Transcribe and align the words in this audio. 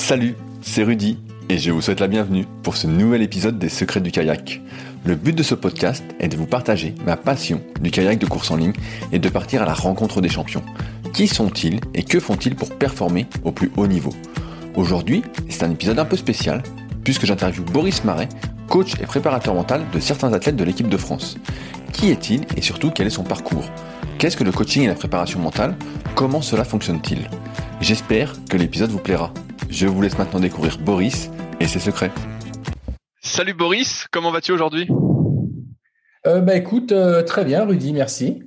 Salut, 0.00 0.34
c'est 0.62 0.82
Rudy 0.82 1.18
et 1.50 1.58
je 1.58 1.70
vous 1.70 1.82
souhaite 1.82 2.00
la 2.00 2.08
bienvenue 2.08 2.46
pour 2.62 2.76
ce 2.76 2.86
nouvel 2.86 3.20
épisode 3.22 3.58
des 3.58 3.68
Secrets 3.68 4.00
du 4.00 4.10
kayak. 4.10 4.60
Le 5.04 5.14
but 5.14 5.36
de 5.36 5.42
ce 5.42 5.54
podcast 5.54 6.02
est 6.18 6.28
de 6.28 6.36
vous 6.38 6.46
partager 6.46 6.94
ma 7.04 7.16
passion 7.16 7.60
du 7.80 7.90
kayak 7.90 8.18
de 8.18 8.26
course 8.26 8.50
en 8.50 8.56
ligne 8.56 8.72
et 9.12 9.18
de 9.18 9.28
partir 9.28 9.62
à 9.62 9.66
la 9.66 9.74
rencontre 9.74 10.22
des 10.22 10.30
champions. 10.30 10.64
Qui 11.12 11.28
sont-ils 11.28 11.80
et 11.94 12.02
que 12.02 12.18
font-ils 12.18 12.56
pour 12.56 12.70
performer 12.70 13.26
au 13.44 13.52
plus 13.52 13.70
haut 13.76 13.86
niveau? 13.86 14.12
Aujourd'hui, 14.74 15.22
c'est 15.50 15.64
un 15.64 15.70
épisode 15.70 15.98
un 15.98 16.06
peu 16.06 16.16
spécial 16.16 16.62
puisque 17.04 17.26
j'interviewe 17.26 17.62
Boris 17.66 18.02
Marais, 18.02 18.30
coach 18.68 18.94
et 19.00 19.06
préparateur 19.06 19.54
mental 19.54 19.84
de 19.92 20.00
certains 20.00 20.32
athlètes 20.32 20.56
de 20.56 20.64
l'équipe 20.64 20.88
de 20.88 20.96
France. 20.96 21.36
Qui 21.92 22.10
est-il 22.10 22.46
et 22.56 22.62
surtout 22.62 22.90
quel 22.90 23.06
est 23.06 23.10
son 23.10 23.22
parcours? 23.22 23.70
Qu'est-ce 24.18 24.36
que 24.38 24.44
le 24.44 24.50
coaching 24.50 24.82
et 24.82 24.88
la 24.88 24.94
préparation 24.94 25.38
mentale? 25.38 25.76
Comment 26.16 26.40
cela 26.40 26.64
fonctionne-t-il? 26.64 27.28
J'espère 27.82 28.34
que 28.48 28.56
l'épisode 28.56 28.90
vous 28.90 28.98
plaira. 28.98 29.32
Je 29.68 29.86
vous 29.86 30.00
laisse 30.00 30.18
maintenant 30.18 30.40
découvrir 30.40 30.78
Boris 30.78 31.30
et 31.60 31.66
ses 31.66 31.80
secrets. 31.80 32.10
Salut 33.22 33.54
Boris, 33.54 34.06
comment 34.10 34.30
vas-tu 34.30 34.52
aujourd'hui? 34.52 34.88
Euh, 36.26 36.40
bah 36.40 36.56
écoute, 36.56 36.92
euh, 36.92 37.22
très 37.22 37.44
bien 37.44 37.64
Rudy, 37.64 37.92
merci. 37.92 38.42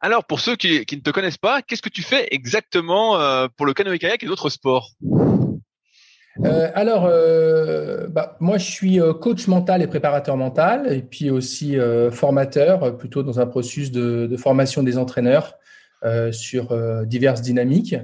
Alors 0.00 0.24
pour 0.24 0.40
ceux 0.40 0.56
qui, 0.56 0.80
ne 0.80 1.00
te 1.00 1.10
connaissent 1.10 1.38
pas, 1.38 1.62
qu'est-ce 1.62 1.82
que 1.82 1.88
tu 1.88 2.02
fais 2.02 2.28
exactement 2.30 3.18
euh, 3.18 3.48
pour 3.56 3.66
le 3.66 3.74
canoë-kayak 3.74 4.22
et 4.22 4.26
d'autres 4.26 4.50
sports? 4.50 4.90
Alors, 6.74 7.08
bah, 8.10 8.36
moi, 8.40 8.58
je 8.58 8.64
suis 8.64 8.98
coach 9.20 9.46
mental 9.46 9.82
et 9.82 9.86
préparateur 9.86 10.36
mental, 10.36 10.92
et 10.92 11.00
puis 11.00 11.30
aussi 11.30 11.76
formateur, 12.10 12.98
plutôt 12.98 13.22
dans 13.22 13.38
un 13.38 13.46
processus 13.46 13.92
de, 13.92 14.26
de 14.26 14.36
formation 14.36 14.82
des 14.82 14.98
entraîneurs 14.98 15.54
sur 16.32 16.76
diverses 17.06 17.42
dynamiques. 17.42 17.96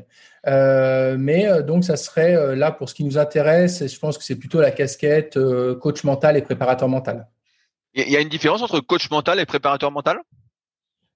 Euh, 0.47 1.17
mais 1.19 1.47
euh, 1.47 1.63
donc, 1.63 1.85
ça 1.85 1.97
serait 1.97 2.35
euh, 2.35 2.55
là 2.55 2.73
pour 2.73 2.89
ce 2.89 2.95
qui 2.95 3.05
nous 3.05 3.19
intéresse. 3.19 3.87
Je 3.87 3.99
pense 3.99 4.17
que 4.17 4.25
c'est 4.25 4.37
plutôt 4.37 4.61
la 4.61 4.71
casquette 4.71 5.39
coach 5.81 6.05
mental 6.05 6.37
et 6.37 6.43
préparateur 6.43 6.89
mental. 6.89 7.29
Il 7.95 8.11
y 8.11 8.17
a 8.17 8.21
une 8.21 8.29
différence 8.29 8.63
entre 8.63 8.81
coach 8.81 9.11
mental 9.11 9.41
et 9.41 9.47
préparateur 9.47 9.91
mental? 9.91 10.19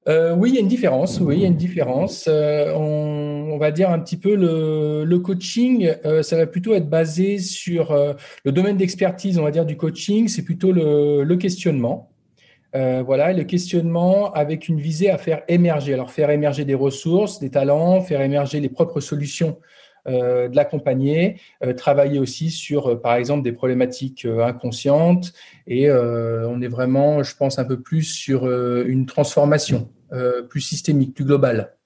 Oui, 0.07 0.51
il 0.51 0.55
y 0.55 0.59
a 0.59 0.61
une 0.61 0.69
différence. 0.69 1.19
Oui, 1.19 1.37
il 1.37 1.41
y 1.41 1.45
a 1.45 1.49
une 1.49 1.57
différence. 1.57 2.29
on, 2.29 3.57
va 3.59 3.71
dire 3.71 3.89
un 3.89 3.99
petit 4.01 4.19
peu 4.19 4.35
le, 4.35 5.19
coaching, 5.19 5.95
ça 6.23 6.37
va 6.37 6.47
plutôt 6.47 6.75
être 6.75 6.91
basé 6.91 7.39
sur 7.39 7.97
le 8.45 8.53
domaine 8.53 8.77
d'expertise, 8.77 9.39
on 9.39 9.45
va 9.45 9.51
dire 9.51 9.65
du 9.65 9.79
coaching. 9.79 10.29
C'est 10.29 10.45
plutôt 10.45 10.73
le 10.73 11.35
questionnement. 11.37 12.14
Euh, 12.75 13.03
voilà, 13.05 13.33
le 13.33 13.45
questionnement 13.45 14.33
avec 14.33 14.69
une 14.69 14.81
visée 14.81 15.11
à 15.11 15.19
faire 15.19 15.43
émerger. 15.49 15.95
Alors, 15.95 16.11
faire 16.11 16.31
émerger 16.31 16.65
des 16.65 16.75
ressources, 16.75 17.39
des 17.39 17.51
talents, 17.51 18.01
faire 18.01 18.21
émerger 18.21 18.59
les 18.61 18.69
propres 18.69 19.01
solutions 19.01 19.61
euh, 20.09 20.49
de 20.49 20.57
l'accompagner, 20.57 21.41
euh, 21.63 21.73
travailler 21.73 22.19
aussi 22.19 22.51
sur, 22.51 23.01
par 23.01 23.15
exemple, 23.15 23.43
des 23.43 23.53
problématiques 23.53 24.27
inconscientes. 24.27 25.33
Et 25.67 25.91
on 25.91 26.61
est 26.61 26.69
vraiment, 26.69 27.23
je 27.23 27.37
pense, 27.37 27.59
un 27.59 27.65
peu 27.65 27.81
plus 27.81 28.03
sur 28.03 28.47
une 28.47 29.07
transformation 29.07 29.89
plus 30.49 30.61
systémique, 30.61 31.15
plus 31.15 31.25
globale. 31.25 31.77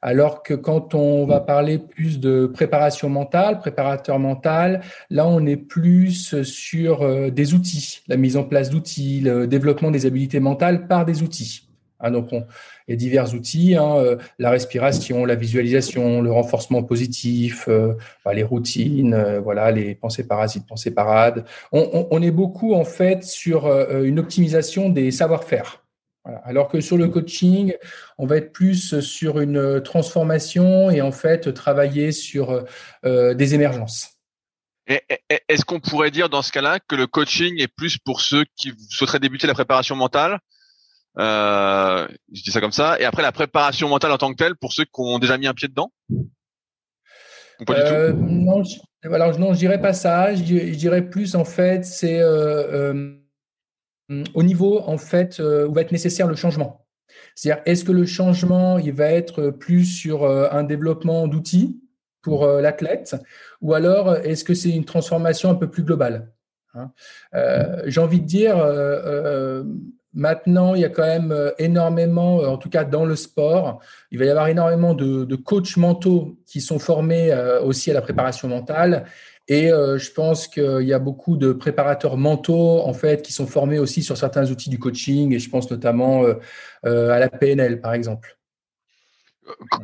Alors 0.00 0.44
que 0.44 0.54
quand 0.54 0.94
on 0.94 1.26
va 1.26 1.40
parler 1.40 1.78
plus 1.78 2.20
de 2.20 2.46
préparation 2.46 3.08
mentale, 3.08 3.58
préparateur 3.58 4.18
mental, 4.20 4.82
là 5.10 5.26
on 5.26 5.44
est 5.44 5.56
plus 5.56 6.42
sur 6.42 7.02
euh, 7.02 7.30
des 7.30 7.54
outils, 7.54 8.02
la 8.06 8.16
mise 8.16 8.36
en 8.36 8.44
place 8.44 8.70
d'outils, 8.70 9.20
le 9.20 9.48
développement 9.48 9.90
des 9.90 10.06
habiletés 10.06 10.38
mentales 10.38 10.86
par 10.86 11.04
des 11.04 11.22
outils. 11.22 11.68
Hein, 11.98 12.12
donc 12.12 12.28
il 12.30 12.44
y 12.88 12.92
a 12.92 12.96
divers 12.96 13.34
outils, 13.34 13.74
hein, 13.74 13.96
euh, 13.96 14.16
la 14.38 14.50
respiration, 14.50 15.24
la 15.24 15.34
visualisation, 15.34 16.22
le 16.22 16.30
renforcement 16.30 16.84
positif, 16.84 17.64
euh, 17.66 17.94
bah, 18.24 18.34
les 18.34 18.44
routines, 18.44 19.40
voilà, 19.42 19.72
les 19.72 19.96
pensées 19.96 20.28
parasites, 20.28 20.64
pensées 20.64 20.92
parades. 20.92 21.44
on, 21.72 22.22
est 22.22 22.30
beaucoup 22.30 22.74
en 22.74 22.84
fait 22.84 23.24
sur 23.24 23.66
une 23.90 24.20
optimisation 24.20 24.90
des 24.90 25.10
savoir-faire. 25.10 25.82
Alors 26.44 26.68
que 26.68 26.80
sur 26.80 26.96
le 26.96 27.08
coaching, 27.08 27.74
on 28.18 28.26
va 28.26 28.36
être 28.36 28.52
plus 28.52 29.00
sur 29.00 29.40
une 29.40 29.82
transformation 29.82 30.90
et 30.90 31.00
en 31.00 31.12
fait 31.12 31.52
travailler 31.54 32.12
sur 32.12 32.64
euh, 33.04 33.34
des 33.34 33.54
émergences. 33.54 34.18
Est-ce 34.86 35.64
qu'on 35.64 35.80
pourrait 35.80 36.10
dire 36.10 36.28
dans 36.28 36.42
ce 36.42 36.50
cas-là 36.50 36.80
que 36.80 36.96
le 36.96 37.06
coaching 37.06 37.60
est 37.60 37.68
plus 37.68 37.98
pour 37.98 38.22
ceux 38.22 38.44
qui 38.56 38.72
souhaiteraient 38.90 39.20
débuter 39.20 39.46
la 39.46 39.54
préparation 39.54 39.96
mentale? 39.96 40.38
Euh, 41.18 42.06
Je 42.32 42.42
dis 42.42 42.50
ça 42.50 42.60
comme 42.60 42.72
ça. 42.72 42.98
Et 42.98 43.04
après 43.04 43.22
la 43.22 43.32
préparation 43.32 43.88
mentale 43.88 44.12
en 44.12 44.18
tant 44.18 44.30
que 44.30 44.36
telle 44.36 44.56
pour 44.56 44.72
ceux 44.72 44.84
qui 44.84 44.90
ont 44.96 45.18
déjà 45.18 45.36
mis 45.36 45.46
un 45.46 45.54
pied 45.54 45.68
dedans? 45.68 45.92
Pas 47.66 47.74
du 47.74 47.80
tout? 47.80 47.94
Euh, 47.94 48.12
non, 48.14 48.64
je, 48.64 48.78
alors 49.08 49.38
non, 49.38 49.52
je 49.52 49.58
dirais 49.58 49.80
pas 49.80 49.92
ça. 49.92 50.34
Je, 50.34 50.42
dirais 50.42 51.02
plus 51.02 51.34
en 51.34 51.44
fait, 51.44 51.84
c'est 51.84 52.20
au 54.34 54.42
niveau 54.42 54.80
en 54.80 54.98
fait 54.98 55.40
euh, 55.40 55.66
où 55.66 55.72
va 55.72 55.82
être 55.82 55.92
nécessaire 55.92 56.26
le 56.26 56.36
changement. 56.36 56.86
C'est-à-dire, 57.34 57.62
est-ce 57.66 57.84
que 57.84 57.92
le 57.92 58.06
changement 58.06 58.78
il 58.78 58.92
va 58.92 59.06
être 59.06 59.50
plus 59.50 59.84
sur 59.84 60.24
euh, 60.24 60.48
un 60.50 60.64
développement 60.64 61.28
d'outils 61.28 61.80
pour 62.22 62.44
euh, 62.44 62.60
l'athlète, 62.60 63.16
ou 63.60 63.74
alors 63.74 64.16
est-ce 64.16 64.44
que 64.44 64.54
c'est 64.54 64.70
une 64.70 64.84
transformation 64.84 65.50
un 65.50 65.54
peu 65.54 65.70
plus 65.70 65.82
globale 65.82 66.32
hein? 66.74 66.90
J'ai 67.86 68.00
envie 68.00 68.20
de 68.20 68.26
dire, 68.26 68.56
maintenant, 70.12 70.74
il 70.74 70.80
y 70.80 70.84
a 70.84 70.88
quand 70.88 71.06
même 71.06 71.52
énormément, 71.58 72.38
en 72.38 72.58
tout 72.58 72.68
cas 72.68 72.84
dans 72.84 73.04
le 73.04 73.16
sport, 73.16 73.80
il 74.10 74.18
va 74.18 74.24
y 74.24 74.30
avoir 74.30 74.48
énormément 74.48 74.94
de, 74.94 75.24
de 75.24 75.36
coachs 75.36 75.76
mentaux 75.76 76.38
qui 76.46 76.60
sont 76.60 76.78
formés 76.78 77.32
aussi 77.62 77.90
à 77.90 77.94
la 77.94 78.02
préparation 78.02 78.48
mentale 78.48 79.06
et 79.48 79.72
euh, 79.72 79.96
je 79.98 80.10
pense 80.12 80.46
qu'il 80.46 80.82
y 80.82 80.92
a 80.92 80.98
beaucoup 80.98 81.38
de 81.38 81.52
préparateurs 81.52 82.18
mentaux 82.18 82.82
en 82.84 82.92
fait 82.92 83.22
qui 83.22 83.32
sont 83.32 83.46
formés 83.46 83.78
aussi 83.78 84.02
sur 84.02 84.18
certains 84.18 84.50
outils 84.50 84.68
du 84.68 84.78
coaching. 84.78 85.34
Et 85.34 85.38
je 85.38 85.48
pense 85.48 85.70
notamment 85.70 86.24
euh, 86.24 86.34
euh, 86.84 87.10
à 87.10 87.18
la 87.18 87.30
PNL, 87.30 87.80
par 87.80 87.94
exemple. 87.94 88.36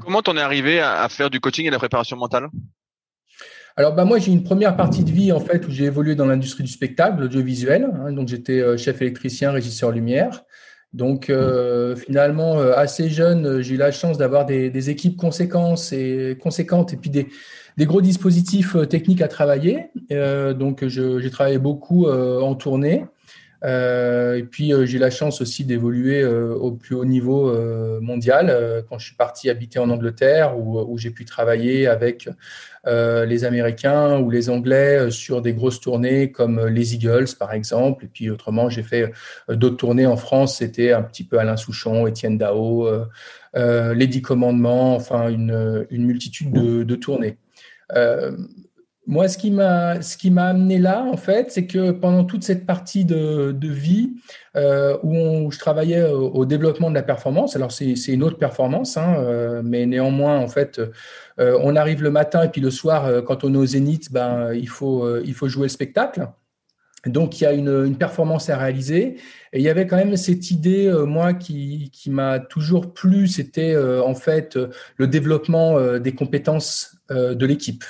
Comment 0.03 0.21
t'en 0.21 0.37
es 0.37 0.41
arrivé 0.41 0.81
à 0.81 1.09
faire 1.09 1.31
du 1.31 1.41
coaching 1.41 1.65
et 1.65 1.69
de 1.69 1.73
la 1.73 1.79
préparation 1.79 2.19
mentale? 2.19 2.49
Alors, 3.77 3.95
bah, 3.95 4.05
moi, 4.05 4.19
j'ai 4.19 4.31
une 4.31 4.45
première 4.45 4.77
partie 4.77 5.03
de 5.03 5.11
vie 5.11 5.33
en 5.33 5.41
fait 5.41 5.67
où 5.67 5.71
j'ai 5.71 5.85
évolué 5.85 6.15
dans 6.15 6.27
l'industrie 6.27 6.63
du 6.63 6.71
spectacle, 6.71 7.19
l'audiovisuel. 7.21 7.89
Hein, 7.91 8.13
donc, 8.13 8.29
j'étais 8.29 8.77
chef 8.77 9.01
électricien, 9.01 9.51
régisseur 9.51 9.91
lumière. 9.91 10.45
Donc, 10.95 11.31
finalement, 11.97 12.59
assez 12.61 13.11
jeune, 13.11 13.61
j'ai 13.61 13.75
eu 13.75 13.79
la 13.79 13.91
chance 13.91 14.17
d'avoir 14.17 14.47
des, 14.47 14.91
équipes 14.91 15.17
conséquentes 15.17 15.93
et 15.93 16.39
conséquentes 16.41 16.93
et 16.93 16.97
puis 16.97 17.11
des, 17.11 17.27
gros 17.81 18.01
dispositifs 18.01 18.77
euh, 18.77 18.87
techniques 18.87 19.21
à 19.21 19.27
travailler. 19.27 19.89
Euh, 20.13 20.55
donc, 20.55 20.87
j'ai 20.87 21.31
travaillé 21.31 21.59
beaucoup 21.59 22.07
euh, 22.07 22.41
en 22.41 22.55
tournée. 22.55 23.07
et 23.65 24.45
puis 24.49 24.73
j'ai 24.85 24.99
la 24.99 25.11
chance 25.11 25.41
aussi 25.41 25.65
d'évoluer 25.65 26.25
au 26.25 26.73
plus 26.73 26.95
haut 26.95 27.07
niveau 27.07 27.51
mondial 28.01 28.85
quand 28.89 28.99
je 28.99 29.07
suis 29.07 29.17
parti 29.17 29.49
habiter 29.49 29.79
en 29.79 29.89
Angleterre 29.89 30.59
où, 30.59 30.99
j'ai 30.99 31.11
pu 31.11 31.25
travailler 31.25 31.87
avec 31.87 32.29
les 32.87 33.45
Américains 33.45 34.19
ou 34.19 34.31
les 34.31 34.51
Anglais 34.51 35.11
sur 35.11 35.43
des 35.43 35.55
grosses 35.55 35.81
tournées 35.81 36.31
comme 36.31 36.67
les 36.67 36.95
Eagles 36.95 37.29
par 37.39 37.53
exemple. 37.53 38.05
Et 38.05 38.09
puis 38.09 38.31
autrement 38.31 38.69
j'ai 38.69 38.83
fait 38.83 39.13
d'autres 39.49 39.77
tournées 39.77 40.07
en 40.07 40.17
France. 40.17 40.59
C'était 40.59 40.93
un 40.93 41.03
petit 41.03 41.25
peu 41.25 41.39
Alain 41.39 41.57
Souchon, 41.57 42.07
Étienne 42.07 42.39
Dao, 42.39 42.89
les 43.55 44.07
Dix 44.07 44.23
Commandements, 44.23 44.95
enfin 44.95 45.29
une, 45.29 45.87
multitude 45.91 46.53
de 46.53 46.97
tournées. 46.97 47.39
Euh, 47.93 48.37
moi, 49.07 49.29
ce 49.29 49.37
qui 49.37 49.51
m'a 49.51 50.01
ce 50.01 50.17
qui 50.17 50.31
m'a 50.31 50.47
amené 50.47 50.79
là, 50.79 51.05
en 51.05 51.17
fait, 51.17 51.51
c'est 51.51 51.67
que 51.67 51.91
pendant 51.91 52.25
toute 52.25 52.43
cette 52.43 52.65
partie 52.65 53.05
de, 53.05 53.53
de 53.53 53.69
vie 53.69 54.15
euh, 54.57 54.97
où, 55.03 55.51
je 55.51 55.59
travaillais 55.59 56.03
au, 56.05 56.45
développement 56.47 56.89
de 56.91 56.95
la 56.95 57.03
performance, 57.03 57.55
alors 57.57 57.71
c'est 57.73 57.95
une 58.09 58.23
autre 58.23 58.39
performance, 58.39 58.97
hein, 58.97 59.17
euh, 59.19 59.63
mais 59.65 59.85
néanmoins, 59.87 60.39
en 60.39 60.49
fait, 60.49 60.81
on 61.39 61.77
arrive 61.77 62.03
le 62.03 62.11
matin 62.11 62.43
et 62.45 62.49
puis 62.49 62.61
le 62.61 62.71
soir, 62.71 63.25
quand 63.25 63.45
on 63.45 63.55
est 63.55 63.59
au 63.59 63.67
zénith, 63.67 64.13
ben 64.13 64.55
il 64.55 64.69
faut 64.69 65.19
il 65.21 65.35
faut 65.35 65.49
jouer 65.49 65.65
le 65.65 65.69
spectacle. 65.69 66.29
Donc, 67.07 67.39
il 67.39 67.45
y 67.45 67.47
a 67.47 67.53
une, 67.53 67.85
une, 67.85 67.99
performance 67.99 68.49
à 68.49 68.57
réaliser. 68.57 69.17
Et 69.53 69.59
il 69.59 69.63
y 69.63 69.69
avait 69.69 69.87
quand 69.87 69.97
même 69.97 70.17
cette 70.17 70.51
idée, 70.51 70.91
moi, 71.07 71.35
qui, 71.35 71.91
qui 71.93 72.09
m'a 72.09 72.39
toujours 72.39 72.95
plu, 72.95 73.27
c'était 73.27 73.77
en 73.77 74.15
fait 74.15 74.59
le 74.97 75.07
développement 75.07 75.99
des 75.99 76.15
compétences 76.15 76.97
euh, 77.11 77.35
de 77.35 77.45
l'équipe. 77.45 77.85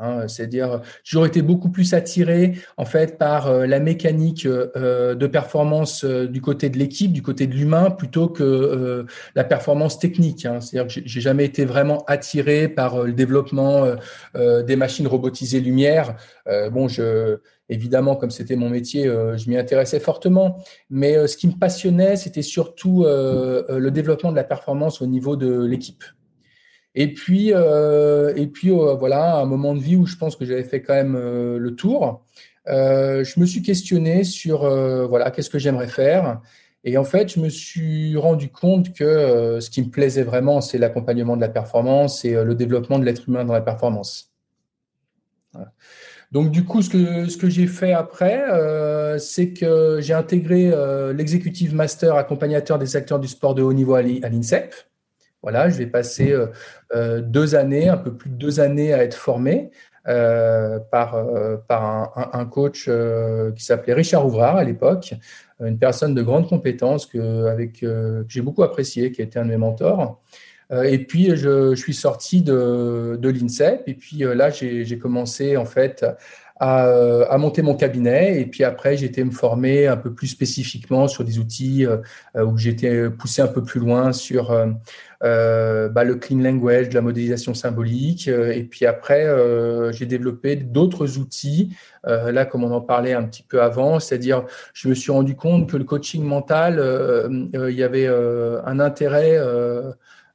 Hein, 0.00 0.28
c'est-à-dire, 0.28 0.80
j'aurais 1.04 1.28
été 1.28 1.42
beaucoup 1.42 1.68
plus 1.68 1.92
attiré 1.92 2.54
en 2.78 2.86
fait 2.86 3.18
par 3.18 3.48
euh, 3.48 3.66
la 3.66 3.80
mécanique 3.80 4.46
euh, 4.46 5.14
de 5.14 5.26
performance 5.26 6.04
du 6.04 6.40
côté 6.40 6.70
de 6.70 6.78
l'équipe, 6.78 7.12
du 7.12 7.20
côté 7.22 7.46
de 7.46 7.54
l'humain, 7.54 7.90
plutôt 7.90 8.28
que 8.28 9.04
la 9.34 9.44
performance 9.44 9.98
technique. 9.98 10.46
Hein. 10.46 10.60
C'est-à-dire 10.60 10.92
que 10.92 11.02
j'ai 11.04 11.20
jamais 11.20 11.44
été 11.44 11.66
vraiment 11.66 12.02
attiré 12.06 12.68
par 12.68 13.02
le 13.04 13.12
développement 13.12 13.86
des 14.34 14.76
machines 14.76 15.06
robotisées 15.06 15.60
lumière. 15.60 16.16
bon, 16.70 16.86
évidemment, 17.68 18.16
comme 18.16 18.30
c'était 18.30 18.56
mon 18.56 18.70
métier, 18.70 19.04
je 19.04 19.48
m'y 19.48 19.56
intéressais 19.56 20.00
fortement. 20.00 20.58
Mais 20.88 21.26
ce 21.26 21.36
qui 21.36 21.48
me 21.48 21.58
passionnait, 21.58 22.16
c'était 22.16 22.42
surtout 22.42 23.04
le 23.04 23.88
développement 23.90 24.30
de 24.30 24.36
la 24.36 24.44
performance 24.44 25.02
au 25.02 25.06
niveau 25.06 25.36
de 25.36 25.64
l'équipe. 25.64 26.04
Et 26.94 27.12
puis, 27.14 27.50
et 27.50 28.46
puis 28.46 28.70
voilà, 28.70 29.36
un 29.36 29.46
moment 29.46 29.74
de 29.74 29.80
vie 29.80 29.96
où 29.96 30.06
je 30.06 30.16
pense 30.16 30.36
que 30.36 30.44
j'avais 30.44 30.64
fait 30.64 30.82
quand 30.82 30.94
même 30.94 31.16
le 31.16 31.74
tour. 31.76 32.24
je 32.66 33.40
me 33.40 33.46
suis 33.46 33.62
questionné 33.62 34.24
sur 34.24 34.60
voilà 35.08 35.30
qu'est-ce 35.30 35.50
que 35.50 35.58
j'aimerais 35.58 35.88
faire. 35.88 36.40
Et 36.82 36.96
en 36.96 37.04
fait, 37.04 37.32
je 37.34 37.40
me 37.40 37.48
suis 37.48 38.16
rendu 38.16 38.48
compte 38.48 38.92
que 38.92 39.58
ce 39.60 39.70
qui 39.70 39.82
me 39.82 39.88
plaisait 39.90 40.24
vraiment, 40.24 40.60
c'est 40.60 40.78
l'accompagnement 40.78 41.36
de 41.36 41.42
la 41.42 41.48
performance 41.48 42.24
et 42.24 42.32
le 42.32 42.54
développement 42.54 42.98
de 42.98 43.04
l'être 43.04 43.28
humain 43.28 43.44
dans 43.44 43.54
la 43.54 43.60
performance. 43.60 44.30
Donc 46.32 46.52
du 46.52 46.64
coup, 46.64 46.80
ce 46.80 46.90
que, 46.90 47.28
ce 47.28 47.36
que 47.36 47.48
j'ai 47.48 47.66
fait 47.66 47.92
après, 47.92 48.48
euh, 48.50 49.18
c'est 49.18 49.52
que 49.52 49.98
j'ai 50.00 50.14
intégré 50.14 50.70
euh, 50.72 51.12
l'executive 51.12 51.74
master 51.74 52.14
accompagnateur 52.14 52.78
des 52.78 52.94
acteurs 52.96 53.18
du 53.18 53.26
sport 53.26 53.54
de 53.54 53.62
haut 53.62 53.72
niveau 53.72 53.94
à 53.94 54.02
l'INSEP. 54.02 54.74
Voilà, 55.42 55.68
je 55.68 55.78
vais 55.78 55.86
passer 55.86 56.36
euh, 56.94 57.20
deux 57.20 57.54
années, 57.54 57.88
un 57.88 57.96
peu 57.96 58.14
plus 58.14 58.30
de 58.30 58.36
deux 58.36 58.60
années 58.60 58.92
à 58.92 59.02
être 59.02 59.14
formé 59.14 59.70
par, 60.90 61.24
par 61.68 62.30
un, 62.34 62.46
coach 62.46 62.90
qui 63.54 63.64
s'appelait 63.64 63.92
Richard 63.92 64.26
Ouvrard 64.26 64.56
à 64.56 64.64
l'époque, 64.64 65.14
une 65.60 65.78
personne 65.78 66.14
de 66.14 66.22
grande 66.22 66.48
compétence 66.48 67.06
que, 67.06 67.46
avec, 67.46 67.80
que 67.80 68.24
j'ai 68.26 68.40
beaucoup 68.40 68.64
apprécié, 68.64 69.12
qui 69.12 69.20
a 69.20 69.24
été 69.24 69.38
un 69.38 69.44
de 69.44 69.50
mes 69.50 69.56
mentors. 69.56 70.20
Euh, 70.72 70.84
et 70.84 70.98
puis, 70.98 71.36
je, 71.36 71.74
suis 71.74 71.94
sorti 71.94 72.42
de, 72.42 73.18
de 73.20 73.28
l'INSEP. 73.28 73.82
Et 73.86 73.94
puis 73.94 74.24
euh, 74.24 74.34
là, 74.34 74.50
j'ai 74.50 74.98
commencé 74.98 75.56
en 75.56 75.64
fait 75.64 76.04
à, 76.60 76.84
à, 77.28 77.38
monter 77.38 77.62
mon 77.62 77.74
cabinet. 77.74 78.40
Et 78.40 78.46
puis 78.46 78.64
après, 78.64 78.96
j'ai 78.96 79.06
été 79.06 79.24
me 79.24 79.30
former 79.30 79.86
un 79.86 79.96
peu 79.96 80.12
plus 80.12 80.28
spécifiquement 80.28 81.08
sur 81.08 81.24
des 81.24 81.38
outils 81.38 81.86
euh, 81.86 81.98
où 82.44 82.56
j'étais 82.56 83.10
poussé 83.10 83.42
un 83.42 83.48
peu 83.48 83.62
plus 83.62 83.80
loin 83.80 84.12
sur 84.12 84.52
euh, 84.52 84.66
bah, 85.22 86.04
le 86.04 86.14
clean 86.14 86.38
language, 86.38 86.92
la 86.92 87.00
modélisation 87.00 87.54
symbolique. 87.54 88.28
Et 88.28 88.64
puis 88.64 88.86
après, 88.86 89.26
euh, 89.26 89.92
j'ai 89.92 90.06
développé 90.06 90.56
d'autres 90.56 91.18
outils. 91.18 91.76
Euh, 92.06 92.32
là, 92.32 92.46
comme 92.46 92.64
on 92.64 92.72
en 92.72 92.80
parlait 92.80 93.12
un 93.12 93.24
petit 93.24 93.42
peu 93.42 93.62
avant, 93.62 94.00
c'est-à-dire, 94.00 94.44
je 94.72 94.88
me 94.88 94.94
suis 94.94 95.12
rendu 95.12 95.36
compte 95.36 95.68
que 95.70 95.76
le 95.76 95.84
coaching 95.84 96.24
mental, 96.24 96.82
il 97.52 97.74
y 97.74 97.82
avait 97.82 98.06
un 98.08 98.80
intérêt. 98.80 99.38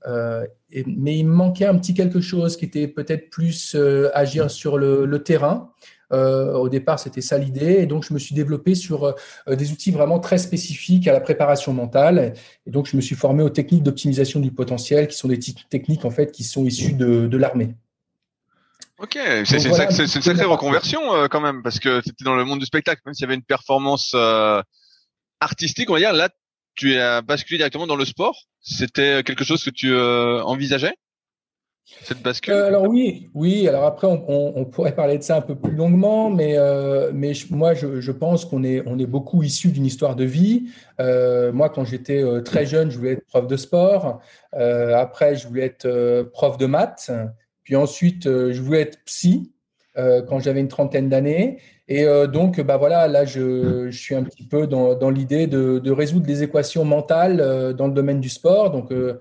Euh, 0.07 0.45
mais 0.85 1.17
il 1.17 1.27
me 1.27 1.33
manquait 1.33 1.65
un 1.65 1.75
petit 1.77 1.93
quelque 1.93 2.21
chose 2.21 2.57
qui 2.57 2.65
était 2.65 2.87
peut-être 2.87 3.29
plus 3.29 3.75
euh, 3.75 4.09
agir 4.13 4.51
sur 4.51 4.77
le, 4.77 5.23
terrain. 5.23 5.71
Euh, 6.15 6.53
au 6.53 6.69
départ, 6.69 6.99
c'était 6.99 7.21
ça 7.21 7.37
l'idée, 7.37 7.77
et 7.79 7.85
donc 7.85 8.03
je 8.03 8.13
me 8.13 8.19
suis 8.19 8.33
développé 8.33 8.75
sur 8.75 9.15
des 9.47 9.71
outils 9.71 9.91
vraiment 9.91 10.19
très 10.19 10.37
spécifiques 10.37 11.07
à 11.07 11.13
la 11.13 11.19
préparation 11.19 11.73
mentale. 11.73 12.33
Et 12.65 12.71
donc, 12.71 12.87
je 12.87 12.95
me 12.95 13.01
suis 13.01 13.15
formé 13.15 13.43
aux 13.43 13.49
techniques 13.49 13.83
d'optimisation 13.83 14.39
du 14.39 14.51
potentiel, 14.51 15.07
qui 15.07 15.17
sont 15.17 15.27
des 15.27 15.39
techniques 15.69 16.05
en 16.05 16.11
fait 16.11 16.31
qui 16.31 16.43
sont 16.43 16.65
issues 16.65 16.93
de, 16.93 17.37
l'armée. 17.37 17.75
Ok, 18.97 19.19
c'est 19.45 19.63
une 19.63 20.07
sacrée 20.07 20.45
reconversion 20.45 21.01
quand 21.29 21.41
même, 21.41 21.61
parce 21.61 21.79
que 21.79 22.01
c'était 22.05 22.23
dans 22.23 22.35
le 22.35 22.45
monde 22.45 22.59
du 22.59 22.65
spectacle, 22.65 23.01
même 23.05 23.13
s'il 23.13 23.23
y 23.23 23.25
avait 23.25 23.35
une 23.35 23.43
performance 23.43 24.15
artistique, 25.39 25.89
on 25.89 25.93
va 25.93 25.99
dire. 25.99 26.13
Là, 26.13 26.29
tu 26.75 26.97
as 26.97 27.21
basculé 27.21 27.57
directement 27.57 27.87
dans 27.87 27.95
le 27.95 28.05
sport. 28.05 28.43
C'était 28.61 29.23
quelque 29.23 29.43
chose 29.43 29.63
que 29.63 29.69
tu 29.69 29.91
euh, 29.91 30.41
envisageais? 30.43 30.95
Cette 31.85 32.21
bascule 32.23 32.53
euh, 32.53 32.67
Alors 32.67 32.87
oui, 32.87 33.29
oui. 33.33 33.67
Alors 33.67 33.85
après, 33.85 34.07
on, 34.07 34.65
pourrait 34.65 34.95
parler 34.95 35.17
de 35.17 35.23
ça 35.23 35.37
un 35.37 35.41
peu 35.41 35.55
plus 35.55 35.75
longuement, 35.75 36.29
mais 36.29 36.57
euh, 36.57 37.11
mais 37.13 37.33
moi, 37.51 37.73
je, 37.73 38.11
pense 38.11 38.45
qu'on 38.45 38.63
est 38.63 38.83
on 38.85 38.97
est 38.97 39.05
beaucoup 39.05 39.43
issu 39.43 39.69
d'une 39.69 39.85
histoire 39.85 40.15
de 40.15 40.25
vie. 40.25 40.69
moi, 40.99 41.69
quand 41.69 41.85
j'étais 41.85 42.23
très 42.43 42.65
jeune, 42.65 42.89
je 42.89 42.97
voulais 42.97 43.13
être 43.13 43.25
prof 43.25 43.47
de 43.47 43.57
sport. 43.57 44.19
après, 44.53 45.35
je 45.35 45.47
voulais 45.47 45.65
être 45.65 46.23
prof 46.33 46.57
de 46.57 46.65
maths. 46.65 47.11
Puis 47.63 47.75
ensuite, 47.75 48.23
je 48.25 48.61
voulais 48.61 48.81
être 48.81 48.99
psy 49.05 49.51
quand 49.95 50.39
j'avais 50.39 50.59
une 50.59 50.67
trentaine 50.67 51.09
d'années. 51.09 51.59
Et 51.87 52.05
euh, 52.05 52.25
donc, 52.25 52.59
bah 52.61 52.77
voilà, 52.77 53.07
là, 53.07 53.25
je, 53.25 53.91
je, 53.91 53.97
suis 53.97 54.15
un 54.15 54.23
petit 54.23 54.43
peu 54.43 54.65
dans, 54.65 54.95
dans 54.95 55.11
l'idée 55.11 55.45
de, 55.45 55.77
de, 55.77 55.91
résoudre 55.91 56.25
des 56.25 56.41
équations 56.41 56.83
mentales 56.83 57.39
euh, 57.39 57.73
dans 57.73 57.87
le 57.87 57.93
domaine 57.93 58.19
du 58.19 58.29
sport. 58.29 58.71
Donc, 58.71 58.91
euh, 58.91 58.95
euh 59.13 59.19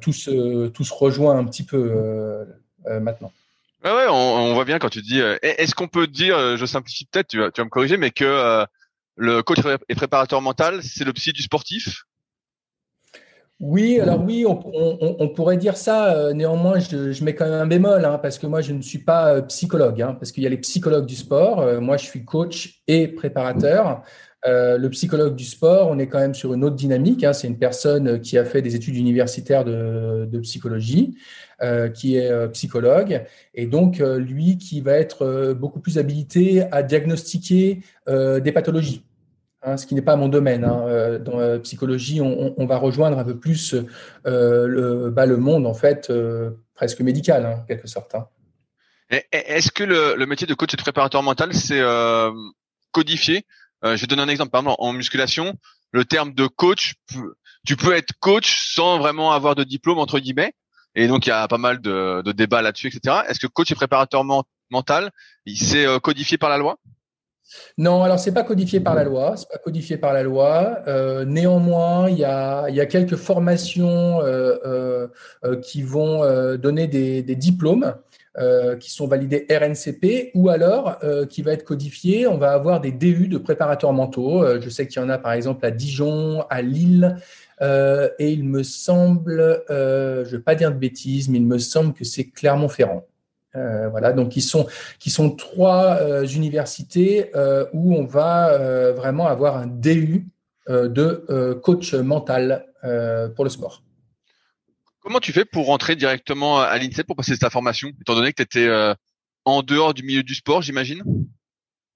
tout, 0.00 0.12
se, 0.12 0.68
tout 0.68 0.84
se 0.84 0.94
rejoint 0.94 1.38
un 1.38 1.44
petit 1.44 1.64
peu 1.64 2.46
maintenant. 2.86 3.32
Ouais, 3.84 3.92
ouais, 3.92 4.06
on, 4.08 4.12
on, 4.12 4.54
voit 4.54 4.64
bien 4.64 4.78
quand 4.78 4.90
tu 4.90 5.02
dis. 5.02 5.20
Est-ce 5.42 5.74
qu'on 5.74 5.88
peut 5.88 6.06
dire, 6.06 6.56
je 6.56 6.66
simplifie 6.66 7.06
peut-être, 7.06 7.28
tu 7.28 7.38
vas, 7.38 7.50
tu 7.50 7.60
vas 7.60 7.64
me 7.64 7.70
corriger, 7.70 7.96
mais 7.96 8.10
que 8.10 8.66
le 9.16 9.42
coach 9.42 9.58
et 9.88 9.94
préparateur 9.94 10.40
mental, 10.40 10.82
c'est 10.82 11.04
le 11.04 11.12
psy 11.12 11.32
du 11.32 11.42
sportif? 11.42 12.04
Oui, 13.60 13.98
alors 13.98 14.22
oui, 14.22 14.46
on, 14.46 15.28
pourrait 15.30 15.56
dire 15.56 15.76
ça. 15.76 16.14
Euh, 16.14 16.32
néanmoins, 16.32 16.78
je, 16.78 17.24
mets 17.24 17.34
quand 17.34 17.44
même 17.44 17.60
un 17.60 17.66
bémol, 17.66 18.04
hein, 18.04 18.18
parce 18.22 18.38
que 18.38 18.46
moi, 18.46 18.60
je 18.60 18.72
ne 18.72 18.82
suis 18.82 18.98
pas 19.00 19.34
euh, 19.34 19.42
psychologue, 19.42 20.00
hein, 20.00 20.14
parce 20.18 20.30
qu'il 20.30 20.44
y 20.44 20.46
a 20.46 20.48
les 20.48 20.58
psychologues 20.58 21.06
du 21.06 21.16
sport. 21.16 21.60
Euh, 21.60 21.80
moi, 21.80 21.96
je 21.96 22.04
suis 22.04 22.24
coach 22.24 22.82
et 22.86 23.08
préparateur. 23.08 24.02
Le 24.44 24.88
psychologue 24.88 25.34
du 25.34 25.44
sport, 25.44 25.88
on 25.90 25.98
est 25.98 26.06
quand 26.06 26.18
même 26.18 26.34
sur 26.34 26.54
une 26.54 26.64
autre 26.64 26.76
dynamique. 26.76 27.24
Hein. 27.24 27.32
c'est 27.32 27.48
une 27.48 27.58
personne 27.58 28.20
qui 28.20 28.38
a 28.38 28.44
fait 28.44 28.62
des 28.62 28.76
études 28.76 28.96
universitaires 28.96 29.64
de, 29.64 30.38
psychologie, 30.42 31.16
qui 31.94 32.16
est 32.16 32.48
psychologue, 32.52 33.24
et 33.54 33.66
donc 33.66 33.98
lui 33.98 34.58
qui 34.58 34.80
va 34.80 34.92
être 34.92 35.54
beaucoup 35.54 35.80
plus 35.80 35.98
habilité 35.98 36.62
à 36.72 36.82
diagnostiquer 36.82 37.80
des 38.06 38.52
pathologies. 38.52 39.04
Hein, 39.62 39.76
ce 39.76 39.86
qui 39.86 39.96
n'est 39.96 40.02
pas 40.02 40.14
mon 40.14 40.28
domaine. 40.28 40.64
Hein. 40.64 40.84
Euh, 40.86 41.18
dans 41.18 41.38
la 41.38 41.58
psychologie, 41.58 42.20
on, 42.20 42.66
va 42.66 42.76
rejoindre 42.76 43.18
un 43.18 43.24
peu 43.24 43.36
plus 43.36 43.74
euh, 44.26 44.66
le, 44.68 45.10
bah, 45.10 45.26
le, 45.26 45.36
monde, 45.36 45.66
en 45.66 45.74
fait, 45.74 46.10
euh, 46.10 46.50
presque 46.74 47.00
médical, 47.00 47.44
hein, 47.44 47.60
en 47.62 47.64
quelque 47.66 47.88
sorte. 47.88 48.14
Est-ce 49.10 49.72
que 49.72 49.82
le, 49.82 50.26
métier 50.26 50.46
de 50.46 50.54
coach 50.54 50.74
et 50.74 50.76
de 50.76 50.82
préparateur 50.82 51.22
mental, 51.24 51.52
c'est 51.54 51.82
codifié 52.92 53.44
Je 53.82 54.00
vais 54.00 54.06
donner 54.06 54.22
un 54.22 54.28
exemple. 54.28 54.50
Par 54.50 54.60
exemple, 54.62 54.76
en 54.78 54.92
musculation, 54.92 55.54
le 55.92 56.04
terme 56.04 56.34
de 56.34 56.46
coach, 56.46 56.94
tu 57.66 57.76
peux 57.76 57.94
être 57.94 58.12
coach 58.20 58.74
sans 58.74 58.98
vraiment 58.98 59.32
avoir 59.32 59.54
de 59.54 59.64
diplôme, 59.64 59.98
entre 59.98 60.18
guillemets. 60.18 60.52
Et 60.94 61.06
donc, 61.06 61.26
il 61.26 61.30
y 61.30 61.32
a 61.32 61.46
pas 61.48 61.58
mal 61.58 61.80
de, 61.80 62.32
débats 62.32 62.62
là-dessus, 62.62 62.88
etc. 62.88 63.22
Est-ce 63.28 63.38
que 63.38 63.46
coach 63.46 63.70
et 63.70 63.74
préparateur 63.74 64.24
mental, 64.70 65.10
c'est 65.46 65.86
codifié 66.00 66.38
par 66.38 66.50
la 66.50 66.58
loi? 66.58 66.78
Non, 67.78 68.02
alors 68.02 68.18
c'est 68.18 68.32
pas 68.32 68.42
codifié 68.42 68.80
par 68.80 68.94
la 68.94 69.04
loi, 69.04 69.36
c'est 69.36 69.48
pas 69.48 69.58
codifié 69.58 69.96
par 69.96 70.12
la 70.12 70.22
loi. 70.22 70.80
Euh, 70.86 71.24
néanmoins, 71.24 72.08
il 72.10 72.18
y 72.18 72.24
a, 72.24 72.86
quelques 72.86 73.16
formations 73.16 74.20
euh, 74.20 75.08
euh, 75.44 75.56
qui 75.60 75.82
vont 75.82 76.22
donner 76.56 76.86
des 76.86 77.36
diplômes 77.36 77.94
qui 78.78 78.90
sont 78.90 79.08
validés 79.08 79.46
RNCP 79.50 80.30
ou 80.34 80.48
alors 80.48 80.98
qui 81.28 81.42
va 81.42 81.52
être 81.52 81.64
codifié. 81.64 82.26
On 82.26 82.38
va 82.38 82.52
avoir 82.52 82.80
des 82.80 82.92
DU 82.92 83.26
de 83.26 83.38
préparateurs 83.38 83.92
mentaux. 83.92 84.44
je 84.60 84.68
sais 84.68 84.86
qu'il 84.86 85.02
y 85.02 85.04
en 85.04 85.08
a 85.08 85.18
par 85.18 85.32
exemple 85.32 85.66
à 85.66 85.70
Dijon, 85.70 86.44
à 86.48 86.62
Lille. 86.62 87.16
et 87.60 88.32
il 88.32 88.44
me 88.44 88.62
semble, 88.62 89.62
je 89.68 90.20
ne 90.20 90.36
vais 90.36 90.38
pas 90.38 90.54
dire 90.54 90.70
de 90.70 90.78
bêtises, 90.78 91.28
mais 91.28 91.38
il 91.38 91.46
me 91.46 91.58
semble 91.58 91.94
que 91.94 92.04
c'est 92.04 92.24
Clermont-Ferrand. 92.30 93.04
Euh, 93.56 93.88
voilà, 93.88 94.12
donc 94.12 94.30
qui 94.30 94.42
sont 94.42 94.66
qui 94.98 95.10
sont 95.10 95.30
trois 95.30 95.96
euh, 96.00 96.26
universités 96.26 97.30
euh, 97.34 97.64
où 97.72 97.94
on 97.94 98.04
va 98.04 98.92
vraiment 98.92 99.26
avoir 99.26 99.56
un 99.56 99.66
DU 99.66 100.26
de 100.68 101.54
coach 101.62 101.94
mental 101.94 102.66
pour 103.34 103.44
le 103.44 103.50
sport. 103.50 103.82
Comment 105.08 105.20
tu 105.20 105.32
fais 105.32 105.46
pour 105.46 105.68
rentrer 105.68 105.96
directement 105.96 106.60
à 106.60 106.76
l'INSEP 106.76 107.06
pour 107.06 107.16
passer 107.16 107.34
cette 107.34 107.50
formation, 107.50 107.88
étant 107.98 108.14
donné 108.14 108.30
que 108.30 108.42
tu 108.42 108.58
étais 108.58 108.94
en 109.46 109.62
dehors 109.62 109.94
du 109.94 110.02
milieu 110.02 110.22
du 110.22 110.34
sport, 110.34 110.60
j'imagine? 110.60 111.02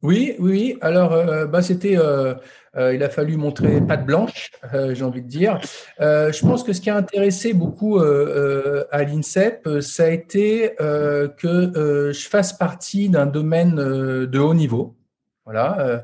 Oui, 0.01 0.35
oui. 0.39 0.79
Alors, 0.81 1.13
euh, 1.13 1.45
bah, 1.45 1.61
c'était, 1.61 1.99
euh, 1.99 2.33
euh, 2.75 2.95
il 2.95 3.03
a 3.03 3.11
fallu 3.11 3.37
montrer 3.37 3.83
patte 3.83 4.07
blanche, 4.07 4.51
j'ai 4.73 5.05
envie 5.05 5.21
de 5.21 5.29
dire. 5.29 5.61
je 6.01 6.41
pense 6.41 6.65
que 6.65 6.73
ce 6.73 6.81
qui 6.81 6.89
a 6.89 6.97
intéressé 6.97 7.53
beaucoup 7.53 7.99
à 7.99 9.03
l'INSEP, 9.03 9.69
ça 9.83 10.05
a 10.05 10.09
été 10.09 10.75
que 10.79 12.13
je 12.15 12.29
fasse 12.29 12.55
partie 12.55 13.11
d'un 13.11 13.27
domaine 13.27 13.75
de 13.77 14.39
haut 14.39 14.55
niveau. 14.55 14.97
Voilà, 15.45 16.03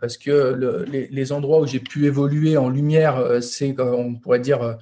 parce 0.00 0.16
que 0.16 0.86
les, 0.90 1.32
endroits 1.32 1.60
où 1.60 1.66
j'ai 1.66 1.80
pu 1.80 2.06
évoluer 2.06 2.56
en 2.56 2.70
lumière, 2.70 3.42
c'est, 3.42 3.78
on 3.78 4.14
pourrait 4.14 4.40
dire, 4.40 4.78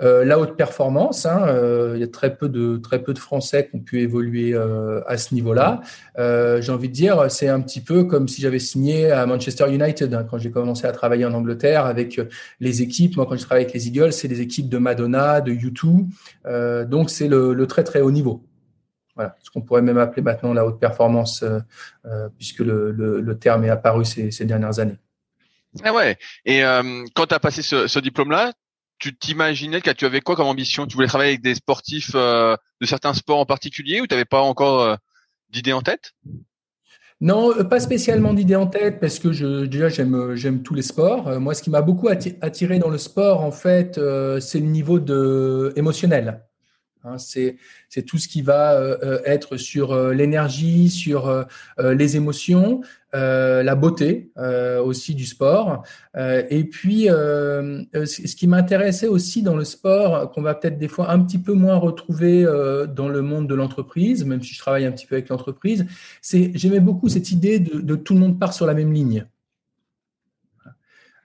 euh, 0.00 0.24
la 0.24 0.38
haute 0.38 0.56
performance, 0.56 1.26
hein, 1.26 1.44
euh, 1.46 1.92
il 1.94 2.00
y 2.00 2.04
a 2.04 2.08
très 2.08 2.34
peu 2.36 2.48
de 2.48 2.76
très 2.78 3.02
peu 3.02 3.14
de 3.14 3.18
Français 3.18 3.68
qui 3.68 3.76
ont 3.76 3.80
pu 3.80 4.00
évoluer 4.00 4.54
euh, 4.54 5.02
à 5.06 5.16
ce 5.16 5.34
niveau-là. 5.34 5.80
J'ai 6.16 6.72
envie 6.72 6.88
de 6.88 6.94
dire, 6.94 7.30
c'est 7.30 7.48
un 7.48 7.60
petit 7.60 7.80
peu 7.80 8.04
comme 8.04 8.28
si 8.28 8.40
j'avais 8.40 8.58
signé 8.58 9.10
à 9.10 9.26
Manchester 9.26 9.72
United 9.72 10.12
hein, 10.14 10.26
quand 10.28 10.38
j'ai 10.38 10.50
commencé 10.50 10.86
à 10.86 10.92
travailler 10.92 11.24
en 11.24 11.34
Angleterre 11.34 11.86
avec 11.86 12.20
les 12.60 12.82
équipes. 12.82 13.16
Moi, 13.16 13.26
quand 13.26 13.36
je 13.36 13.44
travaille 13.44 13.64
avec 13.64 13.74
les 13.74 13.88
Eagles, 13.88 14.12
c'est 14.12 14.28
des 14.28 14.40
équipes 14.40 14.68
de 14.68 14.78
Madonna, 14.78 15.40
de 15.40 15.52
U2, 15.52 16.86
donc 16.88 17.10
c'est 17.10 17.28
le, 17.28 17.66
très 17.66 17.84
très 17.84 18.00
haut 18.00 18.10
niveau. 18.10 18.44
Voilà, 19.16 19.36
ce 19.42 19.50
qu'on 19.50 19.60
pourrait 19.60 19.82
même 19.82 19.98
appeler 19.98 20.22
maintenant 20.22 20.52
la 20.52 20.66
haute 20.66 20.80
performance, 20.80 21.44
puisque 22.36 22.60
le, 22.60 23.38
terme 23.40 23.64
est 23.64 23.70
apparu 23.70 24.04
ces, 24.04 24.44
dernières 24.44 24.78
années. 24.78 24.98
Ah 25.82 25.92
ouais. 25.92 26.16
Et 26.44 26.62
quand 27.14 27.26
tu 27.26 27.34
as 27.34 27.40
passé 27.40 27.62
ce 27.62 27.98
diplôme-là, 27.98 28.52
tu 28.98 29.16
t'imaginais 29.16 29.80
que 29.80 29.90
tu 29.90 30.04
avais 30.04 30.20
quoi 30.20 30.36
comme 30.36 30.46
ambition? 30.46 30.86
Tu 30.86 30.94
voulais 30.94 31.08
travailler 31.08 31.30
avec 31.32 31.42
des 31.42 31.54
sportifs 31.54 32.14
de 32.14 32.58
certains 32.84 33.14
sports 33.14 33.38
en 33.38 33.46
particulier 33.46 34.00
ou 34.00 34.06
tu 34.06 34.14
n'avais 34.14 34.24
pas 34.24 34.40
encore 34.40 34.96
d'idée 35.50 35.72
en 35.72 35.82
tête? 35.82 36.12
Non, 37.20 37.52
pas 37.64 37.80
spécialement 37.80 38.34
d'idée 38.34 38.56
en 38.56 38.66
tête 38.66 39.00
parce 39.00 39.18
que 39.18 39.64
déjà 39.66 39.88
j'aime 39.88 40.34
j'aime 40.34 40.62
tous 40.62 40.74
les 40.74 40.82
sports. 40.82 41.40
Moi, 41.40 41.54
ce 41.54 41.62
qui 41.62 41.70
m'a 41.70 41.80
beaucoup 41.80 42.08
attiré 42.08 42.78
dans 42.78 42.90
le 42.90 42.98
sport, 42.98 43.40
en 43.42 43.52
fait, 43.52 44.00
c'est 44.40 44.58
le 44.58 44.66
niveau 44.66 44.98
de 44.98 45.72
émotionnel. 45.76 46.44
Hein, 47.04 47.18
c'est 47.18 48.02
tout 48.06 48.16
ce 48.16 48.28
qui 48.28 48.40
va 48.40 48.72
euh, 48.72 48.96
euh, 49.02 49.20
être 49.26 49.58
sur 49.58 49.92
euh, 49.92 50.14
l'énergie, 50.14 50.88
sur 50.88 51.46
les 51.78 52.16
émotions, 52.16 52.80
la 53.12 53.74
beauté 53.74 54.32
aussi 54.84 55.14
du 55.14 55.24
sport. 55.24 55.84
et 56.16 56.64
puis, 56.64 57.04
ce 57.06 58.36
qui 58.36 58.46
m'intéressait 58.46 59.06
aussi 59.06 59.42
dans 59.42 59.56
le 59.56 59.64
sport, 59.64 60.30
qu'on 60.32 60.42
va 60.42 60.54
peut-être 60.54 60.78
des 60.78 60.88
fois 60.88 61.10
un 61.10 61.20
petit 61.20 61.38
peu 61.38 61.52
moins 61.52 61.76
retrouver 61.76 62.44
dans 62.94 63.08
le 63.08 63.22
monde 63.22 63.48
de 63.48 63.54
l'entreprise, 63.54 64.24
même 64.24 64.42
si 64.42 64.54
je 64.54 64.58
travaille 64.58 64.84
un 64.84 64.92
petit 64.92 65.06
peu 65.06 65.14
avec 65.14 65.28
l'entreprise, 65.28 65.86
c'est 66.22 66.50
j'aimais 66.54 66.80
beaucoup 66.80 67.08
cette 67.08 67.30
idée 67.30 67.60
de 67.60 67.94
tout 67.94 68.14
le 68.14 68.20
monde 68.20 68.38
part 68.38 68.52
sur 68.52 68.66
la 68.66 68.74
même 68.74 68.92
ligne. 68.92 69.26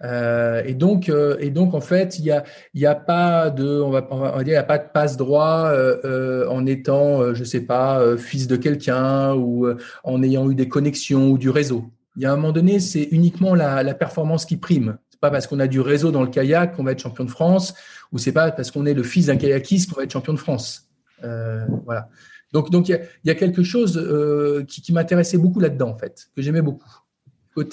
Euh, 0.03 0.63
et 0.65 0.74
donc, 0.74 1.10
euh, 1.10 1.36
et 1.39 1.50
donc 1.50 1.74
en 1.74 1.82
fait, 1.82 2.20
il 2.20 2.25
y 2.25 2.32
a, 2.32 2.44
y 2.74 2.86
a 2.86 2.96
pas 2.96 3.50
de, 3.50 3.82
on 3.82 3.89
va, 3.89 4.08
on 4.12 4.18
va 4.18 4.44
dire, 4.44 4.53
il 4.53 4.56
y 4.56 4.56
a 4.56 4.63
pas 4.63 4.77
de 4.77 4.89
passe 4.91 5.18
droit 5.18 5.70
euh, 5.72 5.98
euh 6.06 6.48
en 6.50 6.65
étant, 6.65 7.34
je 7.34 7.44
sais 7.44 7.62
pas, 7.62 8.18
fils 8.18 8.48
de 8.48 8.56
quelqu'un 8.56 9.36
ou 9.36 9.68
en 10.03 10.24
ayant 10.24 10.50
eu 10.50 10.56
des 10.56 10.70
connexions 10.70 11.29
ou 11.29 11.38
du 11.38 11.50
réseau. 11.50 11.86
Il 12.15 12.24
y 12.24 12.25
a 12.25 12.34
un 12.34 12.36
moment 12.36 12.51
donné, 12.51 12.79
c'est 12.79 13.03
uniquement 13.12 13.56
la, 13.56 13.84
la 13.84 13.94
performance 13.94 14.46
qui 14.46 14.58
prime. 14.58 14.98
Pas 15.22 15.32
parce 15.32 15.48
qu'on 15.48 15.60
a 15.60 15.68
du 15.68 15.82
réseau 15.82 16.12
dans 16.12 16.24
le 16.24 16.29
kayak 16.29 16.75
qu'on 16.75 16.84
va 16.84 16.94
être 16.94 17.01
champion 17.01 17.25
de 17.25 17.29
France, 17.29 17.74
ou 18.13 18.18
c'est 18.18 18.32
pas 18.32 18.51
parce 18.51 18.72
qu'on 18.72 18.86
est 18.86 18.94
le 18.94 19.03
fils 19.03 19.25
d'un 19.25 19.36
kayakiste 19.36 19.89
qu'on 19.89 19.98
va 19.98 20.03
être 20.03 20.13
champion 20.13 20.34
de 20.34 20.39
France. 20.39 20.88
voilà. 21.22 22.08
Donc, 22.53 22.72
donc 22.72 22.88
il 22.88 22.96
y 23.25 23.27
y 23.27 23.32
a 23.32 23.36
quelque 23.36 23.63
chose 23.63 24.01
qui, 24.68 24.82
qui 24.82 24.94
m'intéressait 24.94 25.38
beaucoup 25.38 25.60
là-dedans 25.60 25.89
en 25.89 25.98
fait, 25.98 26.29
que 26.36 26.41
j'aimais 26.41 26.62
beaucoup 26.62 26.89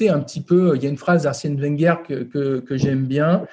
un 0.08 0.20
petit 0.20 0.40
peu, 0.40 0.76
il 0.76 0.82
y 0.82 0.86
a 0.86 0.88
une 0.88 0.96
phrase 0.96 1.24
d'Arsène 1.24 1.60
Wenger 1.60 1.94
que, 2.06 2.62
j'aime 2.70 3.06
bien, 3.06 3.46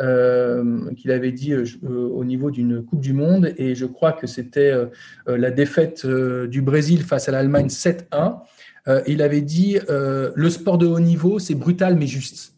euh, 0.00 0.92
qu'il 0.94 1.10
avait 1.10 1.32
dit 1.32 1.52
euh, 1.52 1.66
au 1.82 2.24
niveau 2.24 2.50
d'une 2.50 2.82
Coupe 2.82 3.00
du 3.00 3.12
Monde, 3.12 3.52
et 3.56 3.74
je 3.74 3.86
crois 3.86 4.12
que 4.12 4.26
c'était 4.26 4.70
euh, 4.70 4.86
la 5.26 5.50
défaite 5.50 6.06
du 6.06 6.62
Brésil 6.62 7.02
face 7.02 7.28
à 7.28 7.32
l'Allemagne 7.32 7.68
7-1. 7.68 8.40
il 9.06 9.22
avait 9.22 9.42
dit 9.42 9.78
le 9.88 10.50
sport 10.50 10.78
de 10.78 10.86
haut 10.86 11.00
niveau, 11.00 11.38
c'est 11.38 11.54
brutal 11.54 11.96
mais 11.96 12.06
juste. 12.06 12.54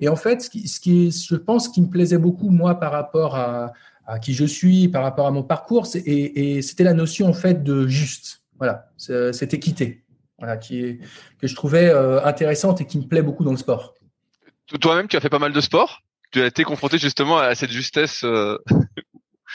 Et 0.00 0.08
en 0.08 0.16
fait, 0.16 0.42
ce 0.42 0.50
qui, 0.50 0.68
ce 0.68 0.78
qui, 0.78 1.10
je 1.10 1.36
pense, 1.36 1.68
qui 1.68 1.80
me 1.80 1.88
plaisait 1.88 2.18
beaucoup 2.18 2.50
moi 2.50 2.78
par 2.78 2.92
rapport 2.92 3.34
à, 3.36 3.72
qui 4.20 4.34
je 4.34 4.44
suis, 4.44 4.88
par 4.88 5.02
rapport 5.02 5.26
à 5.26 5.32
mon 5.32 5.42
parcours, 5.42 5.88
et 5.94 6.62
c'était 6.62 6.84
la 6.84 6.94
notion 6.94 7.26
en 7.26 7.32
fait 7.32 7.64
de 7.64 7.88
juste. 7.88 8.42
Voilà, 8.58 8.90
cette 8.96 9.52
équité 9.52 10.05
voilà, 10.38 10.56
qui 10.56 10.80
est, 10.80 10.98
que 11.40 11.46
je 11.46 11.54
trouvais 11.54 11.88
euh, 11.88 12.22
intéressante 12.24 12.80
et 12.80 12.86
qui 12.86 12.98
me 12.98 13.04
plaît 13.04 13.22
beaucoup 13.22 13.44
dans 13.44 13.52
le 13.52 13.56
sport. 13.56 13.94
Toi-même, 14.80 15.08
tu 15.08 15.16
as 15.16 15.20
fait 15.20 15.30
pas 15.30 15.38
mal 15.38 15.52
de 15.52 15.60
sport? 15.60 16.02
Tu 16.32 16.42
as 16.42 16.46
été 16.46 16.64
confronté 16.64 16.98
justement 16.98 17.38
à 17.38 17.54
cette 17.54 17.70
justesse 17.70 18.22
euh, 18.24 18.58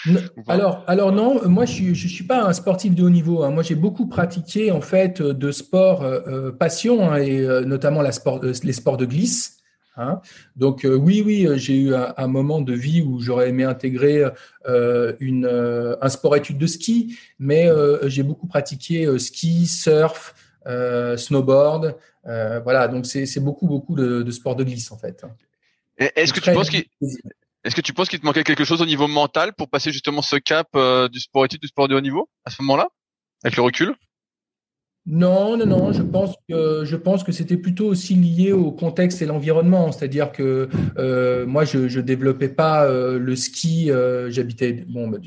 alors, 0.47 0.83
alors 0.87 1.11
non, 1.11 1.47
moi 1.47 1.65
je 1.65 1.73
suis, 1.73 1.95
je 1.95 2.07
suis 2.07 2.23
pas 2.23 2.43
un 2.43 2.53
sportif 2.53 2.95
de 2.95 3.03
haut 3.03 3.09
niveau. 3.09 3.43
Hein. 3.43 3.51
Moi 3.51 3.61
j'ai 3.61 3.75
beaucoup 3.75 4.07
pratiqué 4.07 4.71
en 4.71 4.81
fait 4.81 5.21
de 5.21 5.51
sport 5.51 6.01
euh, 6.03 6.51
passion 6.51 7.11
hein, 7.11 7.17
et 7.17 7.45
notamment 7.65 8.01
la 8.01 8.11
sport, 8.11 8.41
les 8.41 8.73
sports 8.73 8.97
de 8.97 9.05
glisse. 9.05 9.57
Hein. 9.97 10.21
Donc 10.55 10.87
oui, 10.89 11.21
oui, 11.23 11.47
j'ai 11.55 11.75
eu 11.75 11.93
un, 11.93 12.13
un, 12.15 12.27
moment 12.27 12.61
de 12.61 12.73
vie 12.73 13.01
où 13.01 13.19
j'aurais 13.19 13.49
aimé 13.49 13.65
intégrer 13.65 14.23
une, 15.19 15.97
un 16.01 16.09
sport 16.09 16.37
étude 16.37 16.57
de 16.57 16.67
ski, 16.67 17.17
mais 17.37 17.69
j'ai 18.05 18.23
beaucoup 18.23 18.47
pratiqué 18.47 19.19
ski, 19.19 19.67
surf, 19.67 20.33
euh, 20.67 21.17
snowboard. 21.17 21.97
Euh, 22.27 22.59
voilà, 22.59 22.87
donc 22.87 23.05
c'est 23.05 23.39
beaucoup, 23.39 23.67
beaucoup 23.67 23.95
de, 23.95 24.21
de 24.21 24.31
sports 24.31 24.55
de 24.55 24.63
glisse 24.63 24.91
en 24.91 24.97
fait. 24.97 25.25
Est-ce 25.97 26.33
que, 26.33 26.39
tu 26.39 26.51
penses 26.51 26.69
qu'il 26.69 26.85
est-ce 27.63 27.75
que 27.75 27.81
tu 27.81 27.93
penses 27.93 28.09
qu'il 28.09 28.19
te 28.19 28.25
manquait 28.25 28.43
quelque 28.43 28.63
chose 28.63 28.81
au 28.81 28.85
niveau 28.85 29.07
mental 29.07 29.53
pour 29.53 29.69
passer 29.69 29.91
justement 29.91 30.21
ce 30.21 30.35
cap 30.35 30.67
euh, 30.75 31.07
du 31.07 31.19
sport 31.19 31.45
étude, 31.45 31.61
du 31.61 31.67
sport 31.67 31.87
de 31.87 31.95
haut 31.95 32.01
niveau 32.01 32.29
à 32.45 32.49
ce 32.49 32.61
moment-là, 32.61 32.89
avec 33.43 33.55
le 33.55 33.63
recul? 33.63 33.95
Non, 35.07 35.57
non, 35.57 35.65
non. 35.65 35.93
Je 35.93 36.03
pense 36.03 36.35
que 36.47 36.85
je 36.85 36.95
pense 36.95 37.23
que 37.23 37.31
c'était 37.31 37.57
plutôt 37.57 37.87
aussi 37.87 38.13
lié 38.13 38.51
au 38.51 38.71
contexte 38.71 39.21
et 39.21 39.25
l'environnement. 39.25 39.91
C'est-à-dire 39.91 40.31
que 40.31 40.69
euh, 40.97 41.45
moi, 41.47 41.65
je 41.65 41.87
je 41.87 41.99
développais 41.99 42.49
pas 42.49 42.85
euh, 42.85 43.17
le 43.17 43.35
ski. 43.35 43.89
Euh, 43.89 44.29
j'habitais 44.29 44.85
bon, 44.87 45.07
bah, 45.07 45.17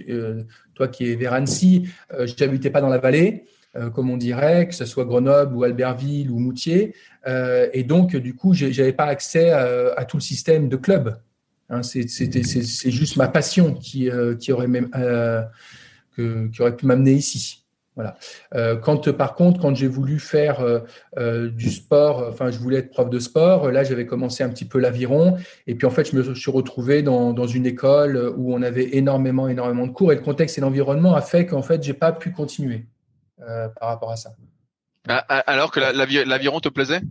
toi 0.75 0.89
qui 0.89 1.11
es 1.11 1.17
vers 1.17 1.33
Annecy, 1.33 1.89
j'habitais 2.37 2.71
pas 2.71 2.81
dans 2.81 2.89
la 2.89 2.99
vallée. 2.99 3.47
Euh, 3.77 3.91
comme 3.91 4.09
on 4.09 4.17
dirait, 4.17 4.69
que 4.69 4.75
ce 4.75 4.85
soit 4.85 5.05
Grenoble 5.05 5.55
ou 5.57 5.65
Albertville 5.65 6.31
ou 6.31 6.39
Moutier. 6.39 6.95
Euh, 7.27 7.69
et 7.73 7.83
donc, 7.83 8.15
du 8.15 8.35
coup, 8.35 8.55
je 8.55 8.67
n'avais 8.67 8.93
pas 8.93 9.07
accès 9.07 9.51
à, 9.51 10.05
tout 10.05 10.19
le 10.19 10.23
système 10.23 10.69
de 10.69 10.77
club. 10.77 11.19
Hein, 11.71 11.83
c'est 11.83 12.91
juste 12.91 13.17
ma 13.17 13.27
passion 13.27 13.75
qui, 13.75 14.11
euh, 14.11 14.37
qui, 14.37 14.53
aurait, 14.53 14.69
même, 14.69 14.91
que, 16.17 16.47
qui 16.49 16.63
aurait 16.63 16.77
pu 16.77 16.87
m'amener 16.87 17.13
ici. 17.13 17.61
Voilà. 17.97 18.17
quand 18.83 19.13
par 19.13 19.37
contre, 19.37 19.61
quand 19.61 19.77
j'ai 19.77 19.87
voulu 19.87 20.19
faire 20.19 20.83
du 21.17 21.71
sport, 21.71 22.27
enfin, 22.29 22.51
je 22.51 22.59
voulais 22.59 22.79
être 22.79 22.91
prof 22.91 23.09
de 23.09 23.21
sport. 23.21 23.71
Là, 23.71 23.85
j'avais 23.85 24.05
commencé 24.05 24.43
un 24.43 24.49
petit 24.49 24.65
peu 24.65 24.81
l'aviron, 24.81 25.37
et 25.69 25.77
puis 25.77 25.87
en 25.87 25.91
fait, 25.91 26.11
je 26.11 26.17
me 26.17 26.35
suis 26.35 26.51
retrouvé 26.51 27.03
dans, 27.03 27.33
dans 27.33 27.47
une 27.47 27.67
école 27.67 28.35
où 28.37 28.53
on 28.53 28.63
avait 28.63 28.97
énormément, 28.97 29.47
énormément 29.47 29.87
de 29.87 29.93
cours, 29.93 30.11
et 30.11 30.17
le 30.17 30.23
contexte 30.23 30.59
et 30.59 30.61
l'environnement 30.61 31.15
a 31.15 31.23
fait 31.23 31.47
qu'en 31.47 31.63
fait, 31.63 31.85
j'ai 31.85 31.95
pas 31.95 32.11
pu 32.11 32.33
continuer. 32.33 32.85
Euh, 33.49 33.69
par 33.69 33.89
rapport 33.89 34.11
à 34.11 34.17
ça. 34.17 34.35
Ah, 35.09 35.25
ah, 35.29 35.39
alors 35.47 35.71
que 35.71 35.81
l'aviron 35.81 36.61
te 36.61 36.69
plaisait? 36.69 37.03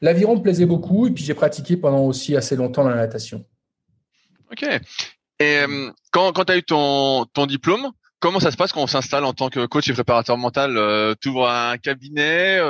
L'aviron 0.00 0.36
me 0.36 0.42
plaisait 0.42 0.66
beaucoup 0.66 1.06
et 1.06 1.10
puis 1.10 1.24
j'ai 1.24 1.34
pratiqué 1.34 1.76
pendant 1.76 2.02
aussi 2.04 2.36
assez 2.36 2.54
longtemps 2.54 2.84
la 2.84 2.94
natation. 2.94 3.44
Ok. 4.52 4.62
Et 5.40 5.58
euh, 5.58 5.90
quand, 6.12 6.32
quand 6.32 6.44
tu 6.44 6.52
as 6.52 6.56
eu 6.56 6.62
ton, 6.62 7.24
ton 7.26 7.46
diplôme, 7.46 7.90
comment 8.20 8.38
ça 8.38 8.52
se 8.52 8.56
passe 8.56 8.72
quand 8.72 8.82
on 8.82 8.86
s'installe 8.86 9.24
en 9.24 9.32
tant 9.32 9.50
que 9.50 9.66
coach 9.66 9.88
et 9.88 9.92
préparateur 9.92 10.38
mental? 10.38 10.76
Euh, 10.76 11.14
Tu 11.20 11.28
ouvres 11.30 11.48
un 11.48 11.76
cabinet 11.78 12.60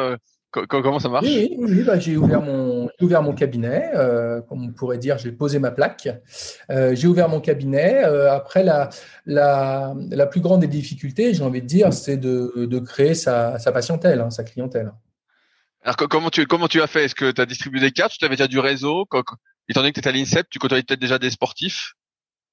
Comment 0.69 1.01
ça 1.01 1.09
marche? 1.09 1.27
Oui, 1.27 1.57
oui 1.59 1.83
bah, 1.83 1.99
j'ai 1.99 2.17
ouvert 2.17 2.41
mon, 2.41 2.89
ouvert 3.01 3.23
mon 3.23 3.33
cabinet, 3.33 3.91
euh, 3.95 4.41
comme 4.43 4.65
on 4.65 4.73
pourrait 4.73 4.99
dire, 4.99 5.19
j'ai 5.19 5.33
posé 5.33 5.59
ma 5.59 5.73
plaque. 5.73 6.09
Euh, 6.71 6.95
j'ai 6.95 7.09
ouvert 7.09 7.29
mon 7.29 7.41
cabinet. 7.41 8.05
Euh, 8.05 8.33
après, 8.33 8.63
la, 8.63 8.89
la, 9.27 9.95
la, 10.11 10.27
plus 10.27 10.41
grande 10.41 10.61
des 10.61 10.69
difficultés, 10.69 11.35
j'ai 11.35 11.43
envie 11.43 11.61
de 11.61 11.67
dire, 11.67 11.93
c'est 11.93 12.17
de, 12.17 12.67
de 12.67 12.79
créer 12.79 13.15
sa, 13.15 13.59
sa 13.59 13.73
patientèle, 13.73 14.21
hein, 14.21 14.31
sa 14.31 14.45
clientèle. 14.45 14.93
Alors, 15.83 15.97
comment 15.97 16.31
tu, 16.31 16.47
comment 16.47 16.69
tu 16.69 16.81
as 16.81 16.87
fait? 16.87 17.05
Est-ce 17.05 17.15
que 17.15 17.31
tu 17.33 17.41
as 17.41 17.47
distribué 17.47 17.81
des 17.81 17.91
cartes? 17.91 18.13
Tu 18.19 18.25
avais 18.25 18.37
déjà 18.37 18.47
du 18.47 18.59
réseau? 18.61 19.07
Étant 19.69 19.81
donné 19.81 19.93
que 19.93 19.95
tu 19.95 20.01
étais 20.01 20.09
à 20.09 20.13
l'INSEP, 20.13 20.49
tu 20.51 20.59
côtoyais 20.59 20.85
peut-être 20.85 21.01
déjà 21.01 21.19
des 21.19 21.31
sportifs? 21.31 21.95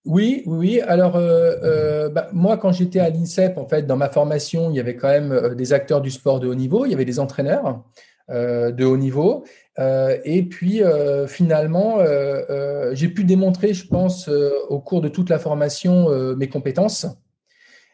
Oui, 0.05 0.41
oui. 0.47 0.81
Alors, 0.81 1.15
euh, 1.15 1.55
euh, 1.63 2.09
bah, 2.09 2.29
moi, 2.33 2.57
quand 2.57 2.71
j'étais 2.71 2.99
à 2.99 3.09
l'INSEP, 3.09 3.57
en 3.57 3.67
fait, 3.67 3.83
dans 3.85 3.97
ma 3.97 4.09
formation, 4.09 4.71
il 4.71 4.75
y 4.75 4.79
avait 4.79 4.95
quand 4.95 5.09
même 5.09 5.31
euh, 5.31 5.53
des 5.53 5.73
acteurs 5.73 6.01
du 6.01 6.09
sport 6.09 6.39
de 6.39 6.47
haut 6.47 6.55
niveau, 6.55 6.85
il 6.85 6.91
y 6.91 6.95
avait 6.95 7.05
des 7.05 7.19
entraîneurs 7.19 7.83
de 8.29 8.85
haut 8.85 8.95
niveau. 8.95 9.43
et 9.77 10.43
puis, 10.43 10.81
finalement, 11.27 11.97
j'ai 12.93 13.09
pu 13.09 13.25
démontrer, 13.25 13.73
je 13.73 13.85
pense, 13.85 14.29
au 14.69 14.79
cours 14.79 15.01
de 15.01 15.09
toute 15.09 15.29
la 15.29 15.37
formation, 15.37 16.07
mes 16.37 16.47
compétences. 16.47 17.07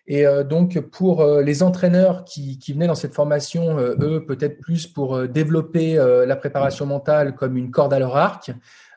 Et 0.05 0.25
donc, 0.47 0.79
pour 0.79 1.25
les 1.39 1.63
entraîneurs 1.63 2.23
qui, 2.23 2.59
venaient 2.71 2.85
dans 2.85 2.93
cette 2.93 3.15
formation, 3.15 3.79
eux, 3.79 4.25
peut-être 4.27 4.59
plus 4.59 4.85
pour 4.85 5.27
développer 5.27 5.95
la 5.95 6.35
préparation 6.35 6.85
mentale 6.85 7.33
comme 7.33 7.57
une 7.57 7.71
corde 7.71 7.93
à 7.95 7.97
leur 7.97 8.15
arc, 8.15 8.51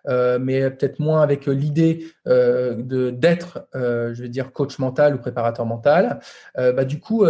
mais 0.06 0.70
peut-être 0.70 0.98
moins 0.98 1.22
avec 1.22 1.46
l'idée 1.46 2.06
euh, 2.26 2.74
de 2.74 3.10
d'être, 3.10 3.66
euh, 3.74 4.14
je 4.14 4.22
veux 4.22 4.28
dire, 4.28 4.52
coach 4.52 4.78
mental 4.78 5.14
ou 5.14 5.18
préparateur 5.18 5.66
mental. 5.66 6.20
Bah, 6.56 6.84
du 6.84 7.00
coup, 7.00 7.24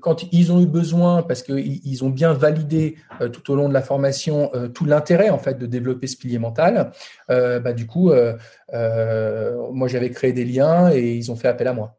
quand 0.00 0.32
ils 0.32 0.52
ont 0.52 0.60
eu 0.60 0.66
besoin, 0.66 1.22
parce 1.22 1.42
qu'ils 1.42 1.80
ils 1.84 2.04
ont 2.04 2.10
bien 2.10 2.32
validé 2.32 2.96
tout 3.32 3.50
au 3.50 3.56
long 3.56 3.68
de 3.68 3.74
la 3.74 3.82
formation 3.82 4.50
tout 4.74 4.84
l'intérêt 4.84 5.30
en 5.30 5.38
fait 5.38 5.58
de 5.58 5.66
développer 5.66 6.06
ce 6.06 6.16
pilier 6.16 6.38
mental, 6.38 6.92
bah, 7.28 7.72
du 7.72 7.86
coup, 7.86 8.12
moi 8.72 9.88
j'avais 9.88 10.10
créé 10.10 10.32
des 10.32 10.44
liens 10.44 10.90
et 10.92 11.14
ils 11.14 11.30
ont 11.30 11.36
fait 11.36 11.48
appel 11.48 11.68
à 11.68 11.72
moi. 11.72 11.98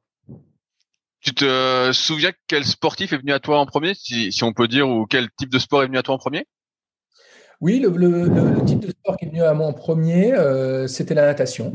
Tu 1.22 1.34
te 1.34 1.92
souviens 1.94 2.32
quel 2.48 2.66
sportif 2.66 3.14
est 3.14 3.18
venu 3.18 3.32
à 3.32 3.40
toi 3.40 3.60
en 3.60 3.66
premier, 3.66 3.94
si 3.96 4.44
on 4.44 4.54
peut 4.54 4.68
dire, 4.68 4.90
ou 4.90 5.06
quel 5.06 5.30
type 5.38 5.50
de 5.50 5.60
sport 5.60 5.84
est 5.84 5.88
venu 5.88 5.98
à 5.98 6.04
toi 6.04 6.16
en 6.16 6.18
premier? 6.18 6.46
Oui, 7.64 7.80
le, 7.80 8.66
type 8.66 8.82
de 8.82 8.90
sport 8.90 9.16
qui 9.16 9.24
est 9.24 9.30
venu 9.30 9.42
à 9.42 9.54
moi 9.54 9.68
en 9.68 9.72
premier, 9.72 10.34
euh, 10.34 10.86
c'était 10.88 11.14
la 11.14 11.26
natation. 11.26 11.72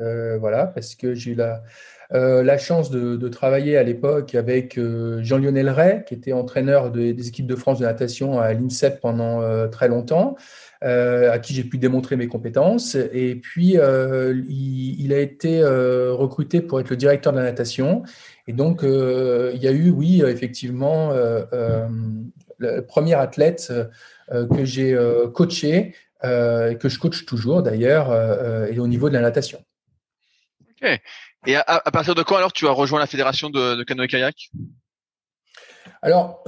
Euh, 0.00 0.38
voilà, 0.38 0.66
parce 0.66 0.96
que 0.96 1.14
j'ai 1.14 1.30
eu 1.30 1.34
la, 1.36 1.62
la 2.10 2.58
chance 2.58 2.90
de, 2.90 3.28
travailler 3.28 3.76
à 3.76 3.84
l'époque 3.84 4.34
avec 4.34 4.76
Jean-Lionel 5.20 5.70
Ray, 5.70 6.04
qui 6.04 6.14
était 6.14 6.32
entraîneur 6.32 6.90
des 6.90 7.28
équipes 7.28 7.46
de 7.46 7.54
France 7.54 7.78
de 7.78 7.84
natation 7.84 8.40
à 8.40 8.52
l'INSEP 8.54 9.00
pendant 9.00 9.68
très 9.68 9.86
longtemps. 9.86 10.34
à 10.82 11.38
qui 11.38 11.54
j'ai 11.54 11.62
pu 11.62 11.78
démontrer 11.78 12.16
mes 12.16 12.26
compétences. 12.26 12.96
Et 12.96 13.36
puis, 13.36 13.76
il, 13.76 15.12
a 15.12 15.20
été 15.20 15.64
recruté 15.64 16.60
pour 16.60 16.80
être 16.80 16.90
le 16.90 16.96
directeur 16.96 17.32
de 17.32 17.38
la 17.38 17.44
natation. 17.44 18.02
Et 18.48 18.52
donc, 18.52 18.80
il 18.82 19.62
y 19.62 19.68
a 19.68 19.72
eu, 19.72 19.90
oui, 19.90 20.22
effectivement, 20.26 21.12
le 22.58 22.80
premier 22.80 23.14
athlète 23.14 23.72
que 24.30 24.64
j'ai 24.64 24.96
coaché 25.32 25.94
euh, 26.24 26.74
que 26.74 26.88
je 26.88 26.98
coach 26.98 27.26
toujours 27.26 27.62
d'ailleurs, 27.62 28.10
euh, 28.10 28.64
euh, 28.66 28.72
et 28.72 28.78
au 28.78 28.86
niveau 28.86 29.10
de 29.10 29.14
la 29.14 29.20
natation. 29.20 29.62
Ok. 30.70 31.00
Et 31.46 31.56
à, 31.56 31.80
partir 31.92 32.14
de 32.14 32.22
quand 32.22 32.36
alors 32.36 32.54
tu 32.54 32.66
as 32.66 32.70
rejoint 32.70 32.98
la 32.98 33.06
fédération 33.06 33.50
de, 33.50 33.74
de 33.74 33.82
canoë-kayak 33.82 34.50
Alors, 36.00 36.42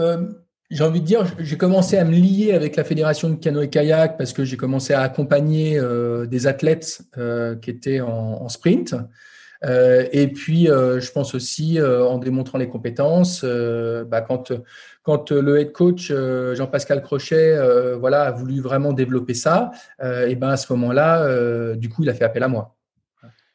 j'ai 0.70 0.82
envie 0.82 1.02
de 1.02 1.04
dire, 1.04 1.26
j'ai 1.38 1.58
commencé 1.58 1.98
à 1.98 2.04
me 2.06 2.12
lier 2.12 2.54
avec 2.54 2.76
la 2.76 2.84
fédération 2.84 3.28
de 3.28 3.34
canoë-kayak 3.34 4.16
parce 4.16 4.32
que 4.32 4.46
j'ai 4.46 4.56
commencé 4.56 4.94
à 4.94 5.02
accompagner 5.02 5.78
des 6.26 6.46
athlètes 6.46 7.02
qui 7.60 7.70
étaient 7.70 8.00
en 8.00 8.48
sprint. 8.48 8.94
Euh, 9.64 10.06
et 10.12 10.28
puis, 10.28 10.70
euh, 10.70 11.00
je 11.00 11.10
pense 11.10 11.34
aussi, 11.34 11.78
euh, 11.78 12.06
en 12.06 12.18
démontrant 12.18 12.58
les 12.58 12.68
compétences, 12.68 13.44
bah, 13.44 14.20
quand, 14.20 14.52
quand 15.06 15.30
le 15.30 15.60
head 15.60 15.72
coach 15.72 16.12
Jean-Pascal 16.54 17.00
Crochet 17.00 17.56
voilà, 17.98 18.24
a 18.24 18.32
voulu 18.32 18.60
vraiment 18.60 18.92
développer 18.92 19.34
ça, 19.34 19.70
et 20.02 20.34
ben 20.34 20.50
à 20.50 20.56
ce 20.56 20.72
moment-là, 20.72 21.74
du 21.76 21.88
coup, 21.88 22.02
il 22.02 22.10
a 22.10 22.14
fait 22.14 22.24
appel 22.24 22.42
à 22.42 22.48
moi. 22.48 22.76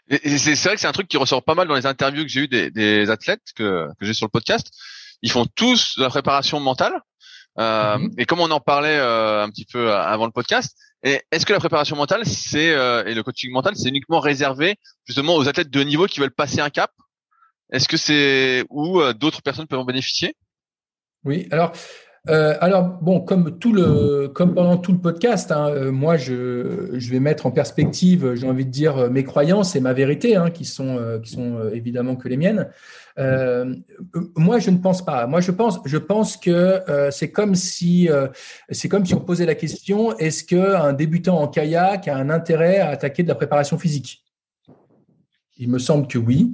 c'est 0.10 0.64
vrai 0.64 0.76
que 0.76 0.82
c'est 0.82 0.88
un 0.88 0.94
truc 0.94 1.08
qui 1.10 1.18
ressort 1.18 1.44
pas 1.44 1.54
mal 1.54 1.68
dans 1.68 1.76
les 1.76 1.86
interviews 1.86 2.24
que 2.24 2.30
j'ai 2.30 2.42
eues 2.42 2.48
des, 2.48 2.72
des 2.72 3.10
athlètes 3.10 3.42
que, 3.56 3.88
que 4.00 4.06
j'ai 4.06 4.14
sur 4.14 4.26
le 4.26 4.32
podcast. 4.32 4.72
Ils 5.22 5.32
font 5.32 5.46
tous 5.46 5.98
de 5.98 6.04
la 6.04 6.10
préparation 6.10 6.60
mentale. 6.60 6.94
Mm-hmm. 7.58 8.14
Et 8.18 8.26
comme 8.26 8.40
on 8.40 8.50
en 8.50 8.62
parlait 8.62 8.98
un 8.98 9.50
petit 9.50 9.66
peu 9.66 9.94
avant 9.94 10.26
le 10.26 10.32
podcast, 10.32 10.76
est-ce 11.04 11.46
que 11.46 11.54
la 11.54 11.60
préparation 11.60 11.96
mentale, 11.96 12.26
c'est 12.26 12.72
euh, 12.74 13.04
et 13.06 13.16
le 13.16 13.24
coaching 13.24 13.52
mental, 13.52 13.76
c'est 13.76 13.90
uniquement 13.90 14.20
réservé 14.20 14.78
justement 15.06 15.36
aux 15.36 15.48
athlètes 15.48 15.72
de 15.72 15.82
niveau 15.82 16.06
qui 16.06 16.20
veulent 16.20 16.34
passer 16.34 16.60
un 16.60 16.70
cap? 16.70 16.92
Est-ce 17.72 17.88
que 17.88 17.98
c'est 17.98 18.64
où 18.70 19.02
euh, 19.02 19.14
d'autres 19.14 19.42
personnes 19.42 19.66
peuvent 19.66 19.80
en 19.80 19.86
bénéficier? 19.86 20.36
Oui, 21.26 21.48
alors 21.52 21.72
euh, 22.30 22.56
alors 22.62 23.00
bon, 23.02 23.20
comme 23.20 23.58
tout 23.58 23.74
le, 23.74 24.32
pendant 24.36 24.78
tout 24.78 24.92
le 24.92 25.00
podcast, 25.00 25.52
hein, 25.52 25.70
euh, 25.70 25.92
moi 25.92 26.18
je, 26.18 27.10
vais 27.10 27.20
mettre 27.20 27.48
en 27.48 27.52
perspective, 27.52 28.36
j'ai 28.36 28.48
envie 28.48 28.66
de 28.66 28.70
dire 28.70 29.10
mes 29.10 29.24
croyances 29.24 29.76
et 29.76 29.80
ma 29.80 29.94
vérité, 29.94 30.36
hein, 30.36 30.52
qui 30.52 30.66
sont 30.66 31.20
qui 31.24 31.32
sont 31.32 31.70
évidemment 31.74 32.16
que 32.16 32.28
les 32.28 32.38
miennes. 32.38 32.70
Euh, 33.18 33.76
moi, 34.36 34.60
je 34.60 34.70
ne 34.70 34.78
pense 34.78 35.04
pas. 35.04 35.28
Moi, 35.28 35.42
je 35.42 35.52
pense, 35.52 36.38
que 36.38 36.50
euh, 36.50 37.12
c'est 37.12 37.32
comme 37.32 37.56
si, 37.56 38.10
euh, 38.10 38.28
c'est 38.70 38.90
comme 38.90 39.06
si 39.06 39.14
on 39.14 39.20
posait 39.20 39.46
la 39.46 39.56
question 39.56 40.18
est-ce 40.18 40.44
qu'un 40.44 40.94
débutant 40.94 41.42
en 41.42 41.48
kayak 41.48 42.08
a 42.08 42.16
un 42.16 42.30
intérêt 42.30 42.80
à 42.80 42.90
attaquer 42.90 43.24
de 43.24 43.28
la 43.28 43.36
préparation 43.36 43.78
physique? 43.78 44.24
Il 45.58 45.70
me 45.70 45.80
semble 45.80 46.08
que 46.08 46.18
oui, 46.18 46.54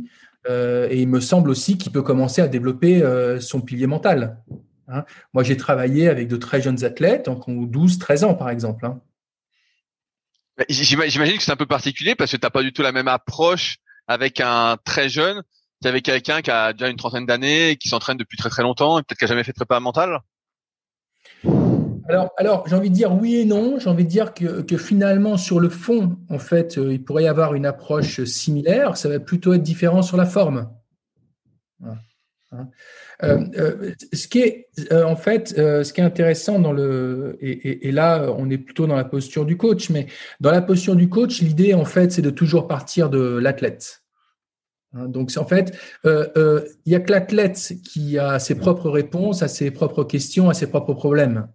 et 0.49 1.01
il 1.01 1.07
me 1.07 1.19
semble 1.19 1.49
aussi 1.49 1.77
qu'il 1.77 1.91
peut 1.91 2.01
commencer 2.01 2.41
à 2.41 2.47
développer 2.47 3.03
son 3.39 3.61
pilier 3.61 3.87
mental. 3.87 4.41
Hein. 4.87 5.03
Moi, 5.33 5.43
j'ai 5.43 5.57
travaillé 5.57 6.07
avec 6.07 6.27
de 6.27 6.37
très 6.37 6.61
jeunes 6.61 6.83
athlètes, 6.83 7.27
en 7.27 7.35
12-13 7.35 8.25
ans, 8.25 8.35
par 8.35 8.49
exemple. 8.49 8.85
Hein. 8.85 9.01
J'imagine 10.69 11.37
que 11.37 11.43
c'est 11.43 11.51
un 11.51 11.57
peu 11.57 11.65
particulier 11.65 12.15
parce 12.15 12.31
que 12.31 12.37
tu 12.37 12.45
n'as 12.45 12.49
pas 12.49 12.63
du 12.63 12.73
tout 12.73 12.81
la 12.81 12.91
même 12.91 13.07
approche 13.07 13.77
avec 14.07 14.39
un 14.39 14.77
très 14.83 15.09
jeune 15.09 15.43
tu 15.81 15.87
avec 15.87 16.03
quelqu'un 16.03 16.41
qui 16.41 16.51
a 16.51 16.73
déjà 16.73 16.89
une 16.89 16.97
trentaine 16.97 17.25
d'années, 17.25 17.75
qui 17.75 17.89
s'entraîne 17.89 18.17
depuis 18.17 18.37
très 18.37 18.49
très 18.49 18.63
longtemps, 18.63 18.97
et 18.97 19.03
peut-être 19.03 19.19
qui 19.19 19.25
a 19.25 19.27
jamais 19.27 19.43
fait 19.43 19.51
de 19.51 19.57
prépa 19.57 19.79
mentale 19.79 20.19
alors, 22.09 22.67
j'ai 22.67 22.75
envie 22.75 22.89
de 22.89 22.95
dire 22.95 23.13
oui 23.13 23.37
et 23.37 23.45
non. 23.45 23.79
J'ai 23.79 23.89
envie 23.89 24.05
de 24.05 24.09
dire 24.09 24.33
que, 24.33 24.77
finalement, 24.77 25.37
sur 25.37 25.59
le 25.59 25.69
fond, 25.69 26.17
en 26.29 26.39
fait, 26.39 26.77
euh, 26.77 26.93
il 26.93 27.03
pourrait 27.03 27.23
y 27.23 27.27
avoir 27.27 27.53
une 27.53 27.65
approche 27.65 28.23
similaire. 28.23 28.97
Ça 28.97 29.09
va 29.09 29.19
plutôt 29.19 29.53
être 29.53 29.63
différent 29.63 30.01
sur 30.01 30.17
la 30.17 30.25
forme. 30.25 30.69
Hein. 31.83 32.67
Euh, 33.23 33.43
euh, 33.57 33.91
ce 34.13 34.27
qui 34.27 34.39
est 34.39 34.67
en 34.91 35.15
fait, 35.15 35.49
ce 35.49 35.91
qui 35.91 36.01
est 36.01 36.03
intéressant 36.03 36.59
dans 36.59 36.71
le 36.71 37.37
et, 37.41 37.91
là, 37.91 38.31
on 38.37 38.49
est 38.49 38.57
plutôt 38.57 38.87
dans 38.87 38.95
la 38.95 39.03
posture 39.03 39.45
du 39.45 39.57
coach, 39.57 39.89
mais 39.89 40.07
dans 40.39 40.51
la 40.51 40.61
posture 40.61 40.95
du 40.95 41.09
coach, 41.09 41.41
l'idée 41.41 41.73
en 41.73 41.85
fait, 41.85 42.11
c'est 42.11 42.21
de 42.21 42.29
toujours 42.29 42.67
partir 42.67 43.09
de 43.09 43.37
l'athlète. 43.37 44.03
Hein, 44.93 45.07
donc, 45.07 45.31
en 45.35 45.45
fait, 45.45 45.77
il 46.05 46.63
n'y 46.85 46.95
a 46.95 46.99
que 46.99 47.11
l'athlète 47.11 47.73
qui 47.83 48.17
a 48.17 48.39
ses 48.39 48.55
propres 48.55 48.89
réponses 48.89 49.41
à 49.41 49.47
ses 49.47 49.71
propres 49.71 50.03
questions, 50.03 50.49
à 50.49 50.53
ses 50.53 50.67
propres 50.67 50.93
problèmes. 50.93 51.47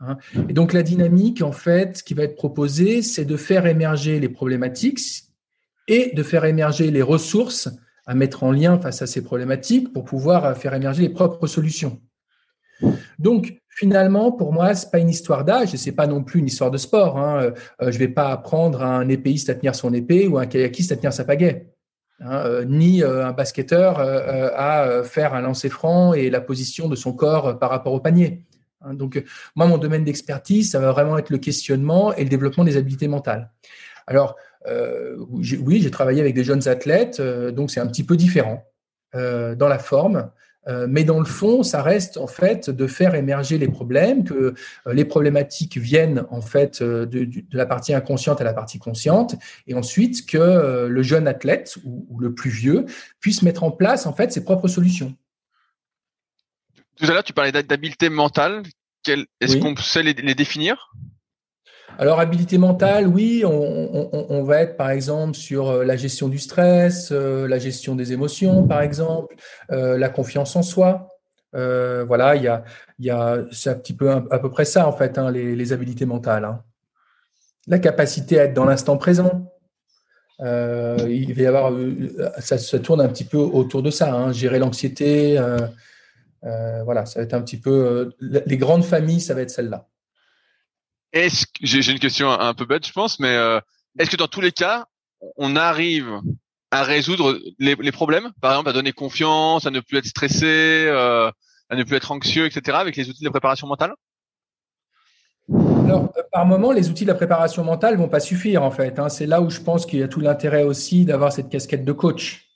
Hein. 0.00 0.16
Et 0.48 0.52
donc, 0.52 0.72
la 0.72 0.82
dynamique, 0.82 1.42
en 1.42 1.52
fait, 1.52 2.02
qui 2.02 2.14
va 2.14 2.24
être 2.24 2.36
proposée, 2.36 3.02
c'est 3.02 3.24
de 3.24 3.36
faire 3.36 3.66
émerger 3.66 4.20
les 4.20 4.28
problématiques 4.28 5.00
et 5.88 6.12
de 6.14 6.22
faire 6.22 6.44
émerger 6.44 6.90
les 6.90 7.02
ressources 7.02 7.68
à 8.06 8.14
mettre 8.14 8.42
en 8.44 8.52
lien 8.52 8.78
face 8.78 9.02
à 9.02 9.06
ces 9.06 9.22
problématiques 9.22 9.92
pour 9.92 10.04
pouvoir 10.04 10.56
faire 10.56 10.74
émerger 10.74 11.02
les 11.02 11.08
propres 11.08 11.46
solutions. 11.46 12.00
Donc, 13.18 13.58
finalement, 13.68 14.32
pour 14.32 14.52
moi, 14.52 14.74
c'est 14.74 14.90
pas 14.90 14.98
une 14.98 15.10
histoire 15.10 15.44
d'âge 15.44 15.74
et 15.74 15.76
c'est 15.76 15.92
pas 15.92 16.06
non 16.06 16.22
plus 16.22 16.40
une 16.40 16.46
histoire 16.46 16.70
de 16.70 16.78
sport. 16.78 17.18
Hein. 17.18 17.52
Euh, 17.82 17.90
je 17.90 17.98
vais 17.98 18.08
pas 18.08 18.30
apprendre 18.30 18.82
à 18.82 18.96
un 18.96 19.08
épéiste 19.08 19.50
à 19.50 19.54
tenir 19.54 19.74
son 19.74 19.92
épée 19.92 20.28
ou 20.28 20.38
à 20.38 20.42
un 20.42 20.46
kayakiste 20.46 20.92
à 20.92 20.96
tenir 20.96 21.12
sa 21.12 21.24
pagaie. 21.24 21.66
Hein, 22.20 22.42
euh, 22.46 22.64
ni 22.64 23.04
euh, 23.04 23.24
un 23.24 23.32
basketteur 23.32 24.00
euh, 24.00 24.50
à 24.56 25.04
faire 25.04 25.34
un 25.34 25.40
lancer 25.40 25.68
franc 25.68 26.14
et 26.14 26.30
la 26.30 26.40
position 26.40 26.88
de 26.88 26.96
son 26.96 27.12
corps 27.12 27.58
par 27.60 27.70
rapport 27.70 27.92
au 27.92 28.00
panier. 28.00 28.44
Hein, 28.82 28.94
donc, 28.94 29.22
moi, 29.56 29.66
mon 29.66 29.78
domaine 29.78 30.04
d'expertise, 30.04 30.70
ça 30.70 30.78
va 30.80 30.92
vraiment 30.92 31.18
être 31.18 31.30
le 31.30 31.38
questionnement 31.38 32.14
et 32.14 32.24
le 32.24 32.28
développement 32.30 32.64
des 32.64 32.76
habiletés 32.76 33.08
mentales. 33.08 33.50
Alors, 34.06 34.36
oui, 35.30 35.80
j'ai 35.80 35.90
travaillé 35.90 36.20
avec 36.20 36.34
des 36.34 36.44
jeunes 36.44 36.68
athlètes, 36.68 37.22
donc 37.22 37.70
c'est 37.70 37.80
un 37.80 37.86
petit 37.86 38.04
peu 38.04 38.16
différent 38.16 38.64
dans 39.14 39.68
la 39.68 39.78
forme. 39.78 40.30
Euh, 40.68 40.86
mais 40.88 41.04
dans 41.04 41.18
le 41.18 41.24
fond, 41.24 41.62
ça 41.62 41.82
reste 41.82 42.18
en 42.18 42.26
fait 42.26 42.70
de 42.70 42.86
faire 42.86 43.14
émerger 43.14 43.58
les 43.58 43.68
problèmes, 43.68 44.24
que 44.24 44.34
euh, 44.86 44.92
les 44.92 45.04
problématiques 45.04 45.78
viennent 45.78 46.24
en 46.30 46.40
fait 46.40 46.82
euh, 46.82 47.06
de, 47.06 47.28
la 47.52 47.66
partie 47.66 47.94
inconsciente 47.94 48.40
à 48.40 48.44
la 48.44 48.52
partie 48.52 48.78
consciente, 48.78 49.36
et 49.66 49.74
ensuite 49.74 50.26
que 50.26 50.86
le 50.88 51.02
jeune 51.02 51.26
athlète 51.26 51.76
ou, 51.84 52.18
le 52.20 52.34
plus 52.34 52.50
vieux 52.50 52.84
puisse 53.20 53.42
mettre 53.42 53.64
en 53.64 53.70
place 53.70 54.06
en 54.06 54.12
fait 54.12 54.32
ses 54.32 54.44
propres 54.44 54.68
solutions. 54.68 55.14
Tout 56.98 57.06
à 57.06 57.14
l'heure, 57.14 57.24
tu 57.24 57.32
parlais 57.32 57.52
d'habileté 57.52 58.08
mentale. 58.08 58.62
Est-ce 59.40 59.56
qu'on 59.56 59.76
sait 59.76 60.02
les 60.02 60.34
définir? 60.34 60.90
Alors, 62.00 62.20
habilité 62.20 62.58
mentale, 62.58 63.08
oui, 63.08 63.42
on, 63.44 64.42
va 64.44 64.62
être 64.62 64.76
par 64.76 64.90
exemple 64.90 65.34
sur 65.34 65.68
euh, 65.68 65.84
la 65.84 65.96
gestion 65.96 66.28
du 66.28 66.38
stress, 66.38 67.08
euh, 67.10 67.48
la 67.48 67.58
gestion 67.58 67.96
des 67.96 68.12
émotions, 68.12 68.68
par 68.68 68.82
exemple, 68.82 69.34
euh, 69.72 69.98
la 69.98 70.08
confiance 70.08 70.54
en 70.54 70.62
soi. 70.62 71.08
voilà, 71.52 72.36
il 72.36 72.44
y 72.44 72.48
a, 72.48 72.62
y 73.00 73.10
a 73.10 73.38
c'est 73.50 73.70
un 73.70 73.74
petit 73.74 73.94
peu 73.94 74.10
à 74.10 74.38
peu 74.38 74.48
près 74.48 74.64
ça 74.64 74.86
en 74.86 74.92
fait, 74.92 75.18
hein, 75.18 75.32
les, 75.32 75.72
habilités 75.72 76.06
mentales. 76.06 76.44
Hein. 76.44 76.62
La 77.66 77.80
capacité 77.80 78.38
à 78.38 78.44
être 78.44 78.54
dans 78.54 78.64
l'instant 78.64 78.96
présent. 78.96 79.50
il 80.40 81.34
va 81.34 81.42
y 81.42 81.46
avoir, 81.46 81.72
ça, 82.38 82.58
se 82.58 82.76
tourne 82.76 83.00
un 83.00 83.08
petit 83.08 83.24
peu 83.24 83.38
autour 83.38 83.82
de 83.82 83.90
ça. 83.90 84.14
Hein, 84.14 84.32
gérer 84.32 84.60
l'anxiété. 84.60 85.36
Voilà, 86.42 87.06
ça 87.06 87.20
va 87.20 87.24
être 87.24 87.34
un 87.34 87.42
petit 87.42 87.60
peu. 87.60 88.12
les 88.20 88.56
grandes 88.56 88.84
familles, 88.84 89.20
ça 89.20 89.34
va 89.34 89.42
être 89.42 89.50
celle-là. 89.50 89.88
Est-ce 91.12 91.46
que 91.46 91.52
j'ai 91.62 91.90
une 91.90 91.98
question 91.98 92.30
un 92.30 92.54
peu 92.54 92.66
bête, 92.66 92.86
je 92.86 92.92
pense, 92.92 93.18
mais 93.18 93.34
euh, 93.34 93.60
est-ce 93.98 94.10
que 94.10 94.16
dans 94.16 94.28
tous 94.28 94.42
les 94.42 94.52
cas, 94.52 94.86
on 95.36 95.56
arrive 95.56 96.20
à 96.70 96.82
résoudre 96.82 97.38
les, 97.58 97.92
problèmes, 97.92 98.30
par 98.42 98.52
exemple 98.52 98.68
à 98.68 98.72
donner 98.74 98.92
confiance, 98.92 99.66
à 99.66 99.70
ne 99.70 99.80
plus 99.80 99.96
être 99.96 100.06
stressé, 100.06 100.84
euh, 100.86 101.30
à 101.70 101.76
ne 101.76 101.82
plus 101.82 101.96
être 101.96 102.12
anxieux, 102.12 102.44
etc., 102.44 102.76
avec 102.78 102.96
les 102.96 103.08
outils 103.08 103.24
de 103.24 103.30
préparation 103.30 103.66
mentale? 103.66 103.94
Alors, 105.50 106.12
euh, 106.18 106.22
par 106.30 106.44
moment, 106.44 106.72
les 106.72 106.90
outils 106.90 107.04
de 107.04 107.08
la 107.08 107.14
préparation 107.14 107.64
mentale 107.64 107.96
vont 107.96 108.10
pas 108.10 108.20
suffire 108.20 108.62
en 108.62 108.70
fait. 108.70 108.98
Hein. 108.98 109.08
C'est 109.08 109.24
là 109.24 109.40
où 109.40 109.48
je 109.48 109.60
pense 109.60 109.86
qu'il 109.86 110.00
y 110.00 110.02
a 110.02 110.08
tout 110.08 110.20
l'intérêt 110.20 110.62
aussi 110.62 111.06
d'avoir 111.06 111.32
cette 111.32 111.48
casquette 111.48 111.86
de 111.86 111.92
coach. 111.92 112.50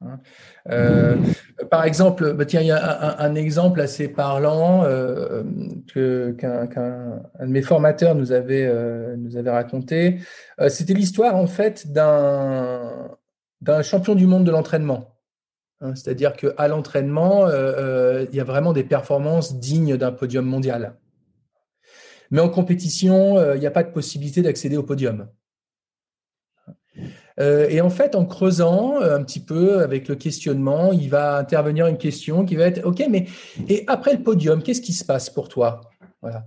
Hein. 0.00 0.18
Euh, 0.68 1.16
par 1.70 1.84
exemple, 1.84 2.34
bah, 2.34 2.44
tiens, 2.44 2.60
il 2.60 2.66
y 2.66 2.70
a 2.70 3.20
un, 3.20 3.34
exemple 3.34 3.80
assez 3.80 4.08
parlant 4.08 4.84
euh, 4.84 5.42
qu'un 5.94 6.66
de 6.66 7.46
mes 7.46 7.62
formateurs 7.62 8.14
nous 8.14 8.32
avait, 8.32 8.66
euh, 8.66 9.16
nous 9.16 9.36
avait 9.36 9.50
raconté. 9.50 10.18
C'était 10.68 10.94
l'histoire 10.94 11.36
en 11.36 11.46
fait 11.46 11.90
d'un 11.92 13.08
champion 13.82 14.14
du 14.14 14.26
monde 14.26 14.44
de 14.44 14.50
l'entraînement. 14.50 15.16
Hein, 15.80 15.94
c'est-à-dire 15.94 16.34
qu'à 16.34 16.68
l'entraînement, 16.68 17.48
il 17.48 18.34
y 18.34 18.40
a 18.40 18.44
vraiment 18.44 18.72
des 18.72 18.84
performances 18.84 19.58
dignes 19.58 19.96
d'un 19.96 20.12
podium 20.12 20.44
mondial. 20.44 20.96
Mais 22.30 22.40
en 22.40 22.48
compétition, 22.48 23.54
il 23.54 23.60
n'y 23.60 23.66
a 23.66 23.72
pas 23.72 23.82
de 23.82 23.90
possibilité 23.90 24.42
d'accéder 24.42 24.76
au 24.76 24.82
podium. 24.82 25.26
Et 27.40 27.80
en 27.80 27.90
fait, 27.90 28.14
en 28.14 28.26
creusant 28.26 29.00
un 29.00 29.22
petit 29.22 29.40
peu 29.40 29.80
avec 29.80 30.08
le 30.08 30.14
questionnement, 30.14 30.92
il 30.92 31.08
va 31.08 31.38
intervenir 31.38 31.86
une 31.86 31.96
question 31.96 32.44
qui 32.44 32.54
va 32.54 32.66
être 32.66 32.84
OK, 32.84 33.02
mais 33.08 33.26
et 33.68 33.84
après 33.86 34.12
le 34.12 34.22
podium, 34.22 34.62
qu'est-ce 34.62 34.82
qui 34.82 34.92
se 34.92 35.04
passe 35.04 35.30
pour 35.30 35.48
toi? 35.48 35.80
Voilà. 36.22 36.44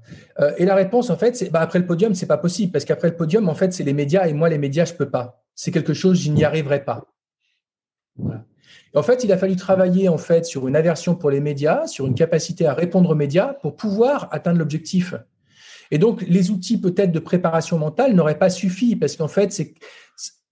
et 0.60 0.66
la 0.66 0.76
réponse, 0.76 1.10
en 1.10 1.18
fait, 1.18 1.36
c'est 1.36 1.50
bah, 1.50 1.62
après 1.62 1.80
le 1.80 1.88
podium, 1.88 2.14
c'est 2.14 2.28
pas 2.28 2.38
possible 2.38 2.72
parce 2.72 2.86
qu'après 2.86 3.10
le 3.10 3.16
podium, 3.16 3.50
en 3.50 3.56
fait, 3.56 3.74
c'est 3.74 3.84
les 3.84 3.94
médias 3.94 4.28
et 4.28 4.34
moi, 4.34 4.48
les 4.48 4.60
médias, 4.60 4.86
je 4.86 4.94
peux 4.94 5.10
pas. 5.10 5.44
C'est 5.56 5.72
quelque 5.72 5.96
chose, 5.96 6.22
je 6.22 6.30
n'y 6.30 6.44
arriverai 6.44 6.84
pas. 6.86 7.08
En 8.96 9.02
fait, 9.02 9.24
il 9.24 9.32
a 9.32 9.38
fallu 9.38 9.56
travailler 9.56 10.08
en 10.08 10.18
fait 10.18 10.46
sur 10.46 10.68
une 10.68 10.76
aversion 10.76 11.16
pour 11.16 11.32
les 11.32 11.40
médias, 11.40 11.88
sur 11.88 12.06
une 12.06 12.14
capacité 12.14 12.68
à 12.68 12.74
répondre 12.74 13.10
aux 13.10 13.16
médias 13.16 13.54
pour 13.54 13.76
pouvoir 13.76 14.28
atteindre 14.32 14.60
l'objectif. 14.60 15.16
Et 15.90 15.98
donc, 15.98 16.24
les 16.28 16.52
outils 16.52 16.80
peut-être 16.80 17.12
de 17.12 17.20
préparation 17.20 17.78
mentale 17.78 18.14
n'auraient 18.14 18.38
pas 18.38 18.50
suffi 18.50 18.96
parce 18.96 19.16
qu'en 19.16 19.28
fait, 19.28 19.52
c'est 19.52 19.74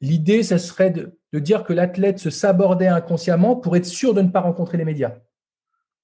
l'idée, 0.01 0.43
ce 0.43 0.57
serait 0.57 0.91
de, 0.91 1.17
dire 1.33 1.63
que 1.63 1.73
l'athlète 1.73 2.19
se 2.19 2.29
sabordait 2.29 2.87
inconsciemment 2.87 3.55
pour 3.55 3.75
être 3.75 3.85
sûr 3.85 4.13
de 4.13 4.21
ne 4.21 4.29
pas 4.29 4.41
rencontrer 4.41 4.77
les 4.77 4.85
médias. 4.85 5.13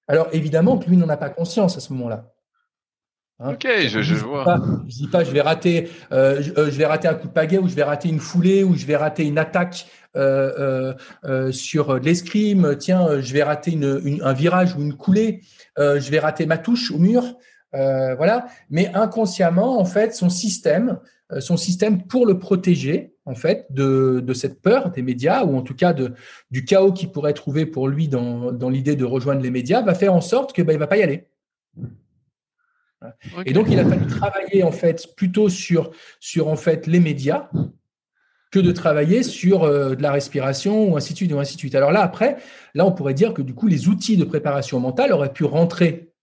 Alors, 0.07 0.29
évidemment 0.31 0.77
que 0.77 0.89
lui 0.89 0.95
n'en 0.95 1.09
a 1.09 1.17
pas 1.17 1.29
conscience 1.29 1.75
à 1.75 1.81
ce 1.81 1.91
moment-là. 1.93 2.31
Hein? 3.39 3.53
Ok, 3.53 3.67
je, 3.87 4.01
je, 4.01 4.15
vois. 4.15 4.59
je 4.87 4.95
dis 4.95 5.07
pas, 5.07 5.23
je 5.23 5.31
vais 5.31 5.41
rater, 5.41 5.89
euh, 6.11 6.41
euh, 6.57 6.71
je, 6.71 6.77
vais 6.77 6.85
rater 6.85 7.07
un 7.07 7.13
coup 7.13 7.27
de 7.27 7.33
pagaie 7.33 7.59
ou 7.59 7.67
je 7.67 7.75
vais 7.75 7.83
rater 7.83 8.09
une 8.09 8.19
foulée 8.19 8.63
ou 8.63 8.75
je 8.75 8.85
vais 8.85 8.95
rater 8.95 9.25
une 9.25 9.37
attaque 9.37 9.85
euh, 10.15 10.93
sur 11.51 11.99
l'escrime. 11.99 12.77
Tiens, 12.79 13.21
je 13.21 13.33
vais 13.33 13.43
rater 13.43 13.71
une, 13.71 14.19
un 14.23 14.33
virage 14.33 14.75
ou 14.75 14.81
une 14.81 14.95
coulée. 14.95 15.41
je 15.77 16.09
vais 16.09 16.19
rater 16.19 16.45
ma 16.45 16.57
touche 16.57 16.91
au 16.91 16.97
mur. 16.97 17.23
voilà. 17.73 18.47
Mais 18.69 18.91
inconsciemment, 18.95 19.79
en 19.79 19.85
fait, 19.85 20.15
son 20.15 20.29
système, 20.29 20.99
son 21.39 21.57
système 21.57 22.07
pour 22.07 22.25
le 22.25 22.39
protéger, 22.39 23.16
en 23.27 23.35
fait, 23.35 23.67
de, 23.69 24.23
de, 24.25 24.33
cette 24.33 24.61
peur 24.61 24.89
des 24.89 25.01
médias 25.01 25.43
ou 25.43 25.57
en 25.57 25.61
tout 25.61 25.75
cas 25.75 25.91
de, 25.91 26.13
du 26.49 26.63
chaos 26.63 26.93
qui 26.93 27.07
pourrait 27.07 27.33
trouver 27.33 27.65
pour 27.65 27.89
lui 27.89 28.07
dans, 28.07 28.53
dans 28.53 28.69
l'idée 28.69 28.95
de 28.95 29.03
rejoindre 29.03 29.41
les 29.41 29.51
médias, 29.51 29.81
va 29.81 29.93
faire 29.93 30.13
en 30.13 30.21
sorte 30.21 30.53
que 30.53 30.61
ben, 30.61 30.71
il 30.71 30.79
va 30.79 30.87
pas 30.87 30.97
y 30.97 31.03
aller. 31.03 31.27
Et 33.45 33.51
donc, 33.51 33.67
il 33.69 33.77
a 33.79 33.85
fallu 33.85 34.07
travailler 34.07 34.63
en 34.63 34.71
fait 34.71 35.13
plutôt 35.15 35.49
sur, 35.49 35.91
sur 36.21 36.47
en 36.47 36.55
fait 36.55 36.87
les 36.87 37.01
médias 37.01 37.49
que 38.49 38.59
de 38.59 38.71
travailler 38.71 39.23
sur 39.23 39.63
euh, 39.63 39.93
de 39.93 40.01
la 40.01 40.13
respiration 40.13 40.89
ou 40.89 40.95
ainsi 40.95 41.11
de 41.11 41.17
suite 41.17 41.33
ou 41.33 41.39
ainsi 41.39 41.55
de 41.55 41.59
suite. 41.59 41.75
Alors 41.75 41.91
là, 41.91 42.01
après, 42.01 42.37
là, 42.75 42.85
on 42.85 42.93
pourrait 42.93 43.13
dire 43.13 43.33
que 43.33 43.41
du 43.41 43.53
coup, 43.53 43.67
les 43.67 43.89
outils 43.89 44.15
de 44.15 44.23
préparation 44.23 44.79
mentale 44.79 45.11
auraient 45.11 45.33
pu 45.33 45.43
rentrer 45.43 46.13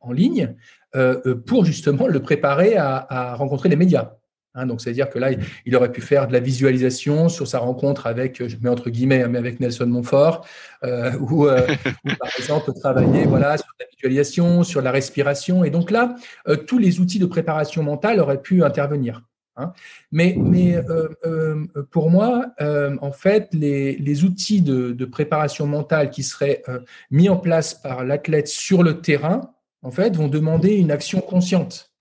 en 0.00 0.10
ligne 0.10 0.56
euh, 0.96 1.20
euh, 1.24 1.36
pour 1.36 1.64
justement 1.64 2.08
le 2.08 2.20
préparer 2.20 2.76
à 2.76 3.36
rencontrer 3.36 3.68
les 3.68 3.76
médias. 3.76 4.16
Hein, 4.54 4.66
donc, 4.66 4.82
c'est-à-dire 4.82 5.08
que 5.08 5.18
là, 5.18 5.30
il 5.64 5.76
aurait 5.76 5.92
pu 5.92 6.02
faire 6.02 6.28
de 6.28 6.32
la 6.32 6.40
visualisation 6.40 7.30
sur 7.30 7.48
sa 7.48 7.58
rencontre 7.58 8.06
avec, 8.06 8.46
je 8.46 8.56
mets 8.60 8.68
entre 8.68 8.90
guillemets, 8.90 9.26
mais 9.26 9.38
avec 9.38 9.60
Nelson 9.60 9.86
Montfort, 9.86 10.46
euh, 10.84 11.12
ou, 11.20 11.46
euh, 11.46 11.66
par 12.18 12.28
exemple 12.38 12.72
travailler 12.74 13.24
voilà 13.24 13.56
sur 13.56 13.72
la 13.80 13.86
visualisation, 13.86 14.62
sur 14.62 14.82
la 14.82 14.90
respiration. 14.90 15.64
Et 15.64 15.70
donc 15.70 15.90
là, 15.90 16.16
euh, 16.48 16.56
tous 16.56 16.78
les 16.78 17.00
outils 17.00 17.18
de 17.18 17.26
préparation 17.26 17.82
mentale 17.82 18.20
auraient 18.20 18.42
pu 18.42 18.62
intervenir. 18.62 19.22
Hein. 19.56 19.72
Mais, 20.10 20.34
mais 20.38 20.76
euh, 20.76 21.66
pour 21.90 22.10
moi, 22.10 22.46
en 22.60 23.12
fait, 23.12 23.48
les, 23.52 23.96
les 23.96 24.24
outils 24.24 24.60
de, 24.60 24.92
de, 24.92 25.04
préparation 25.04 25.66
mentale 25.66 26.10
qui 26.10 26.22
seraient 26.22 26.62
mis 27.10 27.28
en 27.28 27.36
place 27.36 27.74
par 27.74 28.04
l'athlète 28.04 28.48
sur 28.48 28.82
le 28.82 29.00
terrain, 29.00 29.52
en 29.82 29.90
fait, 29.90 30.16
vont 30.16 30.28
demander 30.28 30.76
une 30.76 30.90
action 30.90 31.20
consciente 31.20 31.91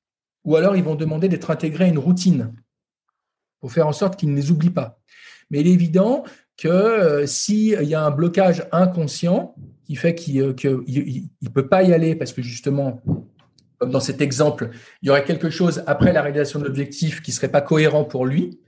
ou 0.44 0.56
alors 0.56 0.76
ils 0.76 0.84
vont 0.84 0.96
demander 0.96 1.30
d'être 1.30 1.52
intégrés 1.52 1.86
à 1.86 1.88
une 1.88 2.00
routine 2.00 2.54
pour 3.60 3.72
faire 3.72 3.88
en 3.88 3.94
sorte 3.94 4.20
qu'ils 4.20 4.32
ne 4.32 4.36
les 4.36 4.52
oublient 4.52 4.72
pas. 4.72 5.00
Mais 5.50 5.62
il 5.62 5.68
est 5.68 5.74
évident 5.74 6.24
que 6.58 6.68
euh, 6.68 7.26
s'il 7.26 7.82
y 7.84 7.96
a 7.96 8.04
un 8.04 8.12
blocage 8.12 8.68
inconscient 8.72 9.56
qui 9.86 9.96
fait 9.96 10.16
qu'il 10.16 10.42
ne 10.42 10.54
euh, 10.66 11.50
peut 11.54 11.68
pas 11.68 11.84
y 11.84 11.94
aller 11.94 12.16
parce 12.16 12.34
que 12.34 12.42
justement, 12.42 13.02
comme 13.78 13.92
dans 13.92 14.00
cet 14.00 14.22
exemple, 14.22 14.70
il 15.02 15.08
y 15.08 15.10
aurait 15.10 15.24
quelque 15.24 15.50
chose 15.50 15.84
après 15.88 16.14
la 16.14 16.22
réalisation 16.22 16.60
de 16.60 16.66
l'objectif 16.66 17.22
qui 17.22 17.32
serait 17.32 17.50
pas 17.50 17.62
cohérent 17.62 18.04
pour 18.04 18.26
lui, 18.26 18.60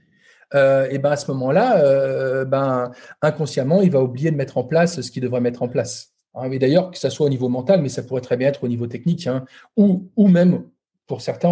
euh, 0.54 0.86
et 0.90 0.98
ben 0.98 1.12
à 1.12 1.16
ce 1.16 1.30
moment-là, 1.32 2.44
ben 2.44 2.90
inconsciemment, 3.22 3.80
il 3.82 3.90
va 3.90 4.02
oublier 4.02 4.30
de 4.30 4.36
mettre 4.36 4.58
en 4.58 4.64
place 4.64 5.00
ce 5.00 5.10
qu'il 5.10 5.22
devrait 5.22 5.40
mettre 5.40 5.62
en 5.62 5.68
place. 5.68 6.12
Hein, 6.34 6.50
et 6.50 6.58
d'ailleurs, 6.58 6.90
que 6.90 6.98
ça 6.98 7.10
soit 7.10 7.26
au 7.26 7.30
niveau 7.30 7.48
mental, 7.48 7.80
mais 7.80 7.88
ça 7.88 8.02
pourrait 8.02 8.20
très 8.20 8.36
bien 8.36 8.48
être 8.48 8.64
au 8.64 8.68
niveau 8.68 8.86
technique, 8.86 9.26
hein, 9.26 9.44
ou 9.76 10.28
même 10.28 10.64
pour 11.06 11.20
certains 11.20 11.50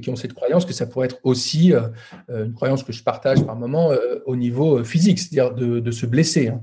qui 0.00 0.10
ont 0.10 0.16
cette 0.16 0.34
croyance 0.34 0.64
que 0.64 0.72
ça 0.72 0.86
pourrait 0.86 1.06
être 1.06 1.18
aussi 1.24 1.72
euh, 1.72 1.88
euh, 2.30 2.46
une 2.46 2.54
croyance 2.54 2.82
que 2.82 2.92
je 2.92 3.02
partage 3.02 3.44
par 3.44 3.56
moment 3.56 3.90
euh, 3.90 4.20
au 4.26 4.36
niveau 4.36 4.82
physique, 4.84 5.18
c'est-à-dire 5.18 5.54
de, 5.54 5.90
se 5.90 6.06
blesser. 6.06 6.48
Hein. 6.48 6.62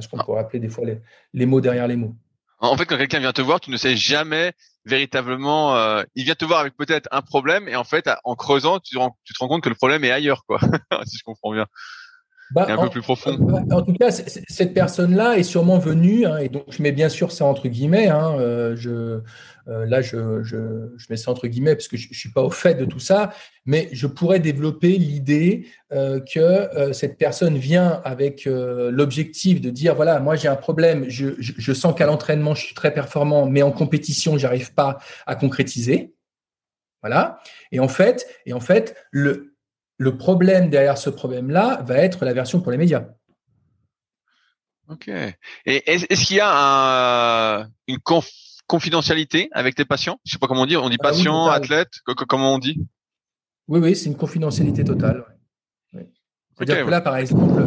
Ce 0.00 0.08
qu'on 0.08 0.18
pourrait 0.18 0.40
appeler 0.40 0.60
des 0.60 0.68
fois 0.68 0.84
les, 1.32 1.46
mots 1.46 1.60
derrière 1.60 1.88
les 1.88 1.96
mots. 1.96 2.14
En 2.60 2.76
fait, 2.76 2.86
quand 2.86 2.96
quelqu'un 2.96 3.18
vient 3.18 3.32
te 3.32 3.42
voir, 3.42 3.60
tu 3.60 3.70
ne 3.70 3.76
sais 3.76 3.96
jamais 3.96 4.52
véritablement. 4.84 5.76
il 6.14 6.24
vient 6.24 6.34
te 6.34 6.44
voir 6.44 6.60
avec 6.60 6.76
peut-être 6.76 7.08
un 7.10 7.22
problème, 7.22 7.68
et 7.68 7.74
en 7.74 7.84
fait, 7.84 8.08
en 8.24 8.36
creusant, 8.36 8.78
tu, 8.78 8.96
tu 9.24 9.34
te 9.34 9.38
rends 9.40 9.48
compte 9.48 9.62
que 9.62 9.68
le 9.68 9.74
problème 9.74 10.04
est 10.04 10.12
ailleurs, 10.12 10.44
quoi. 10.44 10.60
si 11.04 11.18
je 11.18 11.24
comprends 11.24 11.52
bien. 11.52 11.66
Bah, 12.50 12.66
un 12.68 12.76
en, 12.76 12.84
peu 12.84 12.90
plus 12.90 13.02
profond. 13.02 13.36
Bah, 13.38 13.60
en 13.70 13.82
tout 13.82 13.92
cas, 13.92 14.10
cette 14.10 14.72
personne-là 14.72 15.36
est 15.36 15.42
sûrement 15.42 15.78
venue, 15.78 16.24
hein, 16.24 16.38
et 16.38 16.48
donc 16.48 16.64
je 16.70 16.82
mets 16.82 16.92
bien 16.92 17.10
sûr 17.10 17.30
ça 17.30 17.44
entre 17.44 17.68
guillemets. 17.68 18.08
Hein, 18.08 18.36
euh, 18.38 18.74
je, 18.74 19.20
euh, 19.68 19.86
là, 19.86 20.00
je, 20.00 20.42
je, 20.42 20.56
je, 20.96 21.06
mets 21.10 21.16
ça 21.16 21.30
entre 21.30 21.46
guillemets 21.46 21.74
parce 21.74 21.88
que 21.88 21.96
je, 21.96 22.08
ne 22.08 22.14
suis 22.14 22.30
pas 22.30 22.42
au 22.42 22.50
fait 22.50 22.74
de 22.74 22.84
tout 22.84 23.00
ça, 23.00 23.32
mais 23.66 23.88
je 23.92 24.06
pourrais 24.06 24.40
développer 24.40 24.96
l'idée 24.96 25.66
euh, 25.92 26.20
que 26.20 26.92
cette 26.92 27.18
personne 27.18 27.58
vient 27.58 28.00
avec 28.04 28.46
l'objectif 28.46 29.60
de 29.60 29.70
dire 29.70 29.94
voilà, 29.94 30.20
moi 30.20 30.36
j'ai 30.36 30.48
un 30.48 30.56
problème, 30.56 31.08
je, 31.08 31.34
je 31.38 31.72
sens 31.72 31.94
qu'à 31.94 32.06
l'entraînement 32.06 32.54
je 32.54 32.64
suis 32.64 32.74
très 32.74 32.92
performant, 32.94 33.46
mais 33.46 33.62
en 33.62 33.72
compétition 33.72 34.38
j'arrive 34.38 34.72
pas 34.74 34.98
à 35.26 35.34
concrétiser. 35.34 36.14
Voilà. 37.02 37.40
Et 37.70 37.80
en 37.80 37.88
fait, 37.88 38.26
et 38.46 38.52
en 38.52 38.60
fait, 38.60 38.96
le, 39.10 39.54
le 39.98 40.16
problème 40.16 40.70
derrière 40.70 40.98
ce 40.98 41.10
problème-là 41.10 41.82
va 41.84 41.98
être 41.98 42.24
la 42.24 42.32
version 42.32 42.60
pour 42.60 42.72
les 42.72 42.78
médias. 42.78 43.06
Ok. 44.88 45.08
Et 45.08 45.34
est-ce 45.66 46.24
qu'il 46.24 46.36
y 46.36 46.40
a 46.42 47.68
une 47.86 47.98
confidentialité 48.68 49.48
avec 49.52 49.74
tes 49.74 49.84
patients? 49.84 50.20
Je 50.24 50.32
sais 50.32 50.38
pas 50.38 50.46
comment 50.46 50.62
on 50.62 50.66
dit. 50.66 50.76
On 50.76 50.88
dit 50.88 50.98
ah 51.00 51.02
patient, 51.02 51.46
athlète. 51.48 51.90
Comment 52.04 52.54
on 52.54 52.58
dit? 52.58 52.86
Oui, 53.66 53.80
oui, 53.80 53.96
c'est 53.96 54.06
une 54.06 54.16
confidentialité 54.16 54.84
totale. 54.84 55.24
C'est-à-dire 56.58 56.84
que 56.84 56.90
là, 56.90 57.00
par 57.00 57.16
exemple, 57.16 57.62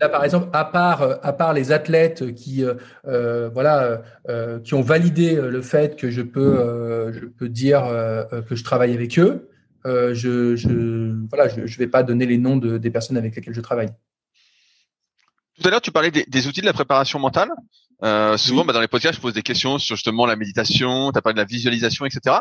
là, 0.00 0.08
par 0.08 0.24
exemple, 0.24 0.48
à 0.52 0.64
part, 0.64 1.02
à 1.22 1.32
part 1.32 1.52
les 1.52 1.72
athlètes 1.72 2.34
qui, 2.34 2.64
euh, 2.64 2.74
euh, 3.06 3.48
voilà, 3.52 4.02
euh, 4.28 4.60
qui 4.60 4.74
ont 4.74 4.82
validé 4.82 5.34
le 5.34 5.62
fait 5.62 5.96
que 5.96 6.10
je 6.10 6.22
peux, 6.22 7.12
je 7.12 7.26
peux 7.26 7.48
dire 7.48 7.82
que 8.48 8.54
je 8.54 8.64
travaille 8.64 8.94
avec 8.94 9.18
eux, 9.18 9.48
je 9.84 10.54
je 10.56 11.26
voilà, 11.28 11.48
je, 11.48 11.78
vais 11.78 11.86
pas 11.88 12.02
donner 12.02 12.26
les 12.26 12.38
noms 12.38 12.56
de, 12.56 12.78
des 12.78 12.90
personnes 12.90 13.16
avec 13.16 13.34
lesquelles 13.34 13.54
je 13.54 13.60
travaille. 13.60 13.90
Tout 15.60 15.66
à 15.66 15.70
l'heure, 15.70 15.80
tu 15.80 15.90
parlais 15.90 16.10
des, 16.10 16.46
outils 16.46 16.60
de 16.60 16.66
la 16.66 16.72
préparation 16.72 17.18
mentale. 17.18 17.50
Euh, 18.02 18.36
souvent, 18.36 18.64
bah, 18.64 18.72
dans 18.72 18.80
les 18.80 18.88
podcasts, 18.88 19.16
je 19.16 19.20
pose 19.20 19.32
des 19.34 19.42
questions 19.42 19.78
sur 19.78 19.96
justement 19.96 20.26
la 20.26 20.36
méditation. 20.36 21.12
Tu 21.12 21.18
as 21.18 21.22
parlé 21.22 21.34
de 21.34 21.40
la 21.40 21.46
visualisation, 21.46 22.04
etc. 22.04 22.36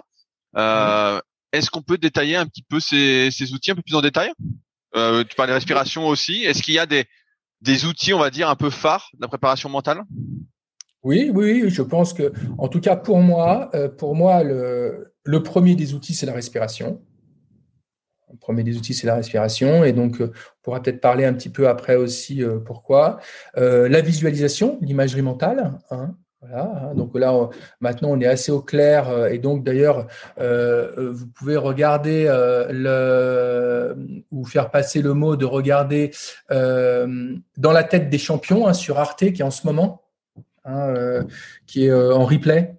Euh, 0.57 1.19
Est-ce 1.51 1.69
qu'on 1.69 1.81
peut 1.81 1.97
détailler 1.97 2.35
un 2.35 2.45
petit 2.45 2.63
peu 2.63 2.79
ces, 2.79 3.29
ces 3.31 3.53
outils 3.53 3.71
un 3.71 3.75
peu 3.75 3.81
plus 3.81 3.95
en 3.95 4.01
détail? 4.01 4.31
Euh, 4.95 5.23
Tu 5.23 5.35
parles 5.35 5.49
de 5.49 5.53
respiration 5.53 6.07
aussi. 6.07 6.43
Est-ce 6.43 6.61
qu'il 6.61 6.73
y 6.73 6.79
a 6.79 6.85
des, 6.85 7.05
des 7.61 7.85
outils, 7.85 8.13
on 8.13 8.19
va 8.19 8.29
dire, 8.29 8.49
un 8.49 8.55
peu 8.55 8.69
phares 8.69 9.09
de 9.13 9.21
la 9.21 9.27
préparation 9.27 9.69
mentale? 9.69 10.03
Oui, 11.03 11.29
oui, 11.33 11.69
je 11.69 11.81
pense 11.83 12.13
que, 12.13 12.33
en 12.57 12.67
tout 12.67 12.81
cas 12.81 12.95
pour 12.95 13.19
moi, 13.19 13.69
euh, 13.75 13.87
pour 13.89 14.15
moi, 14.15 14.43
le, 14.43 15.13
le 15.23 15.43
premier 15.43 15.75
des 15.75 15.93
outils, 15.93 16.15
c'est 16.15 16.25
la 16.25 16.33
respiration. 16.33 17.01
Le 18.35 18.39
premier 18.39 18.63
des 18.63 18.75
outils, 18.75 18.93
c'est 18.93 19.07
la 19.07 19.15
respiration. 19.15 19.85
Et 19.85 19.93
donc, 19.93 20.19
euh, 20.19 20.25
on 20.27 20.61
pourra 20.61 20.81
peut-être 20.81 20.99
parler 20.99 21.23
un 21.23 21.31
petit 21.31 21.47
peu 21.47 21.69
après 21.69 21.95
aussi 21.95 22.43
euh, 22.43 22.59
pourquoi. 22.59 23.21
Euh, 23.55 23.87
la 23.87 24.01
visualisation, 24.01 24.77
l'imagerie 24.81 25.21
mentale. 25.21 25.71
Hein, 25.89 26.15
voilà, 26.41 26.89
hein. 26.89 26.95
donc 26.95 27.17
là, 27.17 27.49
maintenant, 27.79 28.09
on 28.11 28.19
est 28.19 28.25
assez 28.25 28.51
au 28.51 28.59
clair. 28.59 29.27
Et 29.27 29.39
donc, 29.39 29.63
d'ailleurs, 29.63 30.07
vous 30.37 31.27
pouvez 31.33 31.55
regarder 31.55 32.25
le, 32.69 33.95
ou 34.31 34.43
faire 34.43 34.69
passer 34.69 35.01
le 35.01 35.13
mot 35.13 35.37
de 35.37 35.45
regarder 35.45 36.11
dans 36.49 37.71
la 37.71 37.83
tête 37.83 38.09
des 38.09 38.17
champions 38.17 38.67
hein, 38.67 38.73
sur 38.73 38.99
Arte, 38.99 39.31
qui 39.31 39.41
est 39.41 39.45
en 39.45 39.49
ce 39.49 39.65
moment, 39.65 40.03
qui 41.65 41.85
est 41.85 41.93
en 41.93 42.25
replay 42.25 42.75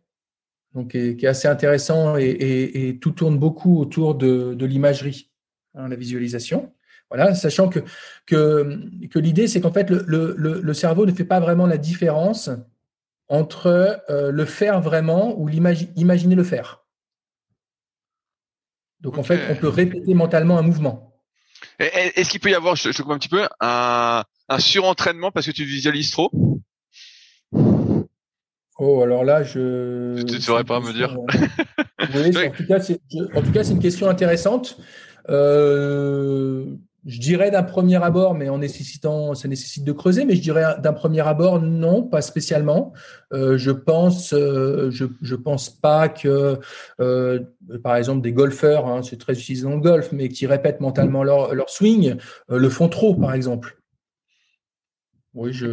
donc 0.77 0.91
qui 0.91 0.99
est, 0.99 1.25
assez 1.25 1.49
intéressant 1.49 2.17
et, 2.19 2.99
tout 3.01 3.11
tourne 3.11 3.39
beaucoup 3.39 3.81
autour 3.81 4.15
de 4.15 4.65
l'imagerie. 4.67 5.31
Hein, 5.77 5.89
la 5.89 5.97
visualisation. 5.97 6.73
Voilà, 7.11 7.35
sachant 7.35 7.69
que, 7.69 7.81
que, 8.25 8.81
que 9.09 9.19
l'idée, 9.19 9.47
c'est 9.47 9.61
qu'en 9.61 9.73
fait, 9.73 9.91
le, 9.91 10.05
le, 10.07 10.35
le, 10.61 10.75
cerveau 10.75 11.05
ne 11.07 11.13
fait 11.13 11.25
pas 11.25 11.39
vraiment 11.39 11.67
la 11.67 11.77
différence 11.77 12.51
entre 13.29 14.01
euh, 14.09 14.33
le 14.33 14.45
faire 14.45 14.81
vraiment 14.81 15.39
ou 15.39 15.49
imaginer 15.49 16.35
le 16.35 16.45
faire. 16.45 16.83
Donc, 19.01 19.19
en 19.19 19.23
fait, 19.23 19.39
on 19.51 19.57
peut 19.57 19.69
répéter 19.69 20.15
mentalement 20.15 20.59
un 20.59 20.63
mouvement. 20.63 21.23
Est-ce 21.79 22.31
qu'il 22.31 22.41
peut 22.41 22.51
y 22.51 22.55
avoir, 22.55 22.75
je, 22.75 22.91
je 22.91 23.03
coupe 23.03 23.13
un 23.13 23.19
petit 23.19 23.29
peu, 23.29 23.47
un, 23.61 24.25
un 24.49 24.59
surentraînement 24.59 25.31
parce 25.31 25.47
que 25.47 25.53
tu 25.53 25.65
visualises 25.65 26.11
trop? 26.11 26.31
Oh, 28.79 29.03
alors 29.03 29.25
là, 29.25 29.43
je. 29.43 30.23
Tu 30.23 30.35
ne 30.35 30.41
saurais 30.41 30.65
pas 30.65 30.81
me 30.81 30.93
dire. 30.93 31.17
oui, 32.15 32.37
en 33.35 33.43
tout 33.43 33.53
cas, 33.53 33.65
c'est 33.65 33.73
une 33.73 33.79
question 33.79 34.09
intéressante. 34.09 34.79
Euh, 35.29 36.77
je 37.07 37.21
dirais 37.21 37.53
d'un 37.53 37.63
premier 37.63 38.03
abord, 38.03 38.35
mais 38.35 38.49
en 38.49 38.59
nécessitant, 38.59 39.35
ça 39.35 39.47
nécessite 39.47 39.85
de 39.85 39.93
creuser, 39.93 40.25
mais 40.25 40.35
je 40.35 40.43
dirais 40.43 40.75
d'un 40.81 40.93
premier 40.93 41.21
abord, 41.21 41.63
non, 41.63 42.03
pas 42.03 42.21
spécialement. 42.21 42.93
Euh, 43.33 43.57
je 43.57 43.71
pense, 43.71 44.35
euh, 44.35 44.91
je, 44.91 45.05
je 45.23 45.37
pense 45.37 45.71
pas 45.71 46.09
que, 46.09 46.59
euh, 47.01 47.41
par 47.85 47.95
exemple, 47.95 48.23
des 48.23 48.33
golfeurs, 48.33 48.89
hein, 48.89 49.03
c'est 49.05 49.19
très 49.19 49.35
utilisé 49.35 49.63
dans 49.63 49.77
le 49.77 49.81
golf, 49.81 50.11
mais 50.11 50.29
qui 50.29 50.49
répètent 50.49 50.81
mentalement 50.81 51.23
leur, 51.23 51.55
leur 51.55 51.71
swing, 51.71 52.17
le 52.49 52.69
font 52.69 52.89
trop, 52.89 53.15
par 53.15 53.35
exemple. 53.35 53.79
Oui, 55.35 55.53
je. 55.53 55.67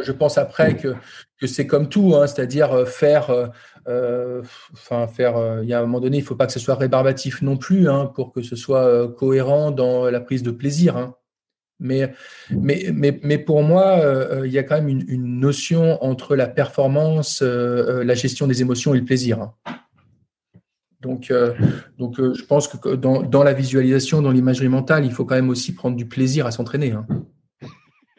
Je 0.00 0.10
pense 0.10 0.36
après 0.36 0.76
que, 0.76 0.96
que 1.38 1.46
c'est 1.46 1.66
comme 1.66 1.88
tout, 1.88 2.14
hein, 2.16 2.26
c'est-à-dire 2.26 2.88
faire, 2.88 3.52
enfin 3.86 5.06
faire. 5.06 5.60
il 5.62 5.68
y 5.68 5.74
a 5.74 5.78
un 5.78 5.82
moment 5.82 6.00
donné, 6.00 6.18
il 6.18 6.20
ne 6.20 6.26
faut 6.26 6.36
pas 6.36 6.46
que 6.46 6.52
ce 6.52 6.60
soit 6.60 6.74
rébarbatif 6.74 7.42
non 7.42 7.56
plus, 7.56 7.88
hein, 7.88 8.06
pour 8.06 8.32
que 8.32 8.42
ce 8.42 8.56
soit 8.56 9.12
cohérent 9.14 9.70
dans 9.70 10.10
la 10.10 10.20
prise 10.20 10.42
de 10.42 10.50
plaisir. 10.50 10.96
Hein. 10.96 11.14
Mais, 11.80 12.12
mais, 12.50 12.90
mais, 12.92 13.18
mais, 13.24 13.38
pour 13.38 13.64
moi, 13.64 14.00
il 14.44 14.52
y 14.52 14.58
a 14.58 14.62
quand 14.62 14.76
même 14.76 14.88
une, 14.88 15.40
notion 15.40 16.02
entre 16.04 16.36
la 16.36 16.46
performance, 16.46 17.42
la 17.42 18.14
gestion 18.14 18.46
des 18.46 18.60
émotions 18.60 18.94
et 18.94 18.98
le 18.98 19.04
plaisir. 19.04 19.50
Donc, 21.00 21.32
donc 21.98 22.20
je 22.20 22.44
pense 22.44 22.68
que 22.68 22.94
dans, 22.94 23.22
dans, 23.22 23.42
la 23.42 23.52
visualisation, 23.52 24.22
dans 24.22 24.30
l'imagerie 24.30 24.68
mentale, 24.68 25.04
il 25.04 25.12
faut 25.12 25.24
quand 25.24 25.34
même 25.34 25.50
aussi 25.50 25.74
prendre 25.74 25.96
du 25.96 26.06
plaisir 26.06 26.46
à 26.46 26.52
s'entraîner. 26.52 26.94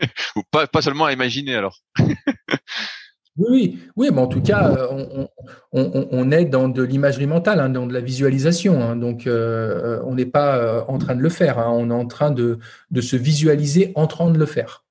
Ou 0.35 0.41
pas, 0.51 0.67
pas 0.67 0.81
seulement 0.81 1.05
à 1.05 1.13
imaginer 1.13 1.55
alors. 1.55 1.79
Oui, 3.37 3.79
oui, 3.95 4.09
mais 4.11 4.21
en 4.21 4.27
tout 4.27 4.41
cas, 4.41 4.69
euh, 4.69 4.87
on, 4.91 5.29
on, 5.71 6.07
on 6.11 6.31
est 6.31 6.45
dans 6.45 6.67
de 6.69 6.83
l'imagerie 6.83 7.25
mentale, 7.25 7.59
hein, 7.59 7.69
dans 7.69 7.87
de 7.87 7.93
la 7.93 8.01
visualisation. 8.01 8.81
Hein, 8.81 8.95
donc, 8.95 9.25
euh, 9.25 9.99
on 10.05 10.13
n'est 10.13 10.27
pas 10.27 10.57
euh, 10.57 10.83
en 10.87 10.99
train 10.99 11.15
de 11.15 11.21
le 11.21 11.29
faire. 11.29 11.57
Hein, 11.57 11.71
on 11.71 11.89
est 11.89 11.93
en 11.93 12.05
train 12.05 12.29
de, 12.29 12.59
de, 12.91 13.01
se 13.01 13.15
visualiser 13.15 13.91
en 13.95 14.05
train 14.05 14.29
de 14.29 14.37
le 14.37 14.45
faire. 14.45 14.85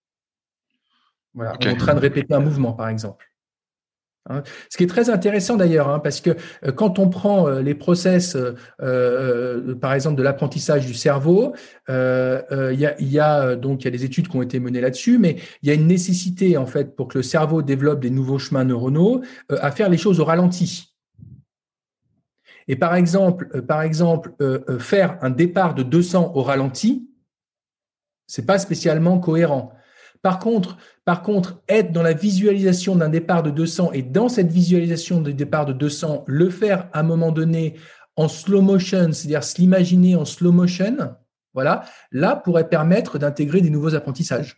Voilà, 1.35 1.55
okay. 1.55 1.69
on 1.69 1.71
est 1.71 1.75
en 1.75 1.79
train 1.79 1.95
de 1.95 2.01
répéter 2.01 2.35
un 2.35 2.41
mouvement, 2.41 2.73
par 2.73 2.89
exemple. 2.89 3.32
Hein. 4.29 4.43
Ce 4.71 4.77
qui 4.77 4.85
est 4.85 4.89
très 4.89 5.11
intéressant 5.11 5.57
d'ailleurs, 5.57 5.89
hein, 5.89 5.99
parce 5.99 6.21
que 6.21 6.31
euh, 6.65 6.73
quand 6.73 6.99
on 6.99 7.09
prend 7.09 7.49
euh, 7.49 7.61
les 7.61 7.75
process, 7.75 8.37
euh, 8.37 8.55
euh, 8.81 9.75
par 9.75 9.93
exemple 9.95 10.17
de 10.17 10.23
l'apprentissage 10.23 10.87
du 10.87 10.95
cerveau, 10.95 11.55
il 11.89 11.95
y, 11.95 12.87
a, 12.87 13.01
y, 13.01 13.19
a, 13.19 13.57
donc 13.57 13.83
il 13.83 13.85
y 13.87 13.89
a 13.89 13.91
des 13.91 14.05
études 14.05 14.29
qui 14.29 14.37
ont 14.37 14.43
été 14.43 14.61
menées 14.61 14.81
là-dessus, 14.81 15.19
mais 15.19 15.37
il 15.63 15.69
y 15.69 15.73
a 15.73 15.75
une 15.75 15.87
nécessité 15.87 16.57
en 16.57 16.67
fait 16.67 16.95
pour 16.95 17.09
que 17.09 17.19
le 17.19 17.23
cerveau 17.23 17.63
développe 17.63 18.01
des 18.01 18.11
nouveaux 18.11 18.39
chemins 18.39 18.65
neuronaux 18.65 19.23
à 19.49 19.71
faire 19.73 19.89
les 19.89 19.99
choses 19.99 20.21
au 20.21 20.25
ralenti. 20.25 20.95
Et 22.69 22.77
par 22.77 22.95
exemple, 22.95 23.63
par 23.63 23.83
exemple, 23.83 24.33
faire 24.79 25.19
un 25.21 25.31
départ 25.31 25.75
de 25.75 25.83
200 25.83 26.33
au 26.35 26.43
ralenti, 26.43 27.09
c'est 28.27 28.47
pas 28.47 28.59
spécialement 28.59 29.19
cohérent. 29.19 29.73
Par 30.23 30.39
contre, 30.39 30.79
être 31.69 31.93
dans 31.93 32.03
la 32.03 32.13
visualisation 32.13 32.95
d'un 32.97 33.09
départ 33.09 33.43
de 33.43 33.51
200 33.51 33.93
et 33.93 34.03
dans 34.03 34.29
cette 34.29 34.51
visualisation 34.51 35.21
de 35.21 35.33
départ 35.33 35.67
de 35.67 35.73
200, 35.73 36.25
le 36.27 36.49
faire 36.49 36.89
à 36.93 37.01
un 37.01 37.03
moment 37.03 37.33
donné 37.33 37.75
en 38.17 38.29
slow 38.29 38.61
motion, 38.61 39.13
c'est-à-dire 39.13 39.43
se 39.43 40.15
en 40.17 40.25
slow 40.25 40.53
motion, 40.53 41.17
voilà, 41.55 41.85
là 42.13 42.37
pourrait 42.37 42.69
permettre 42.69 43.19
d'intégrer 43.19 43.61
des 43.61 43.71
nouveaux 43.71 43.95
apprentissages. 43.95 44.57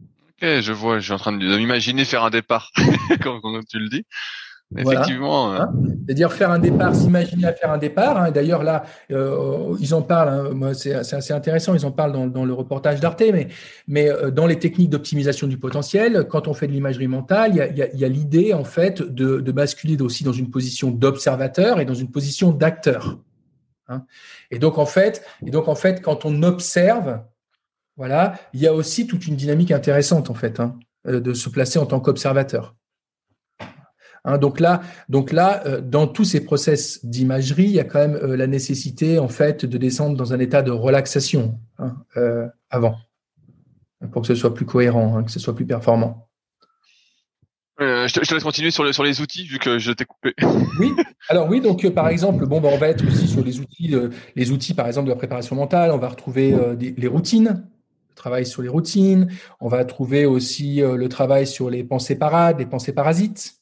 Ok, 0.00 0.60
je 0.60 0.72
vois, 0.72 1.00
je 1.00 1.04
suis 1.04 1.12
en 1.12 1.18
train 1.18 1.32
de 1.32 2.04
faire 2.04 2.22
un 2.22 2.30
départ, 2.30 2.70
comme, 3.22 3.64
tu 3.68 3.80
le 3.80 3.88
dis. 3.88 4.04
Effectivement. 4.76 5.48
Voilà. 5.48 5.64
Hein 5.64 5.72
C'est-à-dire 6.04 6.32
faire 6.32 6.50
un 6.50 6.58
départ, 6.58 6.94
s'imaginer 6.94 7.46
à 7.46 7.52
faire 7.54 7.70
un 7.70 7.78
départ. 7.78 8.20
Hein. 8.20 8.30
D'ailleurs, 8.30 8.62
là, 8.62 8.84
euh, 9.10 9.74
ils 9.80 9.94
en 9.94 10.02
parlent, 10.02 10.54
hein. 10.62 10.74
c'est 10.74 10.92
assez 10.94 11.32
intéressant, 11.32 11.74
ils 11.74 11.86
en 11.86 11.90
parlent 11.90 12.12
dans, 12.12 12.26
dans 12.26 12.44
le 12.44 12.52
reportage 12.52 13.00
d'Arte, 13.00 13.22
mais, 13.32 13.48
mais 13.86 14.10
euh, 14.10 14.30
dans 14.30 14.46
les 14.46 14.58
techniques 14.58 14.90
d'optimisation 14.90 15.46
du 15.46 15.58
potentiel, 15.58 16.26
quand 16.28 16.48
on 16.48 16.54
fait 16.54 16.66
de 16.66 16.72
l'imagerie 16.72 17.08
mentale, 17.08 17.52
il 17.54 17.98
y 17.98 18.04
a, 18.04 18.08
l'idée, 18.08 18.52
en 18.52 18.64
fait, 18.64 19.00
de, 19.00 19.40
de, 19.40 19.52
basculer 19.52 20.00
aussi 20.02 20.22
dans 20.22 20.32
une 20.32 20.50
position 20.50 20.90
d'observateur 20.90 21.80
et 21.80 21.86
dans 21.86 21.94
une 21.94 22.10
position 22.10 22.52
d'acteur. 22.52 23.18
Hein. 23.88 24.04
Et 24.50 24.58
donc, 24.58 24.76
en 24.76 24.86
fait, 24.86 25.24
et 25.46 25.50
donc, 25.50 25.68
en 25.68 25.74
fait, 25.74 26.02
quand 26.02 26.26
on 26.26 26.42
observe, 26.42 27.20
voilà, 27.96 28.34
il 28.52 28.60
y 28.60 28.66
a 28.66 28.74
aussi 28.74 29.06
toute 29.06 29.26
une 29.26 29.34
dynamique 29.34 29.70
intéressante, 29.70 30.28
en 30.28 30.34
fait, 30.34 30.60
euh, 31.06 31.20
de 31.20 31.32
se 31.32 31.48
placer 31.48 31.78
en 31.78 31.86
tant 31.86 32.00
qu'observateur. 32.00 32.76
Hein, 34.24 34.38
donc 34.38 34.60
là, 34.60 34.82
donc 35.08 35.32
là, 35.32 35.62
euh, 35.66 35.80
dans 35.80 36.06
tous 36.06 36.24
ces 36.24 36.44
process 36.44 37.04
d'imagerie, 37.04 37.64
il 37.64 37.70
y 37.70 37.80
a 37.80 37.84
quand 37.84 37.98
même 37.98 38.16
euh, 38.16 38.36
la 38.36 38.46
nécessité 38.46 39.18
en 39.18 39.28
fait 39.28 39.64
de 39.64 39.78
descendre 39.78 40.16
dans 40.16 40.32
un 40.32 40.38
état 40.38 40.62
de 40.62 40.70
relaxation 40.70 41.58
hein, 41.78 41.96
euh, 42.16 42.46
avant, 42.70 42.96
pour 44.12 44.22
que 44.22 44.28
ce 44.28 44.34
soit 44.34 44.54
plus 44.54 44.66
cohérent, 44.66 45.16
hein, 45.16 45.24
que 45.24 45.30
ce 45.30 45.40
soit 45.40 45.54
plus 45.54 45.66
performant. 45.66 46.24
Je, 47.80 48.12
te, 48.12 48.24
je, 48.24 48.28
te, 48.28 48.34
laisse 48.34 48.42
continuer 48.42 48.72
sur, 48.72 48.82
le, 48.82 48.92
sur, 48.92 49.04
les 49.04 49.20
outils 49.20 49.46
vu 49.46 49.60
que 49.60 49.78
je 49.78 49.92
t'ai 49.92 50.04
coupé. 50.04 50.34
Oui. 50.80 50.92
Alors 51.28 51.48
oui, 51.48 51.60
donc 51.60 51.88
par 51.90 52.08
exemple, 52.08 52.44
bon, 52.44 52.60
ben, 52.60 52.70
on 52.72 52.76
va 52.76 52.88
être 52.88 53.06
aussi 53.06 53.28
sur 53.28 53.44
les 53.44 53.60
outils, 53.60 53.94
les 54.34 54.50
outils 54.50 54.74
par 54.74 54.88
exemple 54.88 55.06
de 55.06 55.12
la 55.12 55.16
préparation 55.16 55.54
mentale. 55.54 55.92
On 55.92 55.98
va 55.98 56.08
retrouver 56.08 56.56
des, 56.76 56.92
les 56.98 57.06
routines, 57.06 57.64
le 58.10 58.14
travail 58.16 58.46
sur 58.46 58.62
les 58.62 58.68
routines. 58.68 59.30
On 59.60 59.68
va 59.68 59.84
trouver 59.84 60.26
aussi 60.26 60.80
le 60.80 61.08
travail 61.08 61.46
sur 61.46 61.70
les 61.70 61.84
pensées 61.84 62.18
parades, 62.18 62.58
les 62.58 62.66
pensées 62.66 62.92
parasites. 62.92 63.57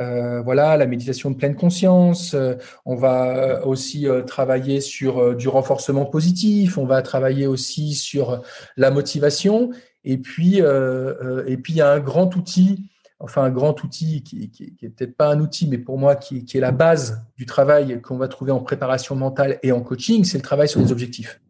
Euh, 0.00 0.40
voilà, 0.40 0.76
la 0.78 0.86
méditation 0.86 1.30
de 1.30 1.36
pleine 1.36 1.54
conscience. 1.54 2.32
Euh, 2.32 2.54
on 2.86 2.96
va 2.96 3.66
aussi 3.66 4.08
euh, 4.08 4.22
travailler 4.22 4.80
sur 4.80 5.36
du 5.36 5.48
renforcement 5.48 6.06
positif. 6.06 6.78
On 6.78 6.86
va 6.86 7.02
travailler 7.02 7.46
aussi 7.46 7.94
sur 7.94 8.42
la 8.76 8.90
motivation. 8.90 9.70
Et 10.02 10.16
puis, 10.16 10.60
et 10.60 11.56
puis 11.58 11.74
il 11.74 11.76
y 11.76 11.82
a 11.82 11.92
un 11.92 12.00
grand 12.00 12.34
outil, 12.34 12.90
enfin 13.18 13.42
un 13.42 13.50
grand 13.50 13.84
outil 13.84 14.22
qui, 14.22 14.50
qui, 14.50 14.74
qui 14.74 14.86
est 14.86 14.88
peut-être 14.88 15.14
pas 15.14 15.28
un 15.28 15.40
outil, 15.40 15.68
mais 15.68 15.76
pour 15.76 15.98
moi 15.98 16.16
qui, 16.16 16.46
est 16.54 16.60
la 16.60 16.72
base 16.72 17.22
du 17.36 17.44
travail 17.44 18.00
qu'on 18.00 18.16
va 18.16 18.26
trouver 18.26 18.50
en 18.50 18.60
préparation 18.60 19.14
mentale 19.14 19.58
et 19.62 19.72
en 19.72 19.82
coaching, 19.82 20.24
c'est 20.24 20.38
le 20.38 20.42
travail 20.42 20.70
sur 20.70 20.80
les 20.80 20.90
objectifs. 20.90 21.42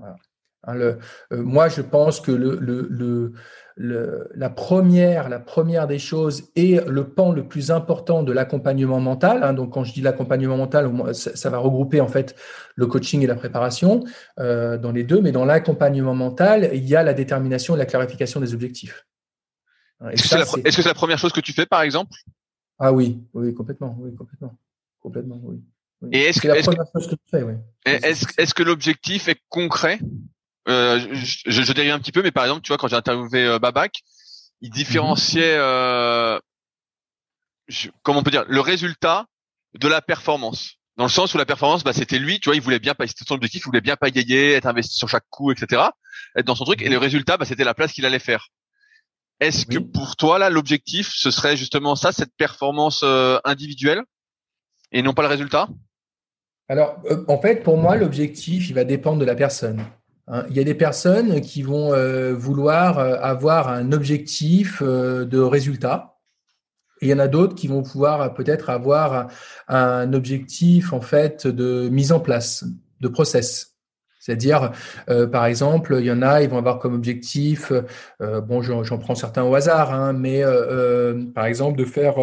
Hein, 0.00 0.76
moi, 1.32 1.68
je 1.68 1.82
pense 1.82 2.20
que 2.20 2.30
le 2.30 3.32
le, 3.76 4.30
la 4.34 4.48
première, 4.48 5.28
la 5.28 5.38
première 5.38 5.86
des 5.86 5.98
choses 5.98 6.50
et 6.56 6.80
le 6.86 7.08
pan 7.08 7.30
le 7.30 7.46
plus 7.46 7.70
important 7.70 8.22
de 8.22 8.32
l'accompagnement 8.32 9.00
mental. 9.00 9.44
Hein, 9.44 9.52
donc, 9.52 9.74
quand 9.74 9.84
je 9.84 9.92
dis 9.92 10.00
l'accompagnement 10.00 10.56
mental, 10.56 10.90
ça, 11.12 11.36
ça, 11.36 11.50
va 11.50 11.58
regrouper 11.58 12.00
en 12.00 12.08
fait 12.08 12.34
le 12.74 12.86
coaching 12.86 13.22
et 13.22 13.26
la 13.26 13.34
préparation 13.34 14.02
euh, 14.38 14.78
dans 14.78 14.92
les 14.92 15.04
deux. 15.04 15.20
Mais 15.20 15.30
dans 15.30 15.44
l'accompagnement 15.44 16.14
mental, 16.14 16.70
il 16.72 16.88
y 16.88 16.96
a 16.96 17.02
la 17.02 17.12
détermination 17.12 17.74
et 17.74 17.78
la 17.78 17.86
clarification 17.86 18.40
des 18.40 18.54
objectifs. 18.54 19.04
Est-ce 20.10 20.22
que 20.22 20.28
c'est 20.70 20.82
la, 20.82 20.88
la, 20.88 20.94
première 20.94 21.18
chose 21.18 21.32
que 21.32 21.40
tu 21.40 21.52
fais, 21.52 21.66
par 21.66 21.82
exemple? 21.82 22.16
Ah 22.78 22.92
oui, 22.92 23.22
oui, 23.34 23.54
complètement, 23.54 23.96
oui, 23.98 24.14
complètement, 24.14 24.58
complètement, 25.00 25.40
oui. 25.42 25.62
oui. 26.00 26.08
Et 26.12 26.22
est-ce 26.24 26.40
que, 26.40 26.48
est 26.48 26.62
-ce 26.62 27.08
que, 27.08 27.44
oui. 27.44 27.54
est-ce, 27.84 28.26
est-ce 28.38 28.54
que 28.54 28.62
l'objectif 28.62 29.28
est 29.28 29.40
concret? 29.48 29.98
Euh, 30.68 30.98
je, 31.12 31.42
je, 31.46 31.62
je, 31.62 31.72
dérive 31.72 31.92
un 31.92 31.98
petit 31.98 32.12
peu, 32.12 32.22
mais 32.22 32.32
par 32.32 32.44
exemple, 32.44 32.62
tu 32.62 32.68
vois, 32.68 32.78
quand 32.78 32.88
j'ai 32.88 32.96
interviewé 32.96 33.44
euh, 33.44 33.58
Babac, 33.58 34.02
il 34.60 34.70
différenciait, 34.70 35.56
euh, 35.56 36.38
je, 37.68 37.88
comment 38.02 38.20
on 38.20 38.22
peut 38.22 38.30
dire, 38.30 38.44
le 38.48 38.60
résultat 38.60 39.26
de 39.74 39.88
la 39.88 40.02
performance. 40.02 40.74
Dans 40.96 41.04
le 41.04 41.10
sens 41.10 41.34
où 41.34 41.38
la 41.38 41.44
performance, 41.44 41.84
bah, 41.84 41.92
c'était 41.92 42.18
lui, 42.18 42.40
tu 42.40 42.48
vois, 42.48 42.56
il 42.56 42.62
voulait 42.62 42.78
bien, 42.78 42.94
c'était 42.98 43.24
son 43.26 43.34
objectif, 43.34 43.62
il 43.62 43.66
voulait 43.66 43.80
bien 43.82 43.96
pagayer, 43.96 44.52
être 44.52 44.66
investi 44.66 44.96
sur 44.96 45.08
chaque 45.08 45.26
coup, 45.28 45.52
etc., 45.52 45.82
être 46.36 46.46
dans 46.46 46.54
son 46.54 46.64
truc, 46.64 46.82
et 46.82 46.88
le 46.88 46.98
résultat, 46.98 47.36
bah, 47.36 47.44
c'était 47.44 47.64
la 47.64 47.74
place 47.74 47.92
qu'il 47.92 48.06
allait 48.06 48.18
faire. 48.18 48.48
Est-ce 49.38 49.66
oui. 49.68 49.74
que 49.74 49.80
pour 49.80 50.16
toi, 50.16 50.38
là, 50.38 50.48
l'objectif, 50.48 51.12
ce 51.14 51.30
serait 51.30 51.56
justement 51.56 51.94
ça, 51.94 52.12
cette 52.12 52.34
performance 52.36 53.02
euh, 53.04 53.38
individuelle, 53.44 54.02
et 54.90 55.02
non 55.02 55.12
pas 55.12 55.22
le 55.22 55.28
résultat? 55.28 55.68
Alors, 56.68 56.96
euh, 57.10 57.24
en 57.28 57.38
fait, 57.38 57.62
pour 57.62 57.76
moi, 57.76 57.96
l'objectif, 57.96 58.68
il 58.70 58.74
va 58.74 58.84
dépendre 58.84 59.18
de 59.18 59.24
la 59.24 59.34
personne. 59.34 59.84
Hein, 60.28 60.44
il 60.50 60.56
y 60.56 60.60
a 60.60 60.64
des 60.64 60.74
personnes 60.74 61.40
qui 61.40 61.62
vont 61.62 61.92
euh, 61.92 62.34
vouloir 62.34 62.98
euh, 62.98 63.16
avoir 63.20 63.68
un 63.68 63.92
objectif 63.92 64.82
euh, 64.82 65.24
de 65.24 65.38
résultat. 65.38 66.16
Il 67.00 67.08
y 67.08 67.14
en 67.14 67.18
a 67.18 67.28
d'autres 67.28 67.54
qui 67.54 67.68
vont 67.68 67.82
pouvoir 67.82 68.34
peut-être 68.34 68.70
avoir 68.70 69.28
un 69.68 70.12
objectif 70.14 70.94
en 70.94 71.02
fait 71.02 71.46
de 71.46 71.88
mise 71.90 72.10
en 72.10 72.20
place, 72.20 72.64
de 73.00 73.08
process. 73.08 73.74
C'est-à-dire, 74.18 74.72
par 75.30 75.44
exemple, 75.44 75.98
il 76.00 76.06
y 76.06 76.10
en 76.10 76.22
a, 76.22 76.42
ils 76.42 76.48
vont 76.48 76.56
avoir 76.56 76.78
comme 76.78 76.94
objectif, 76.94 77.70
bon, 78.18 78.62
j'en 78.62 78.98
prends 78.98 79.14
certains 79.14 79.44
au 79.44 79.54
hasard, 79.54 79.92
hein, 79.92 80.14
mais 80.14 80.42
par 81.34 81.44
exemple, 81.44 81.78
de 81.78 81.84
faire 81.84 82.16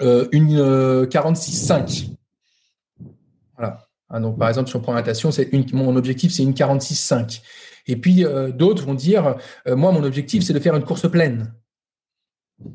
une 0.00 1.06
46.5. 1.06 2.10
Voilà. 3.56 3.78
Hein, 4.12 4.20
donc, 4.20 4.38
par 4.38 4.48
exemple, 4.48 4.68
si 4.68 4.76
on 4.76 4.80
prend 4.80 4.96
c'est 5.32 5.52
mon 5.72 5.96
objectif, 5.96 6.32
c'est 6.32 6.42
une 6.42 6.52
46,5. 6.52 7.40
Et 7.88 7.96
puis, 7.96 8.24
d'autres 8.54 8.84
vont 8.84 8.94
dire, 8.94 9.34
moi, 9.66 9.90
mon 9.90 10.04
objectif, 10.04 10.44
c'est 10.44 10.52
de 10.52 10.60
faire 10.60 10.76
une 10.76 10.84
course 10.84 11.10
pleine. 11.10 11.52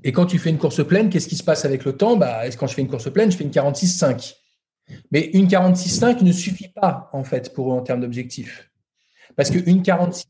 Et 0.03 0.11
quand 0.11 0.25
tu 0.25 0.37
fais 0.39 0.49
une 0.49 0.57
course 0.57 0.85
pleine, 0.85 1.09
qu'est-ce 1.09 1.27
qui 1.27 1.35
se 1.35 1.43
passe 1.43 1.65
avec 1.65 1.85
le 1.85 1.93
temps? 1.93 2.17
Bah, 2.17 2.41
Quand 2.57 2.67
je 2.67 2.73
fais 2.73 2.81
une 2.81 2.89
course 2.89 3.11
pleine, 3.11 3.31
je 3.31 3.37
fais 3.37 3.43
une 3.43 3.51
46,5. 3.51 4.35
Mais 5.11 5.29
une 5.33 5.47
46,5 5.47 6.23
ne 6.23 6.31
suffit 6.31 6.69
pas, 6.69 7.09
en 7.13 7.23
fait, 7.23 7.53
pour 7.53 7.71
eux 7.71 7.75
en 7.75 7.81
termes 7.81 8.01
d'objectif. 8.01 8.71
Parce 9.35 9.49
qu'une 9.49 9.81
46,5 9.81 10.25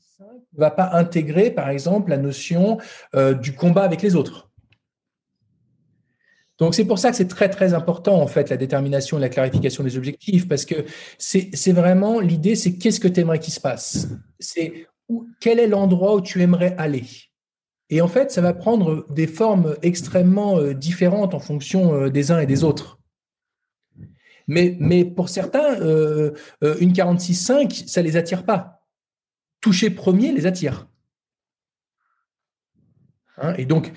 ne 0.54 0.60
va 0.60 0.72
pas 0.72 0.92
intégrer, 0.94 1.52
par 1.52 1.70
exemple, 1.70 2.10
la 2.10 2.18
notion 2.18 2.78
euh, 3.16 3.34
du 3.34 3.54
combat 3.54 3.84
avec 3.84 4.02
les 4.02 4.16
autres. 4.16 4.47
Donc, 6.60 6.74
c'est 6.74 6.86
pour 6.86 6.98
ça 6.98 7.12
que 7.12 7.16
c'est 7.18 7.28
très, 7.28 7.50
très 7.50 7.74
important, 7.74 8.20
en 8.20 8.28
fait, 8.28 8.50
la 8.50 8.58
détermination 8.58 9.18
et 9.18 9.22
la 9.22 9.30
clarification 9.30 9.84
des 9.84 9.96
objectifs, 9.96 10.48
parce 10.48 10.66
que 10.66 10.86
c'est 11.20 11.72
vraiment 11.72 12.20
l'idée, 12.20 12.56
c'est 12.56 12.78
qu'est-ce 12.78 13.00
que 13.00 13.08
tu 13.08 13.20
aimerais 13.20 13.40
qu'il 13.40 13.54
se 13.54 13.60
passe? 13.60 14.08
C'est 14.40 14.88
quel 15.40 15.60
est 15.60 15.68
l'endroit 15.68 16.16
où 16.16 16.22
tu 16.22 16.42
aimerais 16.42 16.76
aller? 16.78 17.06
Et 17.90 18.02
en 18.02 18.08
fait, 18.08 18.32
ça 18.32 18.42
va 18.42 18.54
prendre 18.54 19.06
des 19.12 19.28
formes 19.28 19.78
extrêmement 19.82 20.60
euh, 20.60 20.74
différentes 20.74 21.34
en 21.34 21.40
fonction 21.40 21.94
euh, 21.94 22.10
des 22.10 22.32
uns 22.32 22.40
et 22.40 22.46
des 22.46 22.64
autres. 22.64 23.00
Mais, 24.50 25.04
pour 25.04 25.28
certains, 25.28 25.80
euh, 25.82 26.32
une 26.80 26.94
46.5, 26.94 27.86
ça 27.86 28.02
ne 28.02 28.08
les 28.08 28.16
attire 28.16 28.46
pas. 28.46 28.86
Toucher 29.60 29.90
premier 29.90 30.32
les 30.32 30.46
attire. 30.46 30.88
Hein, 33.40 33.54
et, 33.58 33.66
donc, 33.66 33.92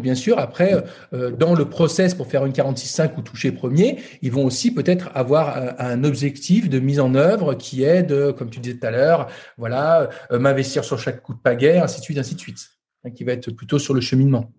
bien 0.00 0.14
sûr, 0.14 0.38
après, 0.38 0.82
dans 1.12 1.54
le 1.54 1.68
process 1.68 2.14
pour 2.14 2.28
faire 2.28 2.46
une 2.46 2.52
46.5 2.52 3.16
ou 3.18 3.22
toucher 3.22 3.52
premier, 3.52 3.98
ils 4.22 4.32
vont 4.32 4.44
aussi 4.44 4.72
peut-être 4.72 5.10
avoir 5.14 5.74
un 5.78 6.02
objectif 6.04 6.70
de 6.70 6.78
mise 6.78 7.00
en 7.00 7.14
œuvre 7.14 7.54
qui 7.54 7.84
est 7.84 8.02
de, 8.02 8.30
comme 8.30 8.48
tu 8.48 8.60
disais 8.60 8.78
tout 8.78 8.86
à 8.86 8.90
l'heure, 8.90 9.28
voilà, 9.58 10.08
m'investir 10.30 10.84
sur 10.84 10.98
chaque 10.98 11.22
coup 11.22 11.34
de 11.34 11.40
pagaie, 11.40 11.78
ainsi 11.78 12.00
de 12.00 12.04
suite, 12.04 12.18
ainsi 12.18 12.34
de 12.34 12.40
suite. 12.40 12.70
Hein, 13.06 13.10
qui 13.10 13.24
va 13.24 13.32
être 13.32 13.50
plutôt 13.50 13.78
sur 13.78 13.94
le 13.94 14.00
cheminement, 14.00 14.52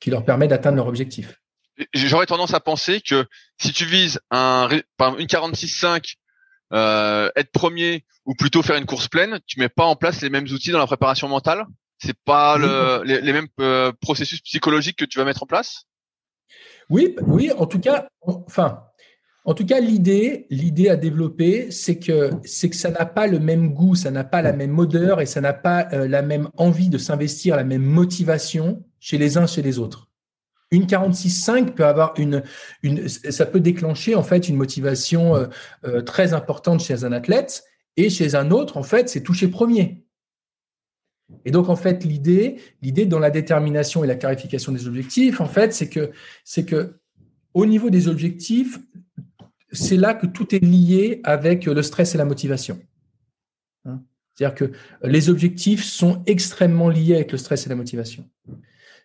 qui 0.00 0.10
leur 0.10 0.24
permet 0.24 0.48
d'atteindre 0.48 0.76
leur 0.76 0.86
objectif. 0.86 1.40
J'aurais 1.94 2.26
tendance 2.26 2.54
à 2.54 2.60
penser 2.60 3.00
que 3.00 3.26
si 3.58 3.72
tu 3.72 3.84
vises 3.84 4.18
un, 4.30 4.68
une 4.70 5.26
46.5, 5.26 6.14
euh, 6.72 7.30
être 7.36 7.52
premier 7.52 8.04
ou 8.24 8.34
plutôt 8.34 8.62
faire 8.62 8.76
une 8.76 8.86
course 8.86 9.08
pleine, 9.08 9.38
tu 9.46 9.60
mets 9.60 9.68
pas 9.68 9.84
en 9.84 9.94
place 9.94 10.20
les 10.22 10.30
mêmes 10.30 10.46
outils 10.46 10.70
dans 10.70 10.78
la 10.78 10.86
préparation 10.86 11.28
mentale? 11.28 11.66
C'est 11.98 12.18
pas 12.24 12.58
le, 12.58 13.02
les, 13.04 13.32
mêmes 13.32 13.48
euh, 13.60 13.92
processus 14.00 14.40
psychologiques 14.42 14.98
que 14.98 15.04
tu 15.04 15.18
vas 15.18 15.24
mettre 15.24 15.42
en 15.42 15.46
place? 15.46 15.84
Oui, 16.90 17.16
oui. 17.22 17.50
En 17.56 17.66
tout 17.66 17.80
cas, 17.80 18.08
enfin, 18.20 18.84
en 19.44 19.54
tout 19.54 19.64
cas, 19.64 19.80
l'idée, 19.80 20.46
l'idée 20.50 20.88
à 20.88 20.96
développer, 20.96 21.70
c'est 21.70 21.98
que 21.98 22.30
c'est 22.44 22.68
que 22.68 22.76
ça 22.76 22.90
n'a 22.90 23.06
pas 23.06 23.26
le 23.26 23.38
même 23.38 23.72
goût, 23.72 23.94
ça 23.94 24.10
n'a 24.10 24.24
pas 24.24 24.42
la 24.42 24.52
même 24.52 24.78
odeur 24.78 25.20
et 25.20 25.26
ça 25.26 25.40
n'a 25.40 25.54
pas 25.54 25.88
euh, 25.92 26.06
la 26.06 26.22
même 26.22 26.48
envie 26.56 26.88
de 26.88 26.98
s'investir, 26.98 27.56
la 27.56 27.64
même 27.64 27.84
motivation 27.84 28.84
chez 29.00 29.18
les 29.18 29.38
uns 29.38 29.46
chez 29.46 29.62
les 29.62 29.78
autres. 29.78 30.08
Une 30.72 30.84
46.5 30.84 31.74
peut 31.74 31.86
avoir 31.86 32.12
une, 32.18 32.42
une, 32.82 33.08
ça 33.08 33.46
peut 33.46 33.60
déclencher 33.60 34.16
en 34.16 34.24
fait 34.24 34.48
une 34.48 34.56
motivation 34.56 35.48
euh, 35.84 36.02
très 36.02 36.34
importante 36.34 36.80
chez 36.80 37.04
un 37.04 37.12
athlète 37.12 37.64
et 37.96 38.10
chez 38.10 38.34
un 38.34 38.50
autre, 38.50 38.76
en 38.76 38.82
fait, 38.82 39.08
c'est 39.08 39.22
toucher 39.22 39.48
premier. 39.48 40.05
Et 41.44 41.50
donc, 41.50 41.68
en 41.68 41.76
fait, 41.76 42.04
l'idée, 42.04 42.56
l'idée 42.82 43.06
dans 43.06 43.18
la 43.18 43.30
détermination 43.30 44.04
et 44.04 44.06
la 44.06 44.14
clarification 44.14 44.72
des 44.72 44.86
objectifs, 44.86 45.40
en 45.40 45.46
fait, 45.46 45.72
c'est 45.72 45.88
que, 45.88 46.12
c'est 46.44 46.64
que 46.64 46.98
au 47.54 47.66
niveau 47.66 47.90
des 47.90 48.08
objectifs, 48.08 48.78
c'est 49.72 49.96
là 49.96 50.14
que 50.14 50.26
tout 50.26 50.54
est 50.54 50.62
lié 50.62 51.20
avec 51.24 51.64
le 51.66 51.82
stress 51.82 52.14
et 52.14 52.18
la 52.18 52.24
motivation. 52.24 52.80
Hein? 53.84 54.02
C'est-à-dire 54.34 54.54
que 54.54 54.72
les 55.02 55.30
objectifs 55.30 55.82
sont 55.82 56.22
extrêmement 56.26 56.88
liés 56.88 57.14
avec 57.14 57.32
le 57.32 57.38
stress 57.38 57.66
et 57.66 57.68
la 57.68 57.74
motivation. 57.74 58.28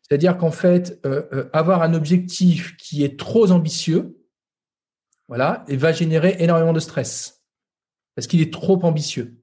C'est-à-dire 0.02 0.38
qu'en 0.38 0.52
fait, 0.52 1.00
euh, 1.06 1.24
euh, 1.32 1.50
avoir 1.54 1.82
un 1.84 1.94
objectif 1.94 2.76
qui 2.78 3.04
est 3.04 3.18
trop 3.18 3.52
ambitieux, 3.52 4.18
voilà, 5.28 5.64
et 5.70 5.78
va 5.78 5.94
générer 5.94 6.36
énormément 6.40 6.74
de 6.74 6.82
stress 6.82 7.42
parce 8.16 8.28
qu'il 8.28 8.42
est 8.42 8.52
trop 8.52 8.84
ambitieux. 8.84 9.41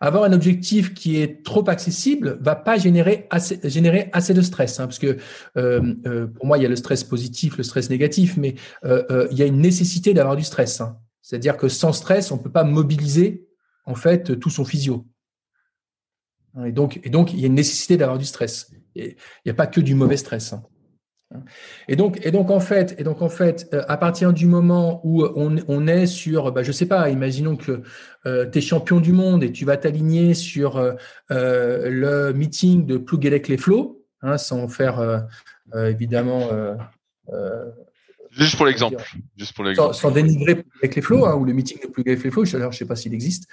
Avoir 0.00 0.24
un 0.24 0.32
objectif 0.32 0.94
qui 0.94 1.20
est 1.20 1.44
trop 1.44 1.68
accessible 1.68 2.38
va 2.40 2.56
pas 2.56 2.76
générer 2.76 3.26
assez, 3.30 3.58
générer 3.64 4.10
assez 4.12 4.34
de 4.34 4.42
stress, 4.42 4.80
hein, 4.80 4.86
parce 4.86 4.98
que 4.98 5.18
euh, 5.56 5.94
euh, 6.06 6.26
pour 6.26 6.46
moi, 6.46 6.58
il 6.58 6.62
y 6.62 6.66
a 6.66 6.68
le 6.68 6.76
stress 6.76 7.04
positif, 7.04 7.56
le 7.56 7.62
stress 7.62 7.90
négatif, 7.90 8.36
mais 8.36 8.54
euh, 8.84 9.26
il 9.30 9.38
y 9.38 9.42
a 9.42 9.46
une 9.46 9.60
nécessité 9.60 10.14
d'avoir 10.14 10.36
du 10.36 10.44
stress. 10.44 10.80
Hein. 10.80 10.98
C'est-à-dire 11.22 11.56
que 11.56 11.68
sans 11.68 11.92
stress, 11.92 12.30
on 12.30 12.38
peut 12.38 12.52
pas 12.52 12.64
mobiliser 12.64 13.46
en 13.84 13.94
fait 13.94 14.38
tout 14.38 14.50
son 14.50 14.64
physio. 14.64 15.06
Et 16.64 16.72
donc, 16.72 17.00
et 17.04 17.10
donc, 17.10 17.32
il 17.32 17.40
y 17.40 17.44
a 17.44 17.48
une 17.48 17.54
nécessité 17.54 17.96
d'avoir 17.96 18.18
du 18.18 18.24
stress. 18.24 18.70
Il 18.94 19.14
n'y 19.44 19.50
a 19.50 19.54
pas 19.54 19.66
que 19.66 19.80
du 19.80 19.94
mauvais 19.94 20.16
stress. 20.16 20.52
Hein. 20.52 20.62
Et 21.88 21.96
donc, 21.96 22.24
et 22.24 22.30
donc 22.30 22.50
en 22.50 22.60
fait, 22.60 22.94
et 22.98 23.04
donc 23.04 23.20
en 23.20 23.28
fait, 23.28 23.68
euh, 23.72 23.82
à 23.88 23.96
partir 23.96 24.32
du 24.32 24.46
moment 24.46 25.00
où 25.04 25.24
on, 25.24 25.56
on 25.66 25.86
est 25.86 26.06
sur, 26.06 26.52
bah, 26.52 26.62
je 26.62 26.70
sais 26.70 26.86
pas, 26.86 27.08
imaginons 27.10 27.56
que 27.56 27.82
euh, 28.26 28.48
tu 28.48 28.58
es 28.58 28.60
champion 28.60 29.00
du 29.00 29.12
monde 29.12 29.42
et 29.42 29.50
tu 29.50 29.64
vas 29.64 29.76
t'aligner 29.76 30.34
sur 30.34 30.76
euh, 30.76 30.94
le 31.30 32.32
meeting 32.32 32.86
de 32.86 32.96
Plouguelec 32.96 33.48
les 33.48 33.56
flots, 33.56 34.04
hein, 34.22 34.38
sans 34.38 34.68
faire 34.68 35.26
évidemment. 35.74 36.48
Juste 38.30 38.56
pour 38.56 38.66
l'exemple. 38.66 39.02
Juste 39.36 39.54
pour 39.54 39.64
l'exemple. 39.64 39.94
Sans, 39.94 40.10
dénigrer 40.10 40.64
avec 40.80 40.94
les 40.94 41.02
flots, 41.02 41.24
hein, 41.24 41.34
ou 41.34 41.44
le 41.44 41.52
meeting 41.52 41.80
de 41.82 41.88
Plouguelec 41.88 42.22
les 42.22 42.30
flots, 42.30 42.44
je 42.44 42.56
ne 42.56 42.70
sais 42.70 42.86
pas 42.86 42.96
s'il 42.96 43.14
existe. 43.14 43.48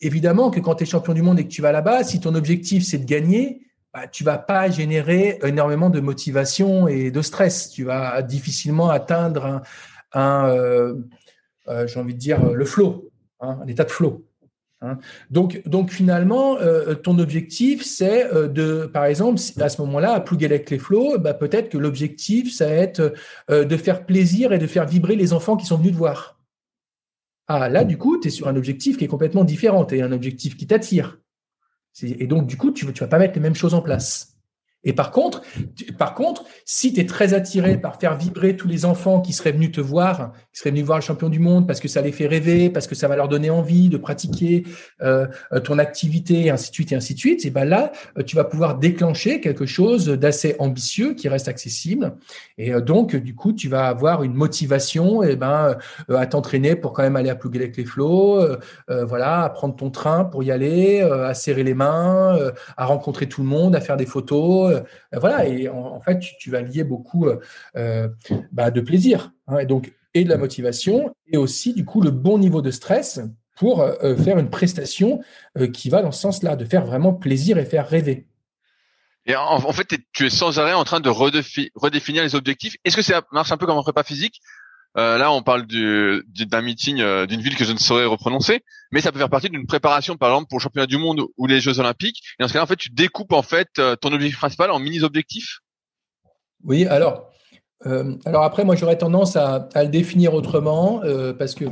évidemment 0.00 0.50
que 0.50 0.60
quand 0.60 0.76
tu 0.76 0.84
es 0.84 0.86
champion 0.86 1.14
du 1.14 1.22
monde 1.22 1.40
et 1.40 1.44
que 1.44 1.52
tu 1.52 1.62
vas 1.62 1.72
là-bas, 1.72 2.04
si 2.04 2.20
ton 2.20 2.36
objectif 2.36 2.84
c'est 2.84 2.98
de 2.98 3.06
gagner, 3.06 3.66
bah, 3.94 4.08
tu 4.08 4.24
vas 4.24 4.38
pas 4.38 4.70
générer 4.70 5.38
énormément 5.42 5.90
de 5.90 6.00
motivation 6.00 6.88
et 6.88 7.10
de 7.10 7.22
stress. 7.22 7.70
Tu 7.70 7.84
vas 7.84 8.22
difficilement 8.22 8.88
atteindre 8.88 9.62
un, 10.12 10.48
euh, 10.48 10.94
euh, 11.68 11.86
j'ai 11.86 12.00
envie 12.00 12.14
de 12.14 12.18
dire, 12.18 12.42
le 12.52 12.64
flow, 12.64 13.10
hein, 13.40 13.58
un 13.62 13.66
état 13.66 13.84
de 13.84 13.90
flow. 13.90 14.24
Hein. 14.80 14.98
Donc, 15.30 15.62
donc 15.66 15.90
finalement, 15.90 16.58
euh, 16.58 16.94
ton 16.94 17.18
objectif, 17.18 17.84
c'est 17.84 18.28
de, 18.48 18.86
par 18.86 19.04
exemple, 19.04 19.40
à 19.60 19.68
ce 19.68 19.80
moment-là, 19.82 20.12
à 20.14 20.20
Plouguelec 20.20 20.70
les 20.70 20.78
flots, 20.78 21.18
bah, 21.18 21.34
peut-être 21.34 21.68
que 21.68 21.78
l'objectif, 21.78 22.52
ça 22.54 22.66
va 22.66 22.72
être 22.72 23.14
de 23.48 23.76
faire 23.76 24.06
plaisir 24.06 24.52
et 24.52 24.58
de 24.58 24.66
faire 24.66 24.86
vibrer 24.86 25.16
les 25.16 25.32
enfants 25.32 25.56
qui 25.56 25.66
sont 25.66 25.76
venus 25.76 25.92
te 25.92 25.98
voir. 25.98 26.38
Ah, 27.46 27.68
là, 27.68 27.84
du 27.84 27.98
coup, 27.98 28.18
tu 28.18 28.28
es 28.28 28.30
sur 28.30 28.48
un 28.48 28.56
objectif 28.56 28.96
qui 28.96 29.04
est 29.04 29.08
complètement 29.08 29.44
différent. 29.44 29.84
Tu 29.84 30.00
un 30.00 30.12
objectif 30.12 30.56
qui 30.56 30.66
t'attire. 30.66 31.18
Et 32.02 32.26
donc, 32.26 32.46
du 32.46 32.56
coup, 32.56 32.70
tu 32.72 32.86
ne 32.86 32.92
vas 32.92 33.06
pas 33.06 33.18
mettre 33.18 33.34
les 33.34 33.40
mêmes 33.40 33.54
choses 33.54 33.74
en 33.74 33.82
place. 33.82 34.31
Et 34.84 34.92
par 34.92 35.10
contre, 35.10 35.42
par 35.96 36.14
contre, 36.14 36.44
si 36.64 36.92
tu 36.92 37.00
es 37.00 37.06
très 37.06 37.34
attiré 37.34 37.76
par 37.76 38.00
faire 38.00 38.16
vibrer 38.16 38.56
tous 38.56 38.66
les 38.66 38.84
enfants 38.84 39.20
qui 39.20 39.32
seraient 39.32 39.52
venus 39.52 39.72
te 39.72 39.80
voir, 39.80 40.32
qui 40.52 40.58
seraient 40.58 40.70
venus 40.70 40.84
voir 40.84 40.98
le 40.98 41.04
champion 41.04 41.28
du 41.28 41.38
monde 41.38 41.66
parce 41.66 41.78
que 41.78 41.88
ça 41.88 42.02
les 42.02 42.10
fait 42.10 42.26
rêver, 42.26 42.68
parce 42.68 42.86
que 42.86 42.94
ça 42.94 43.06
va 43.06 43.14
leur 43.14 43.28
donner 43.28 43.50
envie 43.50 43.88
de 43.88 43.96
pratiquer 43.96 44.64
euh, 45.00 45.26
ton 45.64 45.78
activité, 45.78 46.46
et 46.46 46.50
ainsi 46.50 46.70
de 46.70 46.74
suite, 46.74 46.92
et 46.92 46.96
ainsi 46.96 47.14
de 47.14 47.18
suite, 47.18 47.44
et 47.44 47.50
ben 47.50 47.64
là, 47.64 47.92
euh, 48.18 48.22
tu 48.22 48.34
vas 48.34 48.44
pouvoir 48.44 48.78
déclencher 48.78 49.40
quelque 49.40 49.66
chose 49.66 50.06
d'assez 50.06 50.56
ambitieux 50.58 51.14
qui 51.14 51.28
reste 51.28 51.48
accessible. 51.48 52.16
Et 52.58 52.72
euh, 52.72 52.80
donc, 52.80 53.14
du 53.14 53.34
coup, 53.34 53.52
tu 53.52 53.68
vas 53.68 53.86
avoir 53.86 54.24
une 54.24 54.34
motivation 54.34 55.22
et 55.22 55.36
ben, 55.36 55.76
euh, 56.10 56.16
à 56.16 56.26
t'entraîner 56.26 56.74
pour 56.74 56.92
quand 56.92 57.02
même 57.02 57.16
aller 57.16 57.30
à 57.30 57.38
avec 57.42 57.76
les 57.76 57.84
flots, 57.84 58.40
voilà, 58.88 59.42
à 59.42 59.48
prendre 59.50 59.74
ton 59.74 59.90
train 59.90 60.24
pour 60.24 60.44
y 60.44 60.52
aller, 60.52 61.00
à 61.00 61.34
serrer 61.34 61.64
les 61.64 61.74
mains, 61.74 62.38
à 62.76 62.86
rencontrer 62.86 63.28
tout 63.28 63.42
le 63.42 63.48
monde, 63.48 63.74
à 63.74 63.80
faire 63.80 63.96
des 63.96 64.06
photos 64.06 64.71
euh, 64.71 64.71
voilà, 65.12 65.46
et 65.46 65.68
en, 65.68 66.00
fait, 66.00 66.18
tu, 66.38 66.50
vas 66.50 66.62
lier 66.62 66.84
beaucoup 66.84 67.26
euh, 67.26 67.38
euh, 67.76 68.08
bah, 68.52 68.70
de 68.70 68.80
plaisir, 68.80 69.32
hein, 69.46 69.58
et 69.58 69.66
donc 69.66 69.92
et 70.14 70.24
de 70.24 70.28
la 70.28 70.36
motivation, 70.36 71.14
et 71.26 71.38
aussi 71.38 71.72
du 71.72 71.84
coup 71.84 72.02
le 72.02 72.10
bon 72.10 72.38
niveau 72.38 72.60
de 72.60 72.70
stress 72.70 73.20
pour 73.56 73.84
faire 74.24 74.38
une 74.38 74.50
prestation 74.50 75.20
qui 75.72 75.88
va 75.88 76.02
dans 76.02 76.10
ce 76.10 76.20
sens-là, 76.20 76.56
de 76.56 76.64
faire 76.64 76.84
vraiment 76.84 77.14
plaisir 77.14 77.56
et 77.56 77.64
faire 77.64 77.88
rêver. 77.88 78.26
Et 79.24 79.36
en, 79.36 79.72
fait, 79.72 79.94
tu 80.12 80.26
es 80.26 80.30
sans 80.30 80.58
arrêt 80.58 80.72
en 80.72 80.84
train 80.84 81.00
de 81.00 81.08
redéfinir 81.08 82.24
les 82.24 82.34
objectifs. 82.34 82.76
Est-ce 82.84 82.96
que 82.96 83.02
ça 83.02 83.22
marche 83.30 83.52
un 83.52 83.56
peu 83.56 83.66
comme 83.66 83.78
en 83.78 83.82
prépa 83.82 84.02
physique? 84.02 84.40
Euh, 84.98 85.16
là, 85.16 85.32
on 85.32 85.42
parle 85.42 85.66
d'un 85.66 86.62
meeting 86.62 87.00
euh, 87.00 87.26
d'une 87.26 87.40
ville 87.40 87.56
que 87.56 87.64
je 87.64 87.72
ne 87.72 87.78
saurais 87.78 88.04
reprononcer, 88.04 88.60
mais 88.90 89.00
ça 89.00 89.10
peut 89.10 89.18
faire 89.18 89.30
partie 89.30 89.48
d'une 89.48 89.66
préparation, 89.66 90.16
par 90.16 90.30
exemple, 90.30 90.48
pour 90.48 90.58
le 90.58 90.62
championnat 90.62 90.86
du 90.86 90.98
monde 90.98 91.22
ou 91.38 91.46
les 91.46 91.60
Jeux 91.60 91.78
Olympiques. 91.78 92.22
Et 92.38 92.42
dans 92.42 92.48
ce 92.48 92.52
cas-là, 92.52 92.64
en 92.64 92.66
fait, 92.66 92.76
tu 92.76 92.90
découpes 92.90 93.32
en 93.32 93.42
fait 93.42 93.68
euh, 93.78 93.96
ton 93.96 94.12
objectif 94.12 94.38
principal 94.38 94.70
en 94.70 94.78
mini-objectifs. 94.78 95.60
Oui, 96.64 96.86
alors, 96.86 97.30
alors 98.24 98.44
après, 98.44 98.64
moi, 98.64 98.76
j'aurais 98.76 98.98
tendance 98.98 99.34
à, 99.34 99.68
le 99.74 99.88
définir 99.88 100.34
autrement, 100.34 101.02
parce 101.36 101.56
que 101.56 101.64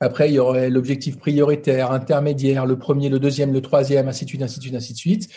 après, 0.00 0.30
il 0.30 0.34
y 0.34 0.38
aurait 0.38 0.70
l'objectif 0.70 1.18
prioritaire, 1.18 1.92
intermédiaire, 1.92 2.64
le 2.64 2.78
premier, 2.78 3.10
le 3.10 3.18
deuxième, 3.18 3.52
le 3.52 3.60
troisième, 3.60 4.08
ainsi 4.08 4.24
de 4.24 4.30
suite, 4.30 4.42
ainsi 4.42 4.58
de 4.58 4.62
suite, 4.62 4.74
ainsi 4.74 4.92
de 4.94 4.98
suite. 4.98 5.28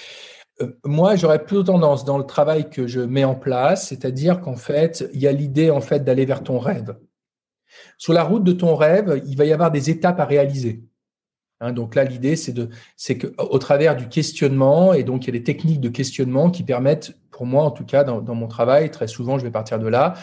Moi, 0.86 1.16
j'aurais 1.16 1.44
plutôt 1.44 1.64
tendance 1.64 2.04
dans 2.06 2.18
le 2.18 2.26
travail 2.26 2.70
que 2.70 2.88
je 2.88 3.00
mets 3.00 3.24
en 3.24 3.36
place, 3.36 3.90
c'est-à-dire 3.90 4.42
qu'en 4.42 4.56
fait, 4.56 5.08
il 5.14 5.20
y 5.20 5.28
a 5.28 5.32
l'idée 5.32 5.70
en 5.70 5.82
fait 5.82 6.04
d'aller 6.04 6.26
vers 6.26 6.44
ton 6.44 6.58
rêve. 6.60 6.98
Sur 7.98 8.14
la 8.14 8.24
route 8.24 8.44
de 8.44 8.54
ton 8.54 8.76
rêve, 8.76 9.22
il 9.28 9.38
va 9.38 9.46
y 9.46 9.54
avoir 9.54 9.72
des 9.72 9.90
étapes 9.90 10.20
à 10.20 10.26
réaliser. 10.26 10.84
Hein, 11.60 11.74
donc 11.74 11.96
là, 11.96 12.04
l'idée, 12.04 12.36
c'est 12.36 12.54
de, 12.54 12.70
c'est 12.96 13.18
que 13.18 13.34
au 13.38 13.58
travers 13.60 13.96
du 13.96 14.08
questionnement, 14.08 14.94
et 14.94 15.04
donc 15.04 15.24
il 15.24 15.28
y 15.28 15.30
a 15.30 15.40
des 15.40 15.44
techniques 15.44 15.82
de 15.82 15.90
questionnement 15.90 16.50
qui 16.50 16.64
permettent, 16.64 17.14
pour 17.38 17.46
moi 17.46 17.64
en 17.64 17.72
tout 17.72 17.86
cas, 17.86 18.04
dans, 18.04 18.34
mon 18.34 18.48
travail, 18.48 18.90
très 18.90 19.08
souvent, 19.08 19.38
je 19.38 19.44
vais 19.44 19.52
partir 19.52 19.78
de 19.78 19.88
là, 19.88 20.16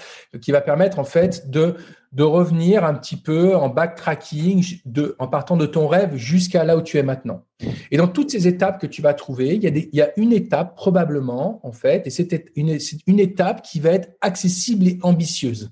qui 0.42 0.50
va 0.50 0.60
permettre 0.60 0.98
en 0.98 1.04
fait 1.04 1.48
de 1.48 1.76
revenir 2.18 2.84
un 2.84 2.94
petit 2.94 3.16
peu 3.16 3.54
en 3.54 3.68
backtracking, 3.68 4.80
en 5.20 5.28
partant 5.28 5.56
de 5.56 5.66
ton 5.66 5.86
rêve 5.86 6.16
jusqu'à 6.16 6.64
là 6.64 6.76
où 6.76 6.82
tu 6.82 6.98
es 6.98 7.04
maintenant. 7.04 7.44
Et 7.92 7.96
dans 7.96 8.08
toutes 8.08 8.32
ces 8.32 8.48
étapes 8.48 8.80
que 8.80 8.88
tu 8.88 9.00
vas 9.00 9.14
trouver, 9.14 9.54
il 9.54 9.88
y 9.92 10.02
a, 10.02 10.10
une 10.16 10.32
étape 10.32 10.74
probablement 10.74 11.60
en 11.62 11.72
fait, 11.72 12.04
et 12.06 12.10
c'est 12.10 12.50
une 12.56 13.20
étape 13.20 13.62
qui 13.62 13.78
va 13.78 13.90
être 13.90 14.10
accessible 14.20 14.88
et 14.88 14.98
ambitieuse. 15.02 15.70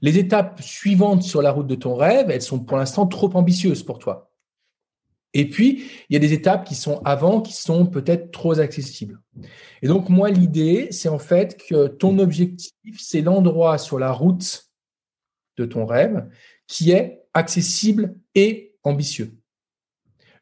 Les 0.00 0.18
étapes 0.18 0.62
suivantes 0.62 1.22
sur 1.22 1.42
la 1.42 1.52
route 1.52 1.66
de 1.66 1.74
ton 1.74 1.94
rêve, 1.96 2.30
elles 2.30 2.40
sont 2.40 2.60
pour 2.60 2.78
l'instant 2.78 3.06
trop 3.06 3.30
ambitieuses 3.34 3.82
pour 3.82 3.98
toi. 3.98 4.30
Et 5.38 5.50
puis, 5.50 5.84
il 6.08 6.14
y 6.14 6.16
a 6.16 6.18
des 6.18 6.32
étapes 6.32 6.64
qui 6.64 6.74
sont 6.74 7.02
avant, 7.04 7.42
qui 7.42 7.52
sont 7.52 7.84
peut-être 7.84 8.30
trop 8.30 8.58
accessibles. 8.58 9.20
Et 9.82 9.86
donc, 9.86 10.08
moi, 10.08 10.30
l'idée, 10.30 10.88
c'est 10.92 11.10
en 11.10 11.18
fait 11.18 11.62
que 11.68 11.88
ton 11.88 12.18
objectif, 12.18 12.72
c'est 12.98 13.20
l'endroit 13.20 13.76
sur 13.76 13.98
la 13.98 14.12
route 14.12 14.70
de 15.58 15.66
ton 15.66 15.84
rêve 15.84 16.26
qui 16.66 16.90
est 16.90 17.26
accessible 17.34 18.16
et 18.34 18.76
ambitieux. 18.82 19.36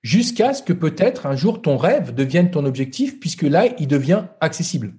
Jusqu'à 0.04 0.54
ce 0.54 0.62
que 0.62 0.72
peut-être 0.72 1.26
un 1.26 1.34
jour 1.34 1.60
ton 1.60 1.76
rêve 1.76 2.14
devienne 2.14 2.52
ton 2.52 2.64
objectif, 2.64 3.18
puisque 3.18 3.42
là, 3.42 3.66
il 3.80 3.88
devient 3.88 4.26
accessible. 4.40 4.94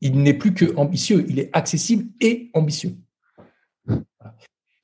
Il 0.00 0.22
n'est 0.22 0.34
plus 0.34 0.54
que 0.54 0.76
ambitieux, 0.76 1.26
il 1.28 1.40
est 1.40 1.50
accessible 1.52 2.06
et 2.20 2.52
ambitieux. 2.54 2.94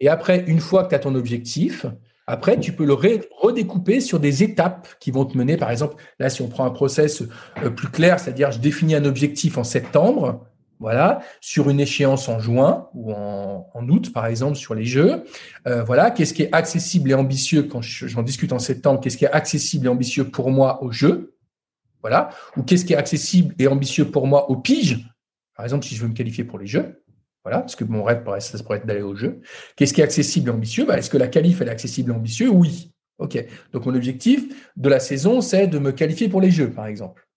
Et 0.00 0.08
après, 0.08 0.44
une 0.48 0.60
fois 0.60 0.82
que 0.82 0.88
tu 0.88 0.94
as 0.96 0.98
ton 0.98 1.14
objectif, 1.14 1.86
après, 2.26 2.58
tu 2.58 2.72
peux 2.72 2.84
le 2.84 2.94
redécouper 2.94 4.00
sur 4.00 4.18
des 4.18 4.42
étapes 4.42 4.88
qui 4.98 5.12
vont 5.12 5.24
te 5.24 5.38
mener, 5.38 5.56
par 5.56 5.70
exemple, 5.70 6.02
là, 6.18 6.28
si 6.28 6.42
on 6.42 6.48
prend 6.48 6.64
un 6.64 6.70
process 6.70 7.22
euh, 7.62 7.70
plus 7.70 7.88
clair, 7.88 8.18
c'est-à-dire 8.18 8.50
je 8.50 8.58
définis 8.58 8.96
un 8.96 9.04
objectif 9.04 9.58
en 9.58 9.64
septembre, 9.64 10.44
voilà, 10.80 11.20
sur 11.40 11.70
une 11.70 11.80
échéance 11.80 12.28
en 12.28 12.38
juin 12.38 12.88
ou 12.94 13.12
en, 13.12 13.88
août, 13.88 14.12
par 14.12 14.26
exemple, 14.26 14.56
sur 14.56 14.74
les 14.74 14.84
jeux. 14.84 15.24
Euh, 15.68 15.84
voilà, 15.84 16.10
qu'est-ce 16.10 16.34
qui 16.34 16.42
est 16.42 16.52
accessible 16.52 17.10
et 17.10 17.14
ambitieux 17.14 17.62
quand 17.62 17.80
j'en 17.80 18.22
discute 18.22 18.52
en 18.52 18.58
septembre 18.58 19.00
Qu'est-ce 19.00 19.16
qui 19.16 19.24
est 19.24 19.32
accessible 19.32 19.86
et 19.86 19.88
ambitieux 19.88 20.28
pour 20.28 20.50
moi 20.50 20.82
au 20.82 20.90
jeu 20.90 21.34
Voilà, 22.02 22.30
ou 22.56 22.62
qu'est-ce 22.62 22.84
qui 22.84 22.92
est 22.92 22.96
accessible 22.96 23.54
et 23.58 23.68
ambitieux 23.68 24.10
pour 24.10 24.26
moi 24.26 24.50
au 24.50 24.56
pige 24.56 25.08
Par 25.56 25.64
exemple, 25.64 25.86
si 25.86 25.94
je 25.94 26.02
veux 26.02 26.08
me 26.08 26.14
qualifier 26.14 26.44
pour 26.44 26.58
les 26.58 26.66
jeux. 26.66 27.02
Voilà, 27.46 27.60
parce 27.60 27.76
que 27.76 27.84
mon 27.84 28.02
rêve, 28.02 28.24
ça 28.40 28.58
pourrait 28.58 28.78
être 28.78 28.86
d'aller 28.86 29.02
au 29.02 29.14
jeu. 29.14 29.40
Qu'est-ce 29.76 29.94
qui 29.94 30.00
est 30.00 30.04
accessible 30.04 30.48
et 30.48 30.52
ambitieux? 30.52 30.84
Bah, 30.84 30.98
Est-ce 30.98 31.08
que 31.08 31.16
la 31.16 31.28
qualif, 31.28 31.60
est 31.60 31.68
accessible 31.68 32.10
et 32.10 32.12
ambitieux 32.12 32.48
Oui. 32.48 32.90
OK. 33.18 33.38
Donc, 33.72 33.86
mon 33.86 33.94
objectif 33.94 34.72
de 34.76 34.88
la 34.88 34.98
saison, 34.98 35.40
c'est 35.40 35.68
de 35.68 35.78
me 35.78 35.92
qualifier 35.92 36.28
pour 36.28 36.40
les 36.40 36.50
jeux, 36.50 36.72
par 36.72 36.88
exemple. 36.88 37.28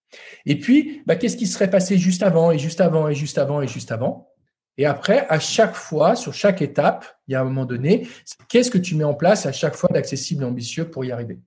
Et 0.47 0.57
puis, 0.57 1.03
bah, 1.05 1.15
qu'est-ce 1.15 1.37
qui 1.37 1.45
serait 1.45 1.69
passé 1.69 1.99
juste 1.99 2.23
avant, 2.23 2.49
et 2.49 2.57
juste 2.57 2.81
avant, 2.81 3.07
et 3.07 3.13
juste 3.13 3.37
avant, 3.37 3.61
et 3.61 3.67
juste 3.67 3.91
avant? 3.91 4.31
Et 4.79 4.87
après, 4.87 5.27
à 5.29 5.37
chaque 5.37 5.75
fois, 5.75 6.15
sur 6.15 6.33
chaque 6.33 6.63
étape, 6.63 7.05
il 7.27 7.33
y 7.33 7.35
a 7.35 7.41
un 7.41 7.43
moment 7.43 7.65
donné, 7.65 8.07
qu'est-ce 8.47 8.71
que 8.71 8.79
tu 8.79 8.95
mets 8.95 9.03
en 9.03 9.13
place 9.13 9.45
à 9.45 9.51
chaque 9.51 9.75
fois 9.75 9.91
d'accessible 9.93 10.41
et 10.41 10.47
ambitieux 10.47 10.89
pour 10.89 11.05
y 11.05 11.11
arriver? 11.11 11.37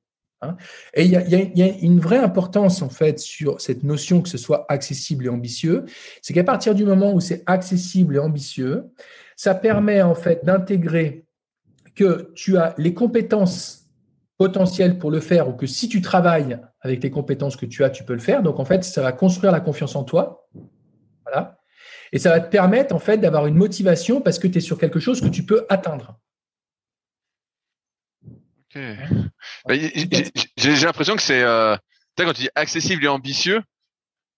Et 0.94 1.04
il 1.04 1.10
y, 1.10 1.62
a, 1.62 1.68
une 1.82 2.00
vraie 2.00 2.18
importance 2.18 2.82
en 2.82 2.88
fait 2.88 3.18
sur 3.18 3.60
cette 3.60 3.82
notion 3.82 4.22
que 4.22 4.28
ce 4.28 4.38
soit 4.38 4.66
accessible 4.68 5.26
et 5.26 5.28
ambitieux, 5.28 5.84
c'est 6.20 6.34
qu'à 6.34 6.44
partir 6.44 6.74
du 6.74 6.84
moment 6.84 7.12
où 7.12 7.20
c'est 7.20 7.42
accessible 7.46 8.16
et 8.16 8.18
ambitieux, 8.18 8.84
ça 9.36 9.54
permet 9.54 10.02
en 10.02 10.14
fait 10.14 10.44
d'intégrer 10.44 11.24
que 11.94 12.32
tu 12.34 12.56
as 12.56 12.74
les 12.78 12.94
compétences 12.94 13.82
potentielles 14.38 14.98
pour 14.98 15.10
le 15.10 15.20
faire 15.20 15.48
ou 15.48 15.52
que 15.52 15.66
si 15.66 15.88
tu 15.88 16.00
travailles 16.00 16.58
avec 16.80 17.02
les 17.02 17.10
compétences 17.10 17.56
que 17.56 17.66
tu 17.66 17.84
as, 17.84 17.90
tu 17.90 18.02
peux 18.02 18.14
le 18.14 18.18
faire. 18.18 18.42
Donc 18.42 18.58
en 18.58 18.64
fait, 18.64 18.82
ça 18.82 19.02
va 19.02 19.12
construire 19.12 19.52
la 19.52 19.60
confiance 19.60 19.94
en 19.94 20.04
toi. 20.04 20.48
Voilà. 21.24 21.58
Et 22.12 22.18
ça 22.18 22.30
va 22.30 22.40
te 22.40 22.50
permettre 22.50 22.94
en 22.94 22.98
fait 22.98 23.18
d'avoir 23.18 23.46
une 23.46 23.54
motivation 23.54 24.20
parce 24.20 24.38
que 24.38 24.48
tu 24.48 24.58
es 24.58 24.60
sur 24.60 24.78
quelque 24.78 25.00
chose 25.00 25.20
que 25.20 25.28
tu 25.28 25.44
peux 25.44 25.64
atteindre. 25.68 26.18
Bah, 28.74 29.74
j'ai 30.56 30.86
l'impression 30.86 31.16
que 31.16 31.22
c'est 31.22 31.42
euh, 31.42 31.76
quand 32.16 32.32
tu 32.32 32.42
dis 32.42 32.48
accessible 32.54 33.04
et 33.04 33.08
ambitieux, 33.08 33.60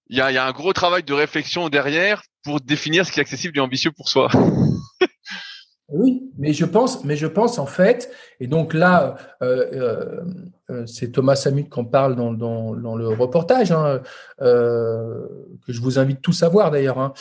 il 0.08 0.18
y 0.18 0.20
a, 0.20 0.32
y 0.32 0.38
a, 0.38 0.46
un 0.46 0.52
gros 0.52 0.72
travail 0.72 1.02
de 1.02 1.12
réflexion 1.12 1.68
derrière 1.68 2.22
pour 2.42 2.60
définir 2.60 3.06
ce 3.06 3.12
qui 3.12 3.20
est 3.20 3.22
accessible 3.22 3.56
et 3.56 3.60
ambitieux 3.60 3.90
pour 3.90 4.08
soi. 4.08 4.28
oui, 5.88 6.30
mais 6.36 6.52
je 6.52 6.64
pense, 6.64 7.04
mais 7.04 7.16
je 7.16 7.26
pense 7.26 7.58
en 7.58 7.66
fait, 7.66 8.12
et 8.40 8.46
donc 8.46 8.74
là, 8.74 9.16
euh, 9.42 10.22
euh, 10.70 10.86
c'est 10.86 11.12
Thomas 11.12 11.36
Samut 11.36 11.68
qu'on 11.68 11.84
parle 11.84 12.16
dans, 12.16 12.32
dans, 12.32 12.74
dans, 12.74 12.96
le 12.96 13.08
reportage, 13.08 13.72
hein, 13.72 14.02
que 14.38 15.72
je 15.72 15.80
vous 15.80 15.98
invite 15.98 16.20
tous 16.20 16.42
à 16.42 16.48
voir 16.48 16.70
d'ailleurs, 16.70 16.98
hein, 16.98 17.14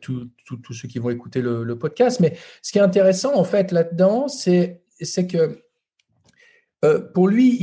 tous 0.00 0.30
ceux 0.70 0.88
qui 0.88 0.98
vont 0.98 1.10
écouter 1.10 1.42
le, 1.42 1.64
le, 1.64 1.78
podcast. 1.78 2.20
Mais 2.20 2.36
ce 2.62 2.72
qui 2.72 2.78
est 2.78 2.82
intéressant 2.82 3.34
en 3.34 3.44
fait 3.44 3.70
là-dedans, 3.70 4.28
c'est 4.28 4.80
que 5.28 5.65
euh, 6.86 7.00
pour 7.00 7.28
lui, 7.28 7.56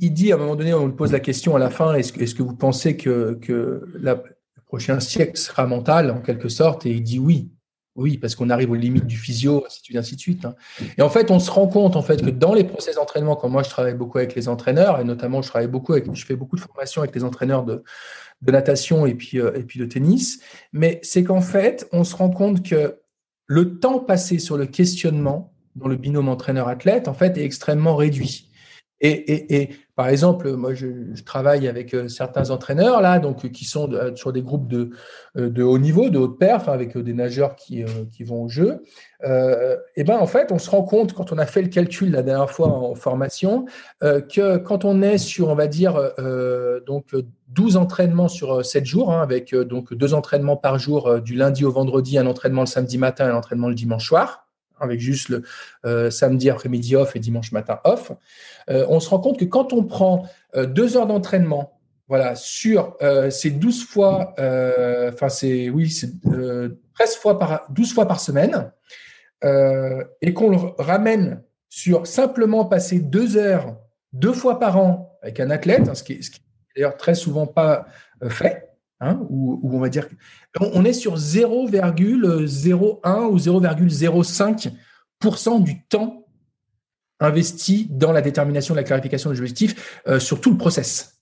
il, 0.00 0.10
dit 0.10 0.32
à 0.32 0.36
un 0.36 0.38
moment 0.38 0.56
donné, 0.56 0.72
on 0.72 0.86
lui 0.86 0.94
pose 0.94 1.12
la 1.12 1.20
question 1.20 1.54
à 1.54 1.58
la 1.58 1.70
fin, 1.70 1.94
est-ce 1.94 2.12
que, 2.12 2.42
vous 2.42 2.56
pensez 2.56 2.96
que, 2.96 3.38
le 3.48 4.22
prochain 4.66 5.00
siècle 5.00 5.36
sera 5.36 5.66
mental 5.66 6.10
en 6.10 6.20
quelque 6.20 6.48
sorte? 6.48 6.86
Et 6.86 6.90
il 6.90 7.02
dit 7.02 7.18
oui. 7.18 7.50
Oui, 7.96 8.18
parce 8.18 8.36
qu'on 8.36 8.50
arrive 8.50 8.70
aux 8.70 8.76
limites 8.76 9.06
du 9.06 9.16
physio, 9.16 9.64
ainsi 9.66 9.80
de 9.80 9.84
suite, 9.84 9.96
de 9.96 10.20
suite. 10.20 10.44
Hein. 10.44 10.54
Et 10.96 11.02
en 11.02 11.10
fait, 11.10 11.30
on 11.30 11.40
se 11.40 11.50
rend 11.50 11.66
compte 11.66 11.96
en 11.96 12.02
fait 12.02 12.22
que 12.22 12.30
dans 12.30 12.54
les 12.54 12.62
process 12.62 12.94
d'entraînement, 12.94 13.34
comme 13.34 13.50
moi 13.50 13.64
je 13.64 13.68
travaille 13.68 13.94
beaucoup 13.94 14.18
avec 14.18 14.36
les 14.36 14.48
entraîneurs, 14.48 15.00
et 15.00 15.04
notamment 15.04 15.42
je 15.42 15.48
travaille 15.48 15.68
beaucoup 15.68 15.92
avec, 15.92 16.06
je 16.14 16.24
fais 16.24 16.36
beaucoup 16.36 16.54
de 16.54 16.60
formations 16.60 17.02
avec 17.02 17.14
les 17.14 17.24
entraîneurs 17.24 17.64
de, 17.64 17.82
natation 18.46 19.06
et 19.06 19.14
puis, 19.14 19.40
euh, 19.40 19.52
et 19.54 19.64
puis 19.64 19.80
de 19.80 19.84
tennis, 19.86 20.40
mais 20.72 21.00
c'est 21.02 21.24
qu'en 21.24 21.42
fait, 21.42 21.88
on 21.92 22.04
se 22.04 22.14
rend 22.14 22.30
compte 22.30 22.62
que 22.62 23.00
le 23.46 23.78
temps 23.80 23.98
passé 23.98 24.38
sur 24.38 24.56
le 24.56 24.66
questionnement 24.66 25.52
dans 25.74 25.88
le 25.88 25.96
binôme 25.96 26.28
entraîneur-athlète, 26.28 27.08
en 27.08 27.14
fait, 27.14 27.36
est 27.36 27.44
extrêmement 27.44 27.96
réduit. 27.96 28.49
Et, 29.02 29.70
par 29.96 30.08
exemple, 30.08 30.52
moi, 30.52 30.74
je, 30.74 30.86
travaille 31.24 31.68
avec 31.68 31.94
euh, 31.94 32.08
certains 32.08 32.50
entraîneurs 32.50 33.00
là, 33.00 33.18
donc 33.18 33.50
qui 33.50 33.64
sont 33.64 33.90
euh, 33.92 34.14
sur 34.14 34.32
des 34.32 34.42
groupes 34.42 34.68
de, 34.68 34.90
euh, 35.38 35.62
haut 35.62 35.78
niveau, 35.78 36.10
de 36.10 36.18
haute 36.18 36.38
perf, 36.38 36.68
avec 36.68 36.96
des 36.98 37.14
nageurs 37.14 37.56
qui, 37.56 37.84
qui 38.12 38.24
vont 38.24 38.44
au 38.44 38.48
jeu. 38.48 38.82
et 39.22 40.04
ben, 40.04 40.18
en 40.18 40.26
fait, 40.26 40.52
on 40.52 40.58
se 40.58 40.70
rend 40.70 40.82
compte 40.82 41.12
quand 41.14 41.32
on 41.32 41.38
a 41.38 41.46
fait 41.46 41.62
le 41.62 41.68
calcul 41.68 42.10
la 42.10 42.22
dernière 42.22 42.50
fois 42.50 42.68
en 42.68 42.94
formation 42.94 43.66
que 44.00 44.56
quand 44.58 44.84
on 44.84 45.02
est 45.02 45.18
sur, 45.18 45.48
on 45.48 45.54
va 45.54 45.66
dire, 45.66 46.00
donc 46.86 47.14
12 47.48 47.76
entraînements 47.76 48.28
sur 48.28 48.64
7 48.64 48.84
jours, 48.84 49.12
hein, 49.12 49.22
avec 49.22 49.54
donc 49.54 49.94
deux 49.94 50.14
entraînements 50.14 50.56
par 50.56 50.78
jour 50.78 51.20
du 51.20 51.34
lundi 51.34 51.64
au 51.64 51.70
vendredi, 51.70 52.18
un 52.18 52.26
entraînement 52.26 52.62
le 52.62 52.66
samedi 52.66 52.98
matin 52.98 53.26
et 53.28 53.30
un 53.30 53.36
entraînement 53.36 53.68
le 53.68 53.74
dimanche 53.74 54.06
soir 54.06 54.49
avec 54.80 55.00
juste 55.00 55.28
le 55.28 55.42
euh, 55.84 56.10
samedi 56.10 56.50
après-midi 56.50 56.96
off 56.96 57.16
et 57.16 57.18
dimanche 57.18 57.52
matin 57.52 57.80
off, 57.84 58.12
euh, 58.68 58.86
on 58.88 59.00
se 59.00 59.08
rend 59.08 59.20
compte 59.20 59.38
que 59.38 59.44
quand 59.44 59.72
on 59.72 59.84
prend 59.84 60.26
euh, 60.56 60.66
deux 60.66 60.96
heures 60.96 61.06
d'entraînement, 61.06 61.78
voilà, 62.08 62.34
sur 62.34 62.96
ces 63.30 63.52
12 63.52 63.84
fois, 63.84 64.34
enfin 64.36 65.28
c'est 65.28 65.70
oui, 65.70 65.88
c'est 65.90 66.10
13 66.94 67.14
fois 67.14 67.38
par 67.38 67.66
12 67.70 67.94
fois 67.94 68.08
par 68.08 68.18
semaine, 68.18 68.72
et 69.44 70.34
qu'on 70.34 70.50
le 70.50 70.56
ramène 70.82 71.44
sur 71.68 72.08
simplement 72.08 72.64
passer 72.64 72.98
deux 72.98 73.36
heures 73.36 73.76
deux 74.12 74.32
fois 74.32 74.58
par 74.58 74.76
an 74.76 75.20
avec 75.22 75.38
un 75.38 75.50
athlète, 75.50 75.88
hein, 75.88 75.94
ce 75.94 76.02
qui 76.02 76.14
est, 76.14 76.42
d'ailleurs 76.74 76.96
très 76.96 77.14
souvent 77.14 77.46
pas 77.46 77.86
fait, 78.28 78.69
Hein, 79.02 79.18
où, 79.30 79.58
on 79.62 79.80
va 79.80 79.88
dire 79.88 80.06
on 80.60 80.84
est 80.84 80.92
sur 80.92 81.16
0,01 81.16 83.28
ou 83.28 83.38
0,05% 83.38 85.62
du 85.62 85.82
temps 85.84 86.26
investi 87.18 87.86
dans 87.90 88.12
la 88.12 88.20
détermination 88.20 88.74
de 88.74 88.80
la 88.80 88.84
clarification 88.84 89.30
des 89.30 89.40
objectifs 89.40 90.02
euh, 90.06 90.20
sur 90.20 90.42
tout 90.42 90.50
le 90.50 90.58
process. 90.58 91.18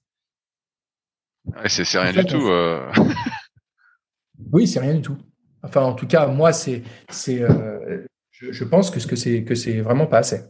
c'est 1.66 1.84
rien 2.00 2.12
du 2.12 2.24
tout. 2.24 2.48
Euh. 2.48 2.84
oui, 4.52 4.66
c'est 4.66 4.80
rien 4.80 4.94
du 4.94 5.02
tout. 5.02 5.18
Enfin, 5.62 5.82
en 5.82 5.92
tout 5.92 6.08
cas, 6.08 6.26
moi, 6.26 6.52
c'est, 6.52 6.82
c'est, 7.10 7.42
euh, 7.42 8.04
je, 8.32 8.64
pense 8.64 8.90
que 8.90 8.98
ce 8.98 9.06
que 9.06 9.14
c'est 9.14 9.44
que 9.44 9.54
c'est 9.54 9.82
vraiment 9.82 10.06
pas 10.06 10.18
assez. 10.18 10.40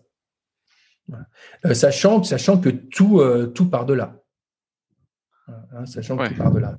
sachant, 1.74 2.22
sachant 2.22 2.58
que 2.58 2.70
tout, 2.70 3.20
tout 3.54 3.68
part 3.68 3.84
de 3.84 3.92
là. 3.92 4.16
Hein, 5.48 5.84
sachant 5.84 6.16
que 6.16 6.28
tout 6.28 6.36
part 6.36 6.52
de 6.52 6.60
là 6.60 6.78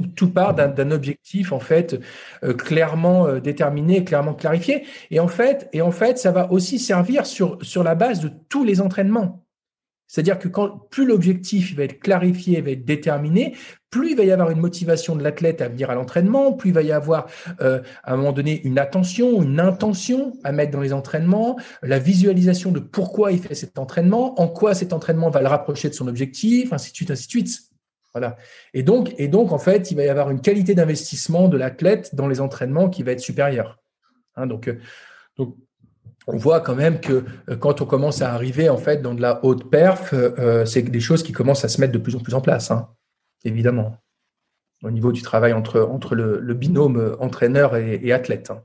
tout, 0.00 0.30
part 0.30 0.54
d'un 0.54 0.90
objectif 0.90 1.52
en 1.52 1.60
fait 1.60 2.00
euh, 2.44 2.54
clairement 2.54 3.26
euh, 3.26 3.40
déterminé, 3.40 4.04
clairement 4.04 4.34
clarifié. 4.34 4.84
Et 5.10 5.20
en 5.20 5.28
fait, 5.28 5.68
et 5.72 5.82
en 5.82 5.90
fait, 5.90 6.18
ça 6.18 6.32
va 6.32 6.50
aussi 6.52 6.78
servir 6.78 7.26
sur 7.26 7.58
sur 7.62 7.82
la 7.82 7.94
base 7.94 8.20
de 8.20 8.30
tous 8.48 8.64
les 8.64 8.80
entraînements. 8.80 9.42
C'est-à-dire 10.12 10.38
que 10.38 10.48
plus 10.90 11.06
l'objectif 11.06 11.74
va 11.74 11.84
être 11.84 11.98
clarifié, 11.98 12.60
va 12.60 12.72
être 12.72 12.84
déterminé, 12.84 13.56
plus 13.88 14.10
il 14.10 14.16
va 14.18 14.24
y 14.24 14.30
avoir 14.30 14.50
une 14.50 14.60
motivation 14.60 15.16
de 15.16 15.22
l'athlète 15.22 15.62
à 15.62 15.68
venir 15.68 15.88
à 15.88 15.94
l'entraînement, 15.94 16.52
plus 16.52 16.68
il 16.68 16.74
va 16.74 16.82
y 16.82 16.92
avoir 16.92 17.28
euh, 17.62 17.80
à 18.04 18.12
un 18.12 18.16
moment 18.18 18.32
donné 18.32 18.60
une 18.64 18.78
attention, 18.78 19.42
une 19.42 19.58
intention 19.58 20.34
à 20.44 20.52
mettre 20.52 20.70
dans 20.70 20.82
les 20.82 20.92
entraînements, 20.92 21.58
la 21.82 21.98
visualisation 21.98 22.72
de 22.72 22.78
pourquoi 22.78 23.32
il 23.32 23.38
fait 23.38 23.54
cet 23.54 23.78
entraînement, 23.78 24.38
en 24.38 24.48
quoi 24.48 24.74
cet 24.74 24.92
entraînement 24.92 25.30
va 25.30 25.40
le 25.40 25.48
rapprocher 25.48 25.88
de 25.88 25.94
son 25.94 26.08
objectif, 26.08 26.74
ainsi 26.74 26.90
de 26.90 26.96
suite, 26.96 27.10
ainsi 27.10 27.24
de 27.24 27.30
suite. 27.30 27.71
Voilà. 28.14 28.36
Et 28.74 28.82
donc, 28.82 29.14
et 29.18 29.28
donc 29.28 29.52
en 29.52 29.58
fait, 29.58 29.90
il 29.90 29.96
va 29.96 30.04
y 30.04 30.08
avoir 30.08 30.30
une 30.30 30.40
qualité 30.40 30.74
d'investissement 30.74 31.48
de 31.48 31.56
l'athlète 31.56 32.14
dans 32.14 32.28
les 32.28 32.40
entraînements 32.40 32.90
qui 32.90 33.02
va 33.02 33.12
être 33.12 33.20
supérieure. 33.20 33.78
Hein, 34.36 34.46
donc, 34.46 34.68
euh, 34.68 34.78
donc 35.36 35.56
on 36.26 36.36
voit 36.36 36.60
quand 36.60 36.74
même 36.74 37.00
que 37.00 37.24
euh, 37.48 37.56
quand 37.56 37.80
on 37.80 37.86
commence 37.86 38.22
à 38.22 38.32
arriver 38.32 38.68
en 38.68 38.76
fait 38.76 39.02
dans 39.02 39.14
de 39.14 39.22
la 39.22 39.44
haute 39.44 39.70
perf, 39.70 40.12
euh, 40.12 40.64
c'est 40.66 40.82
des 40.82 41.00
choses 41.00 41.22
qui 41.22 41.32
commencent 41.32 41.64
à 41.64 41.68
se 41.68 41.80
mettre 41.80 41.92
de 41.92 41.98
plus 41.98 42.14
en 42.14 42.20
plus 42.20 42.34
en 42.34 42.42
place, 42.42 42.70
hein, 42.70 42.88
évidemment, 43.44 43.96
au 44.82 44.90
niveau 44.90 45.12
du 45.12 45.22
travail 45.22 45.54
entre, 45.54 45.80
entre 45.80 46.14
le, 46.14 46.54
binôme 46.54 47.16
entraîneur 47.18 47.76
et, 47.76 48.12
athlète. 48.12 48.50
Hein. 48.50 48.62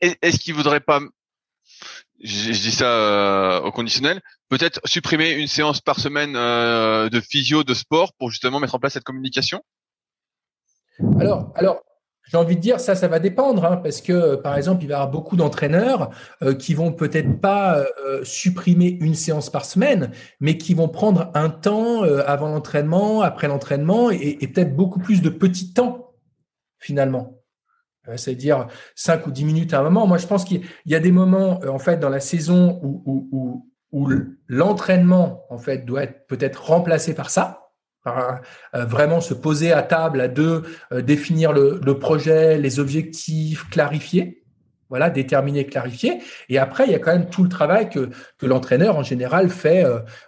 Est-ce 0.00 0.38
qu'il 0.38 0.54
voudrait 0.54 0.80
pas, 0.80 1.00
je, 2.22 2.50
dis 2.50 2.72
ça 2.72 3.62
au 3.64 3.72
conditionnel, 3.72 4.20
peut-être 4.48 4.80
supprimer 4.84 5.30
une 5.32 5.48
séance 5.48 5.80
par 5.80 5.98
semaine 5.98 6.32
de 6.34 7.20
physio, 7.20 7.64
de 7.64 7.74
sport 7.74 8.12
pour 8.18 8.30
justement 8.30 8.60
mettre 8.60 8.74
en 8.74 8.78
place 8.78 8.94
cette 8.94 9.04
communication? 9.04 9.62
Alors, 11.18 11.52
alors, 11.54 11.82
j'ai 12.30 12.36
envie 12.36 12.54
de 12.54 12.60
dire, 12.60 12.78
ça, 12.78 12.94
ça 12.94 13.08
va 13.08 13.18
dépendre, 13.18 13.64
hein, 13.64 13.76
parce 13.78 14.00
que, 14.00 14.36
par 14.36 14.56
exemple, 14.56 14.84
il 14.84 14.86
va 14.86 14.92
y 14.92 14.94
avoir 14.94 15.10
beaucoup 15.10 15.34
d'entraîneurs 15.34 16.10
euh, 16.42 16.54
qui 16.54 16.74
vont 16.74 16.92
peut-être 16.92 17.40
pas 17.40 17.78
euh, 17.78 18.22
supprimer 18.22 18.98
une 19.00 19.16
séance 19.16 19.50
par 19.50 19.64
semaine, 19.64 20.12
mais 20.38 20.56
qui 20.56 20.74
vont 20.74 20.88
prendre 20.88 21.32
un 21.34 21.50
temps 21.50 22.04
euh, 22.04 22.22
avant 22.26 22.48
l'entraînement, 22.48 23.22
après 23.22 23.48
l'entraînement, 23.48 24.10
et, 24.10 24.36
peut-être 24.46 24.76
beaucoup 24.76 25.00
plus 25.00 25.22
de 25.22 25.28
petits 25.28 25.72
temps, 25.72 26.12
finalement. 26.78 27.39
C'est-à-dire 28.16 28.66
5 28.94 29.26
ou 29.26 29.30
10 29.30 29.44
minutes 29.44 29.74
à 29.74 29.80
un 29.80 29.82
moment. 29.82 30.06
Moi, 30.06 30.18
je 30.18 30.26
pense 30.26 30.44
qu'il 30.44 30.62
y 30.86 30.94
a 30.94 31.00
des 31.00 31.12
moments, 31.12 31.60
en 31.66 31.78
fait, 31.78 31.98
dans 31.98 32.08
la 32.08 32.20
saison 32.20 32.80
où, 32.82 33.66
où, 33.92 34.08
l'entraînement, 34.46 35.44
en 35.50 35.58
fait, 35.58 35.84
doit 35.84 36.04
être 36.04 36.26
peut-être 36.26 36.64
remplacé 36.64 37.14
par 37.14 37.30
ça 37.30 37.60
euh, 38.06 38.84
vraiment 38.86 39.20
se 39.20 39.34
poser 39.34 39.72
à 39.72 39.82
table 39.82 40.22
à 40.22 40.28
deux, 40.28 40.62
euh, 40.92 41.02
définir 41.02 41.52
le, 41.52 41.98
projet, 41.98 42.56
les 42.56 42.80
objectifs, 42.80 43.68
clarifier. 43.68 44.39
Voilà, 44.90 45.08
déterminer, 45.08 45.64
clarifier. 45.64 46.18
Et 46.48 46.58
après, 46.58 46.84
il 46.86 46.92
y 46.92 46.94
a 46.94 46.98
quand 46.98 47.12
même 47.12 47.30
tout 47.30 47.42
le 47.42 47.48
travail 47.48 47.88
que, 47.88 48.10
que 48.38 48.46
l'entraîneur 48.46 48.96
en 48.96 49.02
général 49.02 49.48
fait 49.48 49.84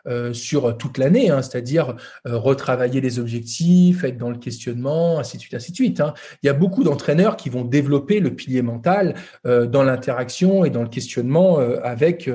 euh, 0.07 0.33
sur 0.33 0.79
toute 0.79 0.99
l'année, 0.99 1.31
hein, 1.31 1.43
c'est-à-dire 1.43 1.97
retravailler 2.25 3.01
les 3.01 3.19
objectifs, 3.19 4.05
être 4.05 4.17
dans 4.17 4.31
le 4.31 4.39
questionnement, 4.39 5.19
ainsi 5.19 5.37
de 5.37 5.43
suite, 5.43 5.55
ainsi 5.55 5.73
de 5.73 5.77
suite. 5.77 6.01
Hein. 6.01 6.15
Il 6.43 6.47
y 6.47 6.51
a 6.51 6.55
beaucoup 6.55 6.85
d'entraîneurs 6.85 7.37
qui 7.37 7.51
vont 7.51 7.65
développer 7.65 8.21
le 8.21 8.35
pilier 8.35 8.63
mental 8.63 9.15
dans 9.45 9.83
l'interaction 9.83 10.65
et 10.65 10.71
dans 10.71 10.83
le 10.83 10.89
questionnement 10.89 11.59
avec 11.83 12.31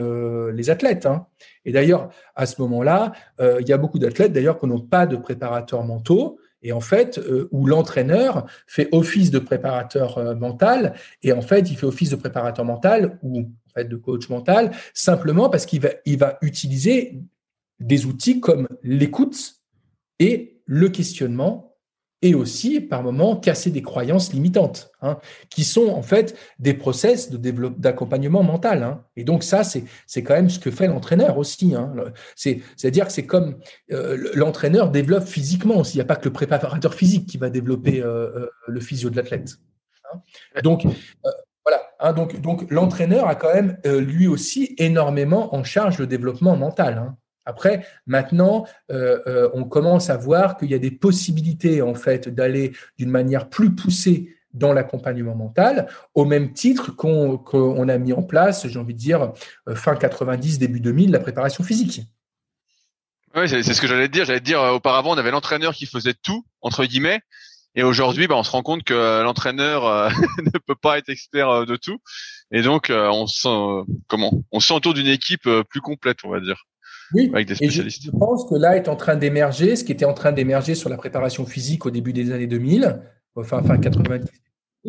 les 0.54 0.70
athlètes. 0.70 1.06
Hein. 1.06 1.26
Et 1.68 1.72
d'ailleurs, 1.72 2.10
à 2.36 2.46
ce 2.46 2.62
moment-là, 2.62 3.12
euh, 3.42 3.58
il 3.60 3.68
y 3.68 3.74
a 3.74 3.78
beaucoup 3.78 4.00
d'athlètes 4.00 4.32
d'ailleurs 4.32 4.58
qui 4.58 4.68
n'ont 4.68 4.80
pas 4.80 5.06
de 5.06 5.18
préparateurs 5.18 5.84
mentaux 5.84 6.40
et 6.62 6.72
en 6.72 6.82
fait, 6.82 7.18
euh, 7.18 7.48
où 7.52 7.66
l'entraîneur 7.66 8.46
fait 8.66 8.90
office 8.92 9.32
de 9.32 9.40
préparateur 9.40 10.18
euh, 10.18 10.36
mental, 10.36 10.96
et 11.24 11.32
en 11.32 11.42
fait, 11.42 11.70
il 11.70 11.78
fait 11.78 11.86
office 11.86 12.10
de 12.10 12.16
préparateur 12.16 12.66
mental 12.66 13.20
ou 13.22 13.40
en 13.40 13.70
fait, 13.74 13.86
de 13.86 13.96
coach 13.96 14.30
mental, 14.30 14.72
simplement 14.94 15.50
parce 15.50 15.66
qu'il 15.66 15.82
va, 15.82 15.90
il 16.06 16.18
va 16.18 16.38
utiliser 16.42 17.22
des 17.80 18.06
outils 18.06 18.40
comme 18.40 18.68
l'écoute 18.82 19.56
et 20.20 20.62
le 20.66 20.90
questionnement 20.90 21.67
et 22.22 22.34
aussi 22.34 22.82
par 22.82 23.04
moments 23.04 23.36
casser 23.36 23.70
des 23.70 23.82
croyances 23.82 24.34
limitantes, 24.34 24.92
hein, 25.02 25.20
qui 25.50 25.64
sont 25.64 25.90
en 25.90 26.02
fait 26.02 26.36
des 26.58 26.74
process 26.74 27.30
de 27.30 27.38
d'accompagnement 27.78 28.44
mental. 28.44 28.84
Hein. 28.84 29.04
Et 29.16 29.24
donc 29.24 29.44
ça, 29.44 29.64
c'est 29.64 30.24
quand 30.24 30.34
même 30.34 30.50
ce 30.50 30.60
que 30.60 30.72
fait 30.72 30.88
l'entraîneur 30.88 31.38
aussi. 31.38 31.76
Hein. 31.76 31.94
C'est 32.36 32.62
c'est 32.76 32.88
à 32.88 32.92
dire 32.92 33.06
que 33.06 33.12
c'est 33.12 33.26
comme 33.26 33.58
euh, 33.92 34.32
l'entraîneur 34.34 34.90
développe 34.90 35.26
physiquement 35.26 35.78
aussi. 35.78 35.94
Il 35.94 35.98
n'y 35.98 36.02
a 36.02 36.06
pas 36.06 36.16
que 36.16 36.26
le 36.26 36.34
préparateur 36.34 36.94
physique 36.96 37.28
qui 37.28 37.38
va 37.38 37.50
développer 37.50 38.02
euh, 38.02 38.30
euh, 38.36 38.50
le 38.68 38.80
physio 38.80 39.10
de 39.10 39.16
l'athlète. 39.16 39.58
Donc 40.64 40.88
voilà. 41.64 42.14
Donc 42.14 42.40
donc 42.42 42.70
l'entraîneur 42.72 43.28
a 43.28 43.36
quand 43.36 43.54
même 43.54 43.78
lui 43.86 44.28
aussi 44.28 44.74
énormément 44.80 45.54
en 45.54 45.64
charge 45.64 46.00
le 46.00 46.08
développement 46.08 46.56
mental. 46.56 47.14
Après, 47.48 47.88
maintenant, 48.08 48.68
euh, 48.92 49.20
euh, 49.26 49.50
on 49.54 49.64
commence 49.64 50.10
à 50.10 50.18
voir 50.18 50.58
qu'il 50.58 50.70
y 50.70 50.74
a 50.74 50.80
des 50.80 50.92
possibilités 50.92 51.82
en 51.82 51.96
fait 51.96 52.28
d'aller 52.28 52.74
d'une 52.98 53.10
manière 53.10 53.50
plus 53.50 53.74
poussée 53.74 54.36
dans 54.54 54.74
l'accompagnement 54.74 55.34
mental, 55.34 55.88
au 56.14 56.26
même 56.26 56.52
titre 56.52 56.92
qu'on 56.92 57.90
a 57.90 57.98
mis 57.98 58.12
en 58.12 58.24
place, 58.24 58.68
j'ai 58.68 58.80
envie 58.80 58.94
de 58.94 59.00
dire, 59.00 59.32
euh, 59.70 59.76
fin 59.76 59.96
90, 59.96 60.60
début 60.60 60.82
2000, 60.82 61.12
la 61.12 61.20
préparation 61.20 61.64
physique. 61.64 62.02
Oui, 63.34 63.48
c'est 63.48 63.64
ce 63.64 63.80
que 63.80 63.88
j'allais 63.88 64.10
dire. 64.10 64.26
J'allais 64.26 64.42
dire, 64.42 64.60
auparavant, 64.60 65.14
on 65.14 65.18
avait 65.18 65.32
l'entraîneur 65.32 65.74
qui 65.74 65.86
faisait 65.86 66.16
tout, 66.16 66.44
entre 66.62 66.84
guillemets, 66.84 67.22
et 67.76 67.84
aujourd'hui, 67.84 68.28
bah, 68.28 68.36
on 68.36 68.44
se 68.44 68.52
rend 68.52 68.64
compte 68.64 68.84
que 68.84 69.22
l'entraîneur 69.22 70.10
ne 70.44 70.60
peut 70.66 70.76
pas 70.76 70.98
être 70.98 71.08
expert 71.08 71.66
de 71.66 71.78
tout, 71.78 72.00
et 72.52 72.62
donc 72.62 72.92
on 72.92 73.26
comment? 74.08 74.44
On 74.52 74.60
s'entoure 74.60 74.96
d'une 74.96 75.08
équipe 75.08 75.48
plus 75.70 75.82
complète, 75.82 76.18
on 76.26 76.30
va 76.30 76.42
dire. 76.42 76.66
Oui, 77.14 77.30
avec 77.34 77.48
des 77.48 77.56
spécialistes. 77.56 78.04
je, 78.04 78.12
pense 78.12 78.46
que 78.50 78.56
là 78.56 78.76
est 78.76 78.88
en 78.88 78.96
train 78.96 79.16
d'émerger 79.16 79.76
ce 79.76 79.84
qui 79.84 79.92
était 79.92 80.06
en 80.06 80.14
train 80.14 80.32
d'émerger 80.32 80.76
sur 80.76 80.90
la 80.90 80.98
préparation 80.98 81.46
physique 81.46 81.86
au 81.86 81.92
début 81.92 82.14
des 82.14 82.32
années 82.32 82.48
2000, 82.48 83.00
enfin 83.36 83.62
fin 83.64 83.78
90 83.78 84.30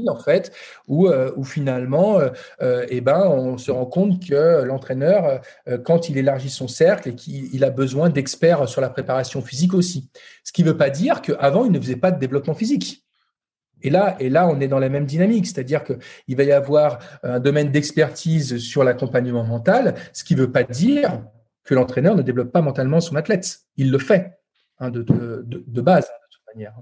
en 0.07 0.17
fait, 0.17 0.53
où, 0.87 1.09
euh, 1.09 1.33
où 1.37 1.43
finalement, 1.43 2.21
euh, 2.21 2.29
euh, 2.63 2.87
eh 2.89 3.01
ben, 3.01 3.27
on 3.27 3.59
se 3.59 3.71
rend 3.71 3.87
compte 3.87 4.25
que 4.25 4.63
l'entraîneur, 4.63 5.41
quand 5.85 6.09
il 6.09 6.19
élargit 6.19 6.51
son 6.51 6.69
cercle 6.69 7.09
et 7.09 7.15
qu'il 7.15 7.65
a 7.65 7.71
besoin 7.71 8.11
d'experts 8.11 8.69
sur 8.69 8.81
la 8.81 8.91
préparation 8.91 9.43
physique 9.43 9.75
aussi. 9.75 10.11
Ce 10.45 10.53
qui 10.53 10.63
ne 10.63 10.69
veut 10.69 10.77
pas 10.77 10.91
dire 10.91 11.23
qu'avant, 11.23 11.65
il 11.65 11.73
ne 11.73 11.81
faisait 11.81 11.97
pas 11.97 12.13
de 12.13 12.19
développement 12.19 12.55
physique. 12.55 13.05
Et 13.81 13.91
là, 13.91 14.17
et 14.19 14.29
là, 14.29 14.49
on 14.49 14.61
est 14.61 14.69
dans 14.69 14.81
la 14.81 14.89
même 14.89 15.07
dynamique, 15.07 15.47
c'est-à-dire 15.47 15.85
qu'il 15.85 16.37
va 16.37 16.43
y 16.43 16.53
avoir 16.53 16.99
un 17.23 17.39
domaine 17.39 17.71
d'expertise 17.71 18.59
sur 18.59 18.83
l'accompagnement 18.83 19.45
mental, 19.45 19.95
ce 20.13 20.25
qui 20.25 20.35
ne 20.35 20.41
veut 20.41 20.53
pas 20.53 20.65
dire 20.65 21.23
que 21.69 21.75
l'entraîneur 21.75 22.17
ne 22.17 22.23
développe 22.23 22.51
pas 22.51 22.63
mentalement 22.63 22.99
son 22.99 23.15
athlète. 23.15 23.61
Il 23.77 23.91
le 23.91 23.99
fait 23.99 24.39
hein, 24.79 24.91
de, 24.91 25.03
base, 25.03 26.07
de 26.07 26.27
toute 26.31 26.55
manière. 26.55 26.73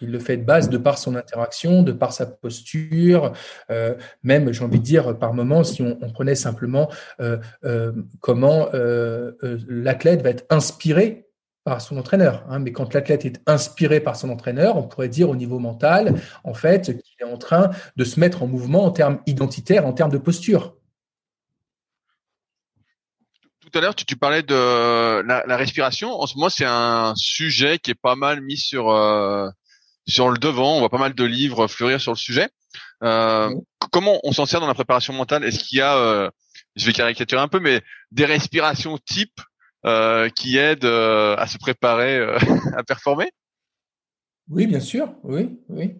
Il 0.00 0.12
le 0.12 0.20
fait 0.20 0.36
de 0.36 0.44
base 0.44 0.70
de 0.70 0.78
par 0.78 0.98
son 0.98 1.16
interaction, 1.16 1.82
de 1.82 1.90
par 1.90 2.12
sa 2.12 2.26
posture, 2.26 3.32
euh, 3.70 3.96
même, 4.22 4.52
j'ai 4.52 4.62
envie 4.62 4.78
de 4.78 4.84
dire, 4.84 5.18
par 5.18 5.34
moment, 5.34 5.64
si 5.64 5.82
on, 5.82 5.96
prenait 6.12 6.36
simplement 6.36 6.92
euh, 7.20 7.38
euh, 7.64 7.90
comment 8.20 8.68
l'athlète 9.68 10.22
va 10.22 10.30
être 10.30 10.44
inspiré 10.48 11.26
par 11.64 11.80
son 11.80 11.96
entraîneur. 11.96 12.44
Hein. 12.48 12.60
Mais 12.60 12.70
quand 12.70 12.94
l'athlète 12.94 13.24
est 13.24 13.40
inspiré 13.46 13.98
par 13.98 14.14
son 14.14 14.30
entraîneur, 14.30 14.76
on 14.76 14.84
pourrait 14.84 15.08
dire 15.08 15.28
au 15.28 15.34
niveau 15.34 15.58
mental, 15.58 16.14
en 16.44 16.54
fait, 16.54 16.84
qu'il 16.84 17.26
est 17.26 17.30
en 17.30 17.36
train 17.36 17.70
de 17.96 18.04
se 18.04 18.20
mettre 18.20 18.44
en 18.44 18.46
mouvement 18.46 18.84
en 18.84 18.92
termes 18.92 19.18
identitaires, 19.26 19.86
en 19.86 19.92
termes 19.92 20.12
de 20.12 20.18
posture 20.18 20.76
tout 23.72 23.78
à 23.78 23.82
l'heure, 23.82 23.94
tu, 23.94 24.16
parlais 24.16 24.42
de 24.42 25.22
la, 25.26 25.56
respiration. 25.56 26.12
En 26.12 26.26
ce 26.26 26.36
moment, 26.36 26.50
c'est 26.50 26.66
un 26.66 27.14
sujet 27.16 27.78
qui 27.78 27.90
est 27.90 28.00
pas 28.00 28.16
mal 28.16 28.42
mis 28.42 28.58
sur 28.58 28.90
euh, 28.90 29.48
sur 30.06 30.30
le 30.30 30.38
devant. 30.38 30.76
On 30.76 30.80
voit 30.80 30.90
pas 30.90 30.98
mal 30.98 31.14
de 31.14 31.24
livres 31.24 31.66
fleurir 31.68 32.00
sur 32.00 32.12
le 32.12 32.18
sujet. 32.18 32.50
Euh, 33.02 33.50
comment 33.90 34.20
on 34.24 34.32
s'en 34.32 34.46
sert 34.46 34.60
dans 34.60 34.66
la 34.66 34.74
préparation 34.74 35.14
mentale? 35.14 35.44
Est-ce 35.44 35.64
qu'il 35.64 35.78
y 35.78 35.80
a, 35.80 35.96
euh, 35.96 36.30
je 36.76 36.84
vais 36.86 36.92
caricaturer 36.92 37.40
un 37.40 37.48
peu, 37.48 37.60
mais 37.60 37.80
des 38.10 38.26
respirations 38.26 38.98
type 38.98 39.40
qui 40.36 40.58
aident 40.58 40.84
à 40.84 41.46
se 41.46 41.58
préparer 41.58 42.20
à 42.76 42.82
performer? 42.84 43.30
Oui, 44.50 44.66
bien 44.66 44.80
sûr. 44.80 45.14
Oui, 45.22 45.58
oui. 45.68 45.94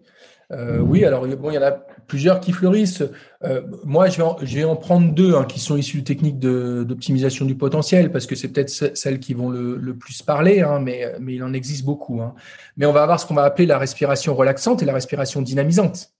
Euh, 0.53 0.79
oui, 0.79 1.03
alors 1.03 1.27
bon, 1.27 1.49
il 1.49 1.55
y 1.55 1.57
en 1.57 1.63
a 1.63 1.71
plusieurs 1.71 2.39
qui 2.39 2.51
fleurissent. 2.51 3.03
Euh, 3.43 3.61
moi, 3.83 4.07
je 4.07 4.21
vais, 4.55 4.63
en, 4.63 4.75
prendre 4.75 5.13
deux 5.13 5.35
hein, 5.35 5.45
qui 5.45 5.59
sont 5.59 5.75
issues 5.75 5.99
de 5.99 6.03
techniques 6.03 6.39
d'optimisation 6.39 7.45
du 7.45 7.55
potentiel, 7.55 8.11
parce 8.11 8.25
que 8.25 8.35
c'est 8.35 8.49
peut-être 8.49 8.69
celles 8.69 9.19
qui 9.19 9.33
vont 9.33 9.49
le, 9.49 9.95
plus 9.95 10.21
parler, 10.21 10.61
hein, 10.61 10.79
mais, 10.79 11.15
il 11.27 11.43
en 11.43 11.53
existe 11.53 11.85
beaucoup. 11.85 12.21
Hein. 12.21 12.35
Mais 12.77 12.85
on 12.85 12.93
va 12.93 13.03
avoir 13.03 13.19
ce 13.19 13.25
qu'on 13.25 13.33
va 13.33 13.43
appeler 13.43 13.65
la 13.65 13.77
respiration 13.77 14.35
relaxante 14.35 14.81
et 14.81 14.85
la 14.85 14.93
respiration 14.93 15.41
dynamisante. 15.41 16.11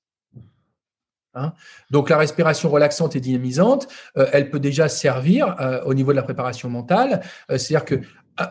Donc 1.89 2.11
la 2.11 2.17
respiration 2.19 2.69
relaxante 2.69 3.15
et 3.15 3.19
dynamisante, 3.19 3.87
euh, 4.17 4.27
elle 4.33 4.51
peut 4.51 4.59
déjà 4.59 4.87
servir 4.87 5.55
au 5.83 5.95
niveau 5.95 6.11
de 6.11 6.15
la 6.15 6.21
préparation 6.21 6.69
mentale. 6.69 7.21
C'est-à-dire 7.49 7.85
que 7.85 8.01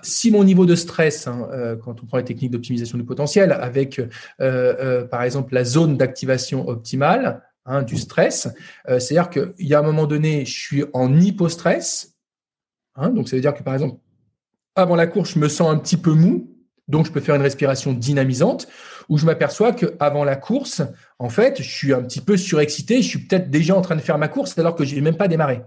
si 0.03 0.31
mon 0.31 0.45
niveau 0.45 0.67
de 0.67 0.75
stress, 0.75 1.27
hein, 1.27 1.49
euh, 1.53 1.77
quand 1.77 2.03
on 2.03 2.07
prend 2.07 2.19
les 2.19 2.25
techniques 2.25 2.51
d'optimisation 2.51 2.99
du 2.99 3.05
potentiel, 3.05 3.53
avec 3.53 3.99
euh, 3.99 4.09
euh, 4.41 5.05
par 5.05 5.23
exemple 5.23 5.55
la 5.55 5.65
zone 5.65 5.97
d'activation 5.97 6.69
optimale 6.69 7.43
hein, 7.67 7.83
du 7.83 7.97
stress, 7.97 8.49
c'est-à-dire 8.87 9.31
qu'il 9.31 9.67
y 9.67 9.75
a 9.75 9.81
un 9.81 9.83
moment 9.83 10.07
donné, 10.07 10.45
je 10.45 10.59
suis 10.59 10.85
en 10.93 11.19
hypostress, 11.19 12.15
hein, 12.97 13.11
donc 13.11 13.29
ça 13.29 13.37
veut 13.37 13.43
dire 13.43 13.55
que 13.55 13.63
par 13.63 13.75
exemple, 13.75 13.99
avant 14.75 14.97
la 14.97 15.07
course, 15.07 15.35
je 15.35 15.39
me 15.39 15.49
sens 15.49 15.69
un 15.71 15.79
petit 15.79 15.97
peu 15.97 16.13
mou, 16.13 16.49
donc 16.89 17.07
je 17.07 17.13
peux 17.13 17.21
faire 17.21 17.35
une 17.35 17.43
respiration 17.43 17.93
dynamisante, 17.93 18.69
ou 19.09 19.19
je 19.19 19.27
m'aperçois 19.27 19.73
qu'avant 19.73 20.25
la 20.25 20.37
course, 20.37 20.83
en 21.19 21.29
fait, 21.29 21.61
je 21.63 21.69
suis 21.69 21.93
un 21.93 22.03
petit 22.03 22.21
peu 22.21 22.37
surexcité, 22.37 23.03
je 23.03 23.09
suis 23.09 23.19
peut-être 23.21 23.51
déjà 23.51 23.77
en 23.77 23.83
train 23.83 23.97
de 23.97 24.01
faire 24.01 24.19
ma 24.19 24.29
course 24.29 24.59
alors 24.59 24.75
que 24.75 24.85
je 24.85 24.95
n'ai 24.95 25.01
même 25.01 25.17
pas 25.17 25.29
démarré. 25.29 25.63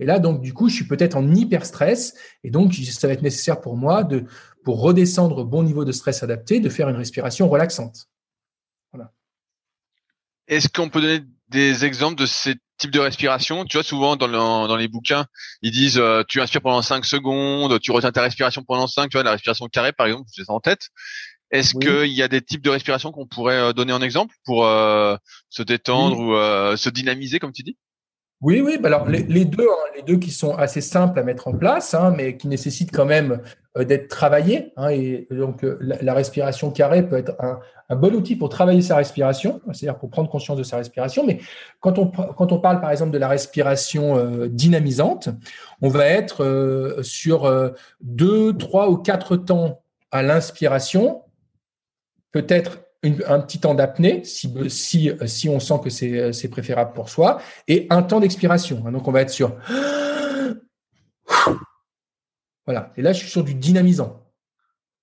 Et 0.00 0.06
là, 0.06 0.18
donc, 0.18 0.40
du 0.40 0.54
coup, 0.54 0.68
je 0.70 0.74
suis 0.74 0.86
peut-être 0.86 1.14
en 1.14 1.30
hyper 1.30 1.66
stress, 1.66 2.14
et 2.42 2.50
donc 2.50 2.74
ça 2.74 3.06
va 3.06 3.12
être 3.12 3.22
nécessaire 3.22 3.60
pour 3.60 3.76
moi 3.76 4.02
de, 4.02 4.24
pour 4.64 4.80
redescendre 4.80 5.38
au 5.38 5.44
bon 5.44 5.62
niveau 5.62 5.84
de 5.84 5.92
stress 5.92 6.22
adapté, 6.22 6.58
de 6.58 6.70
faire 6.70 6.88
une 6.88 6.96
respiration 6.96 7.48
relaxante. 7.50 8.06
Voilà. 8.92 9.12
Est-ce 10.48 10.68
qu'on 10.68 10.88
peut 10.88 11.02
donner 11.02 11.20
des 11.48 11.84
exemples 11.84 12.16
de 12.16 12.24
ces 12.24 12.54
type 12.78 12.90
de 12.90 12.98
respiration? 12.98 13.66
Tu 13.66 13.76
vois, 13.76 13.84
souvent 13.84 14.16
dans, 14.16 14.66
dans 14.66 14.76
les 14.76 14.88
bouquins, 14.88 15.26
ils 15.60 15.70
disent 15.70 15.98
euh, 15.98 16.22
tu 16.26 16.40
inspires 16.40 16.62
pendant 16.62 16.80
5 16.80 17.04
secondes, 17.04 17.78
tu 17.80 17.92
retiens 17.92 18.10
ta 18.10 18.22
respiration 18.22 18.64
pendant 18.64 18.86
5, 18.86 19.10
tu 19.10 19.18
vois, 19.18 19.22
la 19.22 19.32
respiration 19.32 19.66
carrée 19.68 19.92
par 19.92 20.06
exemple, 20.06 20.30
j'ai 20.34 20.44
ça 20.44 20.54
en 20.54 20.60
tête. 20.60 20.88
Est-ce 21.50 21.74
qu'il 21.74 22.12
y 22.12 22.22
a 22.22 22.28
des 22.28 22.40
types 22.40 22.62
de 22.62 22.70
respiration 22.70 23.12
qu'on 23.12 23.26
pourrait 23.26 23.58
euh, 23.58 23.72
donner 23.74 23.92
en 23.92 24.00
exemple 24.00 24.34
pour 24.44 24.64
euh, 24.64 25.16
se 25.50 25.62
détendre 25.62 26.18
ou 26.18 26.76
se 26.76 26.88
dynamiser, 26.88 27.38
comme 27.38 27.52
tu 27.52 27.62
dis? 27.62 27.76
Oui, 28.42 28.62
oui. 28.62 28.78
Bah 28.78 28.88
alors 28.88 29.06
les, 29.06 29.22
deux, 29.44 29.64
hein, 29.64 29.90
les 29.94 30.02
deux 30.02 30.16
qui 30.16 30.30
sont 30.30 30.54
assez 30.54 30.80
simples 30.80 31.18
à 31.18 31.22
mettre 31.22 31.46
en 31.48 31.52
place, 31.52 31.92
hein, 31.92 32.14
mais 32.16 32.38
qui 32.38 32.48
nécessitent 32.48 32.90
quand 32.90 33.04
même 33.04 33.42
euh, 33.76 33.84
d'être 33.84 34.08
travaillés. 34.08 34.72
Hein, 34.76 34.88
et 34.88 35.26
donc 35.30 35.62
euh, 35.62 35.76
la, 35.80 36.14
respiration 36.14 36.70
carrée 36.70 37.06
peut 37.06 37.16
être 37.16 37.32
un, 37.38 37.60
bon 37.96 38.14
outil 38.14 38.36
pour 38.36 38.48
travailler 38.48 38.80
sa 38.80 38.96
respiration, 38.96 39.60
c'est-à-dire 39.66 39.98
pour 39.98 40.10
prendre 40.10 40.30
conscience 40.30 40.56
de 40.56 40.62
sa 40.62 40.78
respiration. 40.78 41.26
Mais 41.26 41.40
quand 41.80 41.98
on 41.98 42.06
quand 42.06 42.50
on 42.50 42.58
parle 42.60 42.80
par 42.80 42.90
exemple 42.90 43.10
de 43.10 43.18
la 43.18 43.28
respiration 43.28 44.16
euh, 44.16 44.48
dynamisante, 44.48 45.28
on 45.82 45.88
va 45.88 46.06
être 46.06 46.98
sur 47.02 47.50
deux, 48.00 48.56
trois 48.56 48.88
ou 48.88 48.96
quatre 48.96 49.36
temps 49.36 49.82
à 50.10 50.22
l'inspiration, 50.22 51.22
peut-être 52.32 52.78
un 53.02 53.40
petit 53.40 53.58
temps 53.58 53.74
d'apnée, 53.74 54.22
si, 54.24 54.52
si, 54.68 55.10
si 55.26 55.48
on 55.48 55.58
sent 55.58 55.80
que 55.82 55.90
c'est 55.90 56.48
préférable 56.48 56.92
pour 56.92 57.08
soi, 57.08 57.40
et 57.66 57.86
un 57.90 58.02
temps 58.02 58.20
d'expiration. 58.20 58.80
Donc, 58.90 59.08
on 59.08 59.12
va 59.12 59.22
être 59.22 59.30
sur. 59.30 59.56
Voilà. 62.66 62.92
Et 62.96 63.02
là, 63.02 63.12
je 63.12 63.18
suis 63.18 63.30
sur 63.30 63.42
du 63.42 63.54
dynamisant. 63.54 64.30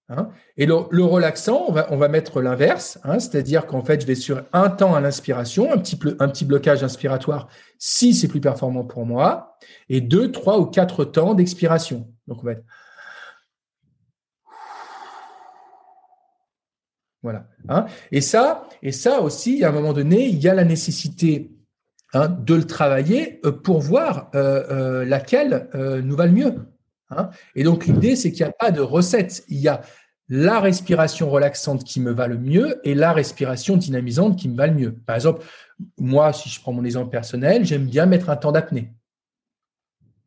Hein. 0.10 0.30
et 0.56 0.66
le, 0.66 1.04
relaxant, 1.04 1.66
on 1.68 1.74
va, 1.74 1.92
on 1.92 1.98
va 1.98 2.08
mettre 2.08 2.40
l'inverse, 2.40 2.98
hein, 3.04 3.20
c'est-à-dire 3.20 3.66
qu'en 3.66 3.84
fait, 3.84 4.00
je 4.00 4.08
vais 4.08 4.16
sur 4.16 4.42
un 4.54 4.70
temps 4.70 4.96
à 4.96 5.02
l'inspiration, 5.02 5.74
un 5.74 5.78
petit, 5.78 6.00
un 6.20 6.30
petit 6.30 6.46
blocage 6.46 6.82
inspiratoire 6.82 7.50
si 7.78 8.14
c'est 8.14 8.30
plus 8.30 8.40
performant 8.40 8.86
pour 8.86 9.06
moi, 9.06 9.58
et 9.90 10.00
deux, 10.00 10.32
trois 10.32 10.60
ou 10.60 10.66
quatre 10.66 11.04
temps 11.04 11.34
d'expiration. 11.34 12.08
Donc, 12.28 12.42
on 12.42 12.46
va 12.46 12.54
être. 12.54 12.64
Voilà. 17.24 17.48
Hein. 17.68 17.86
et 18.12 18.22
ça, 18.22 18.68
et 18.84 18.92
ça 18.92 19.22
aussi, 19.22 19.64
à 19.64 19.70
un 19.70 19.72
moment 19.72 19.94
donné, 19.94 20.28
il 20.28 20.38
y 20.38 20.48
a 20.48 20.54
la 20.54 20.64
nécessité 20.64 21.52
hein, 22.14 22.30
de 22.30 22.54
le 22.54 22.66
travailler 22.66 23.40
euh, 23.46 23.52
pour 23.52 23.82
voir 23.82 24.30
euh, 24.36 24.64
euh, 24.70 25.06
laquelle 25.06 25.70
nous 26.04 26.16
va 26.16 26.26
le 26.26 26.32
mieux. 26.32 26.54
Hein. 27.10 27.30
et 27.56 27.64
donc 27.64 27.86
l'idée, 27.86 28.18
c'est 28.18 28.32
qu'il 28.32 28.46
n'y 28.46 28.50
a 28.50 28.56
pas 28.58 28.72
de 28.72 28.82
recette. 28.82 29.46
Il 29.48 29.58
y 29.58 29.70
a 29.70 29.82
la 30.30 30.60
respiration 30.60 31.30
relaxante 31.30 31.86
qui 31.86 32.02
me 32.02 32.12
va 32.12 32.28
le 32.28 32.38
mieux 32.38 32.82
et 32.84 32.94
la 32.94 33.14
respiration 33.14 33.78
dynamisante 33.78 34.38
qui 34.38 34.50
me 34.50 34.58
va 34.58 34.68
le 34.68 34.74
mieux. 34.74 34.92
Par 34.94 35.16
exemple, 35.16 35.44
moi, 35.98 36.34
si 36.34 36.50
je 36.50 36.60
prends 36.60 36.74
mon 36.74 36.84
exemple 36.84 37.10
personnel, 37.10 37.66
j'aime 37.66 37.86
bien 37.86 38.06
mettre 38.06 38.30
un 38.30 38.36
temps 38.36 38.52
d'apnée. 38.52 38.92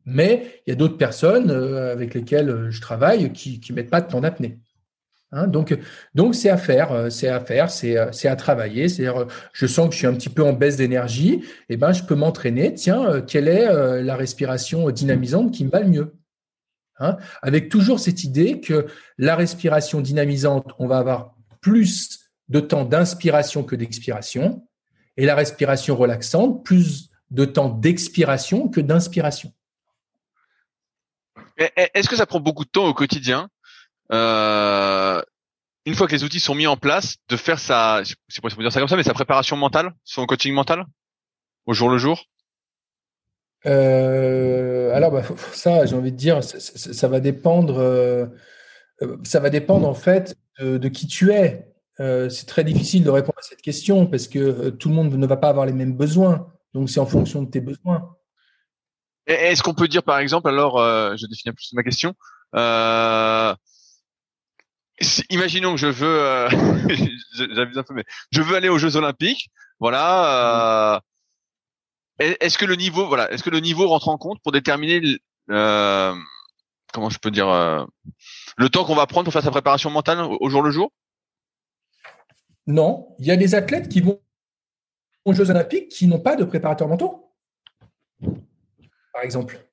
Mais 0.05 0.61
il 0.65 0.71
y 0.71 0.73
a 0.73 0.75
d'autres 0.75 0.97
personnes 0.97 1.51
avec 1.51 2.15
lesquelles 2.15 2.71
je 2.71 2.81
travaille 2.81 3.31
qui 3.31 3.61
ne 3.69 3.75
mettent 3.75 3.91
pas 3.91 4.01
de 4.01 4.09
temps 4.09 4.21
d'apnée. 4.21 4.59
Hein, 5.33 5.47
donc, 5.47 5.77
donc 6.13 6.35
c'est 6.35 6.49
à 6.49 6.57
faire, 6.57 6.91
euh, 6.91 7.09
c'est 7.09 7.29
à 7.29 7.39
faire, 7.39 7.71
c'est, 7.71 7.97
euh, 7.97 8.09
à 8.25 8.35
travailler. 8.35 8.89
cest 8.89 9.07
euh, 9.07 9.25
je 9.53 9.65
sens 9.65 9.87
que 9.87 9.93
je 9.93 9.99
suis 9.99 10.07
un 10.07 10.13
petit 10.13 10.29
peu 10.29 10.43
en 10.43 10.51
baisse 10.51 10.75
d'énergie, 10.75 11.45
eh 11.69 11.77
ben, 11.77 11.93
je 11.93 12.03
peux 12.03 12.15
m'entraîner. 12.15 12.73
Tiens, 12.73 13.21
quelle 13.21 13.47
est 13.47 14.01
la 14.03 14.15
respiration 14.15 14.89
dynamisante 14.89 15.53
qui 15.53 15.63
me 15.63 15.69
va 15.69 15.79
le 15.79 15.87
mieux 15.87 16.15
hein, 16.99 17.17
Avec 17.41 17.69
toujours 17.69 17.99
cette 17.99 18.23
idée 18.23 18.59
que 18.59 18.87
la 19.17 19.35
respiration 19.35 20.01
dynamisante, 20.01 20.65
on 20.79 20.87
va 20.87 20.97
avoir 20.97 21.35
plus 21.61 22.19
de 22.49 22.59
temps 22.59 22.83
d'inspiration 22.83 23.63
que 23.63 23.75
d'expiration, 23.75 24.67
et 25.15 25.25
la 25.25 25.35
respiration 25.35 25.95
relaxante, 25.95 26.65
plus 26.65 27.09
de 27.29 27.45
temps 27.45 27.69
d'expiration 27.69 28.67
que 28.67 28.81
d'inspiration. 28.81 29.53
Est-ce 31.57 32.09
que 32.09 32.15
ça 32.15 32.25
prend 32.25 32.39
beaucoup 32.39 32.65
de 32.65 32.69
temps 32.69 32.87
au 32.87 32.93
quotidien? 32.93 33.49
Euh, 34.11 35.21
une 35.85 35.95
fois 35.95 36.07
que 36.07 36.11
les 36.11 36.23
outils 36.23 36.39
sont 36.39 36.55
mis 36.55 36.67
en 36.67 36.77
place, 36.77 37.17
de 37.29 37.37
faire 37.37 37.59
sa, 37.59 38.03
je 38.03 38.09
sais 38.09 38.41
pas 38.41 38.49
si 38.49 38.55
on 38.55 38.57
peut 38.57 38.63
dire 38.63 38.71
ça 38.71 38.79
comme 38.79 38.89
ça, 38.89 38.95
mais 38.95 39.03
sa 39.03 39.13
préparation 39.13 39.55
mentale, 39.55 39.93
son 40.03 40.25
coaching 40.25 40.53
mental, 40.53 40.85
au 41.65 41.73
jour 41.73 41.89
le 41.89 41.97
jour? 41.97 42.25
Euh, 43.65 44.93
alors, 44.93 45.11
bah, 45.11 45.23
ça, 45.53 45.85
j'ai 45.85 45.95
envie 45.95 46.11
de 46.11 46.17
dire, 46.17 46.43
ça, 46.43 47.07
va 47.07 47.19
dépendre. 47.19 47.79
Euh, 47.79 48.27
ça 49.23 49.39
va 49.39 49.49
dépendre 49.49 49.87
en 49.87 49.93
fait 49.93 50.35
de, 50.59 50.87
qui 50.87 51.07
tu 51.07 51.31
es. 51.31 51.67
c'est 51.97 52.45
très 52.45 52.63
difficile 52.63 53.03
de 53.03 53.09
répondre 53.09 53.39
à 53.39 53.41
cette 53.41 53.61
question 53.61 54.05
parce 54.05 54.27
que 54.27 54.69
tout 54.69 54.89
le 54.89 54.95
monde 54.95 55.13
ne 55.13 55.27
va 55.27 55.37
pas 55.37 55.49
avoir 55.49 55.65
les 55.65 55.73
mêmes 55.73 55.95
besoins. 55.95 56.47
Donc, 56.73 56.89
c'est 56.89 56.99
en 56.99 57.05
fonction 57.05 57.41
de 57.41 57.49
tes 57.49 57.61
besoins. 57.61 58.15
Est-ce 59.25 59.63
qu'on 59.63 59.73
peut 59.73 59.87
dire, 59.87 60.03
par 60.03 60.19
exemple, 60.19 60.47
alors, 60.47 60.77
je 61.17 61.25
définis 61.25 61.53
plus 61.53 61.73
ma 61.73 61.83
question, 61.83 62.13
euh, 65.01 65.05
imaginons 65.29 65.71
que 65.71 65.77
je 65.77 65.87
veux, 65.87 66.19
euh, 66.19 66.49
je 68.31 68.41
veux 68.41 68.55
aller 68.55 68.69
aux 68.69 68.77
Jeux 68.77 68.95
Olympiques. 68.95 69.49
Voilà. 69.79 70.95
Euh, 72.21 72.35
est-ce 72.39 72.57
que 72.57 72.65
le 72.65 72.75
niveau, 72.75 73.07
voilà, 73.07 73.31
est-ce 73.31 73.43
que 73.43 73.49
le 73.49 73.59
niveau 73.59 73.87
rentre 73.87 74.09
en 74.09 74.17
compte 74.17 74.39
pour 74.43 74.51
déterminer, 74.51 75.01
euh, 75.49 76.13
comment 76.93 77.09
je 77.09 77.17
peux 77.17 77.31
dire, 77.31 77.47
le 78.57 78.69
temps 78.69 78.85
qu'on 78.85 78.95
va 78.95 79.07
prendre 79.07 79.23
pour 79.23 79.33
faire 79.33 79.43
sa 79.43 79.49
préparation 79.49 79.89
mentale 79.89 80.19
au, 80.19 80.49
jour 80.49 80.61
le 80.61 80.69
jour? 80.69 80.91
Non, 82.67 83.15
il 83.17 83.25
y 83.25 83.31
a 83.31 83.37
des 83.37 83.55
athlètes 83.55 83.89
qui 83.89 84.01
vont 84.01 84.21
aux 85.25 85.33
Jeux 85.33 85.49
Olympiques 85.49 85.89
qui 85.89 86.07
n'ont 86.07 86.19
pas 86.19 86.35
de 86.35 86.43
préparateur 86.43 86.87
mentaux, 86.87 87.33
par 89.13 89.23
exemple. 89.23 89.70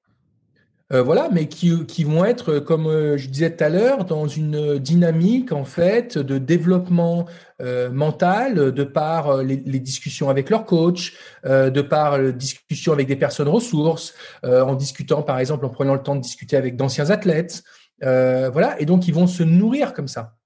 Euh, 0.91 1.03
voilà, 1.03 1.29
mais 1.31 1.49
qui, 1.49 2.05
vont 2.05 2.25
être, 2.25 2.59
comme 2.61 2.87
euh, 2.87 3.19
je 3.19 3.29
disais 3.29 3.55
tout 3.55 3.63
à 3.63 3.69
l'heure, 3.69 4.07
dans 4.07 4.27
une 4.27 4.79
dynamique 4.79 5.53
en 5.53 5.65
fait 5.65 6.17
de 6.17 6.39
développement 6.39 7.27
euh, 7.61 7.91
mental, 7.91 8.73
de 8.73 8.85
par 8.85 9.43
les, 9.43 9.57
discussions 9.59 10.31
avec 10.31 10.49
leur 10.49 10.65
coach, 10.65 11.15
de 11.45 11.81
par 11.83 12.19
les 12.19 12.33
discussions 12.33 12.93
avec 12.93 13.07
des 13.07 13.17
personnes 13.17 13.49
ressources, 13.49 14.15
en 14.43 14.75
discutant 14.75 15.23
par 15.23 15.39
exemple, 15.39 15.67
en 15.67 15.69
prenant 15.69 15.95
le 15.95 16.03
temps 16.03 16.17
de 16.17 16.21
discuter 16.21 16.57
avec 16.57 16.77
d'anciens 16.77 17.11
athlètes, 17.11 17.63
voilà, 18.01 18.81
et 18.81 18.87
donc 18.87 19.09
ils 19.09 19.15
vont 19.15 19.27
se 19.27 19.43
nourrir 19.43 19.93
comme 19.93 20.09
ça. 20.09 20.37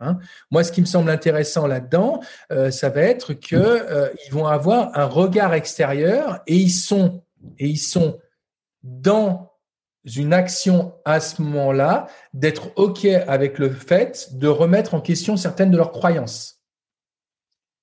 Hein. 0.00 0.18
Moi, 0.50 0.64
ce 0.64 0.72
qui 0.72 0.80
me 0.80 0.86
semble 0.86 1.10
intéressant 1.10 1.66
là-dedans, 1.66 2.20
ça 2.70 2.88
va 2.88 3.02
être 3.02 3.34
que 3.34 4.10
ils 4.26 4.32
vont 4.32 4.46
avoir 4.46 4.96
un 4.98 5.06
regard 5.06 5.54
extérieur 5.54 6.40
et 6.46 6.56
ils 6.56 6.70
sont 6.70 7.22
et 7.58 7.68
ils 7.68 7.78
sont 7.78 8.18
dans 8.82 9.49
une 10.04 10.32
action 10.32 10.94
à 11.04 11.20
ce 11.20 11.42
moment-là 11.42 12.06
d'être 12.32 12.72
OK 12.76 13.04
avec 13.04 13.58
le 13.58 13.70
fait 13.70 14.28
de 14.32 14.48
remettre 14.48 14.94
en 14.94 15.00
question 15.00 15.36
certaines 15.36 15.70
de 15.70 15.76
leurs 15.76 15.92
croyances. 15.92 16.60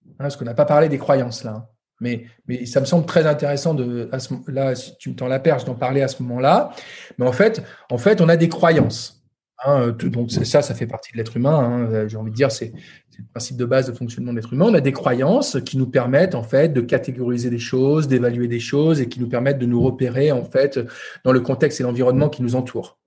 Hein, 0.05 0.15
parce 0.19 0.35
qu'on 0.35 0.45
n'a 0.45 0.53
pas 0.53 0.65
parlé 0.65 0.89
des 0.89 0.97
croyances 0.97 1.43
là. 1.43 1.51
Hein. 1.51 1.67
Mais, 1.99 2.25
ça 2.65 2.79
me 2.79 2.85
semble 2.85 3.05
très 3.07 3.25
intéressant 3.25 3.73
de, 3.73 4.07
à 4.11 4.19
ce, 4.19 4.35
là, 4.47 4.75
si 4.75 4.95
tu 4.97 5.09
me 5.09 5.15
tends 5.15 5.27
la 5.27 5.39
perche 5.39 5.65
d'en 5.65 5.73
parler 5.73 6.03
à 6.03 6.07
ce 6.07 6.21
moment-là. 6.21 6.71
Mais 7.17 7.27
en 7.27 7.31
fait, 7.31 7.63
en 7.89 7.97
fait, 7.97 8.21
on 8.21 8.29
a 8.29 8.37
des 8.37 8.49
croyances. 8.49 9.23
Hein, 9.65 9.89
donc 10.03 10.31
ça, 10.31 10.61
ça 10.61 10.75
fait 10.75 10.85
partie 10.85 11.11
de 11.11 11.17
l'être 11.17 11.35
humain. 11.35 11.57
Hein, 11.57 12.07
j'ai 12.07 12.17
envie 12.17 12.29
de 12.29 12.35
dire, 12.35 12.51
c'est 12.51 12.71
le 13.17 13.25
principe 13.25 13.57
de 13.57 13.65
base 13.65 13.87
de 13.87 13.91
fonctionnement 13.93 14.31
de 14.31 14.37
l'être 14.37 14.53
humain. 14.53 14.65
On 14.69 14.73
a 14.73 14.81
des 14.81 14.93
croyances 14.93 15.57
qui 15.65 15.77
nous 15.77 15.87
permettent 15.87 16.35
en 16.35 16.43
fait 16.43 16.69
de 16.69 16.81
catégoriser 16.81 17.49
des 17.49 17.59
choses, 17.59 18.07
d'évaluer 18.07 18.47
des 18.47 18.59
choses 18.59 19.01
et 19.01 19.09
qui 19.09 19.19
nous 19.19 19.29
permettent 19.29 19.59
de 19.59 19.65
nous 19.65 19.81
repérer 19.81 20.31
en 20.31 20.43
fait 20.43 20.79
dans 21.23 21.31
le 21.31 21.39
contexte 21.39 21.79
et 21.79 21.83
l'environnement 21.83 22.29
qui 22.29 22.43
nous 22.43 22.55
entoure. 22.55 22.99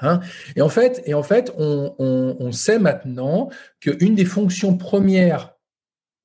Hein? 0.00 0.20
Et 0.56 0.62
en 0.62 0.68
fait, 0.68 1.02
et 1.06 1.14
en 1.14 1.22
fait, 1.22 1.52
on, 1.58 2.52
sait 2.52 2.78
maintenant 2.78 3.50
qu'une 3.80 4.14
des 4.14 4.24
fonctions 4.24 4.76
premières 4.76 5.54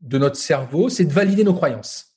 de 0.01 0.17
notre 0.17 0.35
cerveau, 0.35 0.89
c'est 0.89 1.05
de 1.05 1.13
valider 1.13 1.43
nos 1.43 1.53
croyances. 1.53 2.15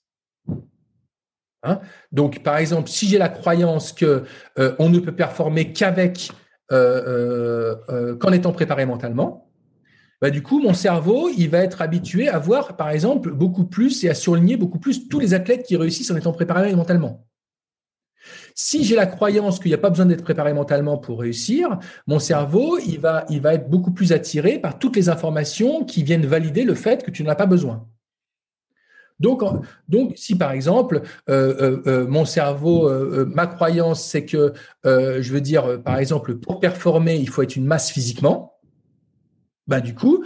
Hein? 1.62 1.80
Donc, 2.12 2.42
par 2.42 2.56
exemple, 2.56 2.88
si 2.88 3.06
j'ai 3.08 3.18
la 3.18 3.28
croyance 3.28 3.92
que 3.92 4.24
euh, 4.58 4.74
on 4.78 4.88
ne 4.88 4.98
peut 4.98 5.14
performer 5.14 5.72
qu'avec 5.72 6.30
euh, 6.72 7.74
euh, 7.88 8.16
qu'en 8.16 8.30
étant 8.30 8.52
préparé 8.52 8.86
mentalement, 8.86 9.49
bah, 10.20 10.30
du 10.30 10.42
coup, 10.42 10.60
mon 10.60 10.74
cerveau, 10.74 11.30
il 11.30 11.48
va 11.48 11.58
être 11.58 11.80
habitué 11.80 12.28
à 12.28 12.38
voir, 12.38 12.76
par 12.76 12.90
exemple, 12.90 13.32
beaucoup 13.32 13.64
plus 13.64 14.04
et 14.04 14.10
à 14.10 14.14
surligner 14.14 14.56
beaucoup 14.56 14.78
plus 14.78 15.08
tous 15.08 15.18
les 15.18 15.32
athlètes 15.32 15.64
qui 15.64 15.76
réussissent 15.76 16.10
en 16.10 16.16
étant 16.16 16.32
préparés 16.32 16.74
mentalement. 16.74 17.26
Si 18.54 18.84
j'ai 18.84 18.96
la 18.96 19.06
croyance 19.06 19.58
qu'il 19.58 19.70
n'y 19.70 19.74
a 19.74 19.78
pas 19.78 19.88
besoin 19.88 20.06
d'être 20.06 20.22
préparé 20.22 20.52
mentalement 20.52 20.98
pour 20.98 21.20
réussir, 21.20 21.78
mon 22.06 22.18
cerveau, 22.18 22.78
il 22.78 23.00
va, 23.00 23.24
il 23.30 23.40
va 23.40 23.54
être 23.54 23.70
beaucoup 23.70 23.92
plus 23.92 24.12
attiré 24.12 24.58
par 24.58 24.78
toutes 24.78 24.96
les 24.96 25.08
informations 25.08 25.84
qui 25.84 26.02
viennent 26.02 26.26
valider 26.26 26.64
le 26.64 26.74
fait 26.74 27.02
que 27.02 27.10
tu 27.10 27.24
n'en 27.24 27.30
as 27.30 27.36
pas 27.36 27.46
besoin. 27.46 27.88
Donc, 29.20 29.42
donc, 29.88 30.14
si 30.16 30.36
par 30.36 30.50
exemple, 30.52 31.02
euh, 31.28 31.54
euh, 31.60 31.82
euh, 31.86 32.06
mon 32.06 32.24
cerveau, 32.24 32.90
ma 33.26 33.46
croyance, 33.46 34.02
c'est 34.04 34.24
que, 34.24 34.52
je 34.84 35.32
veux 35.32 35.40
dire, 35.42 35.82
par 35.82 35.98
exemple, 35.98 36.36
pour 36.36 36.58
performer, 36.58 37.16
il 37.16 37.28
faut 37.28 37.42
être 37.42 37.56
une 37.56 37.66
masse 37.66 37.90
physiquement. 37.90 38.59
Ben, 39.70 39.80
du 39.80 39.94
coup, 39.94 40.24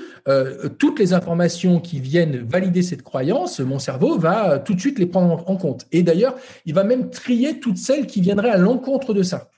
toutes 0.78 0.98
les 0.98 1.12
informations 1.12 1.80
qui 1.80 2.00
viennent 2.00 2.38
valider 2.38 2.82
cette 2.82 3.02
croyance, 3.02 3.60
mon 3.60 3.78
cerveau 3.78 4.18
va 4.18 4.58
tout 4.58 4.74
de 4.74 4.80
suite 4.80 4.98
les 4.98 5.06
prendre 5.06 5.48
en 5.48 5.56
compte. 5.56 5.86
Et 5.92 6.02
d'ailleurs, 6.02 6.34
il 6.64 6.74
va 6.74 6.82
même 6.82 7.10
trier 7.10 7.60
toutes 7.60 7.76
celles 7.76 8.06
qui 8.06 8.20
viendraient 8.20 8.50
à 8.50 8.56
l'encontre 8.56 9.14
de 9.14 9.22
ça. 9.22 9.50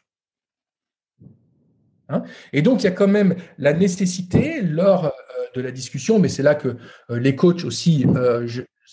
Hein? 2.08 2.24
Et 2.52 2.62
donc, 2.62 2.82
il 2.82 2.84
y 2.84 2.88
a 2.88 2.92
quand 2.92 3.08
même 3.08 3.36
la 3.58 3.72
nécessité, 3.72 4.60
lors 4.60 5.12
de 5.54 5.60
la 5.60 5.70
discussion, 5.70 6.18
mais 6.18 6.28
c'est 6.28 6.42
là 6.42 6.54
que 6.54 6.76
les 7.08 7.36
coachs 7.36 7.64
aussi, 7.64 8.04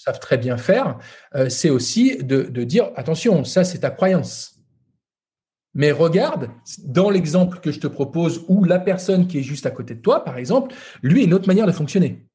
savent 0.04 0.20
très 0.20 0.38
bien 0.38 0.58
faire, 0.58 0.98
euh, 1.36 1.50
c'est 1.50 1.70
aussi 1.70 2.18
de, 2.18 2.44
dire 2.64 2.92
attention, 2.96 3.44
ça 3.44 3.64
c'est 3.64 3.80
ta 3.80 3.90
croyance. 3.90 4.53
Mais 5.74 5.92
regarde, 5.92 6.50
dans 6.86 7.10
l'exemple 7.10 7.60
que 7.60 7.72
je 7.72 7.80
te 7.80 7.88
propose, 7.88 8.46
où 8.48 8.64
la 8.64 8.80
personne 8.80 9.28
qui 9.28 9.40
est 9.40 9.44
juste 9.44 9.66
à 9.66 9.72
côté 9.72 9.96
de 9.96 10.02
toi, 10.02 10.24
par 10.24 10.38
exemple, 10.38 10.76
lui 11.02 11.22
a 11.22 11.24
une 11.24 11.34
autre 11.34 11.48
manière 11.48 11.66
de 11.66 11.72
fonctionner. 11.72 12.28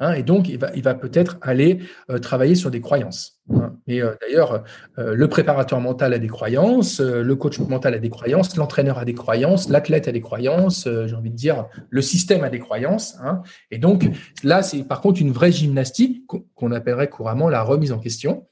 Hein, 0.00 0.12
et 0.14 0.22
donc, 0.22 0.48
il 0.48 0.58
va, 0.58 0.70
il 0.74 0.82
va 0.82 0.94
peut-être 0.94 1.38
aller 1.40 1.78
euh, 2.10 2.18
travailler 2.18 2.54
sur 2.54 2.70
des 2.70 2.80
croyances. 2.80 3.40
Hein. 3.54 3.76
Et 3.86 4.02
euh, 4.02 4.14
d'ailleurs, 4.20 4.64
euh, 4.98 5.14
le 5.14 5.28
préparateur 5.28 5.80
mental 5.80 6.12
a 6.12 6.18
des 6.18 6.26
croyances, 6.26 7.00
le 7.00 7.36
coach 7.36 7.58
mental 7.58 7.94
a 7.94 7.98
des 7.98 8.10
croyances, 8.10 8.56
l'entraîneur 8.56 8.98
a 8.98 9.04
des 9.04 9.14
croyances, 9.14 9.68
l'athlète 9.68 10.08
a 10.08 10.12
des 10.12 10.20
croyances, 10.20 10.88
j'ai 11.06 11.14
envie 11.14 11.30
de 11.30 11.36
dire, 11.36 11.66
le 11.90 12.02
système 12.02 12.44
a 12.44 12.50
des 12.50 12.58
croyances. 12.58 13.16
Hein. 13.22 13.42
Et 13.70 13.78
donc, 13.78 14.08
là, 14.42 14.62
c'est 14.62 14.82
par 14.84 15.00
contre 15.00 15.20
une 15.20 15.32
vraie 15.32 15.52
gymnastique 15.52 16.26
qu'on 16.54 16.72
appellerait 16.72 17.08
couramment 17.08 17.48
la 17.48 17.62
remise 17.62 17.92
en 17.92 17.98
question. 17.98 18.46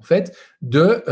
En 0.00 0.04
fait, 0.04 0.36
de, 0.62 1.02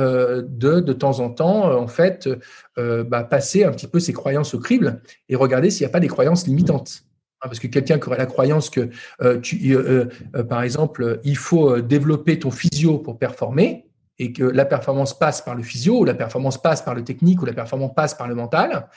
de, 0.48 0.80
de 0.80 0.92
temps 0.92 1.20
en 1.20 1.30
temps, 1.30 1.76
en 1.76 1.88
fait, 1.88 2.28
bah, 2.76 3.24
passer 3.24 3.64
un 3.64 3.72
petit 3.72 3.88
peu 3.88 3.98
ses 3.98 4.12
croyances 4.12 4.54
au 4.54 4.60
crible 4.60 5.02
et 5.28 5.36
regarder 5.36 5.70
s'il 5.70 5.84
n'y 5.84 5.90
a 5.90 5.92
pas 5.92 6.00
des 6.00 6.08
croyances 6.08 6.46
limitantes. 6.46 7.06
Hein, 7.42 7.48
parce 7.48 7.58
que 7.58 7.66
quelqu'un 7.66 7.98
qui 7.98 8.06
aurait 8.06 8.16
la 8.16 8.26
croyance 8.26 8.70
que, 8.70 8.88
euh, 9.20 9.40
euh, 9.66 10.06
euh, 10.34 10.44
par 10.44 10.62
exemple, 10.62 11.20
il 11.22 11.36
faut 11.36 11.80
développer 11.80 12.38
ton 12.38 12.50
physio 12.50 12.98
pour 12.98 13.18
performer, 13.18 13.90
et 14.18 14.32
que 14.32 14.44
la 14.44 14.64
performance 14.64 15.18
passe 15.18 15.42
par 15.42 15.54
le 15.54 15.62
physio, 15.62 16.00
ou 16.00 16.04
la 16.06 16.14
performance 16.14 16.60
passe 16.60 16.80
par 16.80 16.94
le 16.94 17.04
technique, 17.04 17.42
ou 17.42 17.44
la 17.44 17.52
performance 17.52 17.92
passe 17.94 18.14
par 18.14 18.28
le 18.28 18.34
mental, 18.34 18.88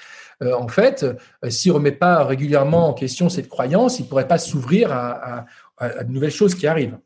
en 0.41 0.69
fait, 0.69 1.05
s'il 1.49 1.73
ne 1.73 1.75
remet 1.75 1.91
pas 1.91 2.23
régulièrement 2.23 2.87
en 2.87 2.93
question 2.93 3.27
cette 3.27 3.49
croyance, 3.49 3.99
il 3.99 4.03
ne 4.03 4.07
pourrait 4.07 4.29
pas 4.29 4.37
s'ouvrir 4.37 4.93
à, 4.93 5.45
de 5.81 6.09
nouvelles 6.09 6.31
choses 6.31 6.55
qui 6.55 6.67
arrivent. 6.67 6.97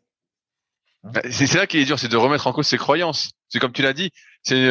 C'est 1.29 1.47
ça 1.47 1.67
qui 1.67 1.79
est 1.79 1.85
dur, 1.85 1.99
c'est 1.99 2.07
de 2.07 2.17
remettre 2.17 2.47
en 2.47 2.53
cause 2.53 2.67
ses 2.67 2.77
croyances. 2.77 3.31
C'est 3.49 3.59
comme 3.59 3.73
tu 3.73 3.81
l'as 3.81 3.93
dit, 3.93 4.11
c'est 4.41 4.69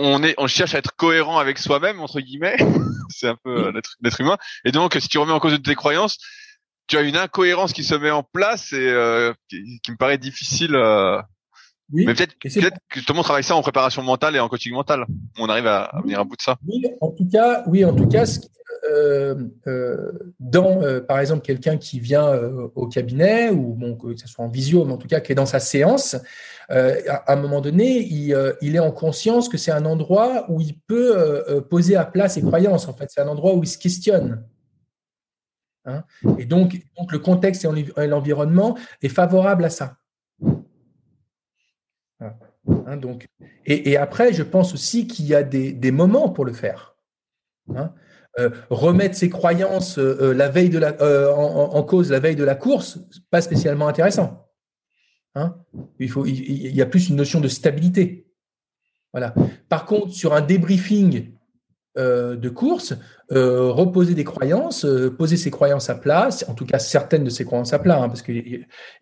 on 0.00 0.22
est, 0.22 0.34
on 0.38 0.46
cherche 0.46 0.74
à 0.74 0.78
être 0.78 0.94
cohérent 0.96 1.38
avec 1.38 1.58
soi-même 1.58 2.00
entre 2.00 2.20
guillemets. 2.20 2.56
c'est 3.08 3.28
un 3.28 3.36
peu 3.42 3.66
euh, 3.66 3.80
l'être 4.02 4.20
humain. 4.20 4.38
Et 4.64 4.72
donc, 4.72 4.96
si 4.98 5.08
tu 5.08 5.18
remets 5.18 5.32
en 5.32 5.40
cause 5.40 5.52
de 5.52 5.58
tes 5.58 5.74
croyances, 5.74 6.18
tu 6.86 6.96
as 6.96 7.02
une 7.02 7.16
incohérence 7.16 7.72
qui 7.72 7.84
se 7.84 7.94
met 7.94 8.10
en 8.10 8.22
place 8.22 8.72
et 8.72 8.88
euh, 8.88 9.32
qui, 9.48 9.90
me 9.90 9.96
paraît 9.96 10.18
difficile. 10.18 10.74
Euh, 10.74 11.20
oui, 11.92 12.06
mais 12.06 12.14
peut-être 12.14 12.34
peut 12.38 12.70
que 12.88 13.00
tout 13.00 13.12
le 13.12 13.14
monde 13.14 13.24
travaille 13.24 13.44
ça 13.44 13.56
en 13.56 13.62
préparation 13.62 14.02
mentale 14.02 14.36
et 14.36 14.40
en 14.40 14.48
coaching 14.48 14.72
mental. 14.72 15.06
On 15.38 15.48
arrive 15.48 15.66
à, 15.66 15.92
venir 16.02 16.20
à 16.20 16.24
bout 16.24 16.36
de 16.36 16.42
ça. 16.42 16.56
Oui, 16.66 16.82
en 17.00 17.10
tout 17.10 17.28
cas, 17.30 17.64
oui, 17.66 17.84
en 17.84 17.94
tout 17.94 18.06
cas, 18.06 18.24
dans, 20.40 21.00
par 21.06 21.20
exemple, 21.20 21.42
quelqu'un 21.42 21.76
qui 21.76 22.00
vient 22.00 22.32
au 22.74 22.86
cabinet 22.86 23.50
ou 23.50 23.74
bon, 23.74 23.96
que 23.96 24.16
ce 24.16 24.26
soit 24.26 24.44
en 24.44 24.48
visio, 24.48 24.84
mais 24.84 24.92
en 24.92 24.96
tout 24.96 25.08
cas 25.08 25.20
qui 25.20 25.32
est 25.32 25.34
dans 25.34 25.46
sa 25.46 25.60
séance, 25.60 26.16
euh, 26.70 27.00
à 27.08 27.32
un 27.32 27.36
moment 27.36 27.60
donné, 27.60 28.08
euh, 28.32 28.52
il, 28.60 28.76
est 28.76 28.80
en 28.80 28.92
conscience 28.92 29.48
que 29.48 29.58
c'est 29.58 29.72
un 29.72 29.84
endroit 29.84 30.48
où 30.48 30.60
il 30.60 30.78
peut 30.78 31.16
euh, 31.16 31.60
poser 31.60 31.96
à 31.96 32.04
plat 32.04 32.28
ses 32.28 32.42
croyances. 32.42 32.86
En 32.86 32.94
fait, 32.94 33.10
c'est 33.10 33.20
un 33.20 33.26
endroit 33.28 33.54
où 33.54 33.62
il 33.62 33.66
se 33.66 33.78
questionne. 33.78 34.44
Hein. 35.86 36.04
et 36.38 36.44
donc, 36.44 36.78
donc, 36.96 37.10
le 37.10 37.18
contexte 37.18 37.66
et 37.96 38.06
l'environnement 38.06 38.76
est 39.02 39.08
favorable 39.08 39.64
à 39.64 39.70
ça. 39.70 39.96
Hein, 42.20 42.96
donc, 42.98 43.28
et, 43.64 43.96
après, 43.96 44.32
je 44.34 44.42
pense 44.42 44.74
aussi 44.74 45.06
qu'il 45.06 45.24
y 45.26 45.34
a 45.34 45.42
des, 45.42 45.90
moments 45.90 46.28
pour 46.28 46.44
le 46.44 46.52
faire. 46.52 46.94
Hein. 47.74 47.92
Remettre 48.70 49.14
ses 49.14 49.30
croyances 49.30 49.98
la 49.98 50.48
veille 50.48 50.70
de 50.70 50.78
la, 50.78 50.94
en, 51.34 51.82
cause 51.82 52.10
la 52.10 52.20
veille 52.20 52.36
de 52.36 52.44
la 52.44 52.54
course, 52.54 52.98
pas 53.30 53.40
spécialement 53.40 53.88
intéressant. 53.88 54.46
Hein? 55.34 55.56
Il, 55.98 56.10
faut, 56.10 56.26
y 56.26 56.80
a 56.82 56.86
plus 56.86 57.08
une 57.08 57.16
notion 57.16 57.40
de 57.40 57.48
stabilité. 57.48 58.26
Par 59.68 59.86
contre, 59.86 60.12
sur 60.12 60.34
un 60.34 60.40
débriefing 60.40 61.32
euh, 61.98 62.36
de 62.36 62.48
course, 62.48 62.94
euh, 63.32 63.68
reposer 63.70 64.14
des 64.14 64.22
croyances, 64.22 64.84
euh, 64.84 65.10
poser 65.10 65.36
ses 65.36 65.50
croyances 65.50 65.90
à 65.90 65.96
plat, 65.96 66.28
en 66.46 66.54
tout 66.54 66.64
cas 66.64 66.78
certaines 66.78 67.24
de 67.24 67.30
ses 67.30 67.44
croyances 67.44 67.72
à 67.72 67.80
plat, 67.80 68.00
hein, 68.00 68.08
parce 68.08 68.22
que 68.22 68.32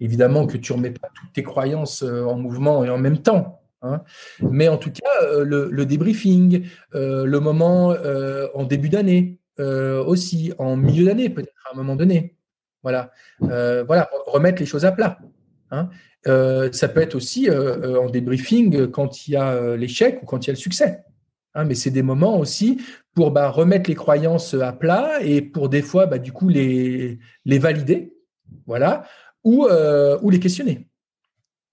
évidemment 0.01 0.47
que 0.47 0.57
tu 0.57 0.73
remets 0.73 0.93
pas 0.93 1.09
toutes 1.15 1.33
tes 1.35 1.43
croyances 1.43 2.03
en 2.03 2.37
mouvement 2.39 2.85
et 2.85 2.91
en 2.91 2.97
même 2.97 3.19
temps. 3.19 3.58
Hein. 3.83 4.03
Mais 4.41 4.69
en 4.69 4.77
tout 4.77 4.91
cas, 4.91 5.43
le, 5.43 5.85
débriefing, 5.85 6.67
le 6.93 7.39
moment 7.39 7.95
en 8.55 8.65
début 8.65 8.89
d'année 8.89 9.39
aussi, 9.59 10.53
en 10.59 10.77
milieu 10.77 11.05
d'année 11.05 11.31
peut-être 11.31 11.53
à 11.71 11.75
un 11.75 11.77
moment 11.77 11.97
donné. 11.97 12.35
Voilà, 12.83 13.11
voilà, 13.41 14.11
remettre 14.27 14.61
les 14.61 14.67
choses 14.67 14.85
à 14.85 14.93
plat. 14.93 15.19
Hein. 15.71 15.91
Euh, 16.27 16.71
ça 16.73 16.89
peut 16.89 17.01
être 17.01 17.15
aussi 17.15 17.49
euh, 17.49 17.79
euh, 17.79 18.01
en 18.01 18.11
débriefing 18.11 18.89
quand 18.89 19.27
il 19.27 19.33
y 19.33 19.37
a 19.37 19.77
l'échec 19.77 20.21
ou 20.23 20.27
quand 20.27 20.45
il 20.45 20.49
y 20.49 20.51
a 20.51 20.55
le 20.55 20.59
succès. 20.59 21.05
Hein, 21.55 21.65
mais 21.65 21.75
c'est 21.75 21.91
des 21.91 22.03
moments 22.03 22.39
aussi 22.39 22.81
pour 23.15 23.31
bah, 23.31 23.49
remettre 23.49 23.89
les 23.89 23.97
croyances 23.97 24.55
à 24.55 24.73
plat 24.73 25.23
et 25.23 25.43
pour 25.43 25.69
des 25.69 25.83
fois, 25.83 26.07
bah, 26.07 26.19
du 26.19 26.33
coup, 26.33 26.49
les, 26.49 27.19
valider, 27.47 28.15
voilà, 28.67 29.05
ou 29.45 29.67
les 30.31 30.41
questionner, 30.41 30.89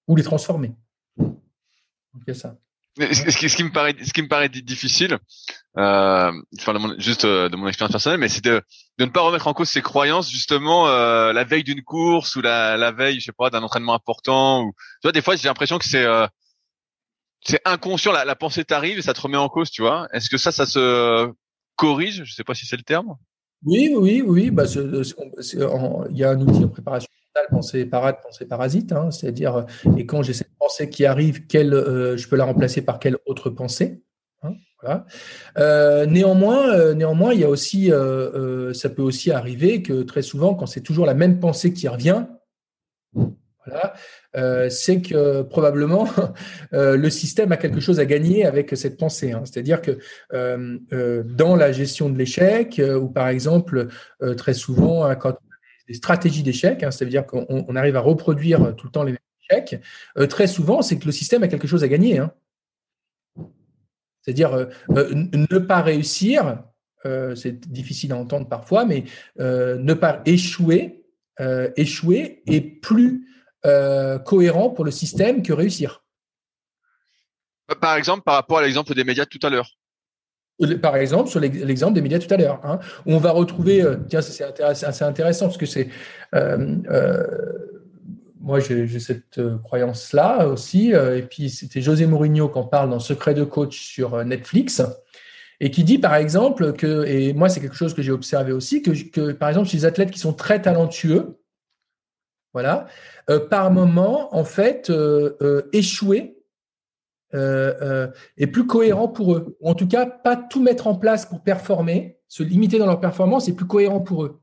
ou 0.08 0.16
les 0.16 0.22
transformer. 0.22 0.72
Ce 2.98 3.56
qui, 3.56 3.62
me 3.62 3.70
paraît, 3.70 3.94
ce 4.02 4.12
qui 4.12 4.22
me 4.22 4.28
paraît 4.28 4.48
difficile, 4.48 5.18
euh, 5.76 6.32
juste 6.96 7.26
de 7.26 7.54
mon 7.54 7.68
expérience 7.68 7.92
personnelle, 7.92 8.20
mais 8.20 8.28
c'est 8.28 8.42
de, 8.42 8.62
de 8.98 9.04
ne 9.04 9.10
pas 9.10 9.20
remettre 9.20 9.48
en 9.48 9.52
cause 9.52 9.68
ses 9.68 9.82
croyances 9.82 10.30
justement 10.30 10.88
euh, 10.88 11.34
la 11.34 11.44
veille 11.44 11.62
d'une 11.62 11.82
course 11.82 12.36
ou 12.36 12.40
la, 12.40 12.78
la 12.78 12.92
veille, 12.92 13.20
je 13.20 13.26
sais 13.26 13.32
pas, 13.36 13.50
d'un 13.50 13.62
entraînement 13.62 13.92
important. 13.92 14.62
Ou 14.64 14.72
tu 14.72 15.08
vois, 15.08 15.12
des 15.12 15.20
fois 15.20 15.36
j'ai 15.36 15.48
l'impression 15.48 15.76
que 15.76 15.84
c'est 15.86 16.04
euh, 16.04 16.26
c'est 17.44 17.60
inconscient, 17.66 18.12
la, 18.12 18.24
la 18.24 18.34
pensée 18.34 18.64
t'arrive 18.64 18.98
et 18.98 19.02
ça 19.02 19.12
te 19.12 19.20
remet 19.20 19.36
en 19.36 19.48
cause, 19.48 19.70
tu 19.70 19.82
vois. 19.82 20.08
Est-ce 20.12 20.30
que 20.30 20.38
ça, 20.38 20.50
ça 20.50 20.64
se 20.64 21.30
corrige? 21.76 22.24
Je 22.24 22.32
sais 22.32 22.44
pas 22.44 22.54
si 22.54 22.64
c'est 22.64 22.76
le 22.76 22.82
terme. 22.82 23.14
Oui, 23.64 23.94
oui, 23.94 24.22
oui. 24.22 24.50
Bah, 24.50 24.64
il 24.74 26.18
y 26.18 26.24
a 26.24 26.30
un 26.30 26.40
outil 26.40 26.64
en 26.64 26.68
préparation 26.68 27.08
pensée 27.50 27.84
parade, 27.84 28.16
pensée 28.22 28.46
parasite, 28.46 28.92
hein, 28.92 29.10
c'est-à-dire, 29.10 29.56
euh, 29.56 29.62
et 29.96 30.06
quand 30.06 30.22
j'ai 30.22 30.32
cette 30.32 30.54
pensée 30.58 30.88
qui 30.88 31.04
arrive, 31.04 31.46
quelle, 31.46 31.74
euh, 31.74 32.16
je 32.16 32.28
peux 32.28 32.36
la 32.36 32.44
remplacer 32.44 32.82
par 32.82 32.98
quelle 32.98 33.16
autre 33.26 33.50
pensée 33.50 34.02
hein, 34.42 34.54
voilà. 34.82 35.06
Euh, 35.58 36.06
néanmoins, 36.06 36.94
néanmoins, 36.94 37.32
il 37.32 37.40
y 37.40 37.44
a 37.44 37.48
aussi, 37.48 37.90
ça 38.74 38.88
peut 38.90 39.02
aussi 39.02 39.30
arriver 39.30 39.82
que 39.82 40.02
très 40.02 40.22
souvent, 40.22 40.54
quand 40.54 40.66
c'est 40.66 40.82
toujours 40.82 41.06
la 41.06 41.14
même 41.14 41.40
pensée 41.40 41.72
qui 41.72 41.88
revient, 41.88 42.26
voilà, 43.64 43.94
c'est 44.68 45.00
que 45.00 45.42
probablement 45.42 46.06
le 46.72 47.08
système 47.08 47.50
a 47.52 47.56
quelque 47.56 47.80
chose 47.80 47.98
à 47.98 48.04
gagner 48.04 48.44
avec 48.44 48.76
cette 48.76 48.96
pensée. 48.96 49.32
Hein. 49.32 49.42
C'est-à-dire 49.44 49.80
que 49.80 49.98
dans 51.22 51.56
la 51.56 51.72
gestion 51.72 52.10
de 52.10 52.18
l'échec, 52.18 52.80
ou 53.00 53.08
par 53.08 53.28
exemple, 53.28 53.88
très 54.36 54.54
souvent, 54.54 55.12
quand 55.16 55.36
des 55.88 55.94
stratégies 55.94 56.42
d'échec, 56.42 56.82
hein, 56.82 56.90
c'est-à-dire 56.90 57.26
qu'on 57.26 57.76
arrive 57.76 57.96
à 57.96 58.00
reproduire 58.00 58.74
tout 58.76 58.86
le 58.86 58.92
temps 58.92 59.04
les 59.04 59.16
échecs, 59.48 59.80
euh, 60.18 60.26
très 60.26 60.46
souvent, 60.46 60.82
c'est 60.82 60.98
que 60.98 61.06
le 61.06 61.12
système 61.12 61.42
a 61.42 61.48
quelque 61.48 61.68
chose 61.68 61.84
à 61.84 61.88
gagner. 61.88 62.18
Hein. 62.18 62.32
C'est-à-dire 64.22 64.52
euh, 64.54 64.66
euh, 64.90 65.10
ne 65.12 65.58
pas 65.58 65.82
réussir, 65.82 66.62
c'est 67.36 67.60
difficile 67.70 68.10
à 68.10 68.16
entendre 68.16 68.48
parfois, 68.48 68.84
mais 68.84 69.04
ne 69.38 69.94
pas 69.94 70.22
échouer, 70.26 71.04
échouer 71.76 72.42
est 72.48 72.60
plus 72.60 73.28
cohérent 74.24 74.70
pour 74.70 74.84
le 74.84 74.90
système 74.90 75.44
que 75.44 75.52
réussir. 75.52 76.02
Par 77.80 77.94
exemple, 77.94 78.24
par 78.24 78.34
rapport 78.34 78.58
à 78.58 78.62
l'exemple 78.62 78.92
des 78.92 79.04
médias 79.04 79.24
tout 79.24 79.38
à 79.44 79.50
l'heure. 79.50 79.70
Par 80.80 80.96
exemple, 80.96 81.28
sur 81.28 81.38
l'exemple 81.40 81.92
des 81.92 82.00
médias 82.00 82.18
tout 82.18 82.32
à 82.32 82.36
l'heure, 82.38 82.60
hein, 82.64 82.78
où 83.04 83.12
on 83.12 83.18
va 83.18 83.30
retrouver, 83.30 83.82
euh, 83.82 83.96
tiens, 84.08 84.22
c'est 84.22 84.60
assez 84.62 85.04
intéressant 85.04 85.46
parce 85.46 85.58
que 85.58 85.66
c'est, 85.66 85.88
euh, 86.34 86.76
euh, 86.90 87.26
moi, 88.40 88.60
j'ai 88.60 88.98
cette 89.00 89.40
croyance-là 89.64 90.46
aussi. 90.46 90.92
et 90.92 91.22
puis, 91.22 91.50
c'était 91.50 91.82
José 91.82 92.06
Mourinho 92.06 92.48
qui 92.48 92.58
en 92.58 92.64
parle 92.64 92.90
dans 92.90 93.00
Secret 93.00 93.34
de 93.34 93.44
coach 93.44 93.78
sur 93.78 94.24
Netflix 94.24 94.82
et 95.60 95.70
qui 95.70 95.84
dit 95.84 95.98
par 95.98 96.14
exemple 96.14 96.72
que, 96.74 97.06
et 97.06 97.32
moi 97.32 97.48
c'est 97.48 97.60
quelque 97.60 97.76
chose 97.76 97.94
que 97.94 98.02
j'ai 98.02 98.12
observé 98.12 98.52
aussi, 98.52 98.82
que, 98.82 98.90
que, 99.10 99.32
par 99.32 99.48
exemple 99.48 99.68
chez 99.68 99.78
les 99.78 99.84
athlètes 99.84 100.10
qui 100.10 100.18
sont 100.18 100.34
très 100.34 100.60
talentueux, 100.60 101.38
voilà, 102.52 102.86
euh, 103.30 103.46
par 103.48 103.70
moment 103.70 104.34
en 104.34 104.44
fait 104.44 104.90
euh, 104.90 105.62
euh, 107.34 108.06
échouer 108.06 108.12
est 108.36 108.46
plus 108.46 108.66
cohérent 108.66 109.08
pour 109.08 109.34
eux, 109.34 109.56
ou 109.60 109.68
en 109.68 109.74
tout 109.74 109.88
cas 109.88 110.06
pas 110.06 110.36
tout 110.36 110.62
mettre 110.62 110.86
en 110.86 110.94
place 110.94 111.26
pour 111.26 111.42
performer, 111.42 112.18
se 112.28 112.42
limiter 112.42 112.78
dans 112.78 112.86
leur 112.86 113.00
performance 113.00 113.48
est 113.48 113.54
plus 113.54 113.66
cohérent 113.66 114.00
pour 114.00 114.24
eux, 114.24 114.40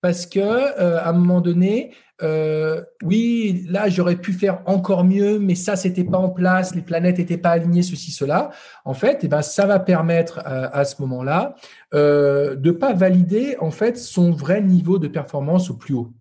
parce 0.00 0.26
que 0.26 0.40
à 0.40 1.08
un 1.08 1.12
moment 1.12 1.40
donné 1.40 1.92
euh, 2.22 2.82
oui, 3.02 3.64
là, 3.68 3.88
j'aurais 3.88 4.16
pu 4.16 4.32
faire 4.32 4.62
encore 4.66 5.04
mieux, 5.04 5.38
mais 5.38 5.54
ça, 5.54 5.76
c'était 5.76 6.04
pas 6.04 6.18
en 6.18 6.30
place, 6.30 6.74
les 6.74 6.82
planètes 6.82 7.18
n'étaient 7.18 7.36
pas 7.36 7.50
alignées, 7.50 7.82
ceci, 7.82 8.12
cela. 8.12 8.50
En 8.84 8.94
fait, 8.94 9.20
eh 9.22 9.28
ben, 9.28 9.42
ça 9.42 9.66
va 9.66 9.80
permettre 9.80 10.40
euh, 10.46 10.68
à, 10.72 10.84
ce 10.84 11.00
moment-là 11.02 11.56
euh, 11.94 12.54
de 12.54 12.70
pas 12.70 12.92
valider 12.92 13.56
en 13.60 13.70
fait 13.70 13.98
son 13.98 14.30
vrai 14.30 14.60
niveau 14.62 14.98
de 14.98 15.08
performance 15.08 15.70
au 15.70 15.74
plus 15.74 15.94
haut. 15.94 16.12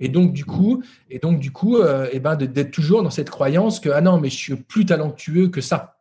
Et 0.00 0.08
donc 0.08 0.32
du 0.32 0.44
coup, 0.44 0.82
et 1.10 1.18
donc 1.18 1.38
du 1.38 1.52
coup, 1.52 1.76
euh, 1.76 2.08
eh 2.10 2.20
ben, 2.20 2.34
d'être 2.34 2.70
toujours 2.70 3.02
dans 3.02 3.10
cette 3.10 3.30
croyance 3.30 3.80
que 3.80 3.90
ah 3.90 4.00
non, 4.00 4.18
mais 4.18 4.30
je 4.30 4.36
suis 4.36 4.56
plus 4.56 4.86
talentueux 4.86 5.48
que 5.48 5.60
ça. 5.60 5.98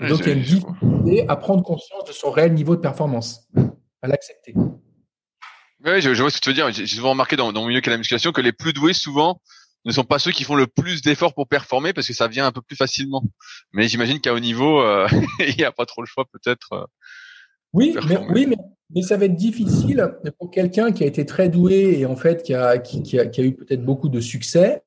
donc 0.00 0.20
il 0.20 0.26
y 0.26 0.30
a 0.30 0.34
une 0.34 0.42
difficulté 0.42 1.24
à 1.28 1.36
prendre 1.36 1.62
conscience 1.62 2.04
de 2.04 2.12
son 2.12 2.30
réel 2.30 2.52
niveau 2.52 2.74
de 2.74 2.80
performance, 2.80 3.48
à 4.02 4.08
l'accepter. 4.08 4.54
Oui, 5.84 6.00
je, 6.00 6.10
vois 6.10 6.30
ce 6.30 6.38
que 6.38 6.40
tu 6.40 6.48
veux 6.48 6.54
dire. 6.54 6.72
J'ai 6.72 6.86
souvent 6.86 7.10
remarqué 7.10 7.36
dans, 7.36 7.52
dans 7.52 7.60
mon 7.60 7.68
milieu 7.68 7.80
qu'à 7.80 7.90
la 7.90 7.98
musculation 7.98 8.32
que 8.32 8.40
les 8.40 8.52
plus 8.52 8.72
doués 8.72 8.94
souvent 8.94 9.40
ne 9.84 9.92
sont 9.92 10.04
pas 10.04 10.18
ceux 10.18 10.32
qui 10.32 10.44
font 10.44 10.54
le 10.54 10.66
plus 10.66 11.02
d'efforts 11.02 11.34
pour 11.34 11.46
performer 11.46 11.92
parce 11.92 12.06
que 12.06 12.14
ça 12.14 12.26
vient 12.26 12.46
un 12.46 12.52
peu 12.52 12.62
plus 12.62 12.76
facilement. 12.76 13.22
Mais 13.72 13.86
j'imagine 13.86 14.20
qu'à 14.20 14.32
haut 14.32 14.40
niveau, 14.40 14.80
euh, 14.80 15.06
il 15.40 15.54
n'y 15.56 15.64
a 15.64 15.72
pas 15.72 15.86
trop 15.86 16.02
le 16.02 16.06
choix 16.06 16.24
peut-être. 16.24 16.88
Oui, 17.74 17.96
mais, 18.08 18.18
oui 18.30 18.46
mais, 18.46 18.56
mais, 18.94 19.02
ça 19.02 19.16
va 19.16 19.26
être 19.26 19.34
difficile 19.34 20.16
pour 20.38 20.50
quelqu'un 20.50 20.92
qui 20.92 21.02
a 21.02 21.06
été 21.06 21.26
très 21.26 21.48
doué 21.48 21.98
et 21.98 22.06
en 22.06 22.16
fait 22.16 22.42
qui 22.42 22.54
a, 22.54 22.78
qui, 22.78 23.02
qui 23.02 23.18
a, 23.18 23.26
qui 23.26 23.40
a 23.40 23.44
eu 23.44 23.54
peut-être 23.54 23.84
beaucoup 23.84 24.08
de 24.08 24.20
succès. 24.20 24.82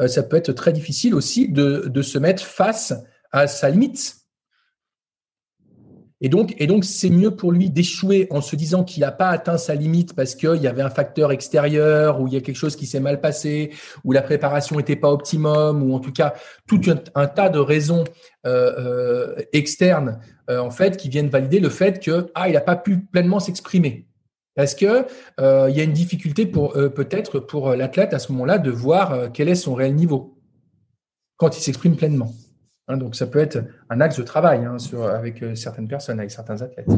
Euh, 0.00 0.08
ça 0.08 0.22
peut 0.22 0.36
être 0.36 0.52
très 0.52 0.72
difficile 0.72 1.14
aussi 1.14 1.48
de, 1.48 1.84
de 1.86 2.02
se 2.02 2.18
mettre 2.18 2.42
face 2.42 2.94
à 3.30 3.46
sa 3.46 3.68
limite. 3.68 4.19
Et 6.22 6.28
donc, 6.28 6.84
c'est 6.84 7.08
mieux 7.08 7.30
pour 7.30 7.50
lui 7.50 7.70
d'échouer 7.70 8.26
en 8.30 8.42
se 8.42 8.54
disant 8.54 8.84
qu'il 8.84 9.00
n'a 9.00 9.10
pas 9.10 9.28
atteint 9.28 9.56
sa 9.56 9.74
limite 9.74 10.14
parce 10.14 10.34
qu'il 10.34 10.56
y 10.56 10.66
avait 10.66 10.82
un 10.82 10.90
facteur 10.90 11.32
extérieur 11.32 12.20
ou 12.20 12.28
il 12.28 12.34
y 12.34 12.36
a 12.36 12.42
quelque 12.42 12.56
chose 12.56 12.76
qui 12.76 12.84
s'est 12.84 13.00
mal 13.00 13.22
passé 13.22 13.70
ou 14.04 14.12
la 14.12 14.20
préparation 14.20 14.76
n'était 14.76 14.96
pas 14.96 15.10
optimum 15.10 15.82
ou 15.82 15.94
en 15.94 15.98
tout 15.98 16.12
cas 16.12 16.34
tout 16.66 16.80
un, 17.14 17.26
tas 17.26 17.48
de 17.48 17.58
raisons 17.58 18.04
euh, 18.46 18.72
euh, 18.78 19.34
externes 19.54 20.20
euh, 20.50 20.58
en 20.58 20.70
fait 20.70 20.98
qui 20.98 21.08
viennent 21.08 21.28
valider 21.28 21.58
le 21.58 21.70
fait 21.70 22.02
que 22.02 22.30
ah 22.34 22.48
il 22.48 22.52
n'a 22.52 22.60
pas 22.60 22.76
pu 22.76 22.98
pleinement 22.98 23.40
s'exprimer 23.40 24.06
parce 24.54 24.74
que 24.74 25.06
il 25.38 25.74
y 25.76 25.80
a 25.80 25.84
une 25.84 25.92
difficulté 25.92 26.44
pour 26.44 26.72
peut-être 26.72 27.38
pour 27.38 27.70
l'athlète 27.70 28.12
à 28.12 28.18
ce 28.18 28.30
moment-là 28.32 28.58
de 28.58 28.70
voir 28.70 29.32
quel 29.32 29.48
est 29.48 29.54
son 29.54 29.74
réel 29.74 29.94
niveau 29.94 30.36
quand 31.36 31.56
il 31.56 31.62
s'exprime 31.62 31.96
pleinement. 31.96 32.34
Hein, 32.90 32.96
donc, 32.96 33.14
ça 33.14 33.26
peut 33.26 33.38
être 33.38 33.62
un 33.88 34.00
axe 34.00 34.16
de 34.16 34.24
travail 34.24 34.64
hein, 34.64 34.76
avec 35.14 35.42
euh, 35.42 35.54
certaines 35.54 35.86
personnes, 35.86 36.18
avec 36.18 36.32
certains 36.32 36.60
athlètes. 36.60 36.90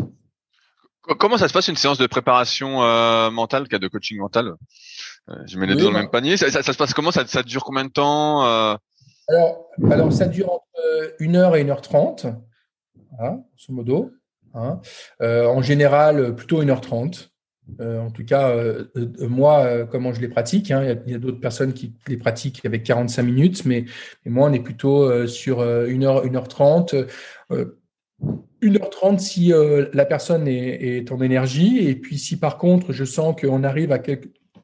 Comment 1.18 1.36
ça 1.36 1.48
se 1.48 1.52
passe 1.52 1.68
une 1.68 1.76
séance 1.76 1.98
de 1.98 2.06
préparation 2.06 2.82
euh, 2.82 3.30
mentale, 3.30 3.68
cas 3.68 3.78
de 3.78 3.88
coaching 3.88 4.18
mental? 4.18 4.54
Euh, 5.28 5.34
Je 5.46 5.58
mets 5.58 5.66
les 5.66 5.74
deux 5.74 5.84
dans 5.84 5.90
le 5.90 5.98
même 5.98 6.10
panier. 6.10 6.36
Ça, 6.36 6.62
se 6.62 6.72
passe 6.72 6.94
comment? 6.94 7.10
Ça, 7.10 7.42
dure 7.42 7.64
combien 7.64 7.84
de 7.84 7.90
temps 7.90 8.78
alors, 9.28 10.12
ça 10.12 10.26
dure 10.26 10.52
entre 10.52 11.14
1 11.20 11.34
heure 11.36 11.56
et 11.56 11.62
1 11.62 11.68
heure 11.70 11.80
30, 11.80 12.26
grosso 13.12 13.70
modo. 13.70 14.10
Hein. 14.52 14.80
en 15.20 15.62
général, 15.62 16.34
plutôt 16.34 16.60
1 16.60 16.68
heure 16.68 16.80
30. 16.80 17.31
Euh, 17.80 18.00
en 18.00 18.10
tout 18.10 18.24
cas, 18.24 18.50
euh, 18.50 18.84
euh, 18.96 19.28
moi, 19.28 19.86
comment 19.86 20.12
je 20.12 20.20
les 20.20 20.28
pratique. 20.28 20.70
Hein, 20.70 20.96
il 21.06 21.12
y 21.12 21.14
a, 21.14 21.18
d'autres 21.18 21.40
personnes 21.40 21.72
qui 21.72 21.94
les 22.08 22.16
pratiquent 22.16 22.64
avec 22.64 22.82
45 22.82 23.22
minutes, 23.22 23.64
mais, 23.64 23.84
moi, 24.26 24.48
on 24.48 24.52
est 24.52 24.60
plutôt 24.60 25.26
sur 25.26 25.60
1 25.60 26.02
heure, 26.02 26.24
1 26.24 26.34
heure 26.34 26.48
30. 26.48 26.94
1h30 28.62 29.18
si 29.18 29.52
la 29.92 30.04
personne 30.04 30.46
est, 30.46 31.10
en 31.10 31.20
énergie, 31.20 31.88
et 31.88 31.96
puis 31.96 32.18
si 32.18 32.38
par 32.38 32.56
contre 32.56 32.92
je 32.92 33.04
sens 33.04 33.34
qu'on 33.40 33.64
arrive 33.64 33.90
à 33.90 33.98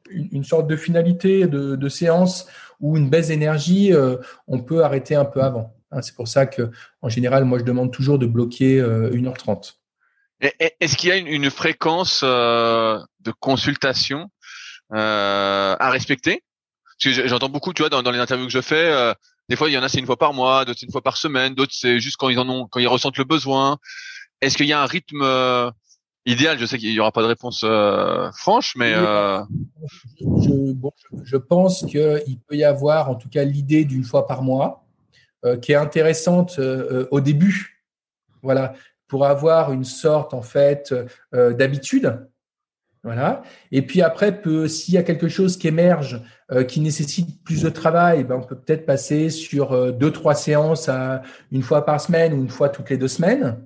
une, 0.09 0.45
sorte 0.45 0.67
de 0.67 0.77
finalité 0.77 1.45
de, 1.45 1.89
séance 1.89 2.47
ou 2.79 2.95
une 2.95 3.09
baisse 3.09 3.27
d'énergie, 3.27 3.91
on 4.47 4.59
peut 4.61 4.83
arrêter 4.83 5.15
un 5.15 5.25
peu 5.25 5.41
avant. 5.41 5.75
Hein. 5.91 6.01
c'est 6.01 6.15
pour 6.15 6.29
ça 6.29 6.45
que, 6.45 6.71
en 7.01 7.09
général, 7.09 7.43
moi 7.43 7.59
je 7.59 7.65
demande 7.65 7.91
toujours 7.91 8.17
de 8.17 8.25
bloquer 8.25 8.81
1h30. 8.81 9.78
Est-ce 10.41 10.95
qu'il 10.95 11.09
y 11.09 11.11
a 11.11 11.17
une, 11.17 11.49
fréquence 11.49 12.21
euh, 12.23 12.99
de 13.21 13.31
consultation 13.31 14.29
euh, 14.93 15.75
à 15.77 15.89
respecter? 15.89 16.43
Parce 16.85 17.15
que 17.15 17.27
j'entends 17.27 17.49
beaucoup, 17.49 17.73
tu 17.73 17.81
vois, 17.81 17.89
dans, 17.89 18.11
les 18.11 18.19
interviews 18.19 18.47
que 18.47 18.51
je 18.51 18.61
fais, 18.61 18.91
euh, 18.91 19.13
des 19.49 19.55
fois 19.55 19.69
il 19.69 19.73
y 19.73 19.77
en 19.77 19.83
a 19.83 19.89
c'est 19.89 19.99
une 19.99 20.05
fois 20.05 20.17
par 20.17 20.33
mois, 20.33 20.63
d'autres 20.63 20.79
c'est 20.79 20.85
une 20.85 20.91
fois 20.91 21.01
par 21.01 21.17
semaine, 21.17 21.55
d'autres 21.55 21.73
c'est 21.75 21.99
juste 21.99 22.17
quand 22.17 22.29
ils 22.29 22.39
en 22.39 22.47
ont, 22.47 22.67
quand 22.67 22.79
ils 22.79 22.87
ressentent 22.87 23.17
le 23.17 23.25
besoin. 23.25 23.77
Est-ce 24.41 24.55
qu'il 24.55 24.67
y 24.67 24.73
a 24.73 24.81
un 24.81 24.85
rythme 24.85 25.23
idéal? 26.25 26.57
Je 26.57 26.65
sais 26.65 26.77
qu'il 26.77 26.93
y 26.93 26.99
aura 27.01 27.11
pas 27.11 27.21
de 27.21 27.27
réponse 27.27 27.65
franche, 28.37 28.75
mais 28.77 28.93
je, 28.93 30.73
je 31.23 31.37
pense 31.37 31.85
qu'il 31.85 32.39
peut 32.47 32.55
y 32.55 32.63
avoir 32.63 33.09
en 33.09 33.15
tout 33.15 33.27
cas 33.27 33.43
l'idée 33.43 33.83
d'une 33.83 34.05
fois 34.05 34.25
par 34.25 34.41
mois, 34.41 34.85
qui 35.61 35.73
est 35.73 35.75
intéressante 35.75 36.59
au 37.11 37.19
début. 37.19 37.75
Voilà, 38.41 38.73
pour 39.09 39.25
avoir 39.25 39.73
une 39.73 39.83
sorte 39.83 40.33
en 40.33 40.41
fait 40.41 40.95
euh, 41.33 41.53
d'habitude. 41.53 42.25
Voilà. 43.03 43.43
Et 43.71 43.81
puis 43.81 44.01
après, 44.01 44.41
s'il 44.67 44.93
y 44.93 44.97
a 44.97 45.03
quelque 45.03 45.29
chose 45.29 45.57
qui 45.57 45.67
émerge, 45.67 46.21
euh, 46.51 46.63
qui 46.63 46.81
nécessite 46.81 47.43
plus 47.43 47.63
de 47.63 47.69
travail, 47.69 48.25
ben 48.25 48.35
on 48.35 48.41
peut 48.41 48.57
peut-être 48.57 48.85
passer 48.85 49.29
sur 49.29 49.71
euh, 49.71 49.91
deux, 49.91 50.11
trois 50.11 50.35
séances 50.35 50.89
à, 50.89 51.21
une 51.51 51.63
fois 51.63 51.85
par 51.85 52.01
semaine 52.01 52.33
ou 52.33 52.37
une 52.37 52.49
fois 52.49 52.69
toutes 52.69 52.89
les 52.89 52.97
deux 52.97 53.07
semaines. 53.07 53.65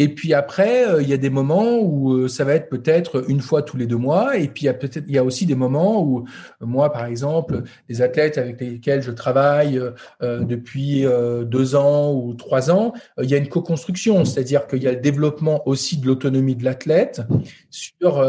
Et 0.00 0.08
puis 0.08 0.32
après, 0.32 0.86
euh, 0.88 1.02
il 1.02 1.08
y 1.08 1.12
a 1.12 1.16
des 1.16 1.28
moments 1.28 1.80
où 1.80 2.12
euh, 2.12 2.28
ça 2.28 2.44
va 2.44 2.54
être 2.54 2.68
peut-être 2.68 3.28
une 3.28 3.40
fois 3.40 3.62
tous 3.62 3.76
les 3.76 3.86
deux 3.86 3.96
mois. 3.96 4.36
Et 4.36 4.46
puis 4.46 4.62
il 4.62 4.66
y 4.66 4.68
a 4.68 4.74
peut-être, 4.74 5.04
il 5.08 5.14
y 5.14 5.18
a 5.18 5.24
aussi 5.24 5.44
des 5.44 5.56
moments 5.56 6.02
où 6.04 6.20
euh, 6.20 6.22
moi, 6.60 6.92
par 6.92 7.04
exemple, 7.06 7.64
les 7.88 8.00
athlètes 8.00 8.38
avec 8.38 8.60
lesquels 8.60 9.02
je 9.02 9.10
travaille 9.10 9.80
depuis 10.20 11.04
deux 11.46 11.74
ans 11.74 12.12
ou 12.12 12.34
trois 12.34 12.70
ans, 12.70 12.92
il 13.20 13.28
y 13.28 13.34
a 13.34 13.38
une 13.38 13.48
co-construction, 13.48 14.24
c'est-à-dire 14.24 14.66
qu'il 14.66 14.82
y 14.82 14.86
a 14.86 14.92
le 14.92 15.00
développement 15.00 15.66
aussi 15.66 15.96
de 15.98 16.06
l'autonomie 16.06 16.54
de 16.54 16.64
l'athlète 16.64 17.22
sur 17.70 18.22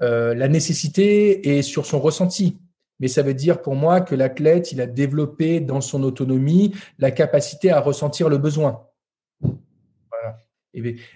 la 0.00 0.48
nécessité 0.48 1.56
et 1.56 1.62
sur 1.62 1.86
son 1.86 2.00
ressenti. 2.00 2.58
Mais 3.00 3.08
ça 3.08 3.22
veut 3.22 3.34
dire 3.34 3.62
pour 3.62 3.76
moi 3.76 4.00
que 4.00 4.14
l'athlète, 4.14 4.72
il 4.72 4.80
a 4.80 4.86
développé 4.86 5.60
dans 5.60 5.80
son 5.80 6.02
autonomie 6.02 6.74
la 6.98 7.10
capacité 7.10 7.70
à 7.70 7.80
ressentir 7.80 8.28
le 8.28 8.38
besoin. 8.38 8.87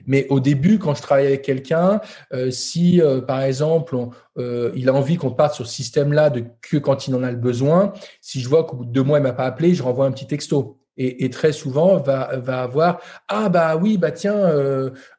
Mais 0.07 0.27
au 0.29 0.41
début, 0.41 0.79
quand 0.79 0.95
je 0.95 1.03
travaille 1.03 1.27
avec 1.27 1.43
quelqu'un, 1.43 2.01
euh, 2.33 2.51
si 2.51 3.01
euh, 3.01 3.21
par 3.21 3.43
exemple 3.43 3.97
euh, 4.39 4.73
il 4.75 4.89
a 4.89 4.95
envie 4.95 5.17
qu'on 5.17 5.31
parte 5.31 5.55
sur 5.55 5.67
ce 5.67 5.73
système-là 5.75 6.31
de 6.31 6.45
que 6.61 6.77
quand 6.79 7.07
il 7.07 7.15
en 7.15 7.23
a 7.23 7.31
le 7.31 7.37
besoin, 7.37 7.93
si 8.21 8.41
je 8.41 8.49
vois 8.49 8.65
qu'au 8.65 8.77
bout 8.77 8.85
de 8.85 8.93
deux 8.93 9.03
mois 9.03 9.19
il 9.19 9.23
m'a 9.23 9.33
pas 9.33 9.47
appelé, 9.47 9.75
je 9.75 9.83
renvoie 9.83 10.07
un 10.07 10.13
petit 10.13 10.27
texto. 10.27 10.79
Et, 10.99 11.25
et 11.25 11.31
très 11.31 11.53
souvent 11.53 11.97
va 11.97 12.37
va 12.37 12.63
avoir 12.63 13.01
ah 13.27 13.49
bah 13.49 13.77
oui 13.77 13.97
bah 13.97 14.11
tiens 14.11 14.53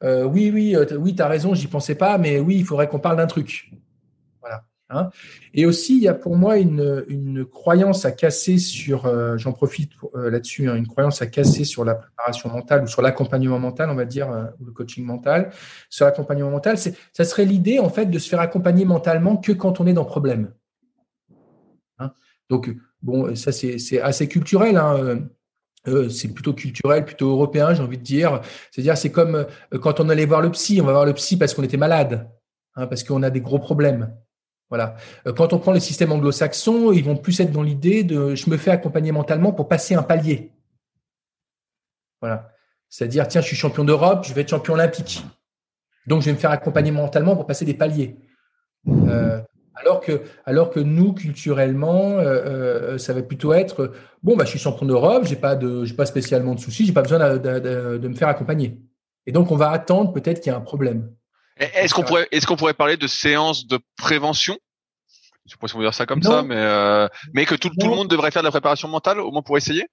oui 0.04 0.52
oui 0.54 0.78
oui 1.00 1.16
t'as 1.16 1.28
raison 1.28 1.56
j'y 1.56 1.66
pensais 1.66 1.96
pas 1.96 2.20
mais 2.20 2.40
oui 2.40 2.58
il 2.58 2.64
faudrait 2.64 2.88
qu'on 2.88 3.00
parle 3.00 3.18
d'un 3.18 3.26
truc. 3.26 3.72
Hein. 4.94 5.10
et 5.54 5.66
aussi, 5.66 5.98
il 5.98 6.04
y 6.04 6.08
a 6.08 6.14
pour 6.14 6.36
moi 6.36 6.58
une, 6.58 7.46
croyance 7.46 8.06
à 8.06 8.12
casser 8.12 8.58
sur, 8.58 9.06
euh, 9.06 9.38
j'en 9.38 9.52
profite 9.52 9.92
euh, 10.16 10.30
là-dessus, 10.30 10.70
hein, 10.70 10.76
une 10.76 10.88
croyance 10.88 11.22
à 11.22 11.28
casser 11.28 11.64
sur 11.64 11.84
la 11.84 11.96
préparation 11.96 12.50
mentale 12.50 12.84
ou 12.84 12.88
sur 12.88 13.02
l'accompagnement 13.02 13.60
mental, 13.60 13.90
on 13.90 13.96
va 13.96 14.06
dire, 14.06 14.32
euh, 14.32 14.46
ou 14.60 14.66
le 14.66 14.72
coaching 14.72 15.04
mental. 15.04 15.52
Sur 15.90 16.06
l'accompagnement 16.06 16.52
mental, 16.52 16.78
c'est, 16.78 16.96
ça 17.14 17.24
serait 17.26 17.46
l'idée 17.46 17.80
en 17.80 17.90
fait 17.90 18.06
de 18.06 18.20
se 18.20 18.30
faire 18.30 18.40
accompagner 18.40 18.86
mentalement 18.86 19.38
que 19.38 19.52
quand 19.52 19.80
on 19.80 19.88
est 19.88 19.94
dans 19.94 20.06
problème. 20.06 20.54
Hein. 22.00 22.12
Donc 22.50 22.70
bon, 23.02 23.36
ça 23.36 23.52
c'est, 23.52 24.00
assez 24.00 24.28
culturel. 24.28 24.80
c'est 26.10 26.34
plutôt 26.34 26.54
culturel, 26.54 27.06
plutôt 27.06 27.30
européen, 27.30 27.74
j'ai 27.74 27.82
envie 27.82 27.98
de 27.98 28.04
dire. 28.04 28.42
C'est-à-dire, 28.72 28.98
c'est 28.98 29.12
comme 29.12 29.48
quand 29.82 30.00
on 30.00 30.10
allait 30.10 30.26
voir 30.26 30.42
le 30.42 30.52
psy, 30.52 30.80
on 30.82 30.86
va 30.86 30.92
voir 30.92 31.06
le 31.06 31.14
psy 31.14 31.38
parce 31.38 31.54
qu'on 31.54 31.64
était 31.64 31.78
malade, 31.78 32.30
parce 32.76 33.04
qu'on 33.04 33.24
a 33.24 33.30
des 33.30 33.42
gros 33.42 33.60
problèmes. 33.60 34.14
Voilà. 34.70 34.96
Euh, 35.28 35.34
quand 35.34 35.54
on 35.54 35.60
prend 35.60 35.72
les 35.72 35.80
systèmes 35.80 36.12
anglo-saxons, 36.12 36.92
ils 36.92 37.04
vont 37.04 37.16
plus 37.16 37.40
être 37.40 37.52
dans 37.52 37.64
l'idée 37.64 38.04
de 38.04 38.36
je 38.36 38.50
me 38.50 38.58
fais 38.58 38.72
accompagner 38.72 39.12
mentalement 39.12 39.52
pour 39.52 39.68
passer 39.68 39.96
un 39.96 40.04
palier. 40.04 40.52
Voilà. 42.22 42.52
C'est-à-dire, 42.90 43.28
tiens, 43.28 43.42
je 43.42 43.48
suis 43.48 43.56
champion 43.56 43.84
d'Europe, 43.84 44.26
je 44.26 44.34
vais 44.34 44.42
être 44.42 44.50
champion 44.50 44.74
olympique. 44.74 45.26
Donc, 46.08 46.22
je 46.22 46.28
vais 46.28 46.34
me 46.34 46.38
faire 46.38 46.52
accompagner 46.52 46.92
mentalement 46.92 47.36
pour 47.36 47.46
passer 47.46 47.66
des 47.66 47.74
paliers. 47.74 48.18
Euh, 48.88 49.42
Alors 49.76 50.00
que, 50.02 50.22
alors 50.46 50.70
que 50.70 50.80
nous, 50.80 51.14
culturellement, 51.14 52.18
ça 52.98 53.14
va 53.14 53.24
plutôt 53.24 53.54
être 53.54 53.94
bon, 54.24 54.38
bah, 54.38 54.46
je 54.46 54.52
suis 54.52 54.60
champion 54.60 54.86
d'Europe, 54.86 55.26
j'ai 55.26 55.36
pas 55.36 55.56
de, 55.56 55.86
pas 55.94 56.06
spécialement 56.06 56.56
de 56.56 56.60
soucis, 56.60 56.86
j'ai 56.86 56.94
pas 56.94 57.02
besoin 57.02 57.38
de, 57.38 57.98
de, 57.98 58.08
me 58.08 58.16
faire 58.16 58.30
accompagner. 58.30 58.80
Et 59.26 59.32
donc, 59.32 59.52
on 59.52 59.56
va 59.56 59.70
attendre 59.70 60.14
peut-être 60.14 60.42
qu'il 60.42 60.52
y 60.52 60.56
a 60.56 60.58
un 60.58 60.62
problème. 60.62 61.12
Est-ce 61.58 61.94
qu'on 61.94 62.04
pourrait, 62.04 62.28
est-ce 62.32 62.48
qu'on 62.48 62.56
pourrait 62.56 62.74
parler 62.74 62.98
de 62.98 63.08
séance 63.08 63.68
de 63.68 63.80
prévention? 63.98 64.58
Je 65.46 65.52
sais 65.52 65.58
pas 65.60 65.68
si 65.68 65.76
on 65.76 65.82
dire 65.82 65.94
ça 65.94 66.06
comme 66.06 66.24
ça, 66.24 66.42
mais 66.42 67.08
mais 67.34 67.46
que 67.46 67.56
tout, 67.56 67.70
tout 67.70 67.88
le 67.88 67.96
monde 67.96 68.10
devrait 68.10 68.32
faire 68.32 68.42
de 68.42 68.48
la 68.48 68.52
préparation 68.52 68.88
mentale, 68.88 69.20
au 69.20 69.32
moins 69.32 69.42
pour 69.42 69.58
essayer? 69.58 69.86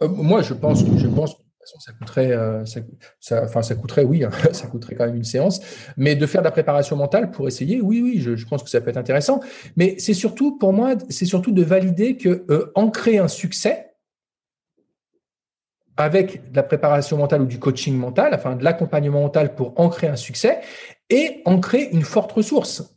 moi, 0.00 0.42
je 0.42 0.52
pense 0.52 0.82
que 0.82 0.98
je 0.98 1.06
pense 1.06 1.36
ça 1.64 1.92
coûterait, 1.92 2.32
euh, 2.32 2.64
ça, 3.20 3.44
enfin, 3.44 3.62
ça 3.62 3.74
coûterait, 3.74 4.04
oui, 4.04 4.24
hein, 4.24 4.30
ça 4.52 4.66
coûterait 4.66 4.94
quand 4.94 5.06
même 5.06 5.16
une 5.16 5.24
séance. 5.24 5.60
Mais 5.96 6.16
de 6.16 6.26
faire 6.26 6.42
de 6.42 6.46
la 6.46 6.50
préparation 6.50 6.96
mentale 6.96 7.30
pour 7.30 7.48
essayer, 7.48 7.80
oui, 7.80 8.00
oui, 8.00 8.20
je, 8.20 8.44
pense 8.46 8.62
que 8.62 8.70
ça 8.70 8.80
peut 8.80 8.90
être 8.90 8.96
intéressant. 8.96 9.40
Mais 9.76 9.96
c'est 9.98 10.14
surtout, 10.14 10.58
pour 10.58 10.72
moi, 10.72 10.94
c'est 11.08 11.26
surtout 11.26 11.52
de 11.52 11.62
valider 11.62 12.16
que 12.16 12.44
euh, 12.50 12.72
ancrer 12.74 13.18
un 13.18 13.28
succès 13.28 13.91
avec 15.96 16.50
de 16.50 16.56
la 16.56 16.62
préparation 16.62 17.16
mentale 17.16 17.42
ou 17.42 17.46
du 17.46 17.58
coaching 17.58 17.96
mental, 17.96 18.34
enfin 18.34 18.56
de 18.56 18.64
l'accompagnement 18.64 19.22
mental 19.22 19.54
pour 19.54 19.78
ancrer 19.78 20.08
un 20.08 20.16
succès 20.16 20.60
et 21.10 21.42
ancrer 21.44 21.88
une 21.92 22.02
forte 22.02 22.32
ressource. 22.32 22.96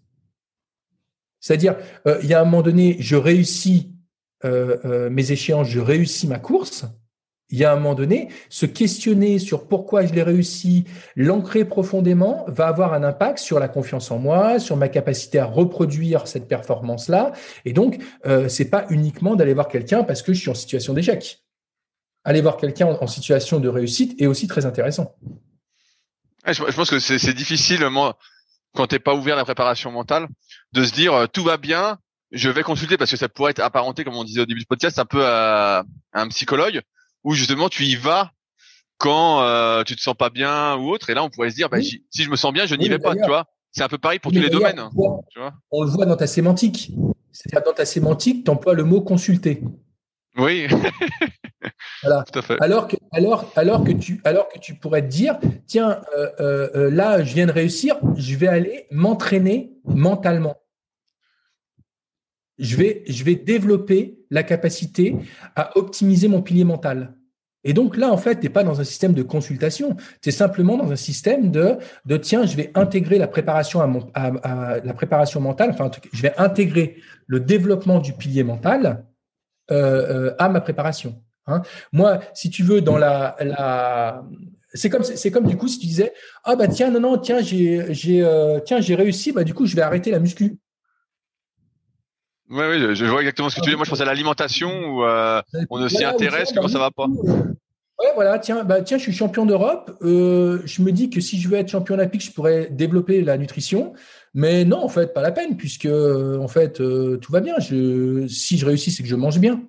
C'est-à-dire, 1.39 1.75
euh, 2.07 2.19
il 2.23 2.29
y 2.29 2.33
a 2.33 2.41
un 2.41 2.45
moment 2.45 2.61
donné, 2.61 2.97
je 2.99 3.15
réussis 3.15 3.91
mes 4.43 5.31
échéances, 5.31 5.67
je 5.67 5.79
réussis 5.79 6.27
ma 6.27 6.37
course 6.37 6.85
il 7.51 7.59
y 7.59 7.63
a 7.63 7.71
un 7.71 7.75
moment 7.75 7.93
donné, 7.93 8.29
se 8.49 8.65
questionner 8.65 9.37
sur 9.37 9.67
pourquoi 9.67 10.05
je 10.05 10.13
l'ai 10.13 10.23
réussi, 10.23 10.85
l'ancrer 11.15 11.63
profondément, 11.63 12.43
va 12.47 12.67
avoir 12.67 12.93
un 12.93 13.03
impact 13.03 13.37
sur 13.37 13.59
la 13.59 13.67
confiance 13.67 14.09
en 14.09 14.17
moi, 14.17 14.59
sur 14.59 14.77
ma 14.77 14.89
capacité 14.89 15.37
à 15.39 15.45
reproduire 15.45 16.27
cette 16.27 16.47
performance-là. 16.47 17.33
Et 17.65 17.73
donc, 17.73 17.99
euh, 18.25 18.47
c'est 18.49 18.69
pas 18.69 18.85
uniquement 18.89 19.35
d'aller 19.35 19.53
voir 19.53 19.67
quelqu'un 19.67 20.03
parce 20.03 20.21
que 20.21 20.33
je 20.33 20.41
suis 20.41 20.49
en 20.49 20.55
situation 20.55 20.93
d'échec. 20.93 21.44
Aller 22.25 22.41
voir 22.41 22.57
quelqu'un 22.57 22.87
en, 22.87 23.07
situation 23.07 23.59
de 23.59 23.69
réussite 23.69 24.19
est 24.21 24.25
aussi 24.25 24.47
très 24.47 24.65
intéressant. 24.65 25.15
je, 26.45 26.75
pense 26.75 26.89
que 26.89 26.99
c'est 26.99 27.33
difficile, 27.33 27.87
moi, 27.87 28.17
quand 28.75 28.87
t'es 28.87 28.99
pas 28.99 29.15
ouvert 29.15 29.35
à 29.35 29.37
la 29.37 29.45
préparation 29.45 29.91
mentale, 29.91 30.27
de 30.73 30.83
se 30.83 30.91
dire 30.91 31.13
euh, 31.13 31.27
tout 31.27 31.43
va 31.43 31.57
bien, 31.57 31.97
je 32.31 32.49
vais 32.49 32.63
consulter 32.63 32.97
parce 32.97 33.11
que 33.11 33.17
ça 33.17 33.29
pourrait 33.29 33.51
être 33.51 33.61
apparenté, 33.61 34.03
comme 34.03 34.15
on 34.15 34.23
disait 34.23 34.41
au 34.41 34.45
début 34.45 34.59
du 34.59 34.65
podcast, 34.65 34.99
un 34.99 35.05
peu 35.05 35.25
à 35.25 35.85
un 36.13 36.27
psychologue 36.27 36.81
où 37.23 37.33
justement 37.33 37.69
tu 37.69 37.83
y 37.83 37.95
vas 37.95 38.31
quand 38.97 39.41
euh, 39.41 39.83
tu 39.83 39.95
te 39.95 40.01
sens 40.01 40.15
pas 40.15 40.29
bien 40.29 40.75
ou 40.75 40.89
autre. 40.89 41.09
Et 41.09 41.13
là, 41.13 41.23
on 41.23 41.29
pourrait 41.29 41.49
se 41.49 41.55
dire, 41.55 41.69
bah, 41.69 41.81
si 41.81 42.01
je 42.11 42.29
me 42.29 42.35
sens 42.35 42.53
bien, 42.53 42.65
je 42.65 42.75
n'y 42.75 42.89
vais 42.89 42.99
pas. 42.99 43.15
Tu 43.15 43.25
vois, 43.25 43.45
c'est 43.71 43.83
un 43.83 43.87
peu 43.87 43.97
pareil 43.97 44.19
pour 44.19 44.31
tous 44.31 44.39
les 44.39 44.49
domaines. 44.49 44.81
On, 45.71 45.83
le 45.83 45.89
voit 45.89 46.05
dans 46.05 46.15
ta 46.15 46.27
sémantique. 46.27 46.91
C'est-à-dire 47.31 47.65
dans 47.65 47.75
ta 47.75 47.85
sémantique, 47.85 48.45
tu 48.45 48.51
emploies 48.51 48.73
le 48.73 48.83
mot 48.83 49.01
consulter. 49.01 49.61
Oui. 50.37 50.67
voilà. 52.03 52.23
Tout 52.23 52.39
à 52.39 52.41
fait. 52.41 52.57
Alors 52.61 52.87
que, 52.87 52.97
alors, 53.11 53.51
alors 53.55 53.83
que 53.83 53.91
tu, 53.91 54.21
alors 54.23 54.49
que 54.49 54.59
tu 54.59 54.75
pourrais 54.75 55.01
te 55.01 55.07
dire, 55.07 55.39
tiens, 55.67 56.01
euh, 56.17 56.69
euh, 56.75 56.91
là, 56.91 57.23
je 57.23 57.33
viens 57.33 57.45
de 57.45 57.51
réussir, 57.51 57.97
je 58.15 58.35
vais 58.35 58.47
aller 58.47 58.87
m'entraîner 58.91 59.71
mentalement 59.85 60.57
je 62.57 62.75
vais, 62.75 63.03
je 63.07 63.23
vais 63.23 63.35
développer 63.35 64.19
la 64.29 64.43
capacité 64.43 65.15
à 65.55 65.77
optimiser 65.77 66.27
mon 66.27 66.41
pilier 66.41 66.63
mental. 66.63 67.13
Et 67.63 67.73
donc 67.73 67.97
là, 67.97 68.11
en 68.11 68.17
fait, 68.17 68.35
tu 68.35 68.43
n'es 68.43 68.49
pas 68.49 68.63
dans 68.63 68.79
un 68.79 68.83
système 68.83 69.13
de 69.13 69.23
consultation, 69.23 69.95
tu 70.21 70.29
es 70.29 70.31
simplement 70.31 70.77
dans 70.77 70.91
un 70.91 70.95
système 70.95 71.49
de, 71.49 71.77
de 72.05 72.17
tiens, 72.17 72.45
je 72.45 72.55
vais 72.55 72.71
intégrer 72.75 73.17
la 73.17 73.27
préparation 73.27 73.81
à, 73.81 73.87
mon, 73.87 74.07
à, 74.13 74.79
la 74.83 74.93
préparation 74.93 75.41
mentale, 75.41 75.71
enfin, 75.71 75.89
je 76.13 76.21
vais 76.21 76.33
intégrer 76.37 76.97
le 77.25 77.39
développement 77.39 77.99
du 77.99 78.13
pilier 78.13 78.43
mental 78.43 78.85
euh, 78.85 78.91
euh, 78.93 79.14
à 79.69 80.49
ma 80.49 80.61
préparation. 80.61 81.21
Hein. 81.47 81.61
Moi, 81.91 82.19
si 82.33 82.49
tu 82.49 82.63
veux, 82.63 82.81
dans 82.81 82.97
la, 82.97 83.35
la 83.39 84.23
c'est 84.75 84.89
comme 84.89 85.03
c'est 85.03 85.31
comme 85.31 85.47
du 85.47 85.57
coup 85.57 85.67
si 85.67 85.79
tu 85.79 85.87
disais 85.87 86.13
ah 86.43 86.55
bah 86.55 86.67
tiens 86.67 86.91
non 86.91 86.99
non 86.99 87.17
tiens 87.17 87.41
j'ai 87.41 87.93
j'ai 87.93 88.23
euh, 88.23 88.59
tiens 88.59 88.81
j'ai 88.81 88.95
réussi 88.95 89.31
bah 89.31 89.45
du 89.45 89.53
coup 89.53 89.65
je 89.65 89.75
vais 89.75 89.81
arrêter 89.81 90.11
la 90.11 90.19
muscu 90.19 90.57
oui, 92.47 92.63
oui, 92.69 92.95
je 92.95 93.05
vois 93.05 93.21
exactement 93.21 93.49
ce 93.49 93.55
que 93.55 93.61
tu 93.61 93.71
dis. 93.71 93.75
Moi, 93.75 93.85
je 93.85 93.89
pense 93.89 94.01
à 94.01 94.05
l'alimentation 94.05 94.69
où 94.69 95.03
euh, 95.03 95.41
on 95.71 95.79
ne 95.79 95.87
s'y 95.87 96.03
intéresse 96.03 96.51
que 96.51 96.59
quand 96.59 96.67
ça 96.67 96.77
va 96.77 96.91
pas. 96.91 97.07
Ouais, 97.07 98.11
voilà, 98.13 98.37
tiens, 98.37 98.63
bah, 98.63 98.83
tiens, 98.83 98.99
je 98.99 99.01
suis 99.01 99.13
champion 99.13 99.47
d'Europe. 99.47 99.97
Euh, 100.03 100.61
je 100.63 100.83
me 100.83 100.91
dis 100.91 101.09
que 101.09 101.21
si 101.21 101.41
je 101.41 101.49
veux 101.49 101.57
être 101.57 101.69
champion 101.69 101.95
olympique, 101.95 102.23
je 102.23 102.31
pourrais 102.31 102.67
développer 102.69 103.23
la 103.23 103.39
nutrition. 103.39 103.93
Mais 104.35 104.65
non, 104.65 104.83
en 104.83 104.89
fait, 104.89 105.13
pas 105.13 105.23
la 105.23 105.31
peine, 105.31 105.57
puisque 105.57 105.87
en 105.87 106.47
fait, 106.47 106.79
euh, 106.79 107.17
tout 107.17 107.31
va 107.31 107.39
bien. 107.39 107.57
Je, 107.59 108.27
si 108.27 108.57
je 108.57 108.65
réussis, 108.65 108.91
c'est 108.91 109.01
que 109.01 109.09
je 109.09 109.15
mange 109.15 109.39
bien. 109.39 109.63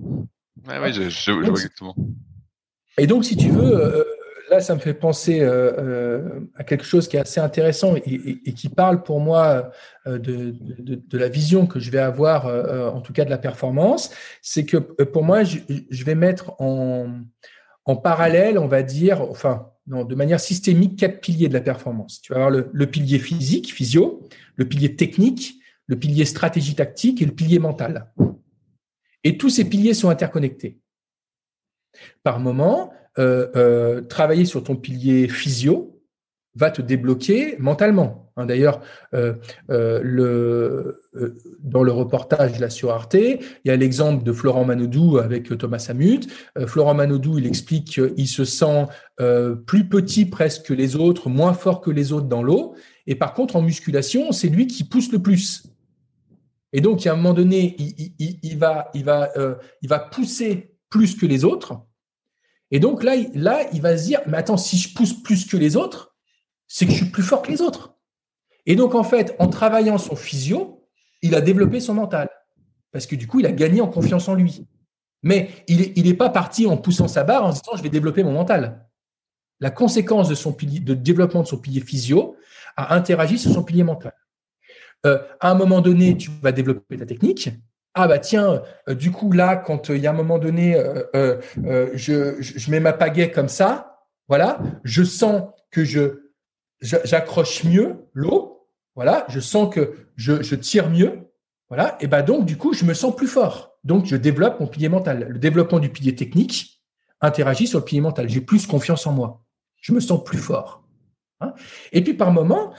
Oui, 0.00 0.26
ouais, 0.66 0.92
je, 0.92 1.08
je, 1.08 1.30
vois 1.30 1.48
exactement. 1.50 1.94
Et 2.98 3.06
donc, 3.06 3.24
si 3.24 3.36
tu 3.36 3.50
veux, 3.50 4.04
là, 4.50 4.60
ça 4.60 4.74
me 4.74 4.80
fait 4.80 4.94
penser 4.94 5.40
euh, 5.40 5.72
euh, 5.78 6.40
à 6.56 6.64
quelque 6.64 6.84
chose 6.84 7.08
qui 7.08 7.16
est 7.16 7.20
assez 7.20 7.40
intéressant 7.40 7.94
et, 7.96 8.52
qui 8.54 8.68
parle 8.68 9.02
pour 9.02 9.20
moi 9.20 9.70
euh, 10.06 10.18
de, 10.18 11.18
la 11.18 11.28
vision 11.28 11.66
que 11.66 11.80
je 11.80 11.90
vais 11.90 11.98
avoir, 11.98 12.46
en 12.94 13.00
tout 13.00 13.12
cas 13.12 13.24
de 13.24 13.30
la 13.30 13.38
performance. 13.38 14.10
C'est 14.42 14.64
que 14.64 14.76
pour 14.76 15.24
moi, 15.24 15.42
je, 15.44 16.04
vais 16.04 16.14
mettre 16.14 16.60
en, 16.60 17.16
parallèle, 18.02 18.58
on 18.58 18.68
va 18.68 18.82
dire, 18.82 19.22
enfin, 19.22 19.70
de 19.86 20.14
manière 20.14 20.40
systémique, 20.40 20.98
quatre 20.98 21.20
piliers 21.20 21.48
de 21.48 21.52
la 21.52 21.60
performance. 21.60 22.20
Tu 22.22 22.32
vas 22.32 22.36
avoir 22.36 22.50
le, 22.50 22.70
le 22.72 22.86
pilier 22.86 23.18
physique, 23.18 23.72
physio, 23.72 24.22
le 24.56 24.66
pilier 24.66 24.96
technique, 24.96 25.60
le 25.86 25.98
pilier 25.98 26.24
stratégie 26.24 26.74
tactique 26.74 27.20
et 27.20 27.26
le 27.26 27.32
pilier 27.32 27.58
mental. 27.58 28.10
Et 29.24 29.36
tous 29.36 29.50
ces 29.50 29.68
piliers 29.68 29.94
sont 29.94 30.08
interconnectés. 30.08 30.78
Par 32.22 32.40
moment, 32.40 32.92
euh, 33.18 33.48
euh, 33.56 34.00
travailler 34.00 34.44
sur 34.44 34.64
ton 34.64 34.76
pilier 34.76 35.28
physio 35.28 35.93
va 36.54 36.70
te 36.70 36.82
débloquer 36.82 37.56
mentalement. 37.58 38.30
Hein, 38.36 38.46
D'ailleurs, 38.46 38.80
euh, 39.14 39.34
le, 39.68 41.00
dans 41.60 41.82
le 41.82 41.92
reportage 41.92 42.58
là 42.58 42.70
sur 42.70 42.90
Arte, 42.90 43.14
il 43.14 43.38
y 43.64 43.70
a 43.70 43.76
l'exemple 43.76 44.24
de 44.24 44.32
Florent 44.32 44.64
Manodou 44.64 45.18
avec 45.18 45.56
Thomas 45.56 45.78
Samut. 45.78 46.26
Florent 46.66 46.94
Manodou, 46.94 47.38
il 47.38 47.46
explique 47.46 48.00
qu'il 48.00 48.28
se 48.28 48.44
sent 48.44 48.86
plus 49.66 49.88
petit 49.88 50.26
presque 50.26 50.66
que 50.66 50.74
les 50.74 50.96
autres, 50.96 51.28
moins 51.28 51.54
fort 51.54 51.80
que 51.80 51.90
les 51.90 52.12
autres 52.12 52.26
dans 52.26 52.42
l'eau. 52.42 52.74
Et 53.06 53.14
par 53.14 53.34
contre, 53.34 53.56
en 53.56 53.62
musculation, 53.62 54.32
c'est 54.32 54.48
lui 54.48 54.66
qui 54.66 54.84
pousse 54.84 55.12
le 55.12 55.20
plus. 55.20 55.64
Et 56.72 56.80
donc, 56.80 57.06
a 57.06 57.12
un 57.12 57.16
moment 57.16 57.34
donné, 57.34 57.76
il, 57.78 58.14
il, 58.18 58.38
il 58.42 58.58
va, 58.58 58.90
il, 58.94 59.04
va, 59.04 59.30
il 59.82 59.88
va 59.88 59.98
pousser 60.00 60.74
plus 60.90 61.16
que 61.16 61.26
les 61.26 61.44
autres. 61.44 61.80
Et 62.70 62.80
donc 62.80 63.02
là, 63.04 63.14
là, 63.34 63.60
il 63.72 63.82
va 63.82 63.96
se 63.96 64.06
dire, 64.06 64.20
mais 64.26 64.38
attends, 64.38 64.56
si 64.56 64.76
je 64.76 64.94
pousse 64.94 65.12
plus 65.12 65.46
que 65.46 65.56
les 65.56 65.76
autres, 65.76 66.13
c'est 66.74 66.86
que 66.86 66.90
je 66.90 66.96
suis 66.96 67.06
plus 67.06 67.22
fort 67.22 67.40
que 67.40 67.52
les 67.52 67.62
autres. 67.62 67.94
Et 68.66 68.74
donc, 68.74 68.96
en 68.96 69.04
fait, 69.04 69.36
en 69.38 69.46
travaillant 69.46 69.96
son 69.96 70.16
physio, 70.16 70.84
il 71.22 71.36
a 71.36 71.40
développé 71.40 71.78
son 71.78 71.94
mental. 71.94 72.28
Parce 72.90 73.06
que 73.06 73.14
du 73.14 73.28
coup, 73.28 73.38
il 73.38 73.46
a 73.46 73.52
gagné 73.52 73.80
en 73.80 73.86
confiance 73.86 74.26
en 74.28 74.34
lui. 74.34 74.66
Mais 75.22 75.50
il 75.68 75.78
n'est 75.78 76.10
est 76.10 76.14
pas 76.14 76.30
parti 76.30 76.66
en 76.66 76.76
poussant 76.76 77.06
sa 77.06 77.22
barre 77.22 77.44
en 77.44 77.52
se 77.52 77.60
disant, 77.60 77.76
je 77.76 77.82
vais 77.84 77.90
développer 77.90 78.24
mon 78.24 78.32
mental. 78.32 78.88
La 79.60 79.70
conséquence 79.70 80.28
de 80.28 80.34
son 80.34 80.50
de 80.50 80.94
développement 80.94 81.42
de 81.42 81.46
son 81.46 81.58
pilier 81.58 81.80
physio 81.80 82.34
a 82.76 82.96
interagi 82.96 83.38
sur 83.38 83.52
son 83.52 83.62
pilier 83.62 83.84
mental. 83.84 84.12
Euh, 85.06 85.22
à 85.38 85.52
un 85.52 85.54
moment 85.54 85.80
donné, 85.80 86.16
tu 86.16 86.28
vas 86.42 86.50
développer 86.50 86.96
ta 86.96 87.06
technique 87.06 87.50
ah 87.96 88.08
bah 88.08 88.18
tiens, 88.18 88.60
euh, 88.88 88.96
du 88.96 89.12
coup 89.12 89.30
là, 89.30 89.54
quand 89.54 89.88
euh, 89.88 89.96
il 89.96 90.02
y 90.02 90.08
a 90.08 90.10
un 90.10 90.14
moment 90.14 90.40
donné, 90.40 90.76
je, 91.14 92.34
je, 92.40 92.70
mets 92.72 92.80
ma 92.80 92.92
pagaie 92.92 93.30
comme 93.30 93.46
ça, 93.46 94.00
voilà, 94.26 94.58
je 94.82 95.04
sens 95.04 95.44
que 95.70 95.84
je 95.84 96.23
j'accroche 96.84 97.64
mieux 97.64 98.06
l'eau, 98.12 98.68
voilà, 98.94 99.24
je 99.28 99.40
sens 99.40 99.72
que 99.74 100.08
je, 100.16 100.54
tire 100.54 100.88
mieux, 100.90 101.30
voilà, 101.68 101.96
et 102.00 102.06
bah 102.06 102.22
donc 102.22 102.44
du 102.46 102.56
coup 102.56 102.72
je 102.72 102.84
me 102.84 102.94
sens 102.94 103.14
plus 103.16 103.26
fort, 103.26 103.78
donc 103.82 104.06
je 104.06 104.16
développe 104.16 104.60
mon 104.60 104.66
pilier 104.66 104.88
mental. 104.88 105.26
Le 105.30 105.38
développement 105.38 105.80
du 105.80 105.88
pilier 105.88 106.14
technique 106.14 106.82
interagit 107.20 107.66
sur 107.66 107.80
le 107.80 107.84
pilier 107.84 108.02
mental. 108.02 108.28
J'ai 108.28 108.40
plus 108.40 108.66
confiance 108.66 109.06
en 109.06 109.12
moi, 109.12 109.44
je 109.80 109.92
me 109.92 110.00
sens 110.00 110.22
plus 110.22 110.38
fort. 110.38 110.82
Hein. 111.40 111.52
et 111.90 112.00
puis 112.00 112.14
par 112.14 112.30
moment 112.30 112.72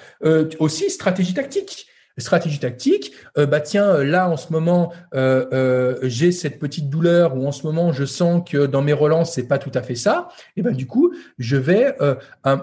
aussi 0.60 0.90
stratégie 0.90 1.34
tactique 1.34 1.88
stratégie 2.22 2.60
tactique, 2.60 3.12
euh, 3.38 3.46
bah 3.46 3.60
tiens, 3.60 4.04
là 4.04 4.30
en 4.30 4.38
ce 4.38 4.52
moment 4.54 4.94
euh, 5.14 5.46
euh, 5.54 5.98
j'ai 6.04 6.32
cette 6.32 6.60
petite 6.60 6.90
douleur 6.90 7.36
ou 7.36 7.46
en 7.46 7.52
ce 7.52 7.66
moment 7.66 7.92
je 7.92 8.06
sens 8.06 8.42
que 8.50 8.66
dans 8.66 8.82
mes 8.82 8.94
relances 8.94 9.34
c'est 9.34 9.48
pas 9.48 9.58
tout 9.58 9.72
à 9.74 9.82
fait 9.82 9.96
ça, 9.96 10.30
et 10.56 10.62
ben 10.62 10.74
du 10.74 10.88
coup 10.88 11.14
je 11.38 11.58
vais 11.58 11.96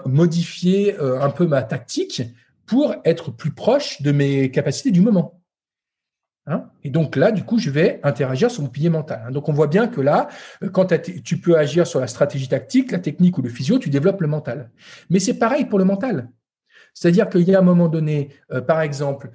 modifier 0.05 0.95
un 0.99 1.29
peu 1.29 1.45
ma 1.45 1.61
tactique 1.63 2.23
pour 2.65 2.95
être 3.05 3.31
plus 3.31 3.51
proche 3.51 4.01
de 4.01 4.11
mes 4.11 4.51
capacités 4.51 4.91
du 4.91 5.01
moment. 5.01 5.39
Hein? 6.45 6.65
Et 6.83 6.89
donc 6.89 7.15
là, 7.15 7.31
du 7.31 7.43
coup, 7.43 7.57
je 7.57 7.69
vais 7.69 8.01
interagir 8.03 8.51
sur 8.51 8.63
mon 8.63 8.69
pilier 8.69 8.89
mental. 8.89 9.23
Hein. 9.25 9.31
donc 9.31 9.47
on 9.47 9.53
voit 9.53 9.67
bien 9.67 9.87
que 9.87 10.01
là, 10.01 10.27
quand 10.73 10.93
tu 11.23 11.37
peux 11.37 11.57
agir 11.57 11.87
sur 11.87 12.01
la 12.01 12.07
stratégie 12.07 12.49
tactique, 12.49 12.91
la 12.91 12.99
technique 12.99 13.37
ou 13.37 13.41
le 13.41 13.49
physio, 13.49 13.79
tu 13.79 13.89
développes 13.89 14.21
le 14.21 14.27
mental. 14.27 14.69
Mais 15.09 15.19
c'est 15.19 15.35
pareil 15.35 15.65
pour 15.65 15.79
le 15.79 15.85
mental. 15.85 16.29
C'est-à-dire 16.93 17.29
qu'il 17.29 17.41
y 17.41 17.55
a 17.55 17.59
un 17.59 17.63
moment 17.63 17.87
donné, 17.87 18.29
par 18.67 18.81
exemple, 18.81 19.31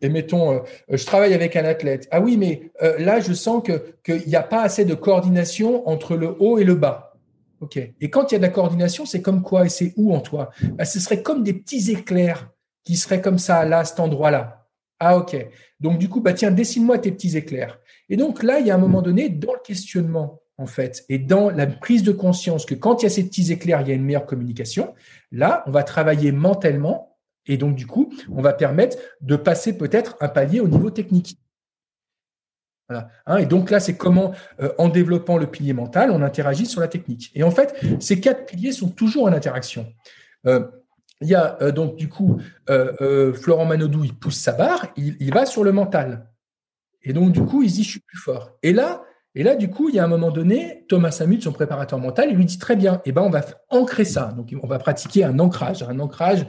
et 0.00 0.08
mettons, 0.08 0.62
je 0.88 1.04
travaille 1.04 1.34
avec 1.34 1.56
un 1.56 1.64
athlète. 1.64 2.06
Ah 2.10 2.20
oui, 2.20 2.36
mais 2.36 2.70
là, 2.98 3.20
je 3.20 3.32
sens 3.32 3.62
qu'il 3.64 4.28
n'y 4.28 4.36
a 4.36 4.42
pas 4.42 4.62
assez 4.62 4.84
de 4.84 4.94
coordination 4.94 5.88
entre 5.88 6.16
le 6.16 6.36
haut 6.38 6.58
et 6.58 6.64
le 6.64 6.76
bas. 6.76 7.08
OK. 7.60 7.78
Et 8.00 8.10
quand 8.10 8.30
il 8.30 8.34
y 8.34 8.36
a 8.36 8.38
de 8.38 8.44
la 8.44 8.50
coordination, 8.50 9.06
c'est 9.06 9.22
comme 9.22 9.42
quoi 9.42 9.66
et 9.66 9.68
c'est 9.68 9.92
où 9.96 10.12
en 10.12 10.20
toi? 10.20 10.50
Bah, 10.72 10.84
Ce 10.84 10.98
serait 10.98 11.22
comme 11.22 11.44
des 11.44 11.52
petits 11.52 11.92
éclairs 11.92 12.50
qui 12.84 12.96
seraient 12.96 13.20
comme 13.20 13.38
ça, 13.38 13.64
là, 13.64 13.84
cet 13.84 14.00
endroit-là. 14.00 14.66
Ah, 14.98 15.16
OK. 15.16 15.36
Donc, 15.78 15.98
du 15.98 16.08
coup, 16.08 16.20
bah, 16.20 16.32
tiens, 16.32 16.50
dessine-moi 16.50 16.98
tes 16.98 17.12
petits 17.12 17.36
éclairs. 17.36 17.78
Et 18.08 18.16
donc, 18.16 18.42
là, 18.42 18.58
il 18.58 18.66
y 18.66 18.70
a 18.72 18.74
un 18.74 18.78
moment 18.78 19.00
donné, 19.00 19.28
dans 19.28 19.52
le 19.52 19.60
questionnement, 19.64 20.41
en 20.58 20.66
fait, 20.66 21.04
et 21.08 21.18
dans 21.18 21.50
la 21.50 21.66
prise 21.66 22.02
de 22.02 22.12
conscience 22.12 22.66
que 22.66 22.74
quand 22.74 23.02
il 23.02 23.04
y 23.04 23.06
a 23.06 23.10
ces 23.10 23.24
petits 23.24 23.50
éclairs, 23.52 23.80
il 23.80 23.88
y 23.88 23.90
a 23.90 23.94
une 23.94 24.04
meilleure 24.04 24.26
communication, 24.26 24.94
là, 25.30 25.64
on 25.66 25.70
va 25.70 25.82
travailler 25.82 26.30
mentalement 26.30 27.12
et 27.46 27.56
donc, 27.56 27.74
du 27.74 27.86
coup, 27.86 28.12
on 28.30 28.40
va 28.40 28.52
permettre 28.52 28.96
de 29.20 29.36
passer 29.36 29.76
peut-être 29.76 30.16
un 30.20 30.28
palier 30.28 30.60
au 30.60 30.68
niveau 30.68 30.90
technique. 30.90 31.38
Hein, 33.26 33.38
et 33.38 33.46
donc 33.46 33.70
là, 33.70 33.80
c'est 33.80 33.96
comment, 33.96 34.32
euh, 34.60 34.70
en 34.78 34.88
développant 34.88 35.38
le 35.38 35.46
pilier 35.46 35.72
mental, 35.72 36.10
on 36.10 36.22
interagit 36.22 36.66
sur 36.66 36.80
la 36.80 36.88
technique. 36.88 37.30
Et 37.34 37.42
en 37.42 37.50
fait, 37.50 37.74
ces 38.00 38.20
quatre 38.20 38.44
piliers 38.44 38.72
sont 38.72 38.90
toujours 38.90 39.24
en 39.24 39.32
interaction. 39.32 39.92
Euh, 40.46 40.66
il 41.22 41.28
y 41.28 41.34
a 41.34 41.56
euh, 41.62 41.70
donc 41.70 41.94
du 41.94 42.08
coup 42.08 42.40
Florent 42.66 43.64
Manodou, 43.64 44.04
il 44.04 44.14
pousse 44.14 44.38
sa 44.38 44.52
barre, 44.52 44.88
il, 44.96 45.32
va 45.32 45.46
sur 45.46 45.64
le 45.64 45.72
mental. 45.72 46.28
Et 47.02 47.12
donc 47.12 47.32
du 47.32 47.42
coup, 47.42 47.62
il 47.62 47.70
se 47.70 47.76
dit 47.76 47.84
je 47.84 47.90
suis 47.90 48.00
plus 48.00 48.18
fort. 48.18 48.58
Et 48.62 48.72
là, 48.72 49.02
et 49.34 49.42
là 49.42 49.54
du 49.54 49.68
coup, 49.70 49.88
il 49.88 49.94
y 49.94 49.98
a 49.98 50.04
un 50.04 50.08
moment 50.08 50.30
donné, 50.30 50.84
Thomas 50.88 51.10
Samut, 51.10 51.42
son 51.42 51.52
préparateur 51.52 51.98
mental, 51.98 52.28
il 52.30 52.36
lui 52.36 52.44
dit 52.44 52.58
très 52.58 52.76
bien, 52.76 53.00
eh 53.04 53.12
ben 53.12 53.22
on 53.22 53.30
va 53.30 53.42
ancrer 53.70 54.04
ça. 54.04 54.32
Donc 54.36 54.54
on 54.62 54.66
va 54.66 54.78
pratiquer 54.78 55.24
un 55.24 55.38
ancrage, 55.38 55.82
un 55.82 55.98
ancrage. 55.98 56.46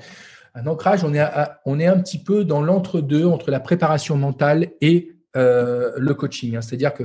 Un 0.55 0.67
ancrage, 0.67 1.03
on 1.03 1.15
est, 1.15 1.25
on 1.65 1.79
est 1.79 1.88
un 1.88 1.99
petit 1.99 2.19
peu 2.19 2.45
dans 2.45 2.61
l'entre-deux 2.61 3.25
entre 3.25 3.49
la 3.49 3.59
préparation 3.59 4.17
mentale 4.17 4.69
et 4.81 5.15
euh, 5.36 5.93
le 5.97 6.13
coaching. 6.13 6.55
Hein. 6.55 6.61
C'est-à-dire 6.61 6.93
que 6.93 7.03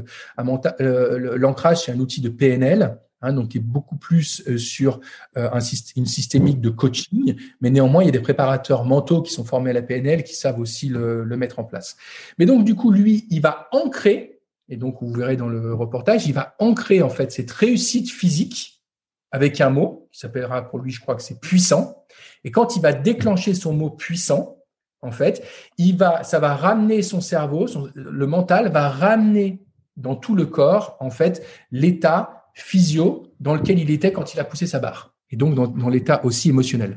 euh, 0.80 1.38
l'ancrage, 1.38 1.84
c'est 1.84 1.92
un 1.92 1.98
outil 1.98 2.20
de 2.20 2.28
PNL, 2.28 2.98
hein, 3.22 3.32
donc 3.32 3.48
qui 3.48 3.56
est 3.56 3.62
beaucoup 3.62 3.96
plus 3.96 4.42
euh, 4.48 4.58
sur 4.58 5.00
un, 5.34 5.60
une 5.96 6.04
systémique 6.04 6.60
de 6.60 6.68
coaching, 6.68 7.36
mais 7.62 7.70
néanmoins, 7.70 8.02
il 8.02 8.06
y 8.06 8.10
a 8.10 8.12
des 8.12 8.20
préparateurs 8.20 8.84
mentaux 8.84 9.22
qui 9.22 9.32
sont 9.32 9.44
formés 9.44 9.70
à 9.70 9.72
la 9.72 9.82
PNL 9.82 10.24
qui 10.24 10.34
savent 10.34 10.60
aussi 10.60 10.90
le, 10.90 11.24
le 11.24 11.36
mettre 11.38 11.58
en 11.58 11.64
place. 11.64 11.96
Mais 12.38 12.44
donc, 12.44 12.66
du 12.66 12.74
coup, 12.74 12.92
lui, 12.92 13.26
il 13.30 13.40
va 13.40 13.68
ancrer, 13.72 14.37
et 14.68 14.76
donc 14.76 14.98
vous 15.00 15.12
verrez 15.12 15.36
dans 15.36 15.48
le 15.48 15.74
reportage, 15.74 16.26
il 16.26 16.34
va 16.34 16.54
ancrer 16.58 17.02
en 17.02 17.08
fait 17.08 17.32
cette 17.32 17.50
réussite 17.50 18.10
physique 18.10 18.82
avec 19.30 19.60
un 19.60 19.70
mot 19.70 20.08
qui 20.12 20.20
s'appellera 20.20 20.68
pour 20.68 20.78
lui, 20.78 20.90
je 20.90 21.00
crois 21.00 21.14
que 21.14 21.22
c'est 21.22 21.40
puissant. 21.40 22.04
Et 22.44 22.50
quand 22.50 22.76
il 22.76 22.82
va 22.82 22.92
déclencher 22.92 23.54
son 23.54 23.74
mot 23.74 23.90
puissant, 23.90 24.58
en 25.00 25.10
fait, 25.12 25.44
il 25.76 25.96
va, 25.96 26.24
ça 26.24 26.38
va 26.38 26.54
ramener 26.54 27.02
son 27.02 27.20
cerveau, 27.20 27.66
le 27.94 28.26
mental 28.26 28.70
va 28.72 28.88
ramener 28.88 29.62
dans 29.96 30.16
tout 30.16 30.34
le 30.34 30.46
corps, 30.46 30.96
en 31.00 31.10
fait, 31.10 31.44
l'état 31.70 32.46
physio 32.54 33.32
dans 33.40 33.54
lequel 33.54 33.78
il 33.78 33.90
était 33.90 34.12
quand 34.12 34.34
il 34.34 34.40
a 34.40 34.44
poussé 34.44 34.66
sa 34.66 34.78
barre. 34.78 35.14
Et 35.30 35.36
donc, 35.36 35.54
dans, 35.54 35.88
l'état 35.88 36.24
aussi 36.24 36.48
émotionnel. 36.48 36.96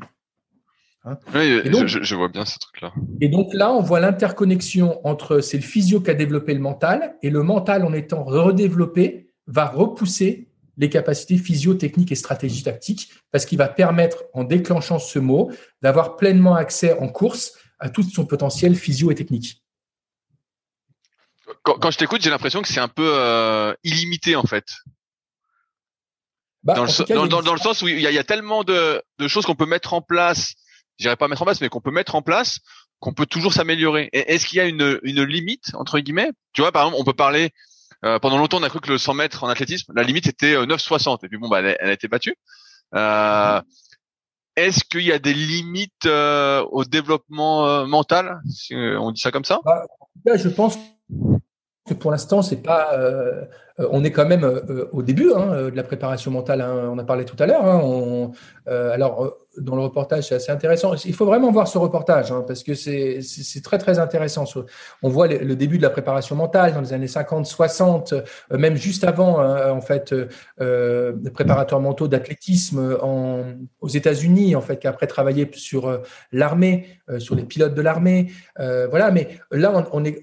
Hein 1.03 1.17
oui, 1.33 1.61
je, 1.87 2.15
vois 2.15 2.27
bien 2.27 2.45
ce 2.45 2.59
truc-là. 2.59 2.93
Et 3.21 3.27
donc 3.27 3.53
là, 3.53 3.71
on 3.71 3.81
voit 3.81 3.99
l'interconnexion 3.99 5.05
entre 5.05 5.39
c'est 5.39 5.57
le 5.57 5.63
physio 5.63 5.99
qui 5.99 6.11
a 6.11 6.13
développé 6.13 6.53
le 6.53 6.59
mental 6.59 7.15
et 7.23 7.31
le 7.31 7.41
mental, 7.41 7.83
en 7.85 7.93
étant 7.93 8.23
redéveloppé, 8.23 9.33
va 9.47 9.65
repousser 9.65 10.49
les 10.77 10.89
capacités 10.89 11.37
physio, 11.37 11.73
techniques 11.73 12.11
et 12.11 12.15
stratégies 12.15 12.63
tactiques 12.63 13.11
parce 13.31 13.45
qu'il 13.45 13.57
va 13.57 13.67
permettre, 13.67 14.25
en 14.33 14.43
déclenchant 14.43 14.99
ce 14.99 15.19
mot, 15.19 15.51
d'avoir 15.81 16.17
pleinement 16.17 16.55
accès 16.55 16.97
en 16.99 17.07
course 17.07 17.53
à 17.79 17.89
tout 17.89 18.03
son 18.03 18.25
potentiel 18.25 18.75
physio 18.75 19.11
et 19.11 19.15
technique. 19.15 19.63
Quand, 21.63 21.91
je 21.91 21.97
t'écoute, 21.97 22.21
j'ai 22.21 22.29
l'impression 22.29 22.61
que 22.61 22.67
c'est 22.67 22.79
un 22.79 22.87
peu 22.87 23.11
euh, 23.13 23.73
illimité 23.83 24.35
en 24.35 24.43
fait. 24.43 24.65
Bah, 26.63 26.75
dans, 26.75 26.83
le, 26.83 27.59
sens 27.59 27.81
où 27.81 27.87
il 27.87 27.99
y 27.99 28.17
a, 28.17 28.23
tellement 28.23 28.63
de, 28.63 29.01
choses 29.27 29.45
qu'on 29.45 29.55
peut 29.55 29.65
mettre 29.65 29.93
en 29.93 30.01
place, 30.01 30.53
je 31.01 31.05
dirais 31.07 31.15
pas 31.15 31.27
mettre 31.27 31.41
en 31.41 31.45
place, 31.45 31.61
mais 31.61 31.69
qu'on 31.69 31.81
peut 31.81 31.91
mettre 31.91 32.13
en 32.13 32.21
place, 32.21 32.59
qu'on 32.99 33.13
peut 33.13 33.25
toujours 33.25 33.53
s'améliorer. 33.53 34.09
Est-ce 34.13 34.45
qu'il 34.45 34.57
y 34.57 34.61
a 34.61 34.65
une, 34.65 34.99
limite 35.03 35.73
entre 35.73 35.99
guillemets? 35.99 36.29
Tu 36.53 36.61
vois, 36.61 36.71
par 36.71 36.83
exemple, 36.83 37.01
on 37.01 37.03
peut 37.03 37.13
parler. 37.13 37.49
Euh, 38.05 38.19
pendant 38.19 38.37
longtemps, 38.37 38.57
on 38.59 38.63
a 38.63 38.69
cru 38.69 38.79
que 38.79 38.89
le 38.89 38.97
100 38.97 39.15
mètres 39.15 39.43
en 39.43 39.47
athlétisme, 39.47 39.93
la 39.95 40.03
limite 40.03 40.27
était 40.27 40.55
9,60 40.55 41.23
et 41.23 41.27
puis 41.27 41.37
bon, 41.37 41.49
bah, 41.49 41.59
elle, 41.59 41.89
a 41.89 41.91
été 41.91 42.07
battue. 42.07 42.35
Euh, 42.95 43.61
est-ce 44.55 44.83
qu'il 44.83 45.01
y 45.01 45.11
a 45.11 45.19
des 45.19 45.33
limites 45.33 46.05
euh, 46.05 46.63
au 46.71 46.83
développement 46.83 47.67
euh, 47.67 47.85
mental 47.85 48.41
si 48.47 48.75
On 48.75 49.11
dit 49.11 49.21
ça 49.21 49.31
comme 49.31 49.45
ça? 49.45 49.59
Bah, 49.65 49.85
Je 50.35 50.49
pense 50.49 50.77
que 51.87 51.93
pour 51.95 52.11
l'instant, 52.11 52.43
c'est 52.43 52.61
pas. 52.61 52.91
Euh, 53.79 53.87
on 53.91 54.03
est 54.03 54.11
quand 54.11 54.25
même 54.25 54.49
au 54.91 55.01
début 55.01 55.31
hein, 55.35 55.69
de 55.69 55.75
la 55.75 55.83
préparation 55.83 56.31
mentale. 56.31 56.61
Hein, 56.61 56.89
on 56.91 56.97
a 56.97 57.03
parlé 57.03 57.25
tout 57.25 57.37
à 57.39 57.45
l'heure. 57.45 57.65
Hein, 57.65 58.31
alors, 58.67 59.37
dans 59.57 59.75
le 59.75 59.81
reportage, 59.81 60.29
c'est 60.29 60.35
assez 60.35 60.51
intéressant. 60.51 60.93
Il 61.05 61.13
faut 61.13 61.25
vraiment 61.25 61.51
voir 61.51 61.67
ce 61.67 61.77
reportage 61.77 62.33
parce 62.47 62.63
que 62.63 62.73
c'est 62.73 63.21
très 63.63 63.77
très 63.77 63.99
intéressant. 63.99 64.45
On 65.03 65.09
voit 65.09 65.27
le, 65.27 65.55
début 65.55 65.77
de 65.77 65.83
la 65.83 65.89
préparation 65.89 66.35
mentale 66.35 66.73
dans 66.73 66.81
les 66.81 66.93
années 66.93 67.07
50, 67.07 67.45
60, 67.45 68.13
euh, 68.13 68.21
même 68.57 68.75
juste 68.75 69.03
avant, 69.03 69.43
en 69.43 69.81
fait, 69.81 70.13
euh, 70.61 71.13
préparateurs 71.33 71.79
mentaux 71.79 72.07
d'athlétisme 72.07 72.97
aux 73.81 73.87
États-Unis, 73.87 74.55
en 74.55 74.61
fait, 74.61 74.77
qui 74.77 74.87
après 74.87 75.07
travaillé 75.07 75.49
sur 75.53 75.87
euh, 75.87 75.97
l'armée, 76.31 76.87
euh, 77.09 77.19
sur 77.19 77.35
les 77.35 77.43
pilotes 77.43 77.73
de 77.73 77.81
l'armée, 77.81 78.31
voilà. 78.57 79.11
Mais 79.11 79.29
là, 79.51 79.87
on, 79.91 80.05
est 80.05 80.21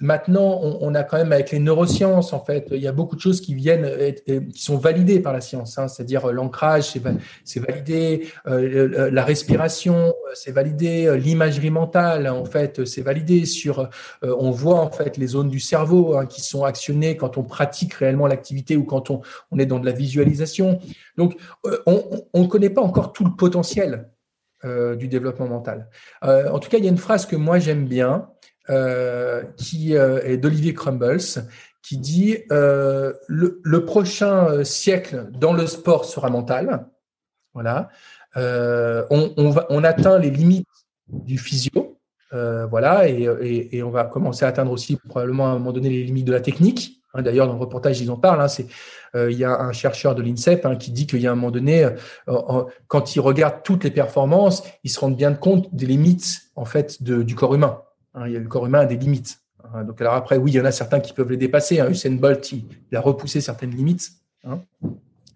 maintenant, 0.00 0.60
on, 0.80 0.94
a 0.94 1.02
quand 1.02 1.16
même 1.16 1.32
avec 1.32 1.50
les 1.50 1.58
neurosciences, 1.58 2.32
en 2.32 2.44
fait, 2.44 2.72
il 2.74 2.82
y 2.82 2.88
a 2.88 2.92
beaucoup 2.92 3.16
de 3.16 3.20
choses 3.20 3.40
qui 3.40 3.54
viennent, 3.54 3.88
qui 4.26 4.62
sont 4.62 4.76
validées 4.76 5.20
par 5.20 5.32
la 5.32 5.40
science. 5.40 5.78
Hein, 5.78 5.88
C'est-à-dire 5.88 6.32
l'ancrage, 6.32 6.94
c'est 7.44 7.60
validé. 7.60 8.28
Euh, 8.46 9.10
la 9.10 9.24
respiration, 9.24 10.08
euh, 10.08 10.30
c'est 10.34 10.52
validé, 10.52 11.06
euh, 11.06 11.16
l'imagerie 11.16 11.70
mentale, 11.70 12.28
en 12.28 12.44
fait, 12.44 12.84
c'est 12.84 13.02
validé 13.02 13.44
sur, 13.44 13.88
on 14.22 14.50
voit 14.50 14.80
en 14.80 14.90
fait 14.90 15.16
les 15.16 15.28
zones 15.28 15.48
du 15.48 15.60
cerveau 15.60 16.16
hein, 16.16 16.26
qui 16.26 16.40
sont 16.40 16.64
actionnées 16.64 17.16
quand 17.16 17.38
on 17.38 17.42
pratique 17.42 17.94
réellement 17.94 18.26
l'activité 18.26 18.76
ou 18.76 18.84
quand 18.84 19.10
on, 19.10 19.20
on, 19.50 19.58
est 19.58 19.66
dans 19.66 19.78
de 19.78 19.86
la 19.86 19.92
visualisation. 19.92 20.78
Donc, 21.16 21.36
on 21.86 22.42
ne 22.42 22.46
connaît 22.46 22.70
pas 22.70 22.82
encore 22.82 23.12
tout 23.12 23.24
le 23.24 23.34
potentiel 23.36 24.08
du 24.98 25.08
développement 25.08 25.46
mental. 25.46 25.90
en 26.22 26.58
tout 26.58 26.70
cas, 26.70 26.78
il 26.78 26.84
y 26.84 26.86
a 26.86 26.90
une 26.90 26.96
phrase 26.96 27.26
que 27.26 27.36
moi 27.36 27.58
j'aime 27.58 27.86
bien, 27.86 28.28
qui 29.56 29.94
est 29.94 30.36
d'Olivier 30.38 30.72
Crumbles, 30.72 31.20
qui 31.84 31.98
dit 31.98 32.38
le, 32.50 33.20
le, 33.28 33.84
prochain 33.84 34.64
siècle 34.64 35.28
dans 35.32 35.52
le 35.52 35.66
sport 35.66 36.06
sera 36.06 36.30
mental. 36.30 36.86
Voilà. 37.52 37.90
Euh, 38.36 39.04
on, 39.10 39.50
va, 39.50 39.66
on, 39.70 39.84
atteint 39.84 40.18
les 40.18 40.30
limites 40.30 40.66
du 41.08 41.38
physio, 41.38 41.98
euh, 42.32 42.66
voilà, 42.66 43.08
et, 43.08 43.82
on 43.82 43.90
va 43.90 44.04
commencer 44.04 44.44
à 44.44 44.48
atteindre 44.48 44.72
aussi 44.72 44.96
probablement 44.96 45.46
à 45.46 45.50
un 45.50 45.58
moment 45.58 45.72
donné 45.72 45.88
les 45.88 46.02
limites 46.02 46.24
de 46.24 46.32
la 46.32 46.40
technique. 46.40 47.00
Hein, 47.14 47.22
d'ailleurs, 47.22 47.46
dans 47.46 47.52
le 47.52 47.60
reportage, 47.60 48.00
ils 48.00 48.10
en 48.10 48.16
parlent. 48.16 48.40
Hein, 48.40 48.64
euh, 49.14 49.30
il 49.30 49.38
y 49.38 49.44
a 49.44 49.60
un 49.60 49.72
chercheur 49.72 50.16
de 50.16 50.22
l'INSEP 50.22 50.66
hein, 50.66 50.74
qui 50.74 50.90
dit 50.90 51.06
qu'il 51.06 51.20
y 51.20 51.28
a 51.28 51.32
un 51.32 51.36
moment 51.36 51.52
donné, 51.52 51.88
quand 52.88 53.14
il 53.14 53.20
regarde 53.20 53.62
toutes 53.62 53.84
les 53.84 53.92
performances, 53.92 54.64
ils 54.82 54.90
se 54.90 54.98
rendent 54.98 55.16
bien 55.16 55.34
compte 55.34 55.72
des 55.72 55.86
limites 55.86 56.50
en 56.56 56.64
fait 56.64 57.02
du 57.02 57.36
corps 57.36 57.54
humain. 57.54 57.82
il 58.26 58.32
y 58.32 58.36
a 58.36 58.40
le 58.40 58.48
corps 58.48 58.66
humain 58.66 58.80
a 58.80 58.86
des 58.86 58.96
limites. 58.96 59.43
Donc 59.82 60.00
alors 60.00 60.14
après, 60.14 60.36
oui, 60.36 60.52
il 60.52 60.54
y 60.54 60.60
en 60.60 60.64
a 60.64 60.72
certains 60.72 61.00
qui 61.00 61.12
peuvent 61.12 61.30
les 61.30 61.36
dépasser. 61.36 61.80
Usain 61.90 62.12
Bolt, 62.12 62.52
il, 62.52 62.64
il 62.90 62.96
a 62.96 63.00
repoussé 63.00 63.40
certaines 63.40 63.70
limites. 63.70 64.12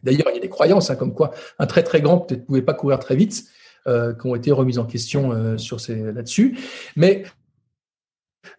D'ailleurs, 0.03 0.29
il 0.31 0.35
y 0.35 0.39
a 0.39 0.41
des 0.41 0.49
croyances, 0.49 0.91
hein, 0.91 0.97
comme 0.97 1.15
quoi 1.15 1.33
un 1.59 1.67
très 1.67 1.83
très 1.83 2.01
grand 2.01 2.19
peut-être 2.19 2.47
pouvait 2.47 2.63
pas 2.63 2.75
courir 2.75 2.99
très 2.99 3.17
vite, 3.17 3.45
euh, 3.87 4.15
qui 4.15 4.27
ont 4.27 4.35
été 4.35 4.53
remises 4.53 4.79
en 4.79 4.85
question 4.85 5.33
euh, 5.33 5.57
là-dessus. 6.13 6.59
Mais 6.97 7.25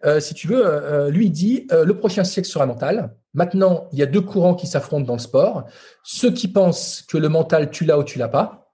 euh, 0.04 0.20
si 0.20 0.34
tu 0.34 0.46
veux, 0.48 1.08
lui 1.10 1.30
dit 1.30 1.66
le 1.70 1.92
prochain 1.92 2.24
siècle 2.24 2.48
sera 2.48 2.66
mental. 2.66 3.14
Maintenant, 3.32 3.88
il 3.92 3.98
y 3.98 4.02
a 4.02 4.06
deux 4.06 4.20
courants 4.20 4.54
qui 4.54 4.66
s'affrontent 4.66 5.06
dans 5.06 5.14
le 5.14 5.20
sport 5.20 5.66
ceux 6.02 6.32
qui 6.32 6.48
pensent 6.48 7.02
que 7.02 7.16
le 7.16 7.28
mental 7.28 7.70
tu 7.70 7.84
l'as 7.84 7.98
ou 7.98 8.04
tu 8.04 8.18
l'as 8.18 8.28
pas, 8.28 8.72